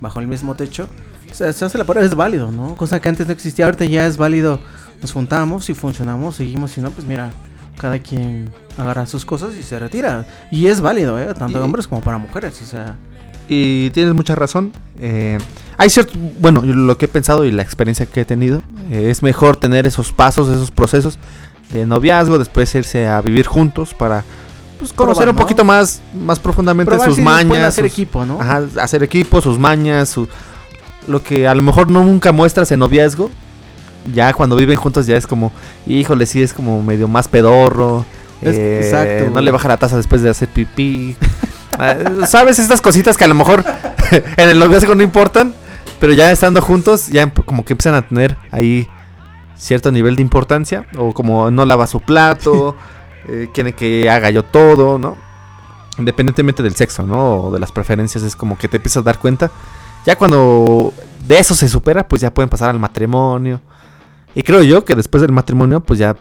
bajo 0.00 0.18
el 0.18 0.26
mismo 0.26 0.56
techo. 0.56 0.88
O 1.30 1.34
sea, 1.34 1.52
se 1.52 1.64
hace 1.64 1.78
la 1.78 1.84
pareja, 1.84 2.06
es 2.06 2.14
válido, 2.14 2.50
¿no? 2.50 2.74
Cosa 2.74 3.00
que 3.00 3.08
antes 3.08 3.26
no 3.26 3.32
existía, 3.32 3.66
ahorita 3.66 3.84
ya 3.84 4.06
es 4.06 4.16
válido. 4.16 4.58
Nos 5.00 5.12
juntamos, 5.12 5.64
si 5.64 5.74
funcionamos, 5.74 6.34
seguimos, 6.36 6.72
si 6.72 6.80
no, 6.80 6.90
pues 6.90 7.06
mira, 7.06 7.30
cada 7.78 8.00
quien 8.00 8.50
agarra 8.78 9.06
sus 9.06 9.24
cosas 9.24 9.50
y 9.58 9.62
se 9.62 9.78
retira. 9.78 10.26
Y 10.50 10.66
es 10.68 10.80
válido, 10.80 11.18
¿eh? 11.20 11.34
Tanto 11.38 11.58
Y- 11.58 11.62
hombres 11.62 11.86
como 11.88 12.00
para 12.00 12.18
mujeres, 12.18 12.60
o 12.62 12.66
sea... 12.66 12.96
Y 13.50 13.88
tienes 13.90 14.12
mucha 14.14 14.34
razón. 14.34 14.72
eh, 15.00 15.38
hay 15.78 15.88
cierto, 15.90 16.12
bueno, 16.40 16.60
lo 16.62 16.98
que 16.98 17.06
he 17.06 17.08
pensado 17.08 17.44
y 17.44 17.52
la 17.52 17.62
experiencia 17.62 18.04
que 18.04 18.20
he 18.22 18.24
tenido, 18.24 18.60
eh, 18.90 19.08
es 19.10 19.22
mejor 19.22 19.56
tener 19.56 19.86
esos 19.86 20.12
pasos, 20.12 20.48
esos 20.48 20.70
procesos 20.70 21.18
de 21.72 21.86
noviazgo, 21.86 22.38
después 22.38 22.74
irse 22.74 23.06
a 23.06 23.20
vivir 23.22 23.46
juntos 23.46 23.94
para 23.94 24.24
pues, 24.78 24.92
conocer 24.92 25.22
Probar, 25.22 25.28
un 25.30 25.36
¿no? 25.36 25.40
poquito 25.40 25.64
más, 25.64 26.02
más 26.14 26.38
profundamente 26.40 26.90
Probar 26.90 27.08
sus 27.08 27.16
si 27.16 27.22
mañas, 27.22 27.68
hacer 27.68 27.84
sus- 27.84 27.92
equipo, 27.92 28.26
¿no? 28.26 28.40
ajá, 28.40 28.64
hacer 28.82 29.02
equipo, 29.02 29.40
sus 29.40 29.58
mañas, 29.58 30.08
su- 30.10 30.28
lo 31.06 31.22
que 31.22 31.46
a 31.48 31.54
lo 31.54 31.62
mejor 31.62 31.90
no 31.90 32.04
nunca 32.04 32.32
muestras 32.32 32.70
en 32.72 32.80
noviazgo. 32.80 33.30
Ya 34.14 34.32
cuando 34.34 34.56
viven 34.56 34.76
juntos 34.76 35.06
ya 35.06 35.16
es 35.16 35.26
como, 35.26 35.52
híjole, 35.86 36.26
sí 36.26 36.42
es 36.42 36.52
como 36.52 36.82
medio 36.82 37.08
más 37.08 37.28
pedorro. 37.28 38.04
Es- 38.42 38.54
eh, 38.56 38.80
exacto, 38.82 39.30
No 39.34 39.40
le 39.40 39.50
baja 39.50 39.68
la 39.68 39.76
taza 39.76 39.96
después 39.96 40.22
de 40.22 40.30
hacer 40.30 40.48
pipí. 40.48 41.16
Ah, 41.80 41.94
¿Sabes 42.26 42.58
estas 42.58 42.80
cositas 42.80 43.16
que 43.16 43.22
a 43.22 43.28
lo 43.28 43.36
mejor 43.36 43.64
en 44.36 44.48
el 44.48 44.58
noviazgo 44.58 44.96
no 44.96 45.02
importan? 45.04 45.54
Pero 46.00 46.12
ya 46.12 46.32
estando 46.32 46.60
juntos, 46.60 47.06
ya 47.06 47.30
como 47.30 47.64
que 47.64 47.74
empiezan 47.74 47.94
a 47.94 48.02
tener 48.02 48.36
ahí 48.50 48.88
cierto 49.56 49.92
nivel 49.92 50.16
de 50.16 50.22
importancia. 50.22 50.86
O 50.96 51.12
como 51.14 51.52
no 51.52 51.64
lava 51.64 51.86
su 51.86 52.00
plato, 52.00 52.74
eh, 53.28 53.48
quiere 53.54 53.74
que 53.74 54.10
haga 54.10 54.30
yo 54.30 54.42
todo, 54.44 54.98
¿no? 54.98 55.16
Independientemente 55.98 56.64
del 56.64 56.74
sexo, 56.74 57.04
¿no? 57.06 57.42
O 57.44 57.50
de 57.52 57.60
las 57.60 57.70
preferencias, 57.70 58.24
es 58.24 58.34
como 58.34 58.58
que 58.58 58.66
te 58.66 58.78
empiezas 58.78 59.02
a 59.02 59.04
dar 59.04 59.18
cuenta. 59.20 59.48
Ya 60.04 60.16
cuando 60.16 60.92
de 61.28 61.38
eso 61.38 61.54
se 61.54 61.68
supera, 61.68 62.08
pues 62.08 62.20
ya 62.22 62.34
pueden 62.34 62.48
pasar 62.48 62.70
al 62.70 62.80
matrimonio. 62.80 63.60
Y 64.34 64.42
creo 64.42 64.62
yo 64.64 64.84
que 64.84 64.96
después 64.96 65.20
del 65.20 65.30
matrimonio, 65.30 65.78
pues 65.78 66.00
ya, 66.00 66.16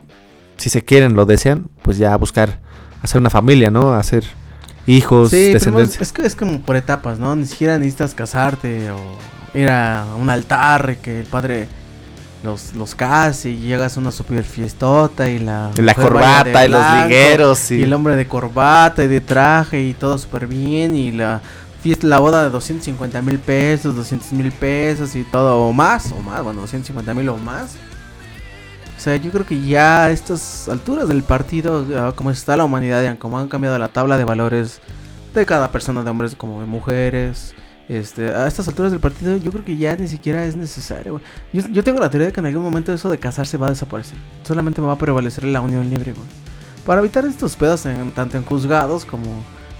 si 0.57 0.69
se 0.69 0.83
quieren, 0.83 1.15
lo 1.15 1.25
desean, 1.25 1.67
pues 1.83 1.97
ya 1.97 2.15
buscar 2.17 2.59
hacer 3.01 3.19
una 3.21 3.29
familia, 3.29 3.71
¿no? 3.71 3.93
Hacer 3.93 4.25
hijos, 4.85 5.29
Sí, 5.29 5.53
descendencia. 5.53 6.01
es 6.01 6.11
que 6.11 6.25
es 6.25 6.35
como 6.35 6.61
por 6.61 6.75
etapas, 6.75 7.19
¿no? 7.19 7.35
Ni 7.35 7.45
siquiera 7.45 7.77
necesitas 7.77 8.13
casarte 8.13 8.91
o 8.91 8.97
ir 9.53 9.69
a 9.69 10.05
un 10.19 10.29
altar 10.29 10.97
que 10.97 11.21
el 11.21 11.25
padre 11.25 11.67
los, 12.43 12.75
los 12.75 12.95
case 12.95 13.49
y 13.49 13.57
llegas 13.59 13.97
a 13.97 13.99
una 13.99 14.11
super 14.11 14.43
fiestota 14.43 15.29
y 15.29 15.39
la... 15.39 15.71
Y 15.77 15.81
la 15.81 15.93
corbata 15.93 16.65
y 16.65 16.69
los 16.69 16.83
ligueros. 17.03 17.71
Y 17.71 17.75
Y 17.75 17.83
el 17.83 17.93
hombre 17.93 18.15
de 18.15 18.27
corbata 18.27 19.03
y 19.03 19.07
de 19.07 19.21
traje 19.21 19.81
y 19.81 19.93
todo 19.93 20.17
súper 20.17 20.47
bien 20.47 20.95
y 20.95 21.11
la 21.11 21.41
fiesta, 21.81 22.07
la 22.07 22.19
boda 22.19 22.43
de 22.43 22.49
250 22.49 23.21
mil 23.21 23.39
pesos, 23.39 23.95
200 23.95 24.33
mil 24.33 24.51
pesos 24.51 25.15
y 25.15 25.23
todo 25.23 25.59
o 25.61 25.73
más, 25.73 26.11
o 26.11 26.21
más, 26.21 26.43
bueno, 26.43 26.61
250 26.61 27.13
mil 27.13 27.29
o 27.29 27.37
más. 27.37 27.75
O 28.97 28.99
sea, 28.99 29.15
yo 29.15 29.31
creo 29.31 29.45
que 29.45 29.61
ya 29.61 30.05
a 30.05 30.11
estas 30.11 30.67
alturas 30.67 31.07
del 31.07 31.23
partido, 31.23 31.85
como 32.15 32.31
está 32.31 32.57
la 32.57 32.65
humanidad, 32.65 33.17
como 33.19 33.37
han 33.37 33.47
cambiado 33.47 33.77
la 33.77 33.89
tabla 33.89 34.17
de 34.17 34.23
valores 34.25 34.81
de 35.35 35.45
cada 35.45 35.71
persona, 35.71 36.03
de 36.03 36.09
hombres 36.09 36.35
como 36.35 36.59
de 36.61 36.65
mujeres, 36.65 37.53
este, 37.87 38.33
a 38.33 38.47
estas 38.47 38.67
alturas 38.67 38.91
del 38.91 38.99
partido, 38.99 39.37
yo 39.37 39.51
creo 39.51 39.63
que 39.63 39.77
ya 39.77 39.95
ni 39.95 40.07
siquiera 40.07 40.43
es 40.45 40.55
necesario. 40.57 41.21
Yo, 41.53 41.61
yo 41.71 41.83
tengo 41.83 41.99
la 41.99 42.09
teoría 42.09 42.27
de 42.27 42.33
que 42.33 42.39
en 42.39 42.47
algún 42.47 42.63
momento 42.63 42.91
eso 42.91 43.09
de 43.09 43.19
casarse 43.19 43.55
va 43.57 43.67
a 43.67 43.69
desaparecer. 43.69 44.17
Solamente 44.43 44.81
va 44.81 44.93
a 44.93 44.97
prevalecer 44.97 45.43
la 45.43 45.61
unión 45.61 45.87
libre, 45.89 46.13
güey. 46.13 46.25
Para 46.85 46.99
evitar 46.99 47.23
estos 47.25 47.55
pedos 47.55 47.85
en- 47.85 48.11
tanto 48.11 48.35
en 48.37 48.43
juzgados 48.43 49.05
como 49.05 49.27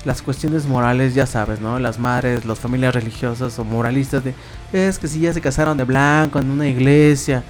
las 0.06 0.22
cuestiones 0.22 0.68
morales, 0.68 1.16
ya 1.16 1.26
sabes, 1.26 1.60
¿no? 1.60 1.80
Las 1.80 1.98
madres, 2.00 2.46
las 2.46 2.60
familias 2.60 2.94
religiosas 2.94 3.58
o 3.58 3.66
moralistas 3.66 4.24
de 4.24 4.36
es 4.72 5.00
que 5.00 5.08
si 5.08 5.22
ya 5.22 5.34
se 5.34 5.42
casaron 5.42 5.76
de 5.78 5.84
blanco 5.86 6.38
en 6.40 6.52
una 6.52 6.68
iglesia, 6.68 7.44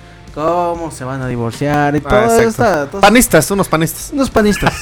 ¿cómo 0.43 0.91
se 0.91 1.03
van 1.03 1.21
a 1.21 1.27
divorciar? 1.27 1.95
Y 1.95 2.01
Ah, 2.05 2.27
exacto. 2.39 2.41
esta. 2.88 3.01
Panistas, 3.01 3.49
unos 3.51 3.67
panistas. 3.67 4.11
Unos 4.13 4.29
panistas. 4.29 4.73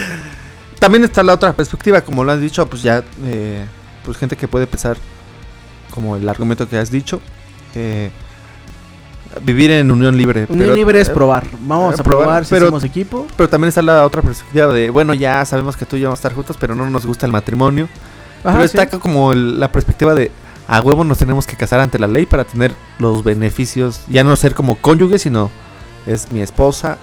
También 0.78 1.04
está 1.04 1.22
la 1.22 1.32
otra 1.32 1.52
perspectiva, 1.54 2.02
como 2.02 2.24
lo 2.24 2.32
has 2.32 2.40
dicho, 2.40 2.66
pues 2.66 2.82
ya, 2.82 3.02
eh, 3.24 3.64
pues 4.04 4.18
gente 4.18 4.36
que 4.36 4.46
puede 4.48 4.66
pensar 4.66 4.96
como 5.90 6.16
el 6.16 6.28
argumento 6.28 6.68
que 6.68 6.76
has 6.78 6.90
dicho. 6.90 7.20
eh, 7.74 8.10
vivir 9.42 9.70
en 9.72 9.90
unión 9.90 10.16
libre. 10.16 10.46
Unión 10.48 10.66
pero- 10.68 10.74
libre 10.76 11.00
es 11.00 11.10
probar. 11.10 11.44
Vamos 11.60 11.94
eh, 11.94 12.00
a 12.00 12.04
probar, 12.04 12.24
probar, 12.24 12.44
si 12.44 12.50
pero- 12.50 12.66
somos 12.66 12.84
equipo. 12.84 13.26
Pero 13.36 13.48
también 13.48 13.68
está 13.70 13.82
la 13.82 14.04
otra 14.06 14.22
perspectiva 14.22 14.68
de, 14.72 14.90
bueno, 14.90 15.12
ya 15.14 15.44
sabemos 15.44 15.76
que 15.76 15.86
tú 15.86 15.96
y 15.96 16.00
yo 16.00 16.08
vamos 16.08 16.18
a 16.18 16.20
estar 16.20 16.34
juntos, 16.34 16.56
pero 16.60 16.74
no 16.76 16.88
nos 16.88 17.04
gusta 17.04 17.26
el 17.26 17.32
matrimonio. 17.32 17.88
Ajá, 18.44 18.58
pero 18.58 18.68
sí. 18.68 18.76
está 18.78 18.86
como 19.00 19.32
el- 19.32 19.58
la 19.58 19.72
perspectiva 19.72 20.14
de, 20.14 20.30
a 20.66 20.80
huevo 20.80 21.04
nos 21.04 21.18
tenemos 21.18 21.46
que 21.46 21.56
casar 21.56 21.80
ante 21.80 21.98
la 21.98 22.06
ley 22.06 22.26
para 22.26 22.44
tener 22.44 22.72
los 22.98 23.22
beneficios, 23.24 24.00
ya 24.08 24.24
no 24.24 24.36
ser 24.36 24.54
como 24.54 24.76
cónyuge, 24.76 25.18
sino 25.18 25.50
es 26.06 26.30
mi 26.32 26.40
esposa 26.40 26.98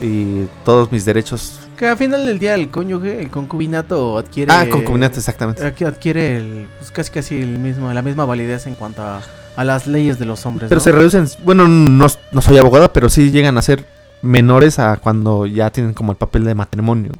y 0.00 0.44
todos 0.64 0.92
mis 0.92 1.04
derechos. 1.04 1.60
Que 1.76 1.86
al 1.86 1.96
final 1.96 2.26
del 2.26 2.38
día 2.38 2.54
el 2.54 2.70
cónyuge, 2.70 3.20
el 3.20 3.30
concubinato 3.30 4.18
adquiere. 4.18 4.52
Ah, 4.52 4.66
concubinato, 4.70 5.18
exactamente. 5.18 5.64
Aquí 5.64 5.84
adquiere 5.84 6.36
el, 6.36 6.66
pues 6.78 6.90
casi 6.90 7.10
casi 7.10 7.40
el 7.40 7.58
mismo, 7.58 7.92
la 7.92 8.02
misma 8.02 8.24
validez 8.24 8.66
en 8.66 8.74
cuanto 8.74 9.02
a, 9.02 9.22
a 9.56 9.64
las 9.64 9.86
leyes 9.86 10.18
de 10.18 10.24
los 10.24 10.44
hombres. 10.44 10.68
Pero 10.68 10.80
¿no? 10.80 10.84
se 10.84 10.92
reducen, 10.92 11.28
bueno, 11.44 11.68
no, 11.68 12.06
no 12.32 12.40
soy 12.42 12.58
abogado, 12.58 12.92
pero 12.92 13.08
sí 13.08 13.30
llegan 13.30 13.56
a 13.58 13.62
ser 13.62 13.84
menores 14.22 14.78
a 14.78 14.96
cuando 14.96 15.46
ya 15.46 15.70
tienen 15.70 15.94
como 15.94 16.12
el 16.12 16.18
papel 16.18 16.44
de 16.44 16.54
matrimonio. 16.54 17.12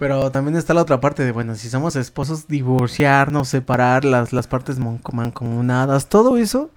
Pero 0.00 0.30
también 0.32 0.56
está 0.56 0.72
la 0.72 0.80
otra 0.80 0.98
parte 0.98 1.22
de, 1.22 1.30
bueno, 1.30 1.54
si 1.54 1.68
somos 1.68 1.94
esposos, 1.94 2.48
divorciarnos, 2.48 3.48
separar 3.48 4.06
las, 4.06 4.32
las 4.32 4.46
partes 4.46 4.78
mancomunadas, 4.78 6.08
todo 6.08 6.38
eso. 6.38 6.70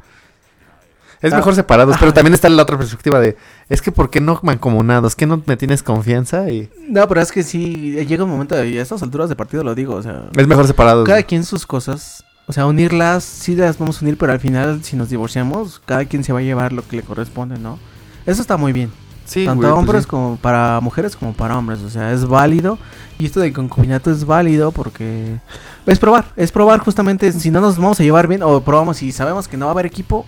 Es 1.22 1.32
Ah, 1.32 1.38
mejor 1.38 1.56
separados, 1.56 1.96
pero 1.98 2.14
también 2.14 2.34
está 2.34 2.50
la 2.50 2.62
otra 2.62 2.78
perspectiva 2.78 3.22
de, 3.22 3.38
es 3.70 3.82
que 3.82 3.94
¿por 3.94 4.10
qué 4.10 4.20
no 4.20 4.38
mancomunados? 4.44 5.16
¿Que 5.16 5.26
no 5.26 5.42
me 5.46 5.56
tienes 5.56 5.82
confianza? 5.82 6.50
Y 6.50 6.70
No, 6.90 7.08
pero 7.08 7.22
es 7.22 7.32
que 7.32 7.44
sí, 7.44 7.96
llega 8.06 8.26
un 8.26 8.30
momento, 8.30 8.62
y 8.62 8.78
a 8.78 8.82
estas 8.82 9.02
alturas 9.02 9.30
de 9.30 9.38
partido 9.38 9.64
lo 9.64 9.74
digo, 9.74 9.96
o 9.96 10.04
sea, 10.04 10.26
es 10.36 10.48
mejor 10.48 10.68
separados. 10.68 11.08
cada 11.08 11.24
quien 11.24 11.46
sus 11.46 11.66
cosas. 11.66 12.26
O 12.46 12.52
sea, 12.52 12.66
unirlas, 12.66 13.24
sí 13.24 13.56
las 13.56 13.78
vamos 13.78 14.02
a 14.02 14.06
unir, 14.06 14.18
pero 14.18 14.34
al 14.34 14.42
final, 14.42 14.84
si 14.84 14.98
nos 14.98 15.10
divorciamos, 15.10 15.82
cada 15.86 16.04
quien 16.04 16.26
se 16.26 16.34
va 16.34 16.40
a 16.40 16.44
llevar 16.44 16.74
lo 16.74 16.86
que 16.86 16.98
le 16.98 17.04
corresponde, 17.04 17.58
¿no? 17.58 17.80
Eso 18.26 18.42
está 18.42 18.58
muy 18.58 18.74
bien. 18.74 18.92
Sí, 19.34 19.46
tanto 19.46 19.62
güey, 19.62 19.72
pues 19.72 19.80
hombres 19.80 20.04
sí. 20.04 20.10
como 20.10 20.38
para 20.38 20.80
mujeres 20.80 21.16
como 21.16 21.34
para 21.34 21.58
hombres. 21.58 21.82
O 21.82 21.90
sea, 21.90 22.12
es 22.12 22.26
válido. 22.26 22.78
Y 23.18 23.26
esto 23.26 23.40
del 23.40 23.52
concubinato 23.52 24.12
es 24.12 24.26
válido 24.26 24.72
porque 24.72 25.40
es 25.88 25.98
probar. 25.98 26.26
Es 26.36 26.52
probar 26.52 26.82
justamente 26.82 27.32
si 27.32 27.50
no 27.50 27.60
nos 27.60 27.78
vamos 27.78 28.00
a 28.00 28.04
llevar 28.04 28.28
bien 28.28 28.44
o 28.44 28.62
probamos 28.62 29.02
y 29.02 29.12
sabemos 29.12 29.48
que 29.48 29.58
no 29.58 29.66
va 29.66 29.72
a 29.72 29.74
haber 29.74 29.88
equipo. 29.88 30.26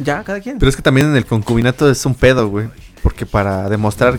Ya, 0.00 0.24
cada 0.24 0.40
quien. 0.40 0.58
Pero 0.58 0.68
es 0.68 0.74
que 0.74 0.82
también 0.82 1.08
en 1.08 1.16
el 1.16 1.26
concubinato 1.26 1.88
es 1.88 2.04
un 2.04 2.14
pedo, 2.14 2.48
güey. 2.48 2.68
Porque 3.04 3.24
para 3.24 3.68
demostrar 3.68 4.18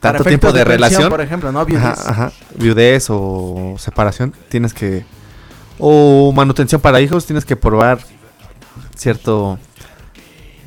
Para 0.00 0.18
tanto 0.18 0.28
tiempo 0.28 0.48
efectos 0.48 0.54
de, 0.54 0.64
pensión, 0.64 0.90
relación, 0.90 1.10
por 1.10 1.20
ejemplo, 1.20 1.50
¿no? 1.50 1.60
ajá, 1.60 1.66
Viudez. 1.66 2.06
ajá, 2.06 2.32
viudez 2.56 3.06
o 3.10 3.74
separación, 3.78 4.32
tienes 4.48 4.72
que... 4.72 5.04
O 5.78 6.32
manutención 6.32 6.80
para 6.80 7.00
hijos, 7.00 7.26
tienes 7.26 7.44
que 7.44 7.56
probar 7.56 7.98
cierto... 8.94 9.58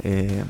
eh, 0.04 0.44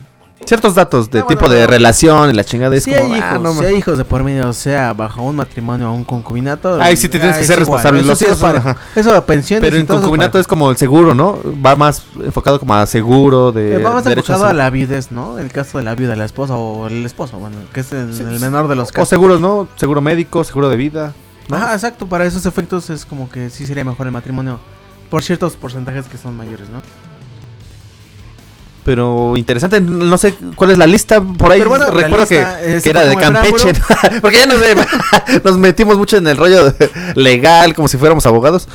ciertos 0.47 0.73
datos 0.75 1.09
de 1.11 1.19
Ah, 1.19 1.23
bueno, 1.23 1.39
tipo 1.39 1.49
de 1.51 1.61
no. 1.61 1.67
relación 1.67 2.29
y 2.29 2.33
la 2.33 2.43
chingada. 2.43 2.75
Es 2.75 2.83
Si 2.85 2.91
como, 2.93 3.13
hay, 3.13 3.19
ah, 3.21 3.29
hijos, 3.31 3.41
no 3.41 3.53
si 3.53 3.65
hay 3.65 3.75
hijos 3.75 3.97
de 3.97 4.05
por 4.05 4.23
medio, 4.23 4.51
sea 4.53 4.93
bajo 4.93 5.21
un 5.23 5.35
matrimonio 5.35 5.91
o 5.91 5.93
un 5.93 6.03
concubinato. 6.03 6.81
Ay, 6.81 6.97
sí, 6.97 7.09
te 7.09 7.19
tienes 7.19 7.35
ah, 7.37 7.39
que 7.39 7.45
ser 7.45 7.59
responsable. 7.59 7.99
Eso 7.99 8.09
Los 8.09 8.19
sí 8.19 8.25
es 8.25 8.41
ajá. 8.43 8.77
Eso, 8.95 9.25
pensiones. 9.25 9.69
Pero 9.69 9.77
eso 9.77 9.87
concubinato 9.87 10.31
parejo. 10.31 10.39
es 10.41 10.47
como 10.47 10.71
el 10.71 10.77
seguro, 10.77 11.13
¿no? 11.13 11.39
Va 11.65 11.75
más 11.75 12.03
enfocado 12.23 12.59
como 12.59 12.73
a 12.73 12.85
seguro 12.87 13.51
de 13.51 13.75
Eh, 13.75 13.77
va 13.83 13.91
más 13.93 14.05
enfocado 14.05 14.45
a 14.45 14.53
la 14.53 14.69
viudez, 14.69 15.11
¿no? 15.11 15.37
El 15.37 15.51
caso 15.51 15.77
de 15.77 15.83
la 15.83 15.93
viuda, 15.95 16.15
la 16.15 16.25
esposa 16.25 16.55
o 16.55 16.87
el 16.87 17.05
esposo, 17.05 17.37
bueno, 17.37 17.57
que 17.73 17.81
es 17.81 17.91
el, 17.91 18.13
Sí, 18.13 18.23
el 18.23 18.39
menor 18.39 18.67
de 18.67 18.75
los 18.75 18.89
O 18.89 18.93
casos. 18.93 19.09
seguros, 19.09 19.39
¿no? 19.41 19.67
Seguro 19.75 20.01
médico, 20.01 20.43
seguro 20.43 20.69
de 20.69 20.77
vida. 20.77 21.13
Ajá, 21.51 21.73
exacto, 21.73 22.07
para 22.07 22.25
esos 22.25 22.45
efectos 22.45 22.89
es 22.89 23.05
como 23.05 23.29
que 23.29 23.49
sí 23.49 23.65
sería 23.65 23.83
mejor 23.85 24.05
el 24.07 24.11
matrimonio 24.11 24.59
por 25.09 25.23
ciertos 25.23 25.55
porcentajes 25.55 26.05
que 26.07 26.17
son 26.17 26.35
mayores, 26.35 26.67
¿no? 26.69 26.81
Pero 28.87 29.35
interesante, 29.35 29.81
no 29.81 30.17
sé 30.17 30.33
cuál 30.55 30.71
es 30.71 30.77
la 30.77 30.87
lista 30.87 31.19
por 31.19 31.51
ahí. 31.51 31.61
Bueno, 31.61 31.91
recuerdo 31.91 32.25
que, 32.25 32.39
era 32.85 33.05
de 33.05 33.17
Campeche. 33.17 33.73
Porque 34.21 34.37
ya 34.37 34.45
nos, 34.45 34.61
nos 35.43 35.57
metimos 35.57 35.97
mucho 35.97 36.15
en 36.15 36.25
el 36.25 36.37
rollo 36.37 36.73
legal, 37.13 37.75
como 37.75 37.89
si 37.89 37.97
fuéramos 37.97 38.25
abogados. 38.25 38.69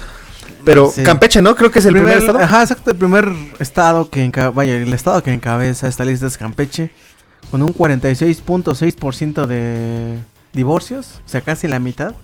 Pero 0.66 0.92
Sí. 0.94 1.02
Campeche, 1.02 1.40
¿no? 1.40 1.56
Creo 1.56 1.70
que 1.70 1.78
es 1.78 1.86
el 1.86 1.94
primer, 1.94 2.18
estado. 2.18 2.40
Ajá, 2.40 2.60
exacto, 2.60 2.90
el 2.90 2.98
primer 2.98 3.32
estado 3.58 4.10
que 4.10 4.30
enca- 4.30 4.52
vaya, 4.52 4.76
el 4.76 4.92
estado 4.92 5.22
que 5.22 5.32
encabeza 5.32 5.88
esta 5.88 6.04
lista 6.04 6.26
es 6.26 6.36
Campeche 6.36 6.90
con 7.50 7.62
un 7.62 7.72
46.6% 7.72 9.46
de 9.46 10.18
divorcios, 10.52 11.22
o 11.24 11.28
sea, 11.28 11.40
casi 11.40 11.68
la 11.68 11.78
mitad. 11.78 12.14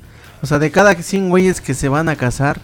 O 0.42 0.46
sea, 0.46 0.58
de 0.58 0.70
cada 0.70 0.94
100 0.94 1.30
güeyes 1.30 1.62
que 1.62 1.72
se 1.72 1.88
van 1.88 2.10
a 2.10 2.16
casar, 2.16 2.60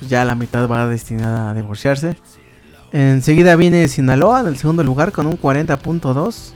pues 0.00 0.10
ya 0.10 0.24
la 0.24 0.34
mitad 0.34 0.68
va 0.68 0.88
destinada 0.88 1.50
a 1.50 1.54
divorciarse. 1.54 2.16
Enseguida 2.92 3.54
viene 3.56 3.86
Sinaloa 3.88 4.40
en 4.40 4.46
el 4.48 4.56
segundo 4.56 4.82
lugar 4.82 5.12
con 5.12 5.26
un 5.26 5.38
40.2. 5.38 6.52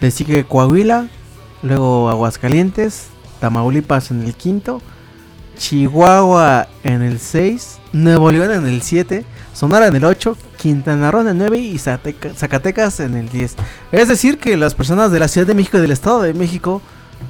Le 0.00 0.10
sigue 0.10 0.44
Coahuila, 0.44 1.06
luego 1.62 2.10
Aguascalientes, 2.10 3.06
Tamaulipas 3.40 4.10
en 4.10 4.22
el 4.22 4.34
quinto, 4.34 4.82
Chihuahua 5.56 6.68
en 6.84 7.02
el 7.02 7.18
6, 7.18 7.78
Nuevo 7.92 8.30
León 8.32 8.50
en 8.52 8.66
el 8.66 8.82
7, 8.82 9.24
Sonora 9.54 9.86
en 9.86 9.96
el 9.96 10.04
8, 10.04 10.36
Quintana 10.58 11.10
Roo 11.10 11.20
en 11.22 11.28
el 11.28 11.38
9 11.38 11.58
y 11.58 11.78
Zateca- 11.78 12.34
Zacatecas 12.34 13.00
en 13.00 13.14
el 13.16 13.28
10. 13.28 13.54
Es 13.92 14.08
decir, 14.08 14.38
que 14.38 14.56
las 14.56 14.74
personas 14.74 15.12
de 15.12 15.20
la 15.20 15.28
Ciudad 15.28 15.46
de 15.46 15.54
México 15.54 15.78
y 15.78 15.80
del 15.82 15.92
Estado 15.92 16.22
de 16.22 16.34
México 16.34 16.82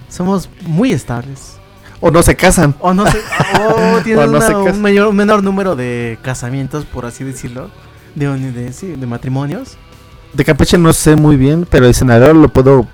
somos 0.09 0.49
muy 0.67 0.93
estables. 0.93 1.59
O 2.01 2.11
no 2.11 2.23
se 2.23 2.35
casan. 2.35 2.75
O 2.81 2.95
no 2.95 3.07
sé, 3.07 3.19
o 3.61 4.01
tienen 4.05 4.25
O 4.25 4.27
no 4.27 4.39
una- 4.39 4.47
se 4.47 4.53
casan. 4.53 4.75
un, 4.75 4.83
mayor, 4.83 5.09
un 5.09 5.17
menor 5.17 5.43
número 5.43 5.77
de 5.77 6.19
casamientos, 6.23 6.85
por 6.87 7.07
así 7.07 7.23
decirlo, 7.25 7.71
de, 8.15 8.29
uni- 8.29 8.51
de, 8.53 8.73
sí, 8.73 8.89
de 8.89 9.07
matrimonios. 9.07 9.77
De 10.33 10.45
Campeche 10.45 10.79
no 10.79 10.93
sé 10.93 11.17
muy 11.17 11.37
bien, 11.37 11.67
pero 11.71 11.87
el 11.87 11.95
senador 11.95 12.35
lo 12.35 12.49
puedo 12.49 12.87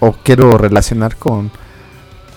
o 0.00 0.12
quiero 0.12 0.56
relacionar 0.58 1.16
con 1.16 1.50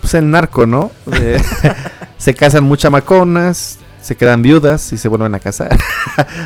pues 0.01 0.13
el 0.13 0.29
narco, 0.29 0.65
¿no? 0.65 0.91
Se 2.17 2.33
casan 2.33 2.63
muchas 2.63 2.91
maconas, 2.91 3.77
se 4.01 4.15
quedan 4.15 4.41
viudas 4.41 4.91
y 4.93 4.97
se 4.97 5.07
vuelven 5.07 5.35
a 5.35 5.39
casar. 5.39 5.77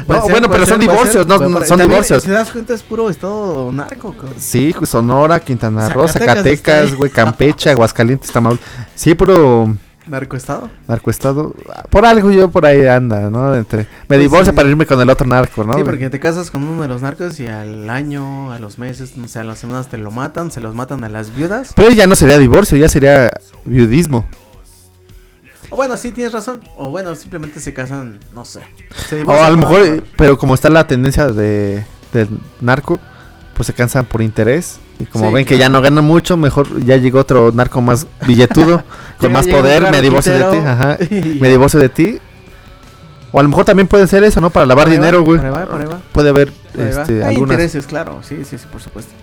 Puede 0.05 0.19
No, 0.19 0.25
ser, 0.25 0.31
bueno, 0.31 0.49
pero 0.49 0.65
son 0.65 0.79
ser, 0.81 0.89
divorcios, 0.89 1.25
ser, 1.25 1.27
no, 1.27 1.47
no, 1.49 1.63
son 1.65 1.79
divorcios. 1.79 2.23
Si 2.23 2.27
te 2.29 2.33
das 2.33 2.49
cuenta, 2.51 2.73
es 2.73 2.81
puro 2.83 3.09
estado 3.09 3.71
narco. 3.71 4.13
cabrón. 4.13 4.33
Sí, 4.37 4.73
pues, 4.77 4.89
Sonora, 4.89 5.39
Quintana 5.39 5.87
Roo, 5.89 6.07
Zacatecas 6.07 6.95
güey, 6.95 7.09
Campeche, 7.11 7.69
Aguascalientes, 7.71 8.31
Tamaulipas. 8.31 8.67
Sí, 8.95 9.13
puro 9.15 9.75
¿Narcoestado? 10.11 10.69
narcoestado. 10.89 11.55
Por 11.89 12.05
algo 12.05 12.31
yo 12.31 12.51
por 12.51 12.65
ahí 12.65 12.85
anda, 12.85 13.29
¿no? 13.29 13.55
Entre, 13.55 13.79
me 13.79 13.87
Pues 14.07 14.19
divorcio 14.19 14.51
sí. 14.51 14.55
para 14.57 14.67
irme 14.67 14.85
con 14.85 14.99
el 14.99 15.09
otro 15.09 15.25
narco, 15.25 15.63
¿no? 15.63 15.71
Sí, 15.73 15.83
porque 15.85 16.09
te 16.09 16.19
casas 16.19 16.51
con 16.51 16.63
uno 16.63 16.81
de 16.81 16.89
los 16.89 17.01
narcos 17.01 17.39
y 17.39 17.47
al 17.47 17.89
año, 17.89 18.51
a 18.51 18.59
los 18.59 18.77
meses, 18.77 19.15
no 19.15 19.29
sé, 19.29 19.39
a 19.39 19.45
las 19.45 19.59
semanas 19.59 19.87
te 19.87 19.97
lo 19.97 20.11
matan, 20.11 20.51
se 20.51 20.59
los 20.59 20.75
matan 20.75 21.05
a 21.05 21.09
las 21.09 21.33
viudas. 21.33 21.71
Pero 21.77 21.91
ya 21.91 22.07
no 22.07 22.15
sería 22.15 22.37
divorcio, 22.37 22.77
ya 22.77 22.89
sería 22.89 23.31
viudismo. 23.63 24.25
O 25.69 25.77
bueno, 25.77 25.95
sí 25.95 26.11
tienes 26.11 26.33
razón. 26.33 26.59
O 26.75 26.89
bueno, 26.89 27.15
simplemente 27.15 27.61
se 27.61 27.73
casan, 27.73 28.19
no 28.35 28.43
sé. 28.43 28.59
O 29.25 29.31
a 29.31 29.49
lo 29.49 29.55
mejor, 29.55 30.03
pero 30.17 30.37
como 30.37 30.55
está 30.55 30.69
la 30.69 30.85
tendencia 30.87 31.27
de 31.27 31.85
del 32.11 32.27
narco, 32.59 32.99
pues 33.55 33.67
se 33.67 33.73
cansan 33.73 34.05
por 34.05 34.21
interés. 34.21 34.79
Y 34.99 35.05
como 35.05 35.29
Sí, 35.29 35.33
ven 35.33 35.45
que 35.45 35.57
ya 35.57 35.69
no 35.69 35.81
gana 35.81 36.01
mucho, 36.01 36.35
mejor 36.35 36.83
ya 36.83 36.97
llegó 36.97 37.19
otro 37.19 37.51
narco 37.53 37.81
más 37.81 38.05
billetudo, 38.27 38.83
con 39.21 39.31
más 39.31 39.47
poder, 39.47 39.89
me 39.91 40.01
divorcio 40.01 40.33
de 40.33 40.57
ti, 40.57 40.65
ajá. 40.65 40.97
me 41.39 41.49
divorcio 41.49 41.79
de 41.79 41.89
ti. 41.89 42.19
O 43.31 43.39
a 43.39 43.43
lo 43.43 43.49
mejor 43.49 43.63
también 43.63 43.87
puede 43.87 44.07
ser 44.07 44.23
eso, 44.23 44.41
¿no? 44.41 44.49
Para 44.49 44.65
lavar 44.65 44.89
dinero, 44.89 45.23
güey. 45.23 45.39
Puede 46.11 46.29
haber 46.29 46.51
este, 46.77 47.23
Hay 47.23 47.35
algunas... 47.35 47.53
intereses, 47.53 47.87
claro, 47.87 48.21
sí, 48.23 48.43
sí, 48.43 48.57
sí, 48.57 48.65
por 48.69 48.81
supuesto. 48.81 49.13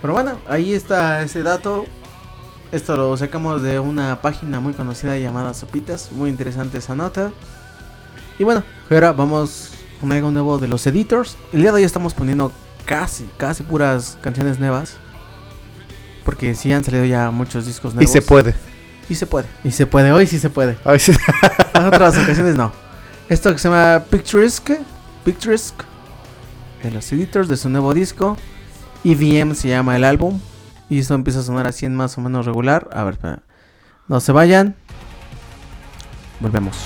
Pero 0.00 0.14
bueno, 0.14 0.38
ahí 0.48 0.74
está 0.74 1.22
ese 1.22 1.42
dato. 1.42 1.84
Esto 2.72 2.96
lo 2.96 3.16
sacamos 3.16 3.62
de 3.62 3.78
una 3.78 4.20
página 4.20 4.60
muy 4.60 4.72
conocida 4.72 5.16
llamada 5.18 5.54
Sopitas. 5.54 6.10
Muy 6.12 6.30
interesante 6.30 6.78
esa 6.78 6.94
nota. 6.94 7.30
Y 8.38 8.44
bueno, 8.44 8.64
ahora 8.88 9.12
vamos 9.12 9.72
con 10.00 10.10
algo 10.12 10.30
nuevo 10.30 10.58
de 10.58 10.68
los 10.68 10.86
editors. 10.86 11.36
El 11.52 11.62
día 11.62 11.70
de 11.70 11.76
hoy 11.76 11.84
estamos 11.84 12.14
poniendo 12.14 12.52
casi, 12.84 13.28
casi 13.36 13.62
puras 13.62 14.18
canciones 14.22 14.58
nuevas. 14.58 14.96
Porque 16.24 16.54
sí 16.54 16.72
han 16.72 16.82
salido 16.82 17.04
ya 17.04 17.30
muchos 17.30 17.66
discos 17.66 17.94
nuevos. 17.94 18.10
Y 18.10 18.12
se 18.12 18.22
puede. 18.22 18.54
Y 19.10 19.16
se 19.16 19.26
puede. 19.26 19.48
Y 19.64 19.72
se 19.72 19.86
puede, 19.86 20.12
hoy 20.12 20.26
sí 20.28 20.38
se 20.38 20.50
puede. 20.50 20.78
Hoy 20.84 21.00
sí. 21.00 21.12
Las 21.74 21.84
otras 21.84 22.16
ocasiones 22.16 22.54
no. 22.54 22.72
Esto 23.28 23.52
que 23.52 23.58
se 23.58 23.68
llama 23.68 24.04
Picturesque, 24.08 24.78
Picturesque, 25.24 25.84
en 26.84 26.94
los 26.94 27.10
editors 27.12 27.48
de 27.48 27.56
su 27.56 27.68
nuevo 27.68 27.92
disco. 27.92 28.36
EVM 29.04 29.54
se 29.56 29.68
llama 29.68 29.96
el 29.96 30.04
álbum. 30.04 30.40
Y 30.88 31.00
esto 31.00 31.14
empieza 31.14 31.40
a 31.40 31.42
sonar 31.42 31.66
así 31.66 31.86
en 31.86 31.96
más 31.96 32.16
o 32.18 32.20
menos 32.20 32.46
regular. 32.46 32.88
A 32.92 33.02
ver, 33.02 33.14
espera. 33.14 33.42
no 34.06 34.20
se 34.20 34.30
vayan. 34.30 34.76
Volvemos. 36.38 36.76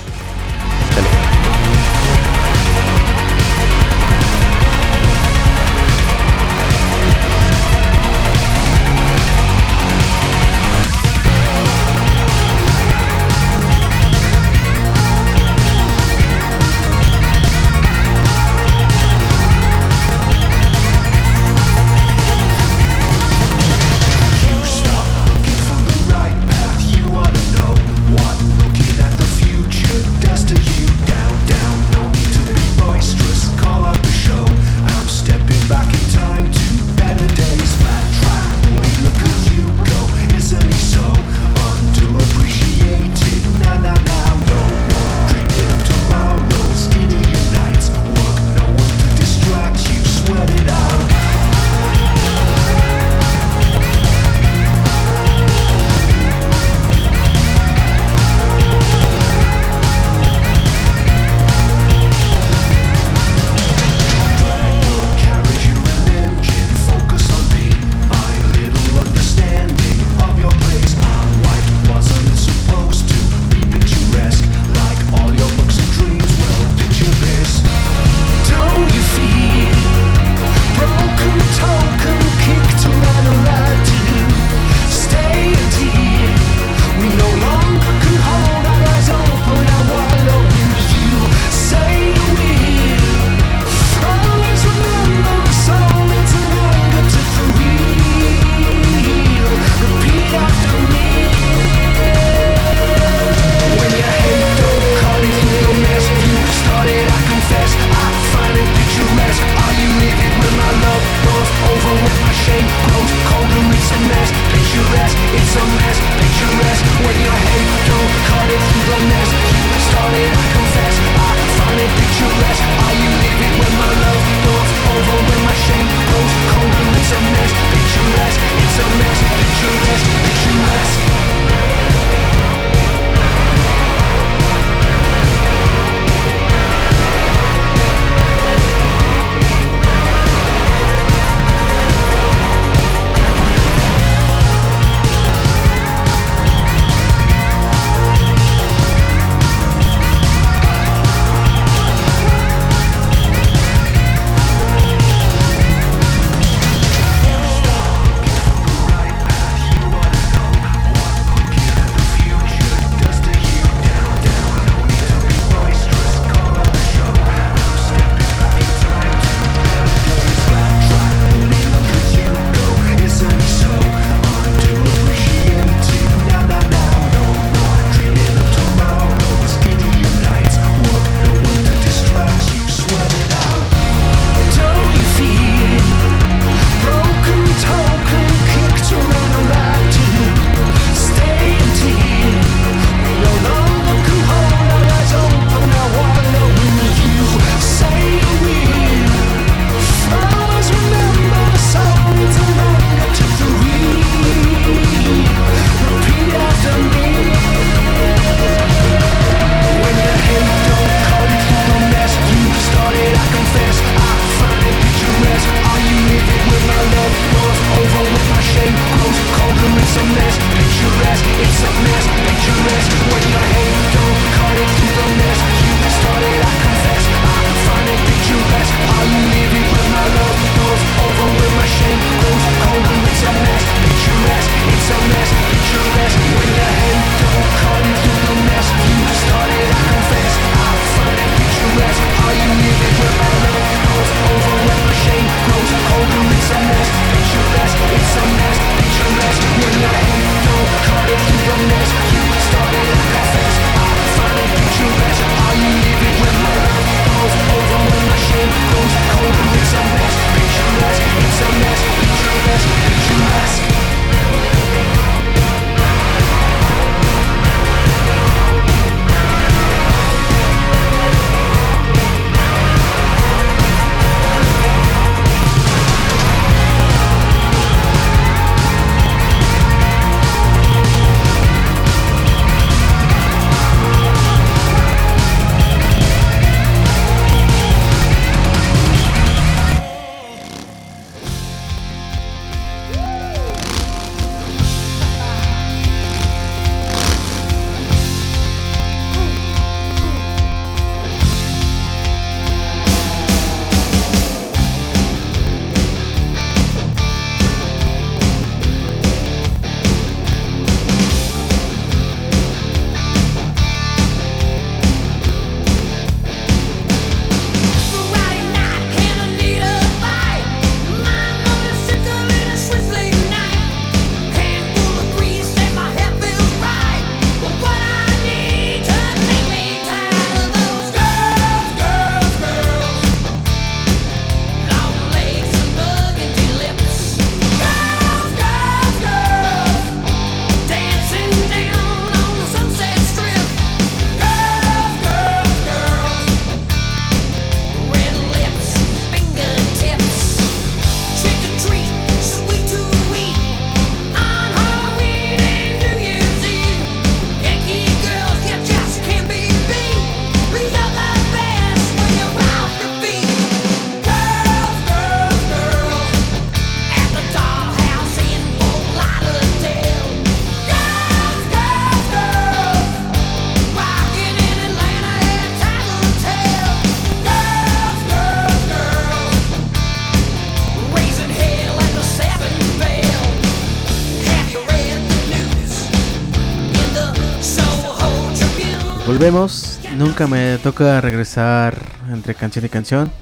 Toca 390.65 390.99
regresar 391.03 391.77
entre 392.11 392.35
canción 392.35 392.65
y 392.65 392.71
canción. 392.71 393.13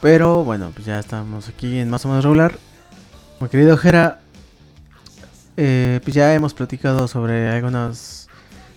Pero 0.00 0.44
bueno, 0.44 0.70
pues 0.72 0.86
ya 0.86 0.98
estamos 0.98 1.50
aquí 1.50 1.78
en 1.78 1.90
más 1.90 2.06
o 2.06 2.08
menos 2.08 2.24
regular. 2.24 2.56
Mi 3.38 3.48
querido 3.48 3.76
Jera, 3.76 4.20
eh, 5.58 6.00
pues 6.02 6.14
ya 6.14 6.32
hemos 6.32 6.54
platicado 6.54 7.06
sobre 7.06 7.50
algunos 7.50 8.28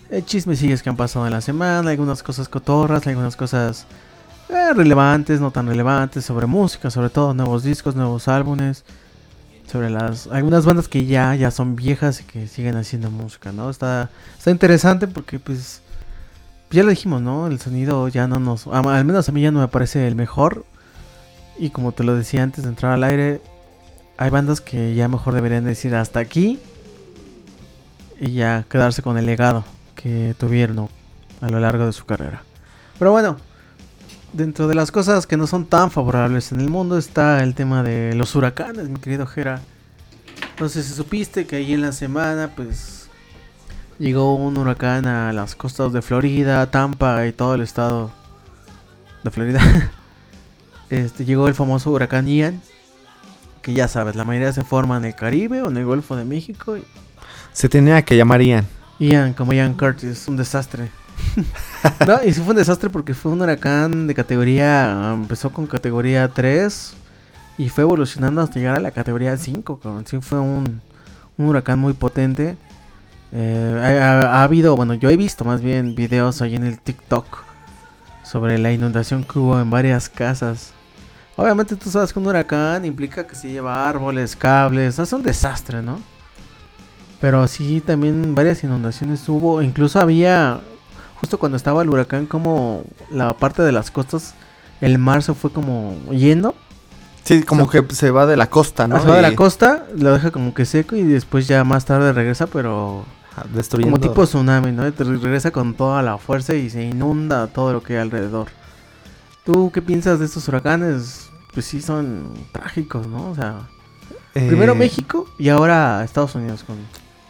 eh, 0.10 0.22
que 0.22 0.90
han 0.90 0.98
pasado 0.98 1.28
en 1.28 1.32
la 1.32 1.40
semana, 1.40 1.90
algunas 1.90 2.24
cosas 2.24 2.50
cotorras, 2.50 3.08
algunas 3.08 3.38
cosas 3.38 3.86
eh, 4.50 4.74
relevantes, 4.74 5.40
no 5.40 5.52
tan 5.52 5.68
relevantes, 5.68 6.26
sobre 6.26 6.46
música, 6.46 6.92
sobre 6.92 7.10
todo 7.10 7.34
nuevos 7.34 7.64
discos, 7.64 7.96
nuevos 7.96 8.28
álbumes, 8.28 8.84
sobre 9.66 9.90
las 9.90 10.28
algunas 10.28 10.66
bandas 10.66 10.90
que 10.90 11.06
ya 11.06 11.36
ya 11.36 11.52
son 11.52 11.78
viejas 11.78 12.20
y 12.20 12.26
que 12.26 12.48
siguen 12.48 12.76
haciendo 12.76 13.10
música, 13.12 13.54
¿no? 13.54 13.70
Está 13.70 14.10
está 14.38 14.52
interesante 14.52 15.08
porque 15.08 15.40
pues 15.40 15.82
ya 16.72 16.84
lo 16.84 16.90
dijimos, 16.90 17.22
¿no? 17.22 17.48
El 17.48 17.60
sonido 17.60 18.08
ya 18.08 18.28
no 18.28 18.40
nos 18.40 18.68
al 18.68 19.06
menos 19.06 19.30
a 19.30 19.32
mí 19.32 19.42
ya 19.42 19.52
no 19.52 19.60
me 19.60 19.68
parece 19.68 20.08
el 20.08 20.16
mejor. 20.16 20.66
Y 21.58 21.72
como 21.72 21.92
te 21.92 22.04
lo 22.04 22.16
decía 22.16 22.44
antes 22.44 22.64
de 22.64 22.70
entrar 22.70 22.92
al 22.92 23.04
aire, 23.04 23.42
hay 24.18 24.30
bandas 24.30 24.62
que 24.62 24.94
ya 24.96 25.08
mejor 25.08 25.34
deberían 25.34 25.64
decir 25.64 25.96
hasta 25.96 26.20
aquí 26.20 26.60
y 28.20 28.32
ya 28.32 28.66
quedarse 28.70 29.02
con 29.02 29.18
el 29.18 29.26
legado 29.26 29.64
que 29.96 30.36
tuvieron 30.38 30.90
a 31.42 31.50
lo 31.50 31.60
largo 31.60 31.86
de 31.86 31.94
su 31.94 32.06
carrera. 32.06 32.44
Pero 33.00 33.12
bueno, 33.12 33.38
dentro 34.34 34.68
de 34.68 34.76
las 34.76 34.92
cosas 34.92 35.28
que 35.28 35.38
no 35.38 35.48
son 35.48 35.66
tan 35.66 35.92
favorables 35.92 36.52
en 36.52 36.60
el 36.60 36.70
mundo 36.70 36.98
está 36.98 37.44
el 37.44 37.56
tema 37.56 37.84
de 37.84 38.14
los 38.14 38.36
huracanes, 38.36 38.90
mi 38.90 39.00
querido 39.00 39.26
Jera. 39.26 39.62
No 40.60 40.70
si 40.70 40.82
supiste 40.82 41.46
que 41.46 41.58
ahí 41.58 41.74
en 41.74 41.82
la 41.82 41.92
semana, 41.92 42.52
pues 42.56 42.97
llegó 44.00 44.36
un 44.36 44.58
huracán 44.58 45.06
a 45.06 45.34
las 45.34 45.56
costas 45.56 45.94
de 45.94 46.02
Florida, 46.02 46.70
Tampa 46.70 47.26
y 47.26 47.32
todo 47.32 47.56
el 47.56 47.62
estado 47.62 48.12
de 49.24 49.32
Florida. 49.32 49.62
Este 50.90 51.26
llegó 51.26 51.50
el 51.50 51.54
famoso 51.54 51.92
huracán 51.92 52.28
Ian, 52.28 52.62
que 53.62 53.74
ya 53.74 53.90
sabes, 53.90 54.16
la 54.16 54.24
mayoría 54.24 54.54
se 54.54 54.64
forma 54.64 54.96
en 54.96 55.04
el 55.04 55.16
Caribe 55.16 55.62
o 55.62 55.70
en 55.70 55.76
el 55.76 55.84
Golfo 55.84 56.16
de 56.16 56.24
México. 56.24 56.78
y 56.78 56.84
Se 57.52 57.68
tenía 57.68 58.02
que 58.04 58.16
llamar 58.16 58.42
Ian. 58.42 58.66
Ian, 58.98 59.34
como 59.34 59.52
Ian 59.52 59.74
Curtis, 59.74 60.30
un 60.30 60.38
desastre. 60.38 60.90
no, 62.08 62.24
y 62.24 62.32
sí 62.32 62.40
fue 62.40 62.52
un 62.52 62.56
desastre 62.56 62.90
porque 62.90 63.14
fue 63.14 63.34
un 63.34 63.42
huracán 63.42 64.08
de 64.08 64.16
categoría. 64.16 65.12
Empezó 65.14 65.52
con 65.52 65.68
categoría 65.68 66.30
3 66.30 66.94
y 67.58 67.68
fue 67.68 67.82
evolucionando 67.82 68.42
hasta 68.42 68.60
llegar 68.60 68.78
a 68.78 68.80
la 68.80 68.92
categoría 68.92 69.36
5. 69.36 69.80
cabrón. 69.80 70.06
Sí, 70.08 70.20
fue 70.22 70.40
un, 70.40 70.82
un 71.38 71.46
huracán 71.48 71.80
muy 71.80 71.92
potente. 71.92 72.56
Eh, 73.34 74.00
ha, 74.02 74.28
ha- 74.28 74.40
ha 74.40 74.44
habido, 74.44 74.76
bueno, 74.76 74.94
yo 74.94 75.10
he 75.10 75.18
visto 75.18 75.44
más 75.46 75.62
bien 75.62 75.96
videos 75.96 76.42
ahí 76.42 76.56
en 76.56 76.64
el 76.66 76.80
TikTok 76.80 77.26
sobre 78.24 78.58
la 78.58 78.72
inundación 78.72 79.24
que 79.24 79.40
hubo 79.40 79.60
en 79.60 79.70
varias 79.70 80.10
casas. 80.10 80.72
Obviamente 81.36 81.76
tú 81.76 81.90
sabes 81.90 82.12
que 82.14 82.20
un 82.20 82.28
huracán 82.28 82.84
implica 82.86 83.28
que 83.28 83.36
se 83.36 83.50
lleva 83.52 83.88
árboles, 83.88 84.36
cables, 84.36 84.98
es 84.98 85.14
un 85.14 85.24
desastre, 85.24 85.82
¿no? 85.82 86.00
Pero 87.22 87.48
sí, 87.48 87.82
también 87.86 88.34
varias 88.36 88.64
inundaciones 88.64 89.28
hubo. 89.30 89.62
Incluso 89.62 90.00
había, 90.00 90.60
justo 91.20 91.38
cuando 91.38 91.58
estaba 91.58 91.82
el 91.82 91.90
huracán, 91.90 92.26
como 92.28 92.84
la 93.12 93.30
parte 93.38 93.62
de 93.64 93.72
las 93.72 93.92
costas, 93.92 94.34
el 94.82 94.98
mar 95.00 95.22
se 95.24 95.34
fue 95.34 95.52
como 95.52 95.96
yendo. 96.12 96.56
Sí, 97.24 97.44
como 97.44 97.70
que 97.70 97.84
se 97.94 98.10
va 98.12 98.26
de 98.26 98.38
la 98.38 98.50
costa, 98.50 98.88
¿no? 98.88 99.00
Se 99.02 99.08
va 99.08 99.16
de 99.18 99.22
la 99.22 99.36
costa, 99.36 99.86
lo 99.96 100.14
deja 100.14 100.32
como 100.32 100.54
que 100.54 100.66
seco 100.66 100.96
y 100.96 101.04
después 101.04 101.48
ya 101.48 101.64
más 101.64 101.86
tarde 101.86 102.14
regresa, 102.14 102.48
pero 102.48 103.04
Destruyendo. 103.54 103.98
como 103.98 104.10
tipo 104.10 104.26
tsunami, 104.26 104.72
¿no? 104.72 104.92
Te 104.94 105.04
regresa 105.04 105.52
con 105.52 105.74
toda 105.76 106.02
la 106.02 106.18
fuerza 106.18 106.54
y 106.56 106.70
se 106.70 106.84
inunda 106.84 107.48
todo 107.48 107.74
lo 107.74 107.84
que 107.84 107.94
hay 107.94 108.00
alrededor. 108.02 108.48
¿Tú 109.46 109.72
qué 109.74 109.82
piensas 109.82 110.20
de 110.20 110.26
estos 110.26 110.48
huracanes? 110.48 111.30
Pues 111.54 111.66
sí, 111.66 111.82
son 111.82 112.30
trágicos, 112.52 113.08
¿no? 113.08 113.32
O 113.32 113.36
sea, 113.36 113.62
Eh, 114.36 114.46
primero 114.48 114.76
México 114.76 115.28
y 115.40 115.50
ahora 115.50 116.04
Estados 116.04 116.36
Unidos 116.36 116.64
con 116.64 116.76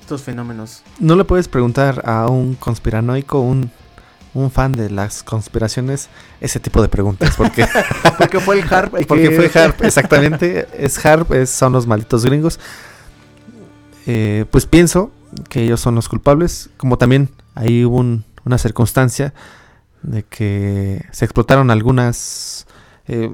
estos 0.02 0.22
fenómenos. 0.24 0.82
No 1.00 1.16
le 1.16 1.24
puedes 1.24 1.48
preguntar 1.48 2.02
a 2.06 2.28
un 2.28 2.56
conspiranoico, 2.56 3.40
un, 3.40 3.72
un 4.34 4.52
fan 4.52 4.72
de 4.72 4.90
las 4.90 5.24
conspiraciones, 5.24 6.10
ese 6.42 6.60
tipo 6.60 6.82
de 6.82 6.88
preguntas. 6.90 7.36
Porque, 7.38 7.66
Porque 8.18 8.40
fue 8.40 8.60
el 8.60 8.66
HARP. 8.74 9.06
porque 9.08 9.30
que- 9.30 9.50
fue 9.50 9.62
Harp, 9.62 9.84
exactamente. 9.84 10.68
Es 10.74 11.04
Harp, 11.06 11.32
es- 11.34 11.50
son 11.50 11.72
los 11.74 11.86
malditos 11.88 12.26
gringos. 12.26 12.60
Eh, 14.06 14.46
pues 14.52 14.66
pienso 14.66 15.12
que 15.50 15.64
ellos 15.64 15.80
son 15.80 15.96
los 15.96 16.10
culpables. 16.10 16.70
Como 16.78 16.98
también 16.98 17.30
ahí 17.56 17.86
hubo 17.86 17.98
un- 17.98 18.24
una 18.46 18.58
circunstancia 18.58 19.34
de 20.04 20.24
que 20.24 21.04
se 21.12 21.26
explotaron 21.26 21.70
algunas 21.72 22.66
eh, 23.08 23.32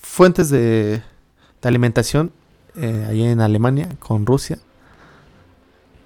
fuentes 0.00 0.48
de, 0.50 1.02
de 1.62 1.68
alimentación 1.68 2.32
eh, 2.76 3.06
ahí 3.08 3.22
en 3.22 3.40
Alemania 3.40 3.88
con 3.98 4.26
Rusia. 4.26 4.58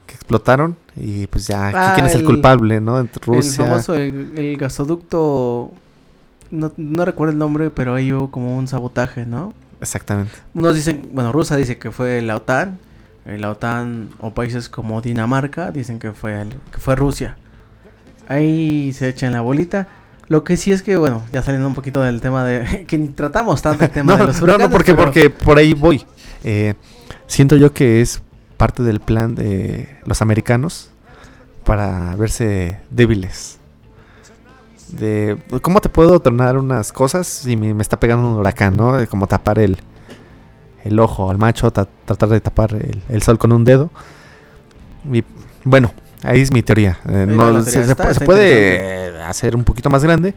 Que 0.06 0.14
explotaron 0.14 0.76
y 0.96 1.26
pues 1.28 1.46
ya, 1.46 1.68
Ah, 1.74 1.92
¿quién 1.94 2.06
es 2.06 2.14
el 2.14 2.20
el- 2.20 2.26
culpable, 2.26 2.80
no? 2.80 2.98
Entre 2.98 3.24
Rusia. 3.24 3.64
El 3.64 3.70
famoso, 3.70 3.94
el, 3.94 4.32
el 4.36 4.56
gasoducto. 4.56 5.72
No, 6.50 6.72
no 6.76 7.04
recuerdo 7.04 7.32
el 7.32 7.38
nombre, 7.38 7.70
pero 7.70 7.94
ahí 7.94 8.12
hubo 8.12 8.30
como 8.30 8.56
un 8.56 8.66
sabotaje, 8.66 9.24
¿no? 9.24 9.54
Exactamente. 9.80 10.32
Unos 10.52 10.74
dicen, 10.74 11.08
bueno, 11.12 11.30
Rusia 11.32 11.56
dice 11.56 11.78
que 11.78 11.90
fue 11.92 12.20
la 12.22 12.36
OTAN. 12.36 12.78
Eh, 13.30 13.38
La 13.38 13.50
OTAN 13.50 14.10
o 14.18 14.34
países 14.34 14.68
como 14.68 15.00
Dinamarca 15.00 15.70
dicen 15.70 15.98
que 15.98 16.12
fue, 16.12 16.40
el- 16.42 16.54
que 16.72 16.78
fue 16.78 16.96
Rusia. 16.96 17.36
Ahí 18.28 18.92
se 18.92 19.08
echan 19.08 19.32
la 19.32 19.40
bolita. 19.40 19.88
Lo 20.28 20.44
que 20.44 20.56
sí 20.56 20.70
es 20.70 20.82
que, 20.82 20.96
bueno, 20.96 21.22
ya 21.32 21.42
saliendo 21.42 21.66
un 21.66 21.74
poquito 21.74 22.02
del 22.02 22.20
tema 22.20 22.44
de... 22.44 22.84
que 22.88 22.98
ni 22.98 23.08
tratamos 23.08 23.62
tanto 23.62 23.84
el 23.84 23.90
tema 23.92 24.12
no, 24.12 24.18
de 24.18 24.26
los 24.26 24.40
no, 24.40 24.46
no, 24.46 24.52
huracanes, 24.54 24.72
porque, 24.76 24.94
pero- 24.94 25.04
porque 25.06 25.30
por 25.30 25.58
ahí 25.58 25.74
voy. 25.74 26.04
Eh, 26.44 26.74
siento 27.26 27.56
yo 27.56 27.72
que 27.72 28.00
es 28.00 28.22
parte 28.56 28.82
del 28.82 29.00
plan 29.00 29.34
de 29.34 29.88
los 30.06 30.22
americanos 30.22 30.90
para 31.64 32.14
verse 32.16 32.78
débiles. 32.90 33.58
De 34.88 35.38
cómo 35.62 35.80
te 35.80 35.88
puedo 35.88 36.18
tornar 36.20 36.58
unas 36.58 36.92
cosas 36.92 37.26
si 37.28 37.56
me, 37.56 37.74
me 37.74 37.82
está 37.82 37.98
pegando 38.00 38.28
un 38.28 38.34
huracán, 38.38 38.76
¿no? 38.76 38.96
De 38.96 39.06
como 39.06 39.26
tapar 39.28 39.58
el, 39.60 39.78
el 40.84 40.98
ojo 40.98 41.30
al 41.30 41.38
macho, 41.38 41.70
ta- 41.72 41.88
tratar 42.04 42.28
de 42.30 42.40
tapar 42.40 42.74
el, 42.74 43.02
el 43.08 43.22
sol 43.22 43.38
con 43.38 43.52
un 43.52 43.64
dedo. 43.64 43.90
Y 45.12 45.24
bueno, 45.64 45.92
ahí 46.22 46.40
es 46.40 46.52
mi 46.52 46.62
teoría. 46.62 46.98
Eh, 47.08 47.26
no, 47.28 47.62
se, 47.62 47.70
teoría, 47.72 47.86
se 47.86 47.92
está- 47.92 48.04
pu- 48.04 48.06
se 48.06 48.12
está 48.12 48.24
puede 48.24 49.22
hacer 49.22 49.56
un 49.56 49.64
poquito 49.64 49.90
más 49.90 50.02
grande. 50.04 50.34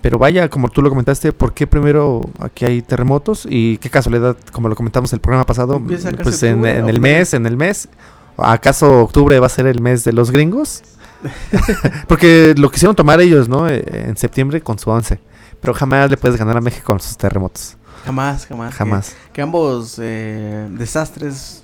Pero 0.00 0.16
vaya, 0.18 0.48
como 0.48 0.68
tú 0.68 0.80
lo 0.80 0.90
comentaste, 0.90 1.32
¿por 1.32 1.52
qué 1.52 1.66
primero 1.66 2.20
aquí 2.38 2.64
hay 2.64 2.82
terremotos? 2.82 3.46
Y 3.50 3.78
qué 3.78 3.90
casualidad, 3.90 4.36
como 4.52 4.68
lo 4.68 4.76
comentamos 4.76 5.12
el 5.12 5.18
programa 5.20 5.44
pasado, 5.44 5.80
pues 5.80 6.04
en, 6.04 6.54
octubre, 6.54 6.78
en 6.78 6.84
¿o 6.84 6.88
el 6.88 7.00
mes, 7.00 7.34
en 7.34 7.46
el 7.46 7.56
mes. 7.56 7.88
¿Acaso 8.36 9.02
octubre 9.02 9.40
va 9.40 9.46
a 9.46 9.48
ser 9.50 9.66
el 9.66 9.80
mes 9.80 10.04
de 10.04 10.12
los 10.12 10.30
gringos? 10.30 10.82
Porque 12.06 12.54
lo 12.56 12.70
quisieron 12.70 12.94
tomar 12.94 13.20
ellos, 13.20 13.48
¿no? 13.48 13.68
Eh, 13.68 13.84
En 14.06 14.16
septiembre 14.16 14.60
con 14.60 14.78
su 14.78 14.88
11. 14.90 15.18
Pero 15.60 15.74
jamás 15.74 16.08
le 16.10 16.16
puedes 16.16 16.38
ganar 16.38 16.56
a 16.56 16.60
México 16.60 16.84
con 16.86 17.00
sus 17.00 17.16
terremotos. 17.16 17.76
Jamás, 18.04 18.46
jamás. 18.46 18.74
Jamás. 18.74 19.16
que 19.32 19.42
ambos 19.42 19.98
eh, 20.00 20.68
desastres, 20.70 21.62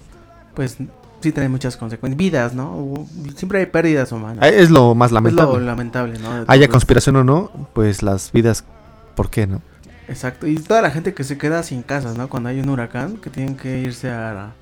pues 0.54 0.76
sí 1.20 1.32
traen 1.32 1.50
muchas 1.50 1.76
consecuencias. 1.76 2.18
Vidas, 2.18 2.54
¿no? 2.54 3.06
Siempre 3.36 3.60
hay 3.60 3.66
pérdidas 3.66 4.12
humanas. 4.12 4.38
Ah, 4.42 4.48
Es 4.48 4.70
lo 4.70 4.94
más 4.94 5.08
Es 5.08 5.12
lo 5.12 5.16
lamentable. 5.20 5.64
lamentable, 5.64 6.18
¿no? 6.18 6.44
Haya 6.46 6.68
conspiración 6.68 7.16
o 7.16 7.24
no, 7.24 7.50
pues 7.72 8.02
las 8.02 8.30
vidas, 8.32 8.64
¿por 9.14 9.30
qué 9.30 9.46
no? 9.46 9.62
Exacto. 10.06 10.46
Y 10.46 10.56
toda 10.56 10.82
la 10.82 10.90
gente 10.90 11.14
que 11.14 11.24
se 11.24 11.38
queda 11.38 11.62
sin 11.62 11.82
casas, 11.82 12.18
¿no? 12.18 12.28
Cuando 12.28 12.50
hay 12.50 12.60
un 12.60 12.68
huracán, 12.68 13.16
que 13.16 13.30
tienen 13.30 13.56
que 13.56 13.78
irse 13.78 14.10
a, 14.10 14.52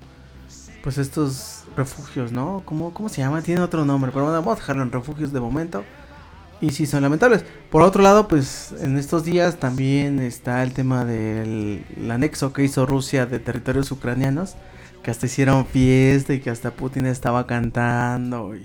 pues 0.85 0.99
estos 0.99 1.65
refugios, 1.77 2.31
¿no? 2.31 2.63
¿Cómo, 2.65 2.93
cómo 2.95 3.09
se 3.09 3.23
llama? 3.23 3.43
Tiene 3.43 3.61
otro 3.61 3.85
nombre, 3.85 4.13
pero 4.13 4.25
bueno, 4.27 4.39
vamos 4.41 4.57
a 4.59 4.61
dejarlo 4.61 4.83
en 4.83 4.93
refugios 4.93 5.33
de 5.33 5.41
momento. 5.41 5.83
Y 6.63 6.71
sí, 6.71 6.87
son 6.87 7.03
lamentables. 7.03 7.45
Por 7.71 7.83
otro 7.83 8.03
lado, 8.03 8.29
pues 8.29 8.73
en 8.81 8.97
estos 8.97 9.25
días 9.25 9.57
también 9.57 10.19
está 10.21 10.63
el 10.63 10.73
tema 10.73 11.05
del 11.05 11.85
el 11.97 12.11
anexo 12.11 12.53
que 12.55 12.63
hizo 12.65 12.87
Rusia 12.87 13.27
de 13.27 13.39
territorios 13.41 13.91
ucranianos, 13.91 14.55
que 15.03 15.11
hasta 15.11 15.27
hicieron 15.27 15.67
fiesta 15.67 16.33
y 16.33 16.41
que 16.41 16.49
hasta 16.51 16.71
Putin 16.71 17.05
estaba 17.07 17.47
cantando. 17.47 18.55
y- 18.55 18.65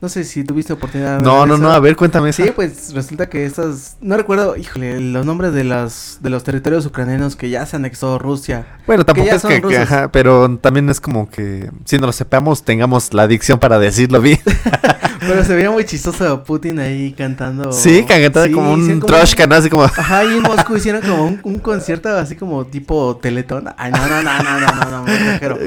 No 0.00 0.08
sé 0.08 0.24
si 0.24 0.42
tuviste 0.42 0.72
oportunidad 0.72 1.18
de 1.18 1.22
No, 1.22 1.38
ver 1.38 1.48
no, 1.48 1.54
eso. 1.54 1.62
no, 1.62 1.70
a 1.70 1.78
ver, 1.78 1.94
cuéntame 1.94 2.30
esa. 2.30 2.42
Sí, 2.42 2.50
pues 2.52 2.92
resulta 2.92 3.28
que 3.28 3.46
estas, 3.46 3.98
no 4.00 4.16
recuerdo, 4.16 4.56
híjole, 4.56 4.98
los 5.00 5.24
nombres 5.24 5.52
de 5.54 5.62
las 5.62 6.18
de 6.20 6.28
los 6.28 6.42
territorios 6.42 6.84
ucranianos 6.86 7.36
que 7.36 7.50
ya 7.50 7.64
se 7.66 7.76
anexó 7.76 8.18
Rusia. 8.18 8.66
Bueno, 8.84 9.04
tampoco 9.04 9.28
ya 9.28 9.36
es 9.36 9.42
que, 9.44 9.62
que- 9.62 9.78
ajá, 9.78 10.10
pero 10.10 10.58
también 10.58 10.88
es 10.90 11.00
como 11.00 11.30
que 11.30 11.70
si 11.84 11.98
no 11.98 12.06
lo 12.06 12.12
sepamos, 12.12 12.64
tengamos 12.64 13.14
la 13.14 13.22
adicción 13.22 13.60
para 13.60 13.78
decirlo 13.78 14.20
bien. 14.20 14.40
Pero 15.26 15.44
se 15.44 15.54
veía 15.54 15.70
muy 15.70 15.84
chistoso 15.84 16.42
Putin 16.44 16.78
ahí 16.78 17.12
cantando. 17.12 17.72
sí, 17.72 18.04
cantando 18.06 18.44
Sí, 18.44 18.52
como 18.52 18.72
un 18.72 19.00
troshka, 19.00 19.46
¿no? 19.46 19.54
Así 19.56 19.68
como... 19.70 19.84
Ajá, 19.84 20.24
y 20.24 20.28
en 20.36 20.42
Moscú 20.42 20.76
hicieron 20.76 21.02
como 21.02 21.26
un, 21.26 21.40
un 21.42 21.58
concierto 21.58 22.08
así 22.10 22.36
como 22.36 22.66
tipo 22.66 23.16
teletón. 23.16 23.68
Ay, 23.76 23.92
no, 23.92 24.06
no, 24.06 24.22
no, 24.22 24.42
no, 24.42 24.60
no, 24.60 24.66
no, 24.90 24.90
no, 25.06 25.12
exagero. 25.12 25.58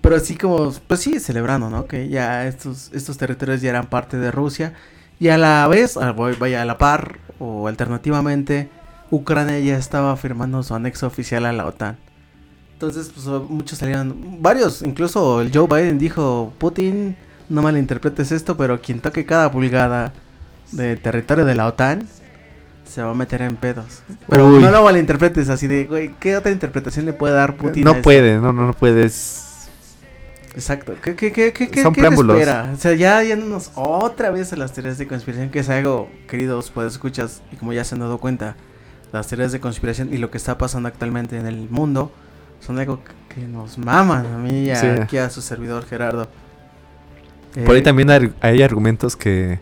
Pero 0.00 0.16
así 0.16 0.36
como, 0.36 0.72
pues 0.86 1.00
sí, 1.00 1.18
celebrando, 1.20 1.70
¿no? 1.70 1.86
Que 1.86 2.08
ya 2.08 2.46
estos, 2.46 2.90
estos 2.92 3.16
territorios 3.18 3.60
ya 3.60 3.70
eran 3.70 3.86
parte 3.86 4.16
de 4.16 4.30
Rusia. 4.30 4.74
Y 5.20 5.28
a 5.28 5.38
la 5.38 5.66
vez, 5.68 5.98
voy- 6.16 6.36
vaya 6.38 6.62
a 6.62 6.64
la 6.64 6.76
par 6.78 7.18
o 7.38 7.68
alternativamente, 7.68 8.68
Ucrania 9.10 9.58
ya 9.60 9.76
estaba 9.78 10.16
firmando 10.16 10.62
su 10.62 10.74
anexo 10.74 11.06
oficial 11.06 11.46
a 11.46 11.52
la 11.52 11.66
OTAN. 11.66 11.96
Entonces, 12.72 13.10
pues 13.14 13.26
muchos 13.48 13.78
salieron, 13.78 14.42
varios, 14.42 14.82
incluso 14.82 15.40
el 15.40 15.50
Joe 15.56 15.68
Biden 15.68 15.98
dijo, 15.98 16.52
Putin, 16.58 17.16
no 17.48 17.62
malinterpretes 17.62 18.32
esto, 18.32 18.56
pero 18.56 18.80
quien 18.80 19.00
toque 19.00 19.24
cada 19.26 19.50
pulgada 19.50 20.12
de 20.72 20.96
territorio 20.96 21.44
de 21.44 21.54
la 21.54 21.66
OTAN 21.66 22.06
se 22.84 23.02
va 23.02 23.10
a 23.10 23.14
meter 23.14 23.42
en 23.42 23.56
pedos. 23.56 24.02
Pero 24.28 24.48
Uy. 24.48 24.62
no 24.62 24.70
lo 24.70 24.84
malinterpretes 24.84 25.48
así 25.48 25.66
de, 25.66 25.84
güey, 25.84 26.14
¿qué 26.20 26.36
otra 26.36 26.52
interpretación 26.52 27.06
le 27.06 27.12
puede 27.12 27.34
dar 27.34 27.56
Putin? 27.56 27.82
a 27.82 27.84
No 27.86 27.90
esto? 27.92 28.02
puede, 28.02 28.36
no, 28.38 28.52
no, 28.52 28.66
no 28.66 28.72
puedes. 28.72 29.42
Exacto. 30.54 30.94
¿Qué, 31.02 31.16
qué, 31.16 31.32
qué, 31.32 31.52
qué, 31.52 31.68
qué, 31.68 31.82
Son 31.82 31.92
qué 31.92 32.00
preámbulos. 32.02 32.36
espera? 32.38 32.70
O 32.72 32.76
sea, 32.76 32.94
ya 32.94 33.22
yéndonos 33.22 33.72
otra 33.74 34.30
vez 34.30 34.52
a 34.52 34.56
las 34.56 34.72
teorías 34.72 34.98
de 34.98 35.06
conspiración, 35.08 35.50
que 35.50 35.58
es 35.60 35.68
algo, 35.68 36.08
queridos, 36.28 36.70
pues 36.70 36.92
escuchas, 36.92 37.42
y 37.50 37.56
como 37.56 37.72
ya 37.72 37.82
se 37.84 37.94
han 37.96 38.00
dado 38.00 38.18
cuenta, 38.18 38.54
las 39.12 39.26
teorías 39.26 39.50
de 39.52 39.58
conspiración 39.60 40.12
y 40.14 40.18
lo 40.18 40.30
que 40.30 40.38
está 40.38 40.56
pasando 40.56 40.88
actualmente 40.88 41.36
en 41.38 41.46
el 41.46 41.68
mundo 41.70 42.12
son 42.60 42.78
algo 42.78 43.00
que, 43.02 43.34
que 43.40 43.46
nos 43.48 43.78
maman 43.78 44.26
a 44.26 44.38
mí 44.38 44.64
y 44.66 44.70
a- 44.70 44.76
Sí. 44.76 44.86
aquí 44.86 45.18
a 45.18 45.28
su 45.30 45.42
servidor 45.42 45.86
Gerardo. 45.86 46.28
Por 47.64 47.74
ahí 47.74 47.80
Eh, 47.80 47.82
también 47.82 48.10
hay, 48.40 48.62
argumentos 48.62 49.16
que, 49.16 49.52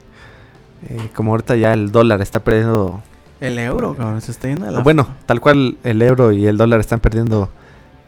eh, 0.89 1.09
como 1.15 1.33
ahorita 1.33 1.57
ya 1.57 1.73
el 1.73 1.93
dólar 1.93 2.21
está 2.23 2.41
perdiendo. 2.41 3.03
El 3.41 3.59
euro, 3.59 3.95
cabrón, 3.97 4.21
se 4.21 4.31
está 4.31 4.49
yendo 4.49 4.67
a 4.67 4.71
la... 4.71 4.81
Bueno, 4.81 5.09
tal 5.27 5.41
cual 5.41 5.77
el 5.85 6.01
euro 6.03 6.33
y 6.33 6.47
el 6.47 6.57
dólar 6.57 6.81
están 6.81 7.01
perdiendo 7.01 7.51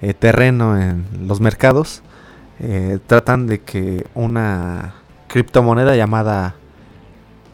eh, 0.01 0.15
terreno 0.15 0.79
en 0.81 1.05
los 1.27 1.41
mercados. 1.41 2.03
tratan 3.07 3.47
de 3.49 3.61
que 3.61 4.07
una 4.15 4.95
criptomoneda 5.29 5.97
llamada 5.97 6.55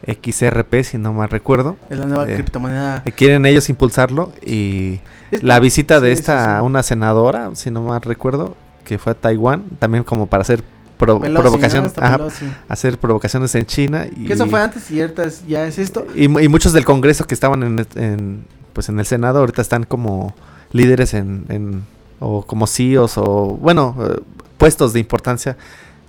XRP, 0.07 0.83
si 0.83 0.97
no 0.97 1.13
mal 1.13 1.29
recuerdo, 1.29 1.77
Es 1.89 1.97
la 1.99 2.05
nueva 2.05 2.25
criptomoneda. 2.25 3.03
quieren 3.15 3.45
ellos 3.45 3.69
impulsarlo 3.69 4.31
y 4.45 4.99
Es- 5.31 5.43
la 5.43 5.59
visita 5.59 5.99
de 5.99 6.09
sí, 6.11 6.15
sí, 6.15 6.19
esta, 6.21 6.59
sí. 6.59 6.65
una 6.65 6.83
senadora, 6.83 7.49
si 7.55 7.71
no 7.71 7.81
mal 7.83 8.01
recuerdo, 8.01 8.55
que 8.85 8.97
fue 8.97 9.11
a 9.13 9.15
Taiwán, 9.15 9.63
también 9.79 10.03
como 10.03 10.27
para 10.27 10.41
hacer 10.41 10.63
pro- 11.05 11.19
provocación, 11.19 11.91
ajá, 11.97 12.19
hacer 12.69 12.97
provocaciones 12.97 13.53
en 13.55 13.65
China 13.65 14.05
y, 14.15 14.25
Que 14.25 14.33
eso 14.33 14.45
fue 14.47 14.61
antes 14.61 14.89
y 14.91 15.01
ahorita 15.01 15.23
es- 15.23 15.45
ya 15.47 15.65
es 15.65 15.77
esto. 15.79 16.05
y, 16.15 16.25
y 16.25 16.47
muchos 16.47 16.71
del 16.73 16.85
Congreso 16.85 17.25
que 17.25 17.33
estaban 17.33 17.63
en, 17.63 17.85
en, 17.95 18.45
pues 18.73 18.87
en 18.89 18.99
el 18.99 19.05
Senado 19.05 19.39
ahorita 19.39 19.61
están 19.61 19.83
como 19.83 20.33
líderes 20.71 21.13
en, 21.13 21.45
en- 21.49 21.83
o 22.19 22.43
como 22.45 22.67
CEOs 22.67 23.17
o 23.17 23.57
bueno 23.59 23.95
eh, 23.99 24.19
puestos 24.57 24.93
de 24.93 24.99
importancia 24.99 25.57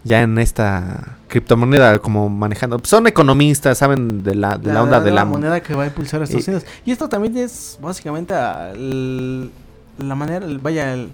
ya 0.05 0.21
en 0.23 0.37
esta 0.39 1.17
criptomoneda 1.29 1.99
como 2.01 2.29
manejando 2.29 2.79
son 2.85 3.07
economistas 3.07 3.79
saben 3.79 4.23
de 4.23 4.35
la, 4.35 4.59
de 4.59 4.73
la, 4.73 4.83
onda 4.83 5.01
de 5.01 5.11
la 5.11 5.25
moneda 5.25 5.61
que 5.63 5.75
va 5.75 5.85
a 5.85 5.87
impulsar 5.87 6.21
a 6.21 6.25
Estados 6.25 6.47
Y- 6.47 6.51
Unidos. 6.51 6.67
Y 6.85 6.91
esto 6.93 7.09
también 7.09 7.37
es 7.39 7.79
básicamente 7.81 8.35
la 8.35 10.15
manera, 10.15 10.45
el- 10.47 10.59
vaya, 10.59 10.93
el, 10.95 11.11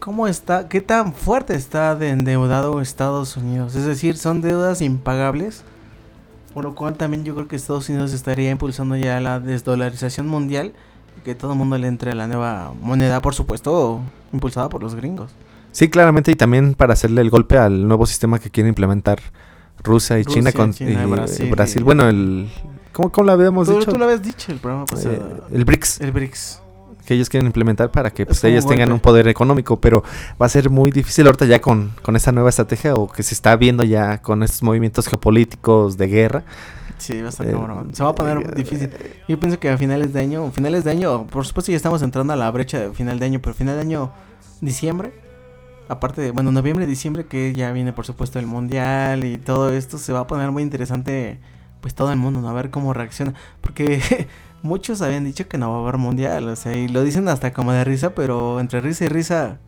cómo 0.00 0.26
está, 0.26 0.68
qué 0.68 0.80
tan 0.80 1.12
fuerte 1.12 1.54
está 1.54 1.94
de 1.94 2.08
endeudado 2.10 2.80
Estados 2.80 3.36
Unidos. 3.36 3.74
Es 3.76 3.84
decir, 3.84 4.16
son 4.16 4.40
deudas 4.40 4.80
impagables. 4.82 5.62
Por 6.54 6.64
lo 6.64 6.74
cual 6.74 6.94
también 6.96 7.22
yo 7.24 7.34
creo 7.36 7.46
que 7.46 7.54
Estados 7.54 7.88
Unidos 7.88 8.12
estaría 8.12 8.50
impulsando 8.50 8.96
ya 8.96 9.20
la 9.20 9.38
desdolarización 9.38 10.26
mundial. 10.26 10.72
y 11.16 11.20
Que 11.20 11.36
todo 11.36 11.52
el 11.52 11.58
mundo 11.58 11.78
le 11.78 11.86
entre 11.86 12.10
a 12.10 12.14
la 12.16 12.26
nueva 12.26 12.72
moneda, 12.82 13.20
por 13.20 13.34
supuesto, 13.34 14.00
impulsada 14.32 14.68
por 14.68 14.82
los 14.82 14.96
gringos. 14.96 15.30
Sí, 15.70 15.88
claramente, 15.88 16.32
y 16.32 16.34
también 16.34 16.74
para 16.74 16.94
hacerle 16.94 17.20
el 17.20 17.30
golpe 17.30 17.56
al 17.56 17.86
nuevo 17.86 18.04
sistema 18.06 18.40
que 18.40 18.50
quiere 18.50 18.68
implementar 18.68 19.20
Rusia 19.84 20.18
y 20.18 20.24
China 20.24 20.50
con 20.52 20.72
China, 20.74 21.04
y, 21.04 21.06
Brasil 21.10 21.48
Brasil. 21.50 21.80
y- 21.82 21.84
Bueno, 21.84 22.08
el 22.08 22.50
¿cómo, 22.92 23.12
cómo 23.12 23.26
lo 23.26 23.32
habíamos 23.32 23.68
Tú, 23.68 23.78
dicho? 23.78 23.92
tú 23.92 23.98
lo 23.98 24.04
habías 24.06 24.20
dicho 24.22 24.50
el 24.50 24.58
programa 24.58 24.84
Eh, 24.90 24.94
pasado. 24.94 25.46
el 25.52 25.64
BRICS, 25.64 26.00
el 26.00 26.10
BRICS. 26.10 26.59
Que 27.10 27.14
ellos 27.14 27.28
quieren 27.28 27.48
implementar 27.48 27.90
para 27.90 28.12
que 28.12 28.24
pues, 28.24 28.44
ellos 28.44 28.64
tengan 28.64 28.92
un 28.92 29.00
poder 29.00 29.26
económico, 29.26 29.80
pero 29.80 30.04
va 30.40 30.46
a 30.46 30.48
ser 30.48 30.70
muy 30.70 30.92
difícil 30.92 31.26
ahorita 31.26 31.44
ya 31.44 31.60
con, 31.60 31.90
con 32.02 32.14
esta 32.14 32.30
nueva 32.30 32.50
estrategia 32.50 32.94
o 32.94 33.10
que 33.10 33.24
se 33.24 33.34
está 33.34 33.56
viendo 33.56 33.82
ya 33.82 34.22
con 34.22 34.44
estos 34.44 34.62
movimientos 34.62 35.08
geopolíticos 35.08 35.96
de 35.96 36.06
guerra. 36.06 36.44
Sí, 36.98 37.20
va 37.20 37.26
a 37.26 37.30
estar 37.30 37.48
Eh, 37.48 37.50
cabrón. 37.50 37.92
Se 37.92 38.04
va 38.04 38.10
a 38.10 38.14
poner 38.14 38.38
eh, 38.38 38.52
difícil. 38.54 38.90
Yo 39.26 39.40
pienso 39.40 39.58
que 39.58 39.70
a 39.70 39.76
finales 39.76 40.12
de 40.12 40.20
año, 40.20 40.52
finales 40.52 40.84
de 40.84 40.92
año, 40.92 41.26
por 41.26 41.44
supuesto 41.44 41.72
ya 41.72 41.76
estamos 41.76 42.00
entrando 42.02 42.32
a 42.32 42.36
la 42.36 42.48
brecha 42.52 42.78
de 42.78 42.92
final 42.92 43.18
de 43.18 43.26
año, 43.26 43.40
pero 43.42 43.56
final 43.56 43.74
de 43.74 43.80
año, 43.80 44.12
diciembre, 44.60 45.12
aparte 45.88 46.20
de, 46.20 46.30
bueno, 46.30 46.52
noviembre, 46.52 46.86
diciembre, 46.86 47.26
que 47.26 47.52
ya 47.52 47.72
viene 47.72 47.92
por 47.92 48.06
supuesto 48.06 48.38
el 48.38 48.46
mundial 48.46 49.24
y 49.24 49.36
todo 49.36 49.72
esto, 49.72 49.98
se 49.98 50.12
va 50.12 50.20
a 50.20 50.26
poner 50.28 50.52
muy 50.52 50.62
interesante, 50.62 51.40
pues 51.80 51.92
todo 51.92 52.12
el 52.12 52.18
mundo, 52.18 52.40
¿no? 52.40 52.48
A 52.48 52.52
ver 52.52 52.70
cómo 52.70 52.94
reacciona. 52.94 53.34
Porque 53.60 54.00
muchos 54.62 55.02
habían 55.02 55.24
dicho 55.24 55.48
que 55.48 55.58
no 55.58 55.70
va 55.70 55.78
a 55.78 55.80
haber 55.82 55.98
mundial, 55.98 56.48
o 56.48 56.56
sea, 56.56 56.74
y 56.76 56.88
lo 56.88 57.02
dicen 57.02 57.28
hasta 57.28 57.52
como 57.52 57.72
de 57.72 57.84
risa, 57.84 58.14
pero 58.14 58.60
entre 58.60 58.80
risa 58.80 59.04
y 59.04 59.08
risa, 59.08 59.58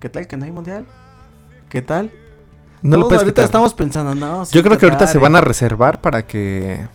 ¿qué 0.00 0.08
tal 0.08 0.26
que 0.26 0.36
no 0.36 0.44
hay 0.44 0.52
mundial? 0.52 0.86
¿Qué 1.68 1.82
tal? 1.82 2.10
No 2.82 2.98
lo 2.98 3.04
Todos 3.04 3.20
ahorita 3.20 3.32
quitar. 3.32 3.44
estamos 3.46 3.74
pensando, 3.74 4.14
no. 4.14 4.44
Yo 4.50 4.62
creo 4.62 4.78
que 4.78 4.86
ahorita 4.86 5.06
se 5.06 5.18
van 5.18 5.36
a 5.36 5.40
reservar 5.40 6.00
para 6.00 6.26
que 6.26 6.86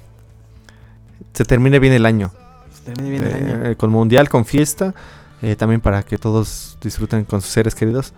se 1.34 1.46
termine 1.46 1.80
bien 1.80 1.94
el 1.94 2.06
año. 2.06 2.32
se 2.72 2.94
termine 2.94 3.10
bien 3.10 3.26
el 3.26 3.34
año. 3.34 3.66
Eh, 3.66 3.76
con 3.76 3.90
mundial, 3.90 4.30
con 4.30 4.46
fiesta, 4.46 4.94
eh, 5.42 5.56
también 5.56 5.82
para 5.82 6.04
que 6.04 6.18
todos 6.18 6.78
disfruten 6.82 7.26
con 7.26 7.42
sus 7.42 7.52
seres 7.52 7.74
queridos. 7.76 8.14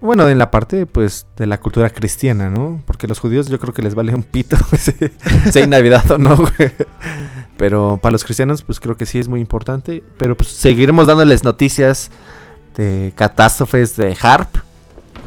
Bueno, 0.00 0.28
en 0.28 0.38
la 0.38 0.50
parte, 0.50 0.86
pues, 0.86 1.26
de 1.36 1.46
la 1.46 1.58
cultura 1.58 1.90
cristiana, 1.90 2.48
¿no? 2.48 2.82
Porque 2.86 3.06
los 3.06 3.18
judíos 3.18 3.48
yo 3.48 3.58
creo 3.58 3.74
que 3.74 3.82
les 3.82 3.94
vale 3.94 4.14
un 4.14 4.22
pito 4.22 4.56
si 4.78 4.92
si 5.52 5.58
hay 5.58 5.66
Navidad 5.66 6.10
o 6.10 6.18
no, 6.18 6.36
güey. 6.36 6.72
Pero 7.56 7.98
para 8.00 8.12
los 8.12 8.24
cristianos, 8.24 8.62
pues 8.62 8.80
creo 8.80 8.96
que 8.96 9.04
sí 9.04 9.18
es 9.18 9.28
muy 9.28 9.40
importante. 9.40 10.02
Pero 10.16 10.36
pues 10.36 10.48
seguiremos 10.50 11.06
dándoles 11.06 11.44
noticias 11.44 12.10
de 12.76 13.12
catástrofes 13.14 13.96
de 13.96 14.16
HARP. 14.18 14.48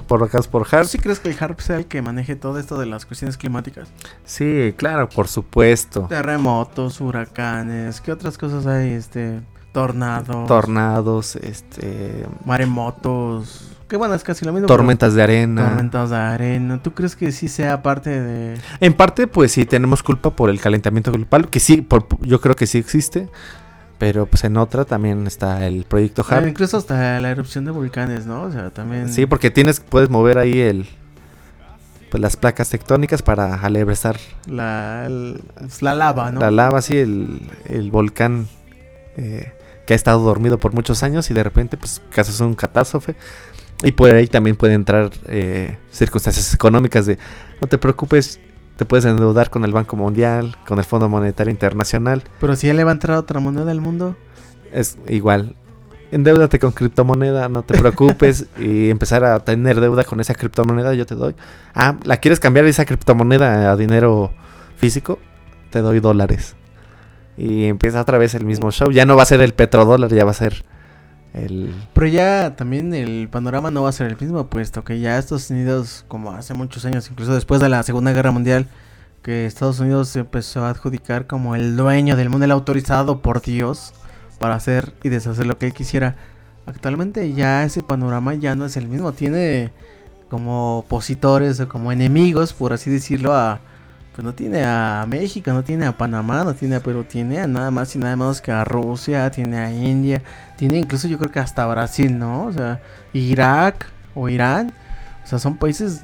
Por 0.08 0.24
acá 0.24 0.40
por 0.42 0.68
¿Tú 0.68 0.76
HARP. 0.76 0.88
sí 0.88 0.98
crees 0.98 1.20
que 1.20 1.30
el 1.30 1.38
HARP 1.40 1.60
sea 1.60 1.78
el 1.78 1.86
que 1.86 2.02
maneje 2.02 2.36
todo 2.36 2.58
esto 2.60 2.78
de 2.80 2.88
las 2.88 3.06
cuestiones 3.06 3.38
climáticas? 3.38 3.90
Sí, 4.26 4.74
claro, 4.76 5.08
por 5.08 5.28
supuesto. 5.28 6.08
Terremotos, 6.10 7.00
huracanes, 7.00 8.02
¿qué 8.02 8.12
otras 8.12 8.38
cosas 8.38 8.66
hay? 8.66 8.92
Este, 8.92 9.42
tornados, 9.72 10.48
Tornados, 10.48 11.36
este, 11.36 12.26
maremotos. 12.46 13.73
Que 13.94 13.98
bueno, 13.98 14.16
es 14.16 14.24
casi 14.24 14.44
lo 14.44 14.52
mismo. 14.52 14.66
pero 14.66 14.78
tormentas 14.78 15.14
de 15.14 15.22
arena. 15.22 15.70
Tormentas 15.70 16.10
de 16.10 16.16
arena. 16.16 16.82
¿Tú 16.82 16.96
crees 16.96 17.16
que 17.16 17.32
sí 17.32 17.48
sea 17.48 17.84
parte 17.84 18.10
de 18.10 18.58
En 18.80 18.94
parte, 18.96 19.28
pues 19.28 19.52
sí 19.52 19.66
tenemos 19.68 20.02
culpa 20.02 20.32
por 20.36 20.50
el 20.50 20.60
calentamiento 20.60 21.12
global, 21.12 21.48
que 21.48 21.60
sí, 21.60 21.82
por, 21.84 22.08
yo 22.22 22.42
creo 22.42 22.56
que 22.56 22.66
sí 22.66 22.80
existe, 22.80 23.30
pero 24.00 24.26
pues 24.26 24.46
en 24.46 24.58
otra 24.58 24.84
también 24.86 25.28
está 25.28 25.68
el 25.68 25.84
proyecto 25.84 26.26
HARP. 26.28 26.48
incluso 26.48 26.78
hasta 26.78 27.20
la 27.20 27.30
erupción 27.30 27.66
de 27.66 27.70
volcanes, 27.72 28.26
¿no? 28.26 28.42
O 28.42 28.52
sea, 28.52 28.72
también 28.72 29.10
Sí, 29.14 29.28
porque 29.28 29.52
tienes, 29.52 29.80
puedes 29.80 30.10
mover 30.10 30.40
ahí 30.40 30.60
el, 30.60 30.88
pues 32.10 32.20
las 32.20 32.36
placas 32.36 32.70
tectónicas 32.72 33.22
para 33.22 33.54
alebrestar 33.62 34.18
la, 34.48 35.04
el- 35.06 35.40
la 35.82 35.94
lava, 35.94 36.32
¿no? 36.32 36.40
la 36.40 36.50
lava, 36.50 36.82
sí, 36.82 36.98
el, 36.98 37.48
el 37.66 37.92
volcán 37.92 38.48
eh, 39.18 39.52
que 39.86 39.94
ha 39.94 39.96
estado 39.96 40.20
dormido 40.22 40.58
por 40.58 40.74
muchos 40.74 41.04
años 41.04 41.30
y 41.30 41.36
de 41.36 41.44
repente, 41.44 41.78
pues, 41.78 42.02
casos 42.10 42.40
un 42.40 42.56
catástrofe. 42.56 43.16
Y 43.82 43.92
por 43.92 44.14
ahí 44.14 44.28
también 44.28 44.56
pueden 44.56 44.76
entrar 44.76 45.12
eh, 45.28 45.78
circunstancias 45.92 46.54
económicas 46.54 47.06
de, 47.06 47.18
no 47.62 47.68
te 47.68 47.78
preocupes, 47.78 48.40
te 48.78 48.86
puedes 48.86 49.06
endeudar 49.06 49.50
con 49.50 49.66
el 49.66 49.72
Banco 49.72 49.96
Mundial, 49.96 50.56
con 50.68 50.80
el 50.80 50.86
Fondo 50.86 51.10
Monetario 51.10 51.52
Internacional. 51.52 52.24
Pero 52.40 52.56
si 52.56 52.68
ya 52.68 52.74
le 52.74 52.84
va 52.84 52.92
a 52.92 52.94
entrar 52.94 53.18
otra 53.18 53.40
moneda 53.40 53.72
al 53.72 53.82
mundo. 53.82 54.16
Es 54.72 54.98
igual. 55.08 55.56
Endeudate 56.12 56.60
con 56.60 56.72
criptomoneda, 56.72 57.50
no 57.50 57.64
te 57.64 57.78
preocupes. 57.78 58.48
y 58.58 58.90
empezar 58.90 59.24
a 59.24 59.40
tener 59.40 59.80
deuda 59.80 60.04
con 60.04 60.20
esa 60.20 60.34
criptomoneda, 60.34 60.94
yo 60.94 61.06
te 61.06 61.16
doy. 61.16 61.36
Ah, 61.74 61.98
¿la 62.04 62.18
quieres 62.18 62.40
cambiar 62.40 62.66
esa 62.66 62.86
criptomoneda 62.86 63.72
a 63.72 63.76
dinero 63.76 64.32
físico? 64.78 65.20
Te 65.70 65.82
doy 65.82 66.00
dólares. 66.00 66.56
Y 67.38 67.66
empieza 67.66 68.02
otra 68.02 68.18
vez 68.18 68.36
el 68.36 68.46
mismo 68.46 68.72
show. 68.72 68.92
Ya 68.92 69.06
no 69.06 69.16
va 69.16 69.24
a 69.24 69.28
ser 69.28 69.42
el 69.42 69.54
petrodólar, 69.54 70.12
ya 70.12 70.24
va 70.24 70.32
a 70.32 70.36
ser 70.36 70.64
el... 71.34 71.74
Pero 71.94 72.08
ya 72.08 72.56
también 72.56 72.94
el 72.94 73.28
panorama 73.30 73.72
no 73.72 73.84
va 73.84 73.90
a 73.90 73.92
ser 73.92 74.08
el 74.08 74.18
mismo, 74.18 74.48
puesto 74.48 74.84
que 74.84 75.00
ya 75.00 75.18
Estados 75.18 75.50
Unidos, 75.50 76.06
como 76.08 76.32
hace 76.32 76.54
muchos 76.54 76.86
años, 76.86 77.10
incluso 77.10 77.34
después 77.34 77.60
de 77.60 77.70
la 77.70 77.84
Segunda 77.84 78.14
Guerra 78.14 78.32
Mundial, 78.32 78.68
que 79.24 79.46
Estados 79.46 79.80
Unidos 79.80 80.10
se 80.10 80.20
empezó 80.20 80.66
a 80.66 80.70
adjudicar 80.70 81.28
como 81.28 81.56
el 81.56 81.76
dueño 81.76 82.16
del 82.16 82.30
mundo, 82.30 82.46
el 82.46 82.52
autorizado 82.52 83.22
por 83.22 83.42
Dios 83.42 83.94
para 84.40 84.56
hacer 84.56 84.94
y 85.04 85.10
deshacer 85.10 85.46
lo 85.46 85.58
que 85.58 85.68
él 85.68 85.74
quisiera. 85.74 86.16
Actualmente 86.66 87.34
ya 87.34 87.64
ese 87.64 87.82
panorama 87.82 88.36
ya 88.36 88.56
no 88.56 88.66
es 88.66 88.78
el 88.78 88.88
mismo, 88.88 89.14
tiene 89.14 89.72
como 90.30 90.80
opositores 90.80 91.60
o 91.60 91.68
como 91.68 91.92
enemigos, 91.92 92.54
por 92.54 92.74
así 92.74 92.90
decirlo, 92.90 93.34
a 93.34 93.60
pues 94.14 94.24
no 94.24 94.34
tiene 94.34 94.64
a 94.64 95.06
México, 95.08 95.52
no 95.52 95.64
tiene 95.64 95.88
a 95.88 95.98
Panamá, 95.98 96.44
no 96.44 96.54
tiene 96.54 96.76
a 96.76 96.80
Perú, 96.80 97.04
tiene 97.04 97.40
a 97.40 97.48
nada 97.48 97.72
más 97.72 97.96
y 97.96 98.00
nada 98.00 98.16
menos 98.16 98.42
que 98.42 98.52
a 98.52 98.64
Rusia, 98.64 99.32
tiene 99.32 99.58
a 99.58 99.72
India, 99.72 100.22
tiene 100.56 100.78
incluso 100.78 101.08
yo 101.08 101.18
creo 101.18 101.32
que 101.32 101.40
hasta 101.40 101.66
Brasil, 101.66 102.18
¿no? 102.18 102.46
O 102.46 102.54
sea, 102.54 102.80
Irak 103.14 103.88
o 104.14 104.30
Irán, 104.30 104.72
o 105.24 105.28
sea, 105.28 105.40
son 105.40 105.58
países 105.58 106.04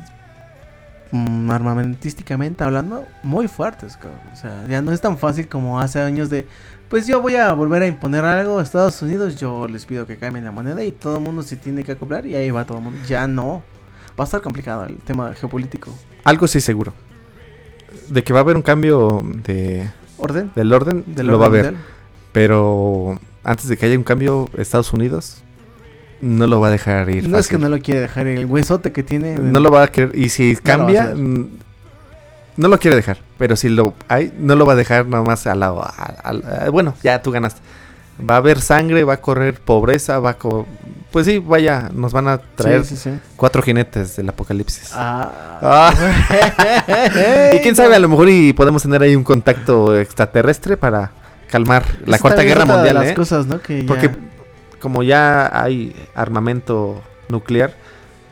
mm, 1.12 1.52
armamentísticamente 1.52 2.64
hablando, 2.64 3.06
muy 3.22 3.48
fuertes. 3.48 3.96
cabrón. 3.96 4.20
O 4.34 4.36
sea, 4.36 4.66
ya 4.68 4.82
no 4.82 4.92
es 4.92 5.02
tan 5.02 5.18
fácil 5.20 5.48
como 5.48 5.80
hace 5.80 6.02
años 6.02 6.32
de, 6.32 6.48
pues 6.90 7.06
yo 7.06 7.22
voy 7.22 7.36
a 7.36 7.54
volver 7.54 7.84
a 7.84 7.88
imponer 7.88 8.26
algo 8.26 8.58
a 8.58 8.64
Estados 8.64 9.00
Unidos, 9.04 9.40
yo 9.40 9.68
les 9.68 9.86
pido 9.86 10.08
que 10.08 10.18
cambien 10.18 10.46
la 10.46 10.52
moneda 10.52 10.84
y 10.84 10.92
todo 10.92 11.18
el 11.18 11.24
mundo 11.24 11.44
se 11.44 11.58
tiene 11.58 11.84
que 11.84 11.92
acoplar 11.92 12.26
y 12.26 12.34
ahí 12.34 12.50
va 12.50 12.66
todo 12.66 12.80
el 12.80 12.86
mundo. 12.86 13.00
Ya 13.08 13.28
no. 13.28 13.62
Va 14.20 14.24
a 14.24 14.26
estar 14.26 14.42
complicado 14.42 14.86
el 14.86 14.98
tema 14.98 15.34
geopolítico. 15.36 15.94
Algo 16.24 16.48
sí 16.48 16.60
seguro. 16.60 16.92
De 18.10 18.24
que 18.24 18.34
va 18.34 18.40
a 18.40 18.42
haber 18.44 18.56
un 18.56 18.62
cambio 18.62 19.22
de, 19.46 19.90
¿Orden? 20.18 20.52
del 20.56 20.74
orden, 20.74 21.04
Del 21.08 21.28
lo 21.28 21.40
va 21.40 21.46
a 21.46 21.48
haber. 21.50 21.66
mundial. 21.66 21.84
Pero 22.32 23.20
antes 23.44 23.68
de 23.68 23.78
que 23.78 23.86
haya 23.86 23.98
un 23.98 24.04
cambio, 24.04 24.50
Estados 24.58 24.94
Unidos 24.94 25.42
no 26.22 26.48
lo 26.48 26.60
va 26.60 26.68
a 26.68 26.72
dejar 26.72 27.10
ir. 27.10 27.28
No 27.30 27.38
es 27.38 27.48
que 27.48 27.58
no 27.58 27.70
lo 27.70 27.80
quiere 27.80 28.02
dejar 28.02 28.28
el 28.28 28.46
huesote 28.46 28.92
que 28.92 29.04
tiene. 29.04 29.36
No 29.38 29.60
lo 29.60 29.72
va 29.72 29.84
a 29.84 29.88
querer. 29.88 30.12
Y 30.18 30.30
si 30.30 30.56
cambia, 30.58 31.14
no 31.16 32.68
lo 32.68 32.78
quiere 32.78 32.96
dejar. 32.96 33.20
Pero 33.38 33.56
si 33.56 33.70
lo 33.70 33.94
hay, 34.08 34.34
no 34.38 34.56
lo 34.56 34.66
va 34.66 34.74
a 34.74 34.76
dejar 34.76 35.06
nada 35.08 35.24
más 35.24 35.48
al 35.48 35.60
lado. 35.62 35.82
a- 35.82 36.16
a- 36.24 36.70
bueno, 36.70 36.94
ya 37.04 37.22
tú 37.22 37.32
ganaste. 37.32 37.62
Va 38.28 38.36
a 38.36 38.38
haber 38.38 38.60
sangre, 38.62 39.04
va 39.04 39.14
a 39.14 39.22
correr 39.22 39.60
pobreza, 39.62 40.20
va 40.20 40.32
a. 40.32 40.34
co- 40.38 40.66
pues 41.12 41.26
sí, 41.26 41.40
vaya, 41.40 41.90
nos 41.94 42.14
van 42.14 42.28
a 42.28 42.38
traer 42.38 42.86
Sí, 42.86 42.96
sí, 42.96 43.10
sí. 43.10 43.20
cuatro 43.36 43.62
jinetes 43.64 44.16
del 44.16 44.30
apocalipsis. 44.30 44.92
Ah. 44.94 45.92
y 47.54 47.60
quién 47.60 47.76
sabe, 47.76 47.96
a 47.96 48.00
lo 48.00 48.08
mejor 48.10 48.30
y 48.30 48.54
podemos 48.54 48.82
tener 48.84 49.02
ahí 49.02 49.16
un 49.16 49.24
contacto 49.24 49.98
extraterrestre 49.98 50.78
para 50.78 51.12
calmar 51.50 51.84
la 52.06 52.20
cuarta 52.20 52.44
guerra 52.44 52.66
mundial. 52.66 52.96
las 52.96 53.08
¿eh? 53.08 53.14
cosas, 53.16 53.48
¿no? 53.48 53.60
Que 53.62 53.84
Porque 53.84 54.08
ya- 54.08 54.16
como 54.80 55.02
ya 55.04 55.50
hay 55.64 55.96
armamento 56.16 57.02
nuclear, 57.30 57.74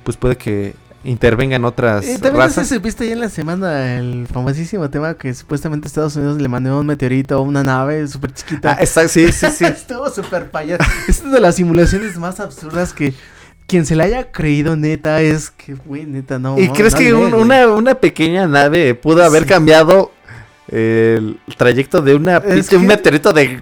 pues 0.04 0.16
puede 0.18 0.36
que 0.38 0.76
intervengan 1.04 1.64
otras 1.64 2.04
Eh, 2.06 2.14
también 2.20 2.34
no 2.34 2.42
sé 2.42 2.48
razas. 2.62 2.68
si 2.68 2.78
viste 2.80 3.08
ya 3.08 3.14
en 3.14 3.20
la 3.22 3.30
semana 3.30 3.96
el 3.98 4.28
famosísimo 4.28 4.90
tema 4.90 5.14
que 5.14 5.34
supuestamente 5.34 5.88
Estados 5.88 6.16
Unidos 6.16 6.42
le 6.42 6.48
mandó 6.50 6.80
un 6.80 6.86
meteorito 6.88 7.36
a 7.36 7.42
una 7.42 7.64
nave 7.64 8.08
súper 8.08 8.34
chiquita. 8.34 8.78
Ah, 8.80 8.86
sí, 8.86 9.32
sí, 9.32 9.48
sí. 9.52 9.66
Estuvo 9.66 10.10
súper 10.10 10.50
payaso. 10.50 10.84
Es 11.08 11.22
una 11.22 11.36
de 11.36 11.40
las 11.42 11.56
simulaciones 11.56 12.18
más 12.18 12.40
absurdas 12.40 12.94
que 12.94 13.14
quien 13.68 13.86
se 13.86 13.96
la 13.96 14.06
haya 14.06 14.32
creído 14.32 14.76
neta 14.76 15.22
es 15.22 15.50
que, 15.52 15.74
güey, 15.76 16.06
neta, 16.06 16.40
no. 16.40 16.58
¿Y 16.58 16.68
no, 16.68 16.74
crees 16.74 16.94
no 16.94 17.00
que 17.00 17.14
un- 17.14 17.34
una, 17.34 17.68
una 17.68 17.96
pequeña 17.96 18.48
nave 18.48 18.96
pudo 18.96 19.24
haber 19.24 19.44
Sí. 19.44 19.50
cambiado 19.50 20.12
el 20.70 21.38
trayecto 21.58 22.02
de 22.02 22.16
una 22.16 22.38
Es 22.38 22.44
pinche- 22.46 22.70
que- 22.70 22.78
un 22.78 22.88
meteorito 22.88 23.32
de 23.34 23.62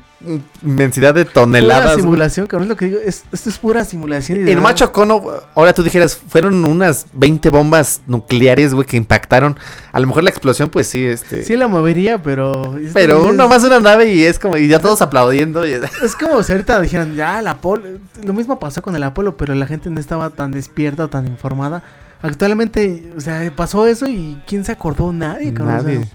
inmensidad 0.63 1.13
de 1.13 1.23
Pura 1.25 1.33
toneladas? 1.33 1.85
güey? 1.93 2.01
simulación, 2.01 2.47
cabrón, 2.47 2.63
es 2.65 2.69
lo 2.69 2.75
que 2.77 2.85
digo. 2.85 2.99
Es, 3.03 3.23
esto 3.31 3.49
es 3.49 3.57
pura 3.57 3.83
simulación. 3.85 4.39
verdad- 4.45 4.61
macho 4.61 4.91
cono, 4.91 5.23
ahora 5.53 5.73
tú 5.73 5.83
dijeras, 5.83 6.15
fueron 6.27 6.63
unas 6.65 7.07
20 7.13 7.49
bombas 7.49 8.01
nucleares, 8.07 8.73
güey, 8.73 8.85
que 8.87 8.97
impactaron. 8.97 9.57
A 9.91 9.99
lo 9.99 10.07
mejor 10.07 10.23
la 10.23 10.29
explosión, 10.29 10.69
pues 10.69 10.87
sí, 10.87 11.05
este. 11.05 11.43
Sí 11.43 11.55
la 11.55 11.67
movería, 11.67 12.21
pero. 12.21 12.75
pero 12.93 13.29
es- 13.29 13.35
nomás 13.35 13.63
una 13.63 13.79
nave 13.79 14.13
y 14.13 14.23
es 14.23 14.39
como, 14.39 14.57
y 14.57 14.67
ya 14.67 14.79
todos 14.79 15.01
aplaudiendo. 15.01 15.65
y- 15.67 15.73
Es 16.03 16.15
como 16.15 16.41
si 16.43 16.51
ahorita 16.51 16.79
dijeran, 16.81 17.15
ya, 17.15 17.39
el 17.39 17.47
Apolo. 17.47 17.83
Lo 18.23 18.33
mismo 18.33 18.59
pasó 18.59 18.81
con 18.81 18.95
el 18.95 19.03
Apolo, 19.03 19.37
pero 19.37 19.55
la 19.55 19.67
gente 19.67 19.89
no 19.89 19.99
estaba 19.99 20.29
tan 20.31 20.51
despierta, 20.51 21.07
tan 21.07 21.27
informada. 21.27 21.83
Actualmente, 22.21 23.11
o 23.15 23.21
sea, 23.21 23.51
pasó 23.55 23.85
eso 23.85 24.07
y 24.07 24.41
¿quién 24.47 24.65
se 24.65 24.71
acordó? 24.71 25.13
Nadie, 25.13 25.53
cabrón. 25.53 25.75
o 25.77 25.81
sea, 25.83 25.91
Nadie. 25.93 26.09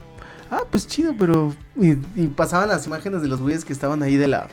Ah, 0.51 0.63
pues 0.71 0.87
chido, 0.87 1.15
pero. 1.19 1.55
Y, 1.77 1.93
y 2.17 2.27
pasaban 2.35 2.69
las 2.69 2.87
imágenes 2.87 3.23
de 3.23 3.29
los 3.29 3.41
güeyes 3.41 3.65
que 3.65 3.73
estaban 3.73 4.03
ahí 4.03 4.17
de 4.17 4.29
la. 4.29 4.47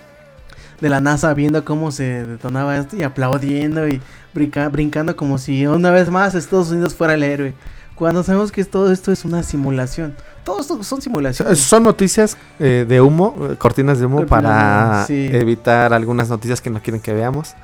De 0.81 0.89
la 0.89 1.01
NASA 1.01 1.33
viendo 1.33 1.65
cómo 1.65 1.91
se 1.91 2.23
detonaba 2.25 2.77
esto 2.77 2.95
y 2.95 3.01
aplaudiendo 3.03 3.87
y 3.87 3.99
brinca- 4.35 4.69
brincando 4.69 5.15
como 5.15 5.39
si 5.39 5.65
una 5.65 5.89
vez 5.89 6.11
más 6.11 6.35
Estados 6.35 6.69
Unidos 6.69 6.93
fuera 6.93 7.15
el 7.15 7.23
héroe. 7.23 7.53
Cuando 7.95 8.21
sabemos 8.21 8.51
que 8.51 8.63
todo 8.63 8.91
esto 8.91 9.11
es 9.11 9.25
una 9.25 9.41
simulación. 9.41 10.13
Todo 10.43 10.59
esto 10.61 10.83
son 10.83 11.01
simulaciones. 11.01 11.57
Son 11.59 11.81
noticias 11.81 12.37
eh, 12.59 12.85
de 12.87 13.01
humo, 13.01 13.35
eh, 13.49 13.55
cortinas 13.57 13.97
de 13.99 14.05
humo 14.05 14.17
Cortinas 14.17 14.43
de 14.43 14.47
para 14.49 14.95
humo, 14.97 15.05
sí. 15.07 15.29
evitar 15.33 15.93
algunas 15.93 16.29
noticias 16.29 16.61
que 16.61 16.69
no 16.69 16.79
quieren 16.79 17.01
que 17.01 17.11
veamos. 17.11 17.55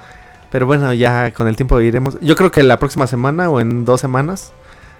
Pero 0.51 0.65
bueno, 0.65 0.91
ya 0.91 1.31
con 1.33 1.47
el 1.47 1.55
tiempo 1.55 1.79
iremos. 1.81 2.17
Yo 2.19 2.35
creo 2.35 2.49
que 2.51 2.63
la 2.63 2.79
próxima 2.79 3.05
semana 3.05 3.47
o 3.51 3.59
en 3.59 3.85
dos 3.85 4.01
semanas, 4.01 4.53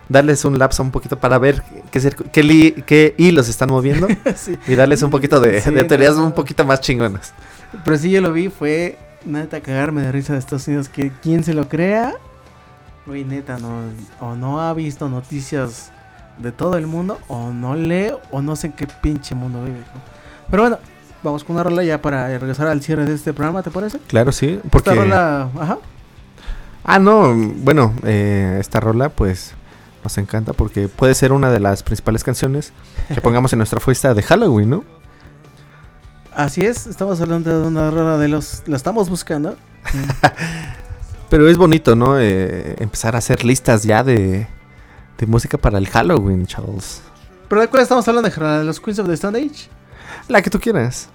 darles 0.10 0.44
un 0.46 0.58
lapso 0.60 0.84
un 0.84 0.92
poquito 0.92 1.18
para 1.18 1.38
ver 1.38 1.64
qué, 1.92 2.12
qué, 2.32 2.44
li- 2.44 2.72
qué 2.86 3.16
hilos 3.18 3.50
están 3.50 3.70
moviendo 3.70 4.08
Sí. 4.36 4.58
y 4.68 4.76
darles 4.76 5.02
un 5.04 5.10
poquito 5.10 5.40
de, 5.40 5.62
Sí, 5.62 5.72
de 5.72 5.84
teorías 5.84 6.16
no. 6.16 6.26
un 6.26 6.32
poquito 6.34 6.66
más 6.66 6.82
chingonas. 6.82 7.34
Pero 7.84 7.98
sí, 7.98 8.12
yo 8.12 8.22
lo 8.22 8.32
vi, 8.34 8.50
fue 8.50 8.98
neta 9.26 9.62
cagarme 9.62 10.02
de 10.02 10.12
risa 10.12 10.34
de 10.34 10.40
Estados 10.40 10.68
Unidos. 10.68 10.90
Que 10.90 11.12
quien 11.22 11.44
se 11.44 11.54
lo 11.54 11.68
crea, 11.70 12.14
güey, 13.06 13.24
neta, 13.24 13.58
no, 13.58 13.80
o 14.20 14.36
no 14.36 14.62
ha 14.62 14.74
visto 14.74 15.10
noticias 15.10 15.92
de 16.38 16.52
todo 16.52 16.78
el 16.78 16.88
mundo, 16.88 17.20
o 17.28 17.52
no 17.52 17.76
lee, 17.76 18.12
o 18.32 18.42
no 18.42 18.56
sé 18.56 18.68
en 18.68 18.74
qué 18.74 18.88
pinche 19.02 19.34
mundo 19.36 19.64
vive. 19.64 19.78
¿no? 19.80 20.02
Pero 20.52 20.64
bueno, 20.64 20.78
vamos 21.24 21.44
con 21.44 21.56
una 21.56 21.64
rola 21.64 21.84
ya 21.84 22.02
para 22.02 22.28
regresar 22.28 22.68
al 22.68 22.82
cierre 22.82 23.06
de 23.06 23.14
este 23.16 23.34
programa, 23.34 23.62
¿te 23.64 23.72
parece? 23.72 24.00
Claro, 24.08 24.32
sí. 24.32 24.60
Porque... 24.70 24.90
Esta 24.90 25.02
rola, 25.02 25.50
ajá. 25.60 25.78
Ah, 26.84 27.00
no, 27.00 27.34
bueno, 27.36 27.94
eh, 28.04 28.58
esta 28.60 28.80
rola 28.82 29.10
pues 29.10 29.54
nos 30.04 30.18
encanta 30.18 30.54
porque 30.54 30.88
puede 30.90 31.14
ser 31.16 31.32
una 31.32 31.50
de 31.52 31.60
las 31.60 31.84
principales 31.84 32.24
canciones 32.24 32.74
que 33.14 33.22
pongamos 33.22 33.54
en 33.54 33.58
nuestra 33.60 33.80
fiesta 33.80 34.14
de 34.14 34.22
Halloween, 34.24 34.70
¿no? 34.70 34.84
Así 36.36 36.62
es, 36.66 36.88
estamos 36.88 37.22
hablando 37.22 37.62
de 37.62 37.68
una 37.68 37.92
rola 37.92 38.18
de 38.18 38.28
los. 38.28 38.64
La 38.66 38.76
estamos 38.76 39.10
buscando. 39.10 39.56
Pero 41.30 41.48
es 41.50 41.58
bonito, 41.58 41.96
¿no? 41.96 42.20
Eh, 42.20 42.76
empezar 42.80 43.16
a 43.16 43.20
hacer 43.20 43.44
listas 43.44 43.84
ya 43.84 44.04
de, 44.04 44.48
de 45.18 45.26
música 45.28 45.58
para 45.58 45.78
el 45.78 45.88
Halloween, 45.88 46.46
Charles. 46.46 47.02
¿Pero 47.48 47.62
de 47.62 47.68
cuál 47.68 47.84
estamos 47.84 48.08
hablando? 48.08 48.30
¿De 48.30 48.64
los 48.64 48.80
Queens 48.80 49.00
of 49.00 49.08
the 49.08 49.14
Stone 49.14 49.38
Age? 49.40 49.70
La 50.28 50.42
que 50.42 50.50
tú 50.50 50.60
quieras. 50.60 51.10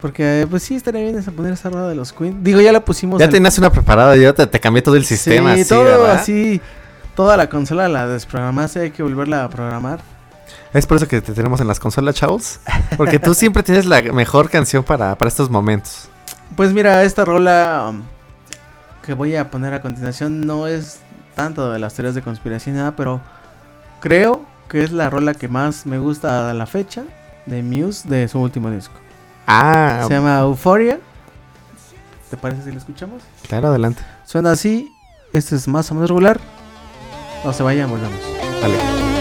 Porque, 0.00 0.46
pues 0.50 0.64
sí, 0.64 0.74
estaría 0.74 1.00
bien 1.02 1.22
poner 1.24 1.52
esa 1.52 1.70
rola 1.70 1.88
de 1.88 1.94
los 1.94 2.12
Queens. 2.12 2.42
Digo, 2.42 2.60
ya 2.60 2.72
la 2.72 2.84
pusimos. 2.84 3.20
Ya 3.20 3.26
en- 3.26 3.30
tenías 3.30 3.56
una 3.58 3.70
preparada, 3.70 4.16
yo 4.16 4.34
te, 4.34 4.46
te 4.46 4.58
cambié 4.60 4.82
todo 4.82 4.96
el 4.96 5.04
sistema. 5.04 5.54
Sí, 5.54 5.60
así, 5.60 5.68
todo 5.68 5.84
¿verdad? 5.84 6.10
así. 6.12 6.60
Toda 7.14 7.36
la 7.36 7.48
consola 7.48 7.88
la 7.88 8.06
desprogramaste, 8.06 8.80
hay 8.80 8.90
que 8.90 9.02
volverla 9.02 9.44
a 9.44 9.48
programar. 9.50 10.00
Es 10.72 10.86
por 10.86 10.96
eso 10.96 11.06
que 11.08 11.20
te 11.20 11.32
tenemos 11.32 11.60
en 11.60 11.68
las 11.68 11.78
consolas, 11.78 12.14
Charles. 12.14 12.60
Porque 12.96 13.18
tú 13.18 13.34
siempre 13.34 13.62
tienes 13.62 13.84
la 13.84 14.00
mejor 14.00 14.48
canción 14.48 14.82
para, 14.82 15.14
para 15.16 15.28
estos 15.28 15.50
momentos. 15.50 16.08
Pues 16.56 16.72
mira, 16.72 17.02
esta 17.02 17.24
rola 17.24 17.88
um, 17.90 18.02
que 19.04 19.14
voy 19.14 19.36
a 19.36 19.50
poner 19.50 19.74
a 19.74 19.82
continuación 19.82 20.40
no 20.46 20.66
es 20.66 21.00
tanto 21.34 21.70
de 21.70 21.78
las 21.78 21.94
teorías 21.94 22.14
de 22.14 22.22
conspiración 22.22 22.74
ni 22.74 22.80
nada, 22.80 22.96
pero 22.96 23.20
creo 24.00 24.44
que 24.68 24.82
es 24.82 24.92
la 24.92 25.10
rola 25.10 25.34
que 25.34 25.48
más 25.48 25.84
me 25.86 25.98
gusta 25.98 26.50
a 26.50 26.54
la 26.54 26.66
fecha 26.66 27.04
de 27.46 27.62
Muse 27.62 28.08
de 28.08 28.28
su 28.28 28.38
último 28.40 28.70
disco. 28.70 28.94
Ah, 29.46 30.04
Se 30.08 30.14
llama 30.14 30.38
Euphoria. 30.40 30.98
¿Te 32.30 32.36
parece 32.38 32.62
si 32.64 32.70
la 32.72 32.78
escuchamos? 32.78 33.22
claro, 33.46 33.68
adelante. 33.68 34.02
Suena 34.24 34.52
así. 34.52 34.90
Este 35.34 35.56
es 35.56 35.68
más 35.68 35.90
o 35.90 35.94
menos 35.94 36.08
regular. 36.08 36.40
No 37.44 37.52
se 37.52 37.62
vayan, 37.62 37.90
volvemos. 37.90 38.20
Vale. 38.60 39.11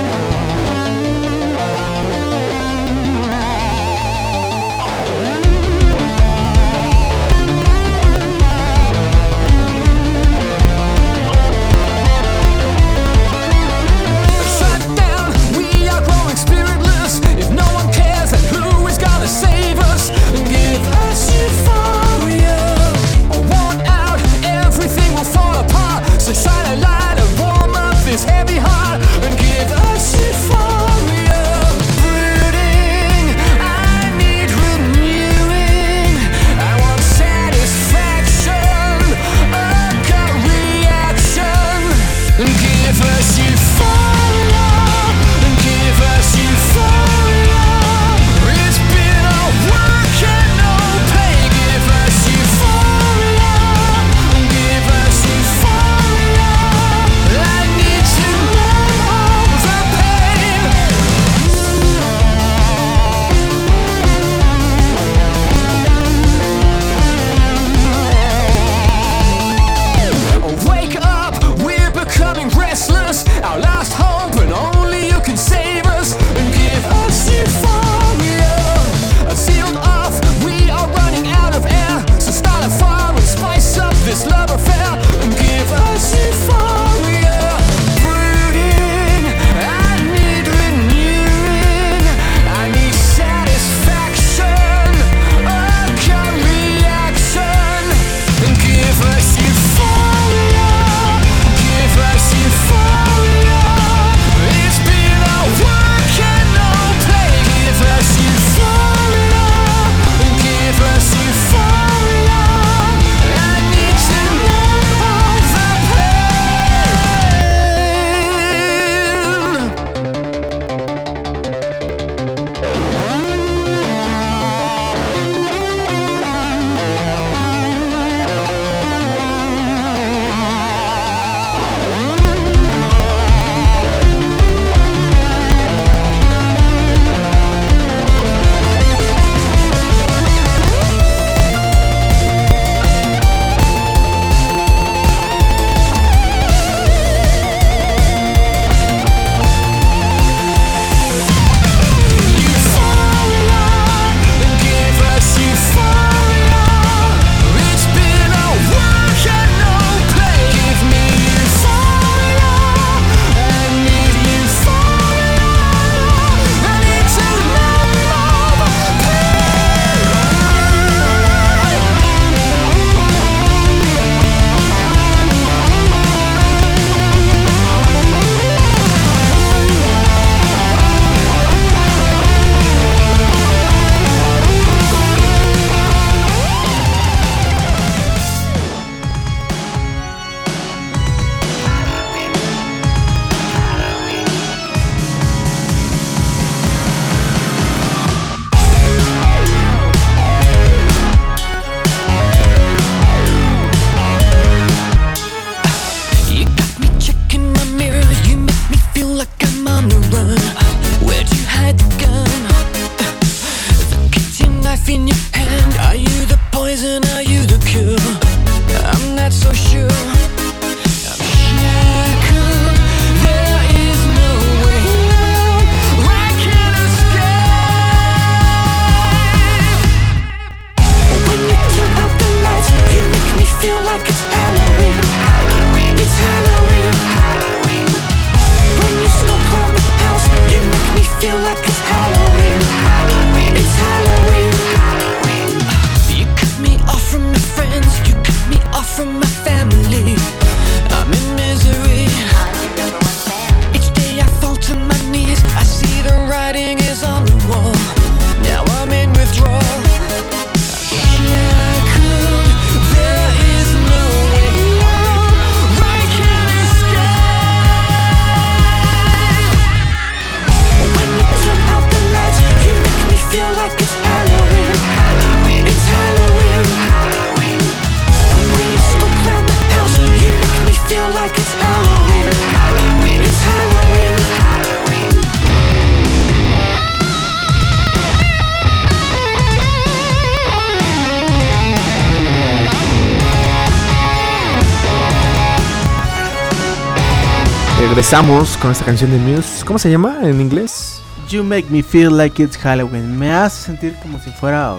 Regresamos 298.11 298.57
con 298.57 298.71
esta 298.71 298.83
canción 298.83 299.09
de 299.09 299.17
Muse. 299.19 299.63
¿Cómo 299.63 299.79
se 299.79 299.89
llama 299.89 300.17
en 300.23 300.41
inglés? 300.41 301.01
You 301.29 301.45
make 301.45 301.67
me 301.69 301.81
feel 301.81 302.17
like 302.17 302.43
it's 302.43 302.57
Halloween. 302.57 303.17
Me 303.17 303.31
hace 303.31 303.67
sentir 303.67 303.95
como 304.01 304.19
si 304.19 304.29
fuera 304.31 304.75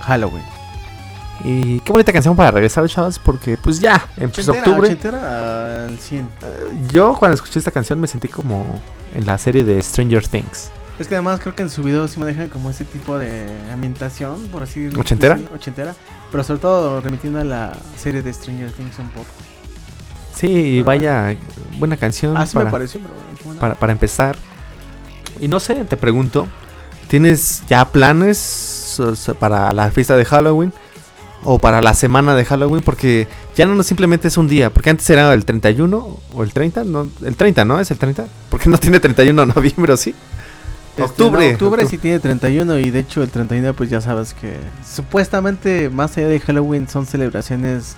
Halloween. 0.00 0.42
Y 1.44 1.80
qué 1.80 1.92
bonita 1.92 2.10
canción 2.10 2.34
para 2.34 2.52
regresar, 2.52 2.88
chavos, 2.88 3.18
porque 3.18 3.58
pues 3.58 3.80
ya, 3.80 4.08
empezó 4.16 4.52
octubre. 4.52 4.96
al 5.12 5.98
100. 5.98 6.28
Yo 6.90 7.14
cuando 7.18 7.34
escuché 7.34 7.58
esta 7.58 7.70
canción 7.70 8.00
me 8.00 8.06
sentí 8.06 8.28
como 8.28 8.64
en 9.14 9.26
la 9.26 9.36
serie 9.36 9.62
de 9.62 9.82
Stranger 9.82 10.26
Things. 10.26 10.70
Es 10.98 11.06
que 11.06 11.16
además 11.16 11.38
creo 11.40 11.54
que 11.54 11.60
en 11.60 11.68
su 11.68 11.82
video 11.82 12.08
sí 12.08 12.18
manejan 12.18 12.48
como 12.48 12.70
ese 12.70 12.86
tipo 12.86 13.18
de 13.18 13.46
ambientación, 13.70 14.48
por 14.48 14.62
así 14.62 14.80
decirlo. 14.80 15.02
¿Ochentera? 15.02 15.38
Ochentera. 15.54 15.94
Pero 16.30 16.42
sobre 16.44 16.60
todo 16.60 17.02
remitiendo 17.02 17.40
a 17.40 17.44
la 17.44 17.76
serie 17.98 18.22
de 18.22 18.32
Stranger 18.32 18.72
Things 18.72 18.98
un 18.98 19.10
poco. 19.10 19.28
Sí, 20.40 20.82
vaya, 20.82 21.36
buena 21.78 21.96
canción 21.96 22.36
Así 22.36 22.54
para, 22.54 22.66
me 22.66 22.70
pareció, 22.72 23.00
pero 23.00 23.14
bueno, 23.44 23.60
para, 23.60 23.74
para 23.74 23.92
empezar. 23.92 24.36
Y 25.38 25.48
no 25.48 25.60
sé, 25.60 25.74
te 25.84 25.96
pregunto, 25.96 26.48
¿tienes 27.08 27.62
ya 27.68 27.84
planes 27.86 29.00
para 29.38 29.72
la 29.72 29.90
fiesta 29.90 30.16
de 30.16 30.24
Halloween? 30.24 30.72
O 31.42 31.58
para 31.58 31.80
la 31.80 31.94
semana 31.94 32.34
de 32.34 32.44
Halloween, 32.44 32.82
porque 32.82 33.26
ya 33.56 33.64
no 33.64 33.82
simplemente 33.82 34.28
es 34.28 34.36
un 34.36 34.46
día, 34.46 34.68
porque 34.68 34.90
antes 34.90 35.08
era 35.08 35.32
el 35.32 35.46
31 35.46 36.18
o 36.34 36.42
el 36.42 36.52
30, 36.52 36.84
no, 36.84 37.06
el 37.24 37.34
30, 37.36 37.64
¿no? 37.64 37.80
Es 37.80 37.90
el 37.90 37.96
30, 37.96 38.26
porque 38.50 38.68
no 38.68 38.76
tiene 38.76 39.00
31 39.00 39.46
de 39.46 39.52
noviembre, 39.54 39.92
¿o 39.94 39.96
¿sí? 39.96 40.14
Este, 40.90 41.02
octubre, 41.02 41.46
no, 41.46 41.52
octubre 41.54 41.84
octu- 41.84 41.88
sí 41.88 41.96
tiene 41.98 42.18
31 42.20 42.78
y 42.78 42.90
de 42.90 42.98
hecho 42.98 43.22
el 43.22 43.30
31 43.30 43.72
pues 43.72 43.88
ya 43.88 44.02
sabes 44.02 44.34
que 44.34 44.54
supuestamente 44.86 45.88
más 45.88 46.14
allá 46.18 46.28
de 46.28 46.40
Halloween 46.40 46.88
son 46.88 47.06
celebraciones 47.06 47.96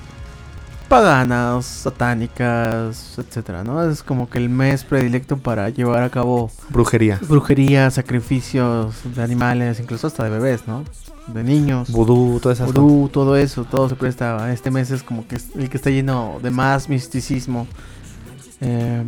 paganas, 0.92 1.64
satánicas, 1.64 3.14
etcétera, 3.18 3.64
¿no? 3.64 3.82
Es 3.88 4.02
como 4.02 4.28
que 4.28 4.36
el 4.38 4.48
mes 4.50 4.84
predilecto 4.84 5.38
para 5.38 5.68
llevar 5.70 6.02
a 6.02 6.10
cabo 6.10 6.50
Brujería, 6.68 7.18
brujería, 7.28 7.90
sacrificios 7.90 8.96
de 9.14 9.22
animales, 9.22 9.80
incluso 9.80 10.06
hasta 10.06 10.24
de 10.24 10.30
bebés, 10.30 10.66
¿no? 10.66 10.84
De 11.28 11.42
niños. 11.42 11.90
vudú, 11.90 12.38
todas 12.40 12.58
esas 12.58 12.68
cosas. 12.68 12.82
Vudú, 12.82 13.08
todo 13.08 13.36
eso, 13.36 13.64
todo 13.64 13.88
se 13.88 13.94
presta. 13.94 14.52
Este 14.52 14.70
mes 14.70 14.90
es 14.90 15.02
como 15.02 15.26
que 15.26 15.36
el 15.56 15.70
que 15.70 15.76
está 15.78 15.88
lleno 15.88 16.38
de 16.42 16.50
más 16.50 16.88
misticismo 16.90 17.66
eh, 18.60 19.04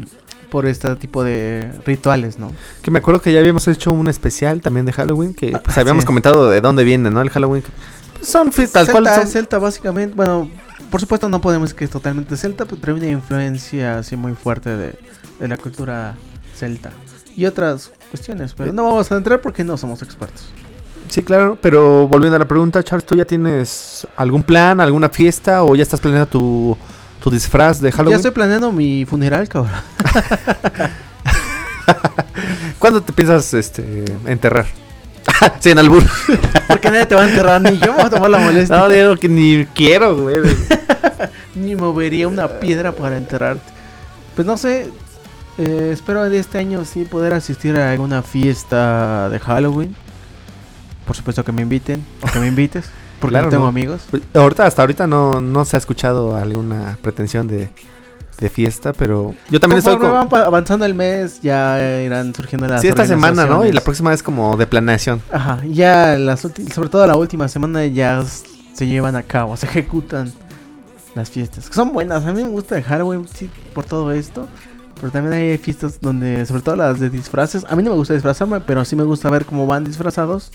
por 0.50 0.64
este 0.66 0.94
tipo 0.96 1.22
de 1.22 1.70
rituales, 1.84 2.38
¿no? 2.38 2.50
Que 2.82 2.90
me 2.90 3.00
acuerdo 3.00 3.20
que 3.20 3.30
ya 3.32 3.40
habíamos 3.40 3.68
hecho 3.68 3.90
un 3.92 4.08
especial 4.08 4.60
también 4.62 4.86
de 4.86 4.92
Halloween, 4.92 5.34
que 5.34 5.50
pues 5.52 5.76
Ah, 5.76 5.80
habíamos 5.82 6.04
sí. 6.04 6.06
comentado 6.06 6.48
de 6.48 6.60
dónde 6.60 6.82
viene, 6.84 7.10
¿no? 7.10 7.20
El 7.20 7.28
Halloween. 7.30 7.62
Pues, 8.14 8.28
son 8.28 8.50
tal 8.50 8.54
celta, 8.68 8.90
cual 8.92 9.06
son- 9.06 9.26
celta 9.26 9.58
básicamente, 9.58 10.14
bueno, 10.14 10.48
por 10.94 11.00
supuesto 11.00 11.28
no 11.28 11.40
podemos 11.40 11.70
decir 11.70 11.78
que 11.78 11.84
es 11.86 11.90
totalmente 11.90 12.36
celta, 12.36 12.66
pero 12.66 12.80
trae 12.80 12.94
una 12.94 13.08
influencia 13.08 13.98
así 13.98 14.14
muy 14.14 14.34
fuerte 14.34 14.76
de, 14.76 14.96
de 15.40 15.48
la 15.48 15.56
cultura 15.56 16.14
celta 16.54 16.92
y 17.34 17.46
otras 17.46 17.90
cuestiones, 18.12 18.54
pero 18.54 18.72
no 18.72 18.84
vamos 18.84 19.10
a 19.10 19.16
entrar 19.16 19.40
porque 19.40 19.64
no 19.64 19.76
somos 19.76 20.02
expertos. 20.02 20.44
Sí, 21.08 21.24
claro, 21.24 21.58
pero 21.60 22.06
volviendo 22.06 22.36
a 22.36 22.38
la 22.38 22.46
pregunta, 22.46 22.80
Charles, 22.84 23.04
¿tú 23.04 23.16
ya 23.16 23.24
tienes 23.24 24.06
algún 24.14 24.44
plan, 24.44 24.80
alguna 24.80 25.08
fiesta 25.08 25.64
o 25.64 25.74
ya 25.74 25.82
estás 25.82 25.98
planeando 25.98 26.28
tu, 26.28 26.78
tu 27.20 27.28
disfraz 27.28 27.80
de 27.80 27.90
Ya 27.90 27.96
Halloween? 27.96 28.16
estoy 28.18 28.30
planeando 28.30 28.70
mi 28.70 29.04
funeral, 29.04 29.48
cabrón. 29.48 29.72
¿Cuándo 32.78 33.02
te 33.02 33.12
piensas 33.12 33.52
este, 33.52 34.04
enterrar? 34.26 34.66
sí, 35.60 35.70
en 35.70 35.78
albur. 35.78 36.02
Porque 36.68 36.90
nadie 36.90 37.06
te 37.06 37.14
va 37.14 37.22
a 37.22 37.28
enterrar 37.28 37.60
ni 37.60 37.78
yo 37.78 37.92
me 37.92 37.98
voy 37.98 38.04
a 38.06 38.10
tomar 38.10 38.30
la 38.30 38.38
molestia. 38.38 38.76
no, 38.76 38.88
digo 38.88 39.16
que 39.16 39.28
ni 39.28 39.66
quiero, 39.74 40.16
güey. 40.16 40.36
Ni 41.54 41.76
movería 41.76 42.26
una 42.28 42.48
piedra 42.48 42.92
para 42.92 43.16
enterrarte. 43.16 43.72
Pues 44.34 44.46
no 44.46 44.56
sé. 44.56 44.90
eh, 45.58 45.90
espero 45.92 46.28
de 46.28 46.38
este 46.38 46.58
año 46.58 46.84
sí 46.84 47.04
poder 47.04 47.32
asistir 47.32 47.76
a 47.76 47.92
alguna 47.92 48.22
fiesta 48.22 49.28
de 49.28 49.38
Halloween. 49.38 49.94
Por 51.06 51.14
supuesto 51.16 51.44
que 51.44 51.52
me 51.52 51.62
inviten. 51.62 52.04
O 52.22 52.26
que 52.26 52.40
me 52.40 52.48
invites. 52.48 52.86
Porque 53.20 53.32
Claro, 53.34 53.46
no 53.46 53.50
tengo 53.50 53.62
¿no? 53.64 53.68
amigos. 53.68 54.02
Pues, 54.10 54.22
ahorita, 54.34 54.66
hasta 54.66 54.82
ahorita 54.82 55.06
no, 55.06 55.40
no 55.40 55.64
se 55.64 55.76
ha 55.76 55.78
escuchado 55.78 56.36
alguna 56.36 56.98
pretensión 57.00 57.46
de, 57.46 57.68
de 58.38 58.48
fiesta, 58.50 58.92
pero 58.92 59.34
yo 59.50 59.60
también 59.60 59.78
estoy 59.78 59.96
avanzando 59.96 60.84
el 60.84 60.94
mes, 60.94 61.40
ya 61.40 62.00
irán 62.02 62.34
surgiendo 62.34 62.66
las 62.68 62.80
Sí, 62.80 62.88
esta 62.88 63.06
semana, 63.06 63.46
¿no? 63.46 63.64
Y 63.64 63.72
la 63.72 63.80
próxima 63.80 64.12
es 64.12 64.22
como 64.22 64.56
de 64.56 64.66
planeación. 64.66 65.22
Ajá, 65.32 65.60
ya 65.66 66.16
las 66.18 66.40
sobre 66.40 66.88
todo 66.88 67.06
la 67.06 67.16
última 67.16 67.48
semana 67.48 67.84
ya 67.86 68.24
se 68.74 68.86
llevan 68.86 69.16
a 69.16 69.22
cabo, 69.22 69.56
se 69.56 69.66
ejecutan 69.66 70.32
las 71.14 71.30
fiestas. 71.30 71.68
que 71.68 71.74
Son 71.74 71.92
buenas, 71.92 72.24
a 72.24 72.32
mí 72.32 72.42
me 72.42 72.48
gusta 72.48 72.74
de 72.74 72.82
Halloween 72.82 73.26
sí, 73.32 73.48
por 73.74 73.84
todo 73.84 74.12
esto. 74.12 74.48
Pero 75.00 75.10
también 75.10 75.34
hay 75.34 75.58
fiestas 75.58 76.00
donde, 76.00 76.46
sobre 76.46 76.62
todo 76.62 76.76
las 76.76 77.00
de 77.00 77.10
disfraces, 77.10 77.66
a 77.68 77.76
mí 77.76 77.82
no 77.82 77.90
me 77.90 77.96
gusta 77.96 78.14
disfrazarme, 78.14 78.60
pero 78.60 78.84
sí 78.84 78.96
me 78.96 79.02
gusta 79.02 79.28
ver 79.28 79.44
cómo 79.44 79.66
van 79.66 79.84
disfrazados. 79.84 80.50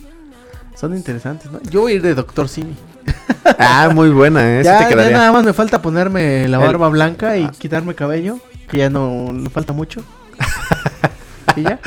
Son 0.75 0.95
interesantes, 0.95 1.51
¿no? 1.51 1.61
Yo 1.69 1.81
voy 1.81 1.91
a 1.91 1.95
ir 1.95 2.01
de 2.01 2.15
Doctor 2.15 2.47
Simi. 2.47 2.73
Ah, 3.57 3.89
muy 3.93 4.09
buena, 4.09 4.59
¿eh? 4.59 4.63
Ya, 4.63 4.87
te 4.87 4.95
ya 4.95 5.09
nada 5.09 5.31
más 5.31 5.43
me 5.43 5.53
falta 5.53 5.81
ponerme 5.81 6.47
la 6.47 6.57
El- 6.57 6.63
barba 6.65 6.89
blanca 6.89 7.37
y 7.37 7.47
quitarme 7.49 7.95
cabello, 7.95 8.39
que 8.69 8.77
ya 8.77 8.89
no 8.89 9.27
falta 9.51 9.73
mucho. 9.73 10.01
y 11.55 11.63
ya, 11.63 11.79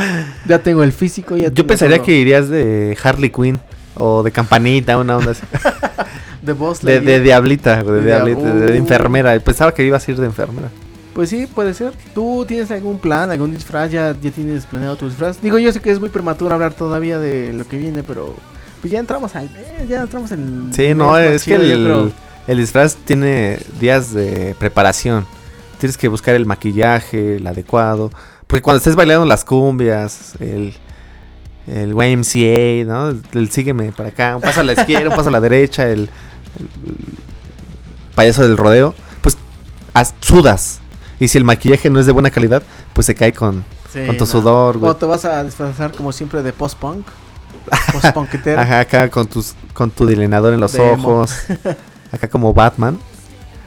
ya 0.47 0.59
tengo 0.59 0.83
el 0.83 0.93
físico. 0.93 1.37
Ya 1.37 1.49
Yo 1.51 1.67
pensaría 1.67 1.97
todo. 1.97 2.07
que 2.07 2.13
irías 2.19 2.49
de 2.49 2.97
Harley 3.03 3.31
Quinn 3.31 3.59
o 3.95 4.23
de 4.23 4.31
campanita, 4.33 4.99
una 4.99 5.17
onda 5.19 5.33
así. 5.33 5.43
de 6.43 6.53
Boss 6.53 6.83
De, 6.83 7.21
diablita, 7.21 7.83
de, 7.83 7.93
De 7.93 8.03
diablita, 8.03 8.41
diab- 8.41 8.55
de, 8.55 8.67
de 8.73 8.77
enfermera. 8.79 9.39
Pensaba 9.41 9.73
que 9.73 9.85
ibas 9.85 10.07
a 10.07 10.11
ir 10.11 10.17
de 10.19 10.27
enfermera. 10.27 10.69
Pues 11.15 11.29
sí, 11.29 11.47
puede 11.47 11.75
ser. 11.75 11.93
¿Tú 12.15 12.45
tienes 12.49 12.71
algún 12.71 12.99
plan, 12.99 13.31
algún 13.31 13.53
disfraz? 13.55 13.91
¿Ya, 13.91 14.17
ya 14.21 14.31
tienes 14.31 14.65
planeado 14.67 14.97
tu 14.97 15.07
disfraz? 15.09 15.41
Digo, 15.43 15.59
yo 15.59 15.71
sé 15.73 15.81
que 15.81 15.91
es 15.91 16.01
muy 16.01 16.09
prematuro 16.09 16.55
hablar 16.55 16.73
todavía 16.75 17.19
de 17.19 17.53
lo 17.53 17.67
que 17.69 17.77
viene, 17.77 18.03
pero 18.03 18.35
pues 18.83 18.91
ya 18.91 18.99
entramos 18.99 19.35
al 19.37 19.49
mes, 19.49 19.89
ya 19.89 20.01
entramos 20.01 20.33
en... 20.33 20.75
Sí, 20.75 20.93
no, 20.93 21.17
es 21.17 21.45
que 21.45 21.55
el, 21.55 22.13
el 22.49 22.59
disfraz 22.59 22.97
tiene 22.97 23.61
días 23.81 24.13
de 24.13 24.57
preparación. 24.59 25.25
Tienes 25.79 25.97
que 25.97 26.09
buscar 26.09 26.35
el 26.35 26.47
maquillaje, 26.47 27.37
el 27.37 27.47
adecuado. 27.47 28.11
Porque 28.49 28.61
cuando 28.61 28.79
estés 28.79 28.97
bailando 28.97 29.25
las 29.25 29.45
cumbias, 29.45 30.33
el, 30.41 30.75
el 31.69 31.91
YMCA, 31.93 32.85
¿no? 32.93 33.11
El, 33.11 33.23
el 33.35 33.51
sígueme 33.51 33.93
para 33.93 34.09
acá, 34.09 34.35
un 34.35 34.43
paso 34.43 34.61
a 34.61 34.65
la 34.65 34.73
izquierda, 34.73 35.11
un 35.11 35.17
paso 35.17 35.29
a 35.29 35.33
la 35.33 35.41
derecha, 35.41 35.89
el, 35.89 36.01
el 36.59 36.69
payaso 38.17 38.43
del 38.43 38.57
rodeo, 38.57 38.97
pues 39.21 39.39
sudas. 40.21 40.81
Y 41.21 41.29
si 41.29 41.39
el 41.39 41.45
maquillaje 41.45 41.89
no 41.89 42.01
es 42.01 42.07
de 42.07 42.13
buena 42.13 42.31
calidad, 42.33 42.65
pues 42.95 43.07
se 43.07 43.15
cae 43.15 43.33
con, 43.33 43.65
con 44.07 44.17
tu 44.17 44.27
sudor, 44.27 44.79
güey. 44.79 44.91
O 44.91 44.97
te 44.97 45.07
vas 45.07 45.25
a 45.25 45.45
disfrazar 45.45 45.93
como 45.93 46.11
siempre 46.11 46.43
de 46.43 46.53
post-punk. 46.53 47.07
Ajá, 48.59 48.81
acá 48.81 49.09
con 49.11 49.27
tus 49.27 49.55
con 49.75 49.91
tu 49.91 50.07
delineador 50.07 50.53
en 50.55 50.61
los 50.61 50.73
De 50.73 50.81
ojos. 50.81 51.35
Acá 52.13 52.29
como 52.29 52.53
Batman. 52.53 52.99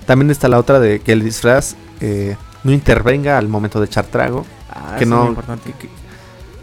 También 0.06 0.30
está 0.30 0.48
la 0.48 0.60
otra 0.60 0.80
de 0.80 1.00
que 1.00 1.14
el 1.14 1.24
disfraz 1.24 1.76
eh, 2.00 2.38
no 2.64 2.72
intervenga 2.72 3.38
al 3.40 3.48
momento 3.48 3.80
de 3.80 3.88
echar 3.88 4.06
trago. 4.06 4.46
Ah, 4.70 4.96
que 5.00 5.06
no- 5.06 5.22
muy 5.22 5.30
importante. 5.30 5.74
que- 5.80 5.90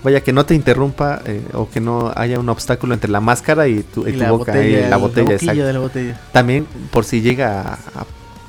vaya, 0.04 0.20
que 0.20 0.32
no 0.32 0.46
te 0.46 0.54
interrumpa 0.54 1.20
eh, 1.24 1.42
o 1.54 1.68
que 1.68 1.80
no 1.80 2.12
haya 2.14 2.38
un 2.38 2.48
obstáculo 2.48 2.94
entre 2.94 3.10
la 3.10 3.20
máscara 3.20 3.66
y 3.68 3.82
tu, 3.82 4.06
y 4.06 4.10
Y 4.10 4.12
tu 4.14 4.18
la 4.20 4.30
boca 4.30 4.52
botella, 4.52 4.86
y 4.86 4.88
la 4.90 4.96
el- 4.96 5.00
botella. 5.02 5.22
boquilla 5.22 5.34
exacto. 5.52 5.64
de 5.66 5.72
la 5.72 5.78
botella. 5.80 6.20
También 6.32 6.66
por 6.92 7.04
si 7.04 7.20
llega 7.20 7.60
a, 7.62 7.72
a 7.74 8.06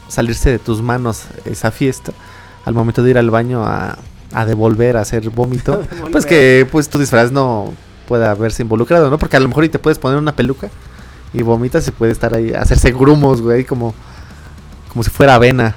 salirse 0.10 0.52
de 0.52 0.60
tus 0.60 0.82
manos 0.84 1.24
esa 1.46 1.72
fiesta, 1.72 2.12
al 2.66 2.74
momento 2.76 3.02
de 3.04 3.10
ir 3.12 3.18
al 3.18 3.30
baño 3.32 3.66
a, 3.66 3.98
a 4.34 4.46
devolver, 4.46 4.96
a 4.98 5.02
hacer 5.02 5.30
vómito, 5.32 5.84
pues 6.12 6.26
que 6.28 6.68
pues 6.72 6.88
tu 6.90 7.00
disfraz 7.00 7.32
no 7.32 7.74
pueda 8.08 8.34
verse 8.36 8.64
involucrado, 8.64 9.10
¿no? 9.10 9.18
Porque 9.18 9.38
a 9.38 9.40
lo 9.40 9.48
mejor 9.48 9.66
y 9.66 9.70
te 9.70 9.80
puedes 9.80 10.00
poner 10.00 10.18
una 10.18 10.36
peluca 10.36 10.70
y 11.34 11.42
vomitas 11.42 11.88
y 11.88 11.92
puede 11.92 12.12
estar 12.12 12.36
ahí, 12.36 12.52
hacerse 12.54 12.92
grumos, 12.92 13.42
güey, 13.42 13.66
como, 13.66 13.94
como 14.90 15.04
si 15.04 15.10
fuera 15.10 15.36
avena. 15.36 15.76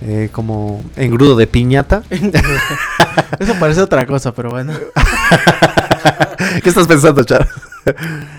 Eh, 0.00 0.28
como 0.30 0.80
engrudo 0.94 1.34
de 1.34 1.48
piñata. 1.48 2.04
Eso 3.40 3.54
parece 3.58 3.80
otra 3.80 4.06
cosa, 4.06 4.32
pero 4.32 4.50
bueno. 4.50 4.72
¿Qué 6.62 6.68
estás 6.68 6.86
pensando, 6.86 7.24
Char? 7.24 7.48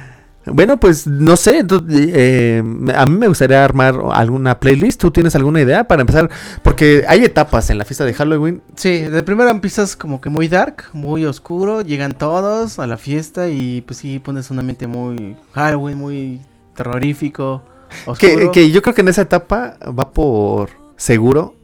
bueno, 0.53 0.79
pues 0.79 1.07
no 1.07 1.35
sé. 1.37 1.63
tú, 1.63 1.83
eh, 1.89 2.61
a 2.95 3.05
mí 3.05 3.17
me 3.17 3.27
gustaría 3.27 3.63
armar 3.63 3.99
alguna 4.11 4.59
playlist. 4.59 4.99
¿Tú 5.01 5.11
tienes 5.11 5.35
alguna 5.35 5.61
idea 5.61 5.87
para 5.87 6.01
empezar? 6.01 6.29
Porque 6.63 7.03
hay 7.07 7.23
etapas 7.23 7.69
en 7.69 7.77
la 7.77 7.85
fiesta 7.85 8.05
de 8.05 8.13
Halloween. 8.13 8.61
Sí, 8.75 8.99
de 9.01 9.23
primero 9.23 9.49
empiezas 9.49 9.95
como 9.95 10.21
que 10.21 10.29
muy 10.29 10.47
dark, 10.47 10.85
muy 10.93 11.25
oscuro, 11.25 11.81
llegan 11.81 12.11
todos 12.13 12.79
a 12.79 12.87
la 12.87 12.97
fiesta 12.97 13.49
y 13.49 13.81
pues 13.81 13.97
sí 13.99 14.19
pones 14.19 14.49
un 14.51 14.59
ambiente 14.59 14.87
muy 14.87 15.35
Halloween, 15.53 15.97
muy 15.97 16.41
terrorífico, 16.75 17.63
oscuro. 18.05 18.17
Que, 18.17 18.51
que 18.51 18.71
yo 18.71 18.81
creo 18.81 18.93
que 18.95 19.01
en 19.01 19.07
esa 19.09 19.21
etapa 19.23 19.77
va 19.87 20.11
por 20.11 20.69
seguro 20.97 21.55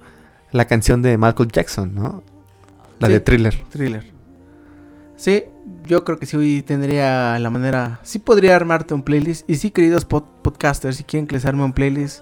la 0.52 0.66
canción 0.66 1.02
de 1.02 1.18
Michael 1.18 1.50
Jackson, 1.52 1.94
¿no? 1.96 2.24
La 3.00 3.08
Sí. 3.08 3.14
de 3.14 3.20
Thriller. 3.20 3.64
Thriller. 3.70 4.06
Sí, 5.18 5.44
yo 5.88 6.04
creo 6.04 6.18
que 6.20 6.26
sí 6.26 6.36
hoy 6.38 6.62
tendría 6.62 7.38
la 7.40 7.50
manera. 7.50 8.00
Sí 8.04 8.20
podría 8.20 8.56
armarte 8.56 8.94
un 8.94 9.04
playlist. 9.04 9.50
Y 9.50 9.56
sí, 9.56 9.72
queridos 9.72 10.08
pod- 10.08 10.26
podcasters, 10.42 10.98
si 10.98 11.04
quieren 11.04 11.28
que 11.28 11.36
les 11.36 11.46
arme 11.46 11.64
un 11.64 11.74
playlist, 11.74 12.22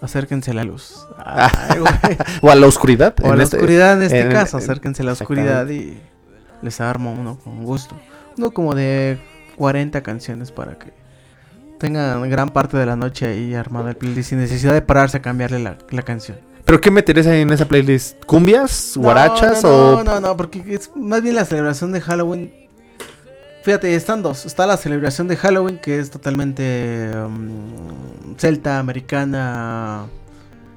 acérquense 0.00 0.50
a 0.50 0.54
la 0.54 0.64
luz. 0.64 1.06
Ay. 1.24 1.78
O 2.42 2.50
a 2.50 2.54
la 2.54 2.66
oscuridad. 2.66 3.14
O 3.22 3.30
a 3.32 3.36
la 3.36 3.44
este- 3.44 3.56
oscuridad 3.56 3.94
en 3.94 4.02
este 4.02 4.20
en- 4.20 4.30
caso, 4.32 4.58
en- 4.58 4.64
acérquense 4.64 5.02
a 5.02 5.06
la 5.06 5.12
oscuridad 5.12 5.68
y 5.68 5.98
les 6.62 6.80
armo 6.80 7.12
uno 7.12 7.38
con 7.38 7.64
gusto. 7.64 7.94
Uno 8.36 8.50
como 8.50 8.74
de 8.74 9.18
40 9.56 10.02
canciones 10.02 10.50
para 10.52 10.78
que 10.78 10.92
tengan 11.78 12.28
gran 12.30 12.48
parte 12.50 12.76
de 12.76 12.86
la 12.86 12.96
noche 12.96 13.26
ahí 13.26 13.54
armado 13.54 13.88
el 13.88 13.96
playlist 13.96 14.30
sin 14.30 14.38
necesidad 14.38 14.72
de 14.72 14.82
pararse 14.82 15.16
a 15.18 15.22
cambiarle 15.22 15.58
la, 15.58 15.76
la 15.90 16.02
canción. 16.02 16.38
¿Pero 16.64 16.80
qué 16.80 16.90
meterías 16.92 17.26
ahí 17.26 17.40
en 17.40 17.50
esa 17.50 17.66
playlist? 17.66 18.24
¿Cumbias? 18.24 18.92
¿Guarachas? 18.96 19.62
no, 19.64 19.70
no, 19.70 19.98
o 20.00 20.04
No, 20.04 20.20
no, 20.20 20.36
porque 20.36 20.62
es 20.68 20.90
más 20.94 21.20
bien 21.20 21.34
la 21.34 21.44
celebración 21.44 21.90
de 21.92 22.00
Halloween. 22.00 22.52
Fíjate, 23.62 23.94
están 23.94 24.22
dos. 24.22 24.44
Está 24.44 24.66
la 24.66 24.76
celebración 24.76 25.28
de 25.28 25.36
Halloween, 25.36 25.78
que 25.78 25.98
es 25.98 26.10
totalmente 26.10 27.10
um, 27.14 28.36
celta, 28.36 28.78
americana, 28.80 30.06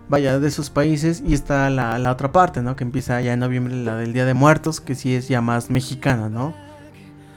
vaya, 0.08 0.40
de 0.40 0.48
esos 0.48 0.70
países. 0.70 1.24
Y 1.26 1.34
está 1.34 1.70
la, 1.72 1.98
la 1.98 2.12
otra 2.12 2.32
parte, 2.32 2.62
¿no? 2.62 2.76
Que 2.76 2.84
empieza 2.84 3.20
ya 3.22 3.34
en 3.34 3.40
noviembre, 3.40 3.76
la 3.76 3.96
del 3.96 4.14
Día 4.14 4.26
de 4.26 4.36
Muertos, 4.36 4.82
que 4.82 4.94
sí 4.94 5.16
es 5.16 5.28
ya 5.28 5.42
más 5.42 5.72
mexicana, 5.72 6.30
¿no? 6.30 6.54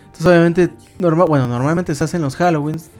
Entonces, 0.04 0.26
obviamente, 0.26 0.70
norma- 0.98 1.24
bueno, 1.24 1.46
normalmente 1.46 1.94
se 1.94 2.04
hacen 2.04 2.20
los 2.20 2.36
Halloweens 2.38 2.90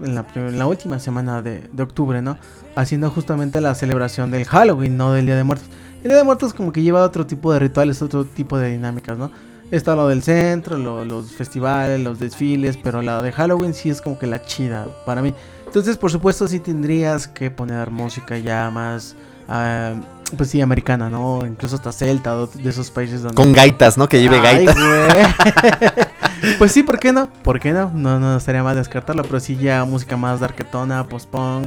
en 0.00 0.14
la, 0.14 0.66
última 0.66 1.00
semana 1.00 1.42
de 1.42 1.82
octubre, 1.82 2.22
¿no? 2.22 2.36
Haciendo 2.76 3.10
justamente 3.10 3.60
la 3.60 3.74
celebración 3.74 4.30
del 4.30 4.44
Halloween, 4.44 4.96
no 4.96 5.12
del 5.12 5.26
Día 5.26 5.36
de 5.36 5.42
Muertos. 5.42 5.68
El 6.04 6.10
Día 6.10 6.18
de 6.18 6.24
Muertos 6.24 6.54
como 6.54 6.70
que 6.70 6.82
lleva 6.82 7.02
otro 7.02 7.26
tipo 7.26 7.52
de 7.52 7.58
rituales, 7.58 8.00
otro 8.00 8.24
tipo 8.24 8.58
de 8.58 8.70
dinámicas, 8.70 9.18
¿no? 9.18 9.32
Está 9.70 9.96
lo 9.96 10.06
del 10.08 10.22
centro, 10.22 10.78
lo- 10.78 11.04
los 11.04 11.32
festivales, 11.32 12.00
los 12.00 12.18
desfiles, 12.20 12.76
pero 12.76 13.02
la 13.02 13.20
de 13.22 13.32
Halloween 13.32 13.74
sí 13.74 13.90
es 13.90 14.00
como 14.00 14.18
que 14.18 14.26
la 14.26 14.42
chida 14.44 14.86
para 15.04 15.22
mí. 15.22 15.34
Entonces, 15.66 15.96
por 15.96 16.10
supuesto, 16.10 16.46
sí 16.46 16.60
tendrías 16.60 17.26
que 17.26 17.50
poner 17.50 17.90
música 17.90 18.38
ya 18.38 18.70
más, 18.70 19.16
ah, 19.48 19.94
pues 20.36 20.50
sí, 20.50 20.60
americana, 20.60 21.10
¿no? 21.10 21.40
Incluso 21.44 21.74
hasta 21.76 21.90
celta, 21.92 22.36
de 22.36 22.70
esos 22.70 22.90
países 22.92 23.22
donde... 23.22 23.34
con 23.34 23.52
gaitas, 23.52 23.98
¿no? 23.98 24.08
Que 24.08 24.20
lleve 24.20 24.36
Ay, 24.38 24.66
gaitas. 24.66 24.76
pues 26.58 26.70
sí, 26.72 26.82
¿por 26.84 26.98
qué 26.98 27.12
no? 27.12 27.28
¿Por 27.42 27.58
qué 27.60 27.72
no? 27.72 27.90
No, 27.92 28.18
no 28.20 28.36
estaría 28.36 28.62
mal 28.62 28.76
descartarlo, 28.76 29.22
pero 29.24 29.40
sí 29.40 29.56
ya 29.56 29.84
música 29.84 30.16
más 30.16 30.40
darketona, 30.40 31.04
post-punk, 31.08 31.66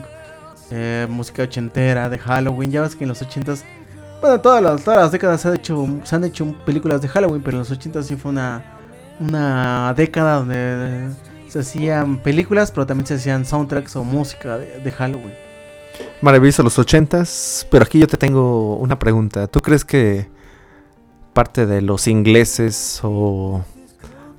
eh, 0.71 1.05
música 1.09 1.43
ochentera, 1.43 2.09
de 2.09 2.17
Halloween. 2.17 2.71
Ya 2.71 2.81
ves 2.81 2.95
que 2.95 3.03
en 3.03 3.09
los 3.09 3.21
ochentas, 3.21 3.63
bueno, 4.21 4.41
todas 4.41 4.61
las, 4.61 5.11
décadas 5.11 5.41
se 5.41 5.47
han, 5.47 5.55
hecho, 5.55 5.87
se 6.03 6.15
han 6.15 6.23
hecho 6.23 6.45
películas 6.65 7.01
de 7.01 7.07
Halloween, 7.07 7.41
pero 7.41 7.57
en 7.57 7.59
los 7.59 7.71
ochentas 7.71 8.07
sí 8.07 8.15
fue 8.15 8.31
una, 8.31 8.63
una 9.19 9.93
década 9.95 10.35
donde 10.35 11.09
se 11.47 11.59
hacían 11.59 12.17
películas, 12.17 12.71
pero 12.71 12.85
también 12.85 13.07
se 13.07 13.15
hacían 13.15 13.45
soundtracks 13.45 13.95
o 13.95 14.03
música 14.03 14.57
de, 14.57 14.79
de 14.79 14.91
Halloween. 14.91 15.33
Maravilloso 16.21 16.63
los 16.63 16.77
ochentas. 16.77 17.65
Pero 17.69 17.83
aquí 17.83 17.99
yo 17.99 18.07
te 18.07 18.17
tengo 18.17 18.75
una 18.77 18.99
pregunta. 18.99 19.47
¿Tú 19.47 19.59
crees 19.61 19.85
que 19.85 20.29
parte 21.33 21.65
de 21.65 21.81
los 21.81 22.07
ingleses 22.07 22.99
o 23.03 23.63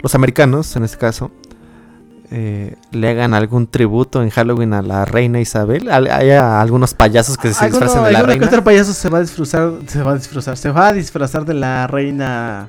los 0.02 0.14
americanos, 0.14 0.76
en 0.76 0.84
este 0.84 0.98
caso, 0.98 1.30
eh, 2.30 2.76
le 2.92 3.08
hagan 3.08 3.34
algún 3.34 3.66
tributo 3.66 4.22
en 4.22 4.30
Halloween 4.30 4.72
a 4.72 4.82
la 4.82 5.04
reina 5.04 5.40
Isabel? 5.40 5.90
¿Hay 5.90 6.30
algunos 6.30 6.94
payasos 6.94 7.36
que 7.36 7.52
se 7.52 7.66
disfrazan 7.66 8.04
de 8.04 8.12
la 8.12 8.18
alguno 8.18 8.34
que 8.34 8.40
reina? 8.40 8.46
otro 8.46 8.64
payaso 8.64 8.92
se 8.92 9.08
va 9.08 9.18
a 9.18 9.20
disfrazar, 9.22 9.72
se 9.86 10.02
va 10.02 10.12
a 10.12 10.14
disfrazar, 10.14 10.56
se 10.56 10.70
va 10.70 10.88
a 10.88 10.92
disfrazar 10.92 11.44
de 11.44 11.54
la 11.54 11.86
reina, 11.86 12.68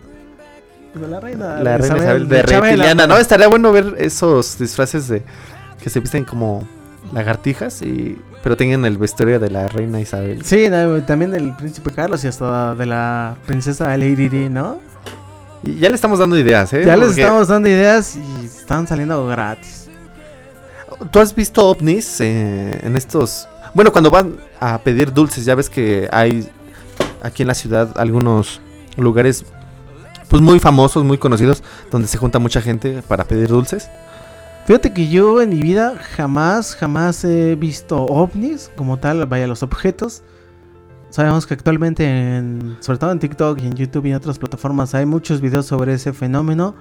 de 0.95 1.07
la 1.07 1.19
reina, 1.19 1.59
La 1.59 1.77
reina 1.77 1.97
Isabel 1.97 2.27
de 2.27 2.41
reptiliana, 2.41 3.07
¿no? 3.07 3.17
Estaría 3.17 3.47
bueno 3.47 3.71
ver 3.71 3.95
esos 3.99 4.57
disfraces 4.57 5.07
de 5.07 5.23
que 5.81 5.89
se 5.89 5.99
visten 5.99 6.25
como 6.25 6.67
lagartijas 7.13 7.81
y 7.81 8.17
pero 8.43 8.57
tengan 8.57 8.85
el 8.85 8.97
vestuario 8.97 9.39
de 9.39 9.51
la 9.51 9.67
reina 9.67 10.01
Isabel. 10.01 10.43
Sí, 10.43 10.67
también 11.05 11.31
del 11.31 11.55
príncipe 11.55 11.91
Carlos 11.91 12.23
y 12.23 12.27
hasta 12.27 12.73
de 12.73 12.85
la 12.87 13.35
princesa 13.45 13.95
Lady 13.97 14.27
Di, 14.29 14.49
¿no? 14.49 14.79
Y 15.63 15.75
ya 15.75 15.89
le 15.89 15.95
estamos 15.95 16.19
dando 16.19 16.37
ideas, 16.37 16.73
¿eh? 16.73 16.83
Ya 16.85 16.97
les 16.97 17.17
estamos 17.17 17.47
dando 17.47 17.69
ideas 17.69 18.15
y 18.15 18.45
están 18.45 18.87
saliendo 18.87 19.25
gratis. 19.27 19.89
¿Tú 21.11 21.19
has 21.19 21.33
visto 21.33 21.67
ovnis 21.67 22.19
eh, 22.21 22.79
en 22.83 22.95
estos? 22.95 23.47
Bueno, 23.73 23.91
cuando 23.91 24.09
van 24.09 24.37
a 24.59 24.79
pedir 24.79 25.13
dulces, 25.13 25.45
ya 25.45 25.55
ves 25.55 25.69
que 25.69 26.09
hay 26.11 26.49
aquí 27.21 27.43
en 27.43 27.47
la 27.47 27.53
ciudad 27.53 27.91
algunos 27.95 28.59
lugares 28.97 29.45
pues 30.27 30.41
muy 30.41 30.59
famosos, 30.59 31.03
muy 31.03 31.17
conocidos, 31.17 31.63
donde 31.91 32.07
se 32.07 32.17
junta 32.17 32.39
mucha 32.39 32.61
gente 32.61 33.01
para 33.07 33.25
pedir 33.25 33.49
dulces. 33.49 33.89
Fíjate 34.65 34.93
que 34.93 35.09
yo 35.09 35.41
en 35.41 35.49
mi 35.49 35.61
vida 35.61 35.95
jamás, 36.15 36.75
jamás 36.75 37.23
he 37.23 37.55
visto 37.55 38.05
ovnis 38.05 38.71
como 38.75 38.97
tal, 38.97 39.25
vaya 39.25 39.47
los 39.47 39.63
objetos. 39.63 40.23
Sabemos 41.11 41.45
que 41.45 41.53
actualmente, 41.53 42.05
en, 42.05 42.77
sobre 42.79 42.97
todo 42.97 43.11
en 43.11 43.19
TikTok 43.19 43.59
y 43.61 43.67
en 43.67 43.73
YouTube 43.75 44.05
y 44.05 44.11
en 44.11 44.15
otras 44.15 44.39
plataformas, 44.39 44.95
hay 44.95 45.05
muchos 45.05 45.41
videos 45.41 45.65
sobre 45.65 45.93
ese 45.93 46.13
fenómeno. 46.13 46.73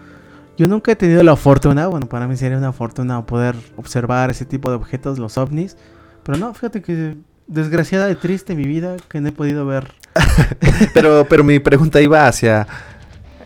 Yo 0.56 0.66
nunca 0.66 0.92
he 0.92 0.96
tenido 0.96 1.22
la 1.24 1.34
fortuna, 1.34 1.88
bueno, 1.88 2.06
para 2.06 2.28
mí 2.28 2.36
sería 2.36 2.56
una 2.56 2.72
fortuna 2.72 3.26
poder 3.26 3.56
observar 3.76 4.30
ese 4.30 4.44
tipo 4.44 4.70
de 4.70 4.76
objetos, 4.76 5.18
los 5.18 5.36
ovnis. 5.36 5.76
Pero 6.22 6.38
no, 6.38 6.54
fíjate 6.54 6.80
que 6.80 7.16
desgraciada 7.48 8.08
y 8.08 8.14
triste 8.14 8.54
mi 8.54 8.64
vida 8.64 8.96
que 9.08 9.20
no 9.20 9.28
he 9.28 9.32
podido 9.32 9.66
ver. 9.66 9.92
Pero, 10.94 11.24
pero 11.28 11.44
mi 11.44 11.60
pregunta 11.60 12.00
iba 12.00 12.26
hacia 12.26 12.66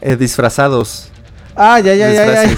eh, 0.01 0.17
disfrazados. 0.17 1.11
Ah, 1.57 1.79
ya, 1.79 1.95
ya, 1.95 2.11
ya, 2.13 2.45
ya. 2.45 2.57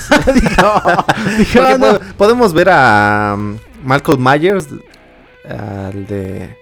No. 1.79 1.99
podemos 2.17 2.53
ver 2.53 2.69
a 2.71 3.35
um, 3.37 3.59
Malcolm 3.85 4.23
Myers, 4.23 4.69
al 5.49 6.07
de, 6.07 6.57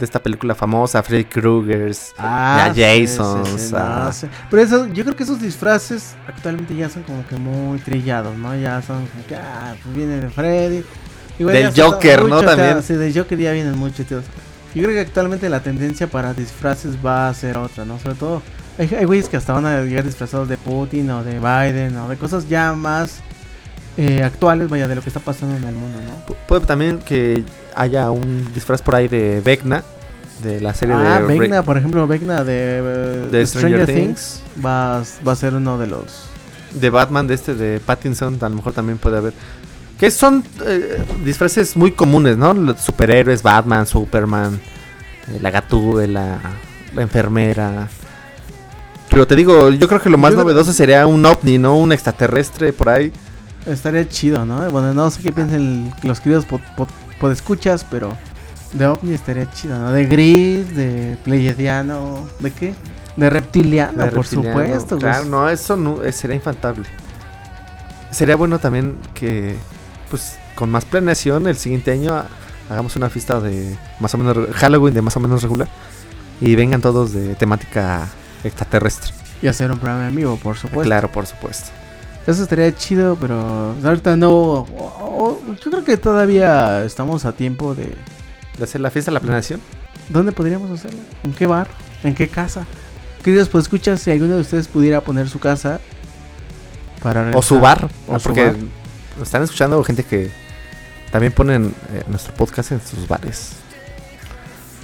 de 0.00 0.04
esta 0.06 0.22
película 0.22 0.54
famosa, 0.54 1.02
Freddy 1.02 1.24
Krueger. 1.24 1.92
Ah, 2.18 2.66
a 2.66 2.74
Jason, 2.74 3.46
sí, 3.46 3.58
sí, 3.68 3.74
a- 3.76 4.04
no, 4.06 4.12
sí. 4.12 4.26
Pero 4.50 4.62
eso, 4.62 4.86
yo 4.88 5.04
creo 5.04 5.14
que 5.16 5.22
esos 5.22 5.40
disfraces 5.40 6.14
actualmente 6.26 6.74
ya 6.74 6.88
son 6.88 7.02
como 7.04 7.26
que 7.26 7.36
muy 7.36 7.78
trillados, 7.78 8.36
¿no? 8.36 8.54
Ya 8.56 8.82
son 8.82 9.06
como 9.06 9.26
que, 9.26 9.36
ah, 9.36 9.74
pues 9.82 9.94
viene 9.94 10.20
de 10.20 10.30
Freddy. 10.30 10.84
Igual 11.38 11.54
Del 11.54 11.72
Joker, 11.74 12.18
¿no? 12.22 12.24
mucho, 12.24 12.38
o 12.38 12.40
sea, 12.42 12.56
También. 12.56 12.82
sí, 12.82 12.94
del 12.94 13.14
Joker 13.16 13.38
ya 13.38 13.52
vienen 13.52 13.78
mucho, 13.78 14.04
tío. 14.04 14.20
Yo 14.74 14.82
creo 14.82 14.90
que 14.94 15.00
actualmente 15.00 15.48
la 15.48 15.60
tendencia 15.60 16.06
para 16.06 16.32
disfraces 16.34 16.94
va 17.04 17.28
a 17.28 17.34
ser 17.34 17.56
otra, 17.58 17.84
¿no? 17.84 17.98
Sobre 17.98 18.14
todo, 18.16 18.42
hay, 18.78 18.88
hay 18.94 19.04
güeyes 19.04 19.28
que 19.28 19.36
hasta 19.36 19.52
van 19.52 19.66
a 19.66 19.80
llegar 19.82 20.04
disfrazados 20.04 20.48
de 20.48 20.56
Putin 20.56 21.10
o 21.10 21.24
de 21.24 21.38
Biden 21.40 21.96
o 21.96 22.08
de 22.08 22.16
cosas 22.16 22.48
ya 22.48 22.72
más 22.74 23.20
eh, 24.02 24.22
actuales, 24.22 24.68
vaya, 24.68 24.88
de 24.88 24.94
lo 24.94 25.02
que 25.02 25.10
está 25.10 25.20
pasando 25.20 25.56
en 25.56 25.64
el 25.64 25.74
mundo, 25.74 25.98
¿no? 26.00 26.26
Pu- 26.26 26.36
Puede 26.48 26.64
también 26.66 26.98
que 26.98 27.44
haya 27.74 28.10
un 28.10 28.50
disfraz 28.54 28.80
por 28.82 28.94
ahí 28.94 29.08
de 29.08 29.40
Vecna, 29.44 29.82
de 30.42 30.60
la 30.60 30.72
serie 30.72 30.94
Ah, 30.94 31.20
de... 31.20 31.26
Re- 31.26 31.38
Vecna, 31.38 31.62
por 31.62 31.76
ejemplo, 31.76 32.06
Vecna 32.06 32.42
de, 32.44 33.28
Stranger 33.46 33.46
Stranger 33.46 33.86
Things 33.86 34.42
va, 34.64 35.02
va 35.26 35.32
a 35.32 35.36
ser 35.36 35.54
uno 35.54 35.76
de 35.78 35.86
los 35.86 36.26
de 36.72 36.88
Batman, 36.88 37.26
de 37.26 37.34
este 37.34 37.54
de 37.54 37.80
Pattinson, 37.80 38.38
a 38.40 38.48
lo 38.48 38.54
mejor 38.56 38.72
también 38.72 38.96
puede 38.98 39.18
haber. 39.18 39.32
Que 39.98 40.10
son 40.10 40.42
eh, 40.64 41.02
disfraces 41.24 41.76
muy 41.76 41.92
comunes, 41.92 42.38
¿no? 42.38 42.54
Los 42.54 42.80
superhéroes, 42.80 43.42
Batman, 43.42 43.86
Superman, 43.86 44.54
eh, 45.28 45.38
la 45.42 45.50
gatúbela, 45.50 46.38
la 46.94 47.02
enfermera. 47.02 47.88
Pero 49.10 49.26
te 49.26 49.34
digo, 49.36 49.68
yo 49.70 49.88
creo 49.88 50.00
que 50.00 50.08
lo 50.08 50.16
más 50.16 50.32
Yo 50.32 50.38
novedoso 50.38 50.72
sería 50.72 51.06
un 51.06 51.26
ovni, 51.26 51.58
¿no? 51.58 51.76
Un 51.76 51.92
extraterrestre 51.92 52.72
por 52.72 52.88
ahí. 52.88 53.12
Estaría 53.66 54.08
chido, 54.08 54.44
¿no? 54.46 54.68
Bueno, 54.70 54.94
no 54.94 55.10
sé 55.10 55.22
qué 55.22 55.32
piensan 55.32 55.92
los 56.02 56.20
queridos 56.20 56.46
pod, 56.46 56.60
pod- 56.76 56.88
podescuchas, 57.20 57.84
pero 57.90 58.16
de 58.72 58.86
ovni 58.86 59.12
estaría 59.12 59.50
chido, 59.50 59.78
¿no? 59.78 59.92
De 59.92 60.06
gris, 60.06 60.74
de 60.74 61.18
pleiadiano, 61.24 62.26
¿de 62.40 62.50
qué? 62.52 62.74
De 63.16 63.28
reptiliano, 63.28 64.04
de 64.04 64.10
por 64.10 64.20
reptiliano. 64.24 64.58
supuesto. 64.60 64.96
güey. 64.96 65.00
Claro, 65.12 65.24
no, 65.26 65.48
eso 65.48 65.76
no, 65.76 66.02
eh, 66.02 66.12
sería 66.12 66.36
infantable. 66.36 66.84
Sería 68.10 68.36
bueno 68.36 68.58
también 68.58 68.96
que, 69.14 69.56
pues, 70.10 70.36
con 70.54 70.70
más 70.70 70.84
planeación, 70.84 71.46
el 71.46 71.56
siguiente 71.56 71.90
año 71.92 72.14
ha- 72.14 72.26
hagamos 72.70 72.96
una 72.96 73.10
fiesta 73.10 73.40
de 73.40 73.76
más 74.00 74.14
o 74.14 74.18
menos 74.18 74.36
Halloween 74.54 74.94
de 74.94 75.02
más 75.02 75.16
o 75.16 75.20
menos 75.20 75.42
regular 75.42 75.68
y 76.40 76.54
vengan 76.54 76.80
todos 76.80 77.12
de 77.12 77.34
temática 77.34 78.06
extraterrestre. 78.42 79.12
Y 79.42 79.48
hacer 79.48 79.70
un 79.70 79.78
programa 79.78 80.08
en 80.08 80.16
vivo, 80.16 80.36
por 80.36 80.56
supuesto. 80.56 80.82
Claro, 80.84 81.10
por 81.12 81.26
supuesto. 81.26 81.70
Eso 82.26 82.42
estaría 82.42 82.74
chido, 82.74 83.16
pero 83.20 83.74
ahorita 83.82 84.16
no. 84.16 84.66
yo 84.66 85.70
creo 85.70 85.84
que 85.84 85.96
todavía 85.96 86.84
estamos 86.84 87.24
a 87.24 87.32
tiempo 87.32 87.74
de. 87.74 87.94
De 88.58 88.64
hacer 88.64 88.80
la 88.80 88.90
fiesta, 88.90 89.10
la 89.10 89.20
planeación. 89.20 89.60
¿Dónde 90.10 90.32
podríamos 90.32 90.70
hacerlo? 90.70 91.00
¿En 91.22 91.32
qué 91.32 91.46
bar? 91.46 91.68
¿En 92.04 92.14
qué 92.14 92.28
casa? 92.28 92.66
Queridos, 93.22 93.48
pues 93.48 93.64
escucha 93.64 93.96
si 93.96 94.10
alguno 94.10 94.34
de 94.34 94.40
ustedes 94.40 94.68
pudiera 94.68 95.00
poner 95.00 95.28
su 95.28 95.38
casa 95.38 95.80
para 97.02 97.30
O 97.34 97.42
su 97.42 97.60
bar, 97.60 97.88
o 98.06 98.18
porque 98.18 98.46
bar. 98.46 98.56
están 99.22 99.42
escuchando 99.42 99.82
gente 99.84 100.04
que 100.04 100.30
también 101.10 101.32
ponen 101.32 101.74
eh, 101.92 102.02
nuestro 102.08 102.34
podcast 102.34 102.72
en 102.72 102.80
sus 102.80 103.06
bares. 103.08 103.52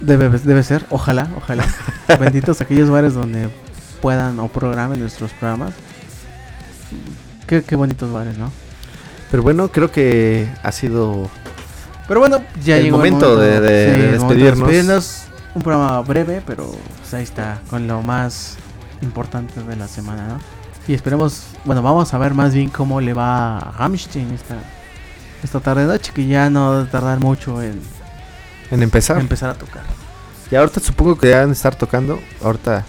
Debe, 0.01 0.29
debe 0.29 0.63
ser, 0.63 0.85
ojalá, 0.91 1.31
ojalá. 1.37 1.67
Benditos 2.21 2.61
aquellos 2.61 2.91
bares 2.91 3.15
donde 3.15 3.49
puedan 4.01 4.39
o 4.39 4.49
programen 4.49 5.01
nuestros 5.01 5.33
programas. 5.33 5.73
Qué, 7.47 7.63
qué 7.63 7.77
bonitos 7.77 8.13
bares, 8.13 8.37
¿no? 8.39 8.51
Pero 9.31 9.43
bueno, 9.43 9.69
creo 9.69 9.91
que 9.91 10.49
ha 10.63 10.73
sido 10.73 11.29
Pero 12.09 12.21
bueno, 12.21 12.41
ya 12.65 12.77
El 12.77 12.85
llegó 12.85 12.97
momento 12.99 13.37
de- 13.37 13.61
de- 13.61 13.95
sí, 13.95 14.01
de 14.01 14.09
el 14.15 14.21
momento 14.21 14.35
despedirnos. 14.35 14.59
despedirnos. 14.69 15.23
Un 15.55 15.63
programa 15.63 16.01
breve, 16.03 16.43
pero 16.47 16.71
pues, 17.01 17.15
ahí 17.15 17.23
está, 17.25 17.61
con 17.71 17.87
lo 17.87 18.03
más 18.03 18.57
importante 19.03 19.61
de 19.63 19.77
la 19.77 19.89
semana, 19.89 20.29
¿no? 20.29 20.41
Y 20.87 20.95
esperemos, 20.95 21.45
bueno, 21.65 21.83
vamos 21.83 22.13
a 22.15 22.19
ver 22.19 22.35
más 22.35 22.55
bien 22.55 22.69
cómo 22.71 23.01
le 23.01 23.13
va 23.15 23.59
a 23.59 23.73
Hamstein 23.85 24.31
esta, 24.33 24.57
esta 25.43 25.59
tarde 25.61 25.85
noche, 25.87 26.13
que 26.15 26.27
ya 26.27 26.49
no 26.51 26.71
va 26.71 26.81
a 26.83 26.91
tardar 26.91 27.19
mucho 27.21 27.61
en 27.63 27.81
en 28.71 28.83
empezar. 28.83 29.19
empezar 29.19 29.51
a 29.51 29.55
tocar. 29.55 29.83
y 30.51 30.55
ahorita 30.55 30.79
supongo 30.81 31.17
que 31.19 31.31
ya 31.31 31.41
van 31.41 31.49
a 31.51 31.53
estar 31.53 31.75
tocando. 31.75 32.21
Ahorita 32.45 32.85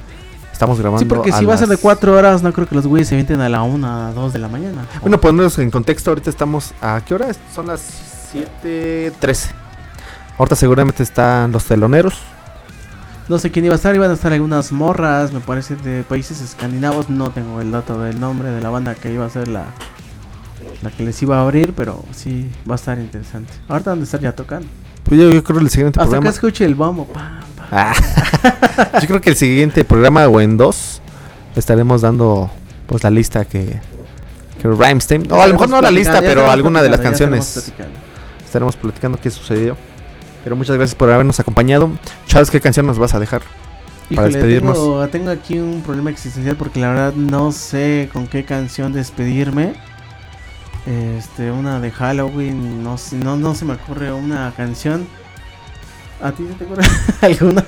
estamos 0.57 0.79
grabando. 0.79 0.99
Sí, 0.99 1.05
porque 1.05 1.31
si 1.31 1.45
va 1.45 1.53
a 1.53 1.57
ser 1.57 1.67
de 1.67 1.77
4 1.77 2.15
horas, 2.15 2.41
no 2.41 2.51
creo 2.51 2.67
que 2.67 2.73
los 2.73 2.88
güeyes 2.88 3.07
se 3.07 3.15
vienten 3.15 3.41
a 3.41 3.47
la 3.47 3.61
1, 3.61 3.88
a 3.88 4.11
2 4.11 4.34
de 4.34 4.39
la 4.39 4.47
mañana. 4.47 4.85
Bueno, 5.01 5.21
ponernos 5.21 5.57
en 5.59 5.69
contexto, 5.69 6.09
ahorita 6.09 6.31
estamos... 6.31 6.73
¿A 6.81 6.99
qué 7.05 7.13
hora? 7.13 7.27
Son 7.53 7.67
las 7.67 8.34
7.13. 8.34 9.51
Ahorita 10.38 10.55
seguramente 10.55 11.03
están 11.03 11.51
los 11.51 11.65
teloneros. 11.65 12.15
No 13.29 13.38
sé 13.38 13.51
quién 13.51 13.65
iba 13.65 13.73
a 13.73 13.75
estar, 13.75 13.93
iban 13.93 14.09
a 14.09 14.15
estar 14.15 14.34
algunas 14.34 14.71
morras, 14.71 15.31
me 15.31 15.41
parece, 15.41 15.75
de 15.75 16.03
países 16.03 16.41
escandinavos. 16.41 17.09
No 17.09 17.29
tengo 17.29 17.61
el 17.61 17.71
dato 17.71 18.01
del 18.01 18.19
nombre 18.19 18.49
de 18.49 18.59
la 18.59 18.69
banda 18.69 18.95
que 18.95 19.13
iba 19.13 19.25
a 19.25 19.29
ser 19.29 19.49
la, 19.49 19.65
la 20.81 20.89
que 20.89 21.03
les 21.03 21.21
iba 21.21 21.38
a 21.38 21.41
abrir, 21.41 21.73
pero 21.73 22.03
sí 22.15 22.49
va 22.67 22.73
a 22.73 22.77
estar 22.77 22.97
interesante. 22.97 23.53
Ahorita 23.67 23.91
van 23.91 23.99
a 23.99 24.03
estar 24.03 24.19
ya 24.19 24.31
tocando. 24.31 24.67
Pues 25.03 25.19
yo, 25.21 25.29
yo 25.29 25.43
creo 25.43 25.59
que 25.59 25.65
el 25.65 25.69
siguiente 25.69 25.99
Hasta 25.99 26.07
que 26.07 26.11
programa... 26.11 26.29
escuche 26.34 26.65
el 26.65 26.73
bombo. 26.73 27.05
pam. 27.05 27.46
Ah. 27.72 27.94
yo 29.02 29.07
creo 29.07 29.22
que 29.22 29.31
el 29.31 29.35
siguiente 29.35 29.84
programa 29.84 30.27
o 30.27 30.39
en 30.41 30.57
dos 30.57 31.02
estaremos 31.56 32.02
dando 32.02 32.49
pues 32.85 33.03
la 33.03 33.10
lista 33.10 33.45
que... 33.45 33.80
Que 34.61 34.68
Rammstein... 34.68 35.31
O 35.31 35.41
a 35.41 35.48
lo 35.48 35.53
mejor 35.53 35.69
no 35.69 35.81
la 35.81 35.91
lista, 35.91 36.19
pero 36.22 36.49
alguna 36.49 36.81
de 36.81 36.89
las 36.89 36.99
canciones. 36.99 37.45
estaremos 37.45 37.76
platicando. 37.76 37.99
Estaremos 38.44 38.76
platicando 38.76 39.19
qué 39.19 39.30
sucedió. 39.30 39.77
Pero 40.44 40.56
muchas 40.56 40.77
gracias 40.77 40.95
por 40.95 41.11
habernos 41.11 41.39
acompañado. 41.39 41.91
Charles, 42.26 42.49
¿qué 42.49 42.61
canción 42.61 42.88
nos 42.88 42.98
vas 42.98 43.14
a 43.14 43.19
dejar? 43.19 43.41
Para 44.15 44.30
despedirnos. 44.30 44.77
Tengo, 44.77 45.07
tengo 45.10 45.30
aquí 45.31 45.60
un 45.60 45.81
problema 45.81 46.10
existencial 46.10 46.56
porque 46.56 46.80
la 46.80 46.89
verdad 46.89 47.14
no 47.14 47.52
sé 47.52 48.10
con 48.14 48.27
qué 48.27 48.45
canción 48.45 48.94
despedirme. 48.94 49.73
Este, 50.85 51.52
una 51.52 51.81
de 51.81 51.91
Halloween, 51.91 52.81
no 52.81 52.95
no, 53.11 53.35
no 53.35 53.53
se 53.53 53.65
me 53.65 53.73
ocurre 53.73 54.14
una 54.14 54.53
canción. 54.56 55.06
¿A 56.22 56.31
ti 56.31 56.48
se 56.48 56.53
te 56.56 56.64
ocurre 56.65 56.84
alguna? 57.22 57.64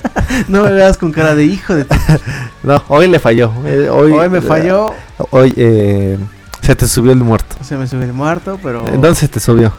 no 0.47 0.63
me 0.63 0.71
veas 0.71 0.97
con 0.97 1.11
cara 1.11 1.35
de 1.35 1.45
hijo 1.45 1.75
de 1.75 1.85
No, 2.63 2.83
hoy 2.87 3.07
le 3.07 3.19
falló. 3.19 3.51
Eh, 3.65 3.89
hoy, 3.89 4.11
Hoy 4.11 4.29
me 4.29 4.41
falló, 4.41 4.87
Hoy 5.31 5.53
eh, 5.55 6.17
se 6.61 6.75
te 6.75 6.87
subió 6.87 7.11
el 7.11 7.19
muerto. 7.19 7.55
se 7.63 7.77
me 7.77 7.87
subió 7.87 8.05
el 8.05 8.13
muerto, 8.13 8.59
pero. 8.61 8.79
¿En 8.87 9.01
dónde 9.01 9.15
se 9.15 9.27
te 9.27 9.39
subió? 9.39 9.71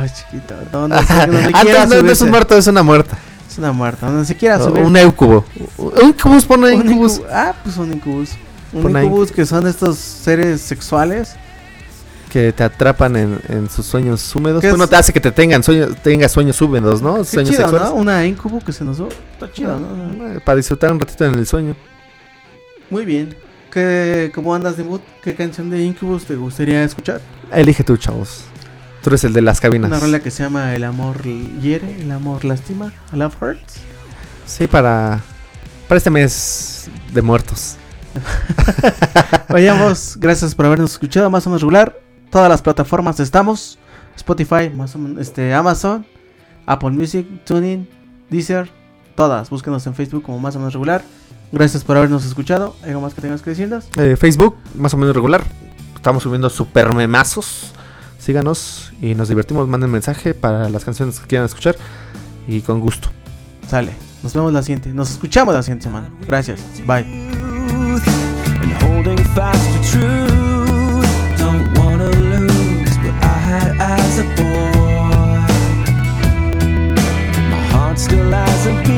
Ay, 0.00 0.08
chiquito, 0.08 0.54
no, 0.72 0.88
sé, 1.02 1.14
donde 1.26 1.50
Ah, 1.52 1.60
quiera 1.62 1.86
no, 1.86 1.94
es 1.96 2.20
un 2.20 2.30
muerto, 2.30 2.56
es 2.56 2.66
una 2.68 2.82
muerta. 2.84 3.18
Es 3.50 3.58
una 3.58 3.72
muerta, 3.72 4.06
donde 4.06 4.24
se 4.24 4.36
quiera 4.36 4.58
subir. 4.58 4.82
un 4.82 4.96
éucubo. 4.96 5.44
Un 5.76 6.08
incubus, 6.08 6.44
pone 6.44 6.80
Ah, 7.32 7.54
pues 7.62 7.76
un 7.76 7.92
incubus. 7.92 8.30
Un 8.72 8.90
incubus 8.90 9.30
que 9.32 9.44
son 9.46 9.66
estos 9.66 9.98
seres 9.98 10.60
sexuales. 10.60 11.34
Que 12.34 12.52
te 12.52 12.64
atrapan 12.64 13.14
en, 13.14 13.40
en 13.48 13.70
sus 13.70 13.86
sueños 13.86 14.34
húmedos. 14.34 14.60
¿Qué 14.60 14.68
Bueno, 14.70 14.88
te 14.88 14.96
hace 14.96 15.12
que 15.12 15.20
te 15.20 15.30
tengan 15.30 15.62
sueños, 15.62 15.94
tengas 16.02 16.32
sueños 16.32 16.60
húmedos, 16.60 17.00
¿no? 17.00 17.18
Qué 17.18 17.24
Sueños 17.26 17.50
chido, 17.50 17.62
sexuales. 17.68 17.90
¿no? 17.90 17.94
Una 17.94 18.26
incubo 18.26 18.58
que 18.58 18.72
se 18.72 18.82
nos 18.82 18.96
dio. 18.96 19.08
Está 19.34 19.52
chido, 19.52 19.78
¿no? 19.78 20.26
Eh, 20.32 20.40
Para 20.44 20.56
disfrutar 20.56 20.90
un 20.90 20.98
ratito 20.98 21.24
en 21.24 21.36
el 21.36 21.46
sueño. 21.46 21.76
Muy 22.90 23.04
bien. 23.04 23.36
¿Qué, 23.70 24.32
¿Cómo 24.34 24.52
andas 24.52 24.76
de 24.76 24.82
mood? 24.82 25.00
¿Qué 25.22 25.36
canción 25.36 25.70
de 25.70 25.80
Incubus 25.84 26.24
te 26.24 26.34
gustaría 26.34 26.82
escuchar? 26.82 27.20
Elige 27.52 27.84
tú, 27.84 27.96
chavos. 27.96 28.40
Tú 29.00 29.10
eres 29.10 29.22
el 29.22 29.32
de 29.32 29.40
las 29.40 29.60
cabinas. 29.60 29.88
Una 29.88 30.00
rola 30.00 30.18
que 30.18 30.32
se 30.32 30.42
llama 30.42 30.74
El 30.74 30.82
amor 30.82 31.22
hiere, 31.22 32.00
el 32.00 32.10
amor 32.10 32.44
lastima, 32.44 32.92
Love 33.12 33.40
Hurts. 33.40 33.74
Sí, 34.44 34.66
para, 34.66 35.20
para 35.86 35.98
este 35.98 36.10
mes 36.10 36.88
de 37.12 37.22
muertos. 37.22 37.76
Vayamos, 39.48 40.16
gracias 40.18 40.52
por 40.56 40.66
habernos 40.66 40.90
escuchado, 40.90 41.30
más 41.30 41.46
o 41.46 41.50
menos 41.50 41.62
regular. 41.62 42.03
Todas 42.34 42.48
las 42.48 42.62
plataformas 42.62 43.20
estamos: 43.20 43.78
Spotify, 44.16 44.68
más 44.68 44.96
o 44.96 44.98
menos, 44.98 45.20
este, 45.20 45.54
Amazon, 45.54 46.04
Apple 46.66 46.90
Music, 46.90 47.24
TuneIn, 47.44 47.88
Deezer, 48.28 48.68
todas. 49.14 49.48
Búsquenos 49.50 49.86
en 49.86 49.94
Facebook 49.94 50.24
como 50.24 50.40
más 50.40 50.56
o 50.56 50.58
menos 50.58 50.72
regular. 50.72 51.04
Gracias 51.52 51.84
por 51.84 51.96
habernos 51.96 52.26
escuchado. 52.26 52.74
¿Algo 52.82 53.00
más 53.00 53.14
que 53.14 53.20
tengas 53.20 53.40
que 53.40 53.50
decirnos? 53.50 53.86
Eh, 53.98 54.16
Facebook, 54.16 54.56
más 54.74 54.92
o 54.94 54.96
menos 54.96 55.14
regular. 55.14 55.44
Estamos 55.94 56.24
subiendo 56.24 56.50
super 56.50 56.92
memazos. 56.92 57.70
Síganos 58.18 58.92
y 59.00 59.14
nos 59.14 59.28
divertimos. 59.28 59.68
Manden 59.68 59.92
mensaje 59.92 60.34
para 60.34 60.68
las 60.68 60.84
canciones 60.84 61.20
que 61.20 61.28
quieran 61.28 61.46
escuchar. 61.46 61.76
Y 62.48 62.62
con 62.62 62.80
gusto. 62.80 63.10
Sale. 63.68 63.92
Nos 64.24 64.34
vemos 64.34 64.52
la 64.52 64.62
siguiente. 64.62 64.92
Nos 64.92 65.12
escuchamos 65.12 65.54
la 65.54 65.62
siguiente 65.62 65.84
semana. 65.84 66.10
Gracias. 66.26 66.60
Bye. 66.84 67.06
Still 78.14 78.30
has 78.30 78.66
a 78.66 78.82
beat, 78.82 78.93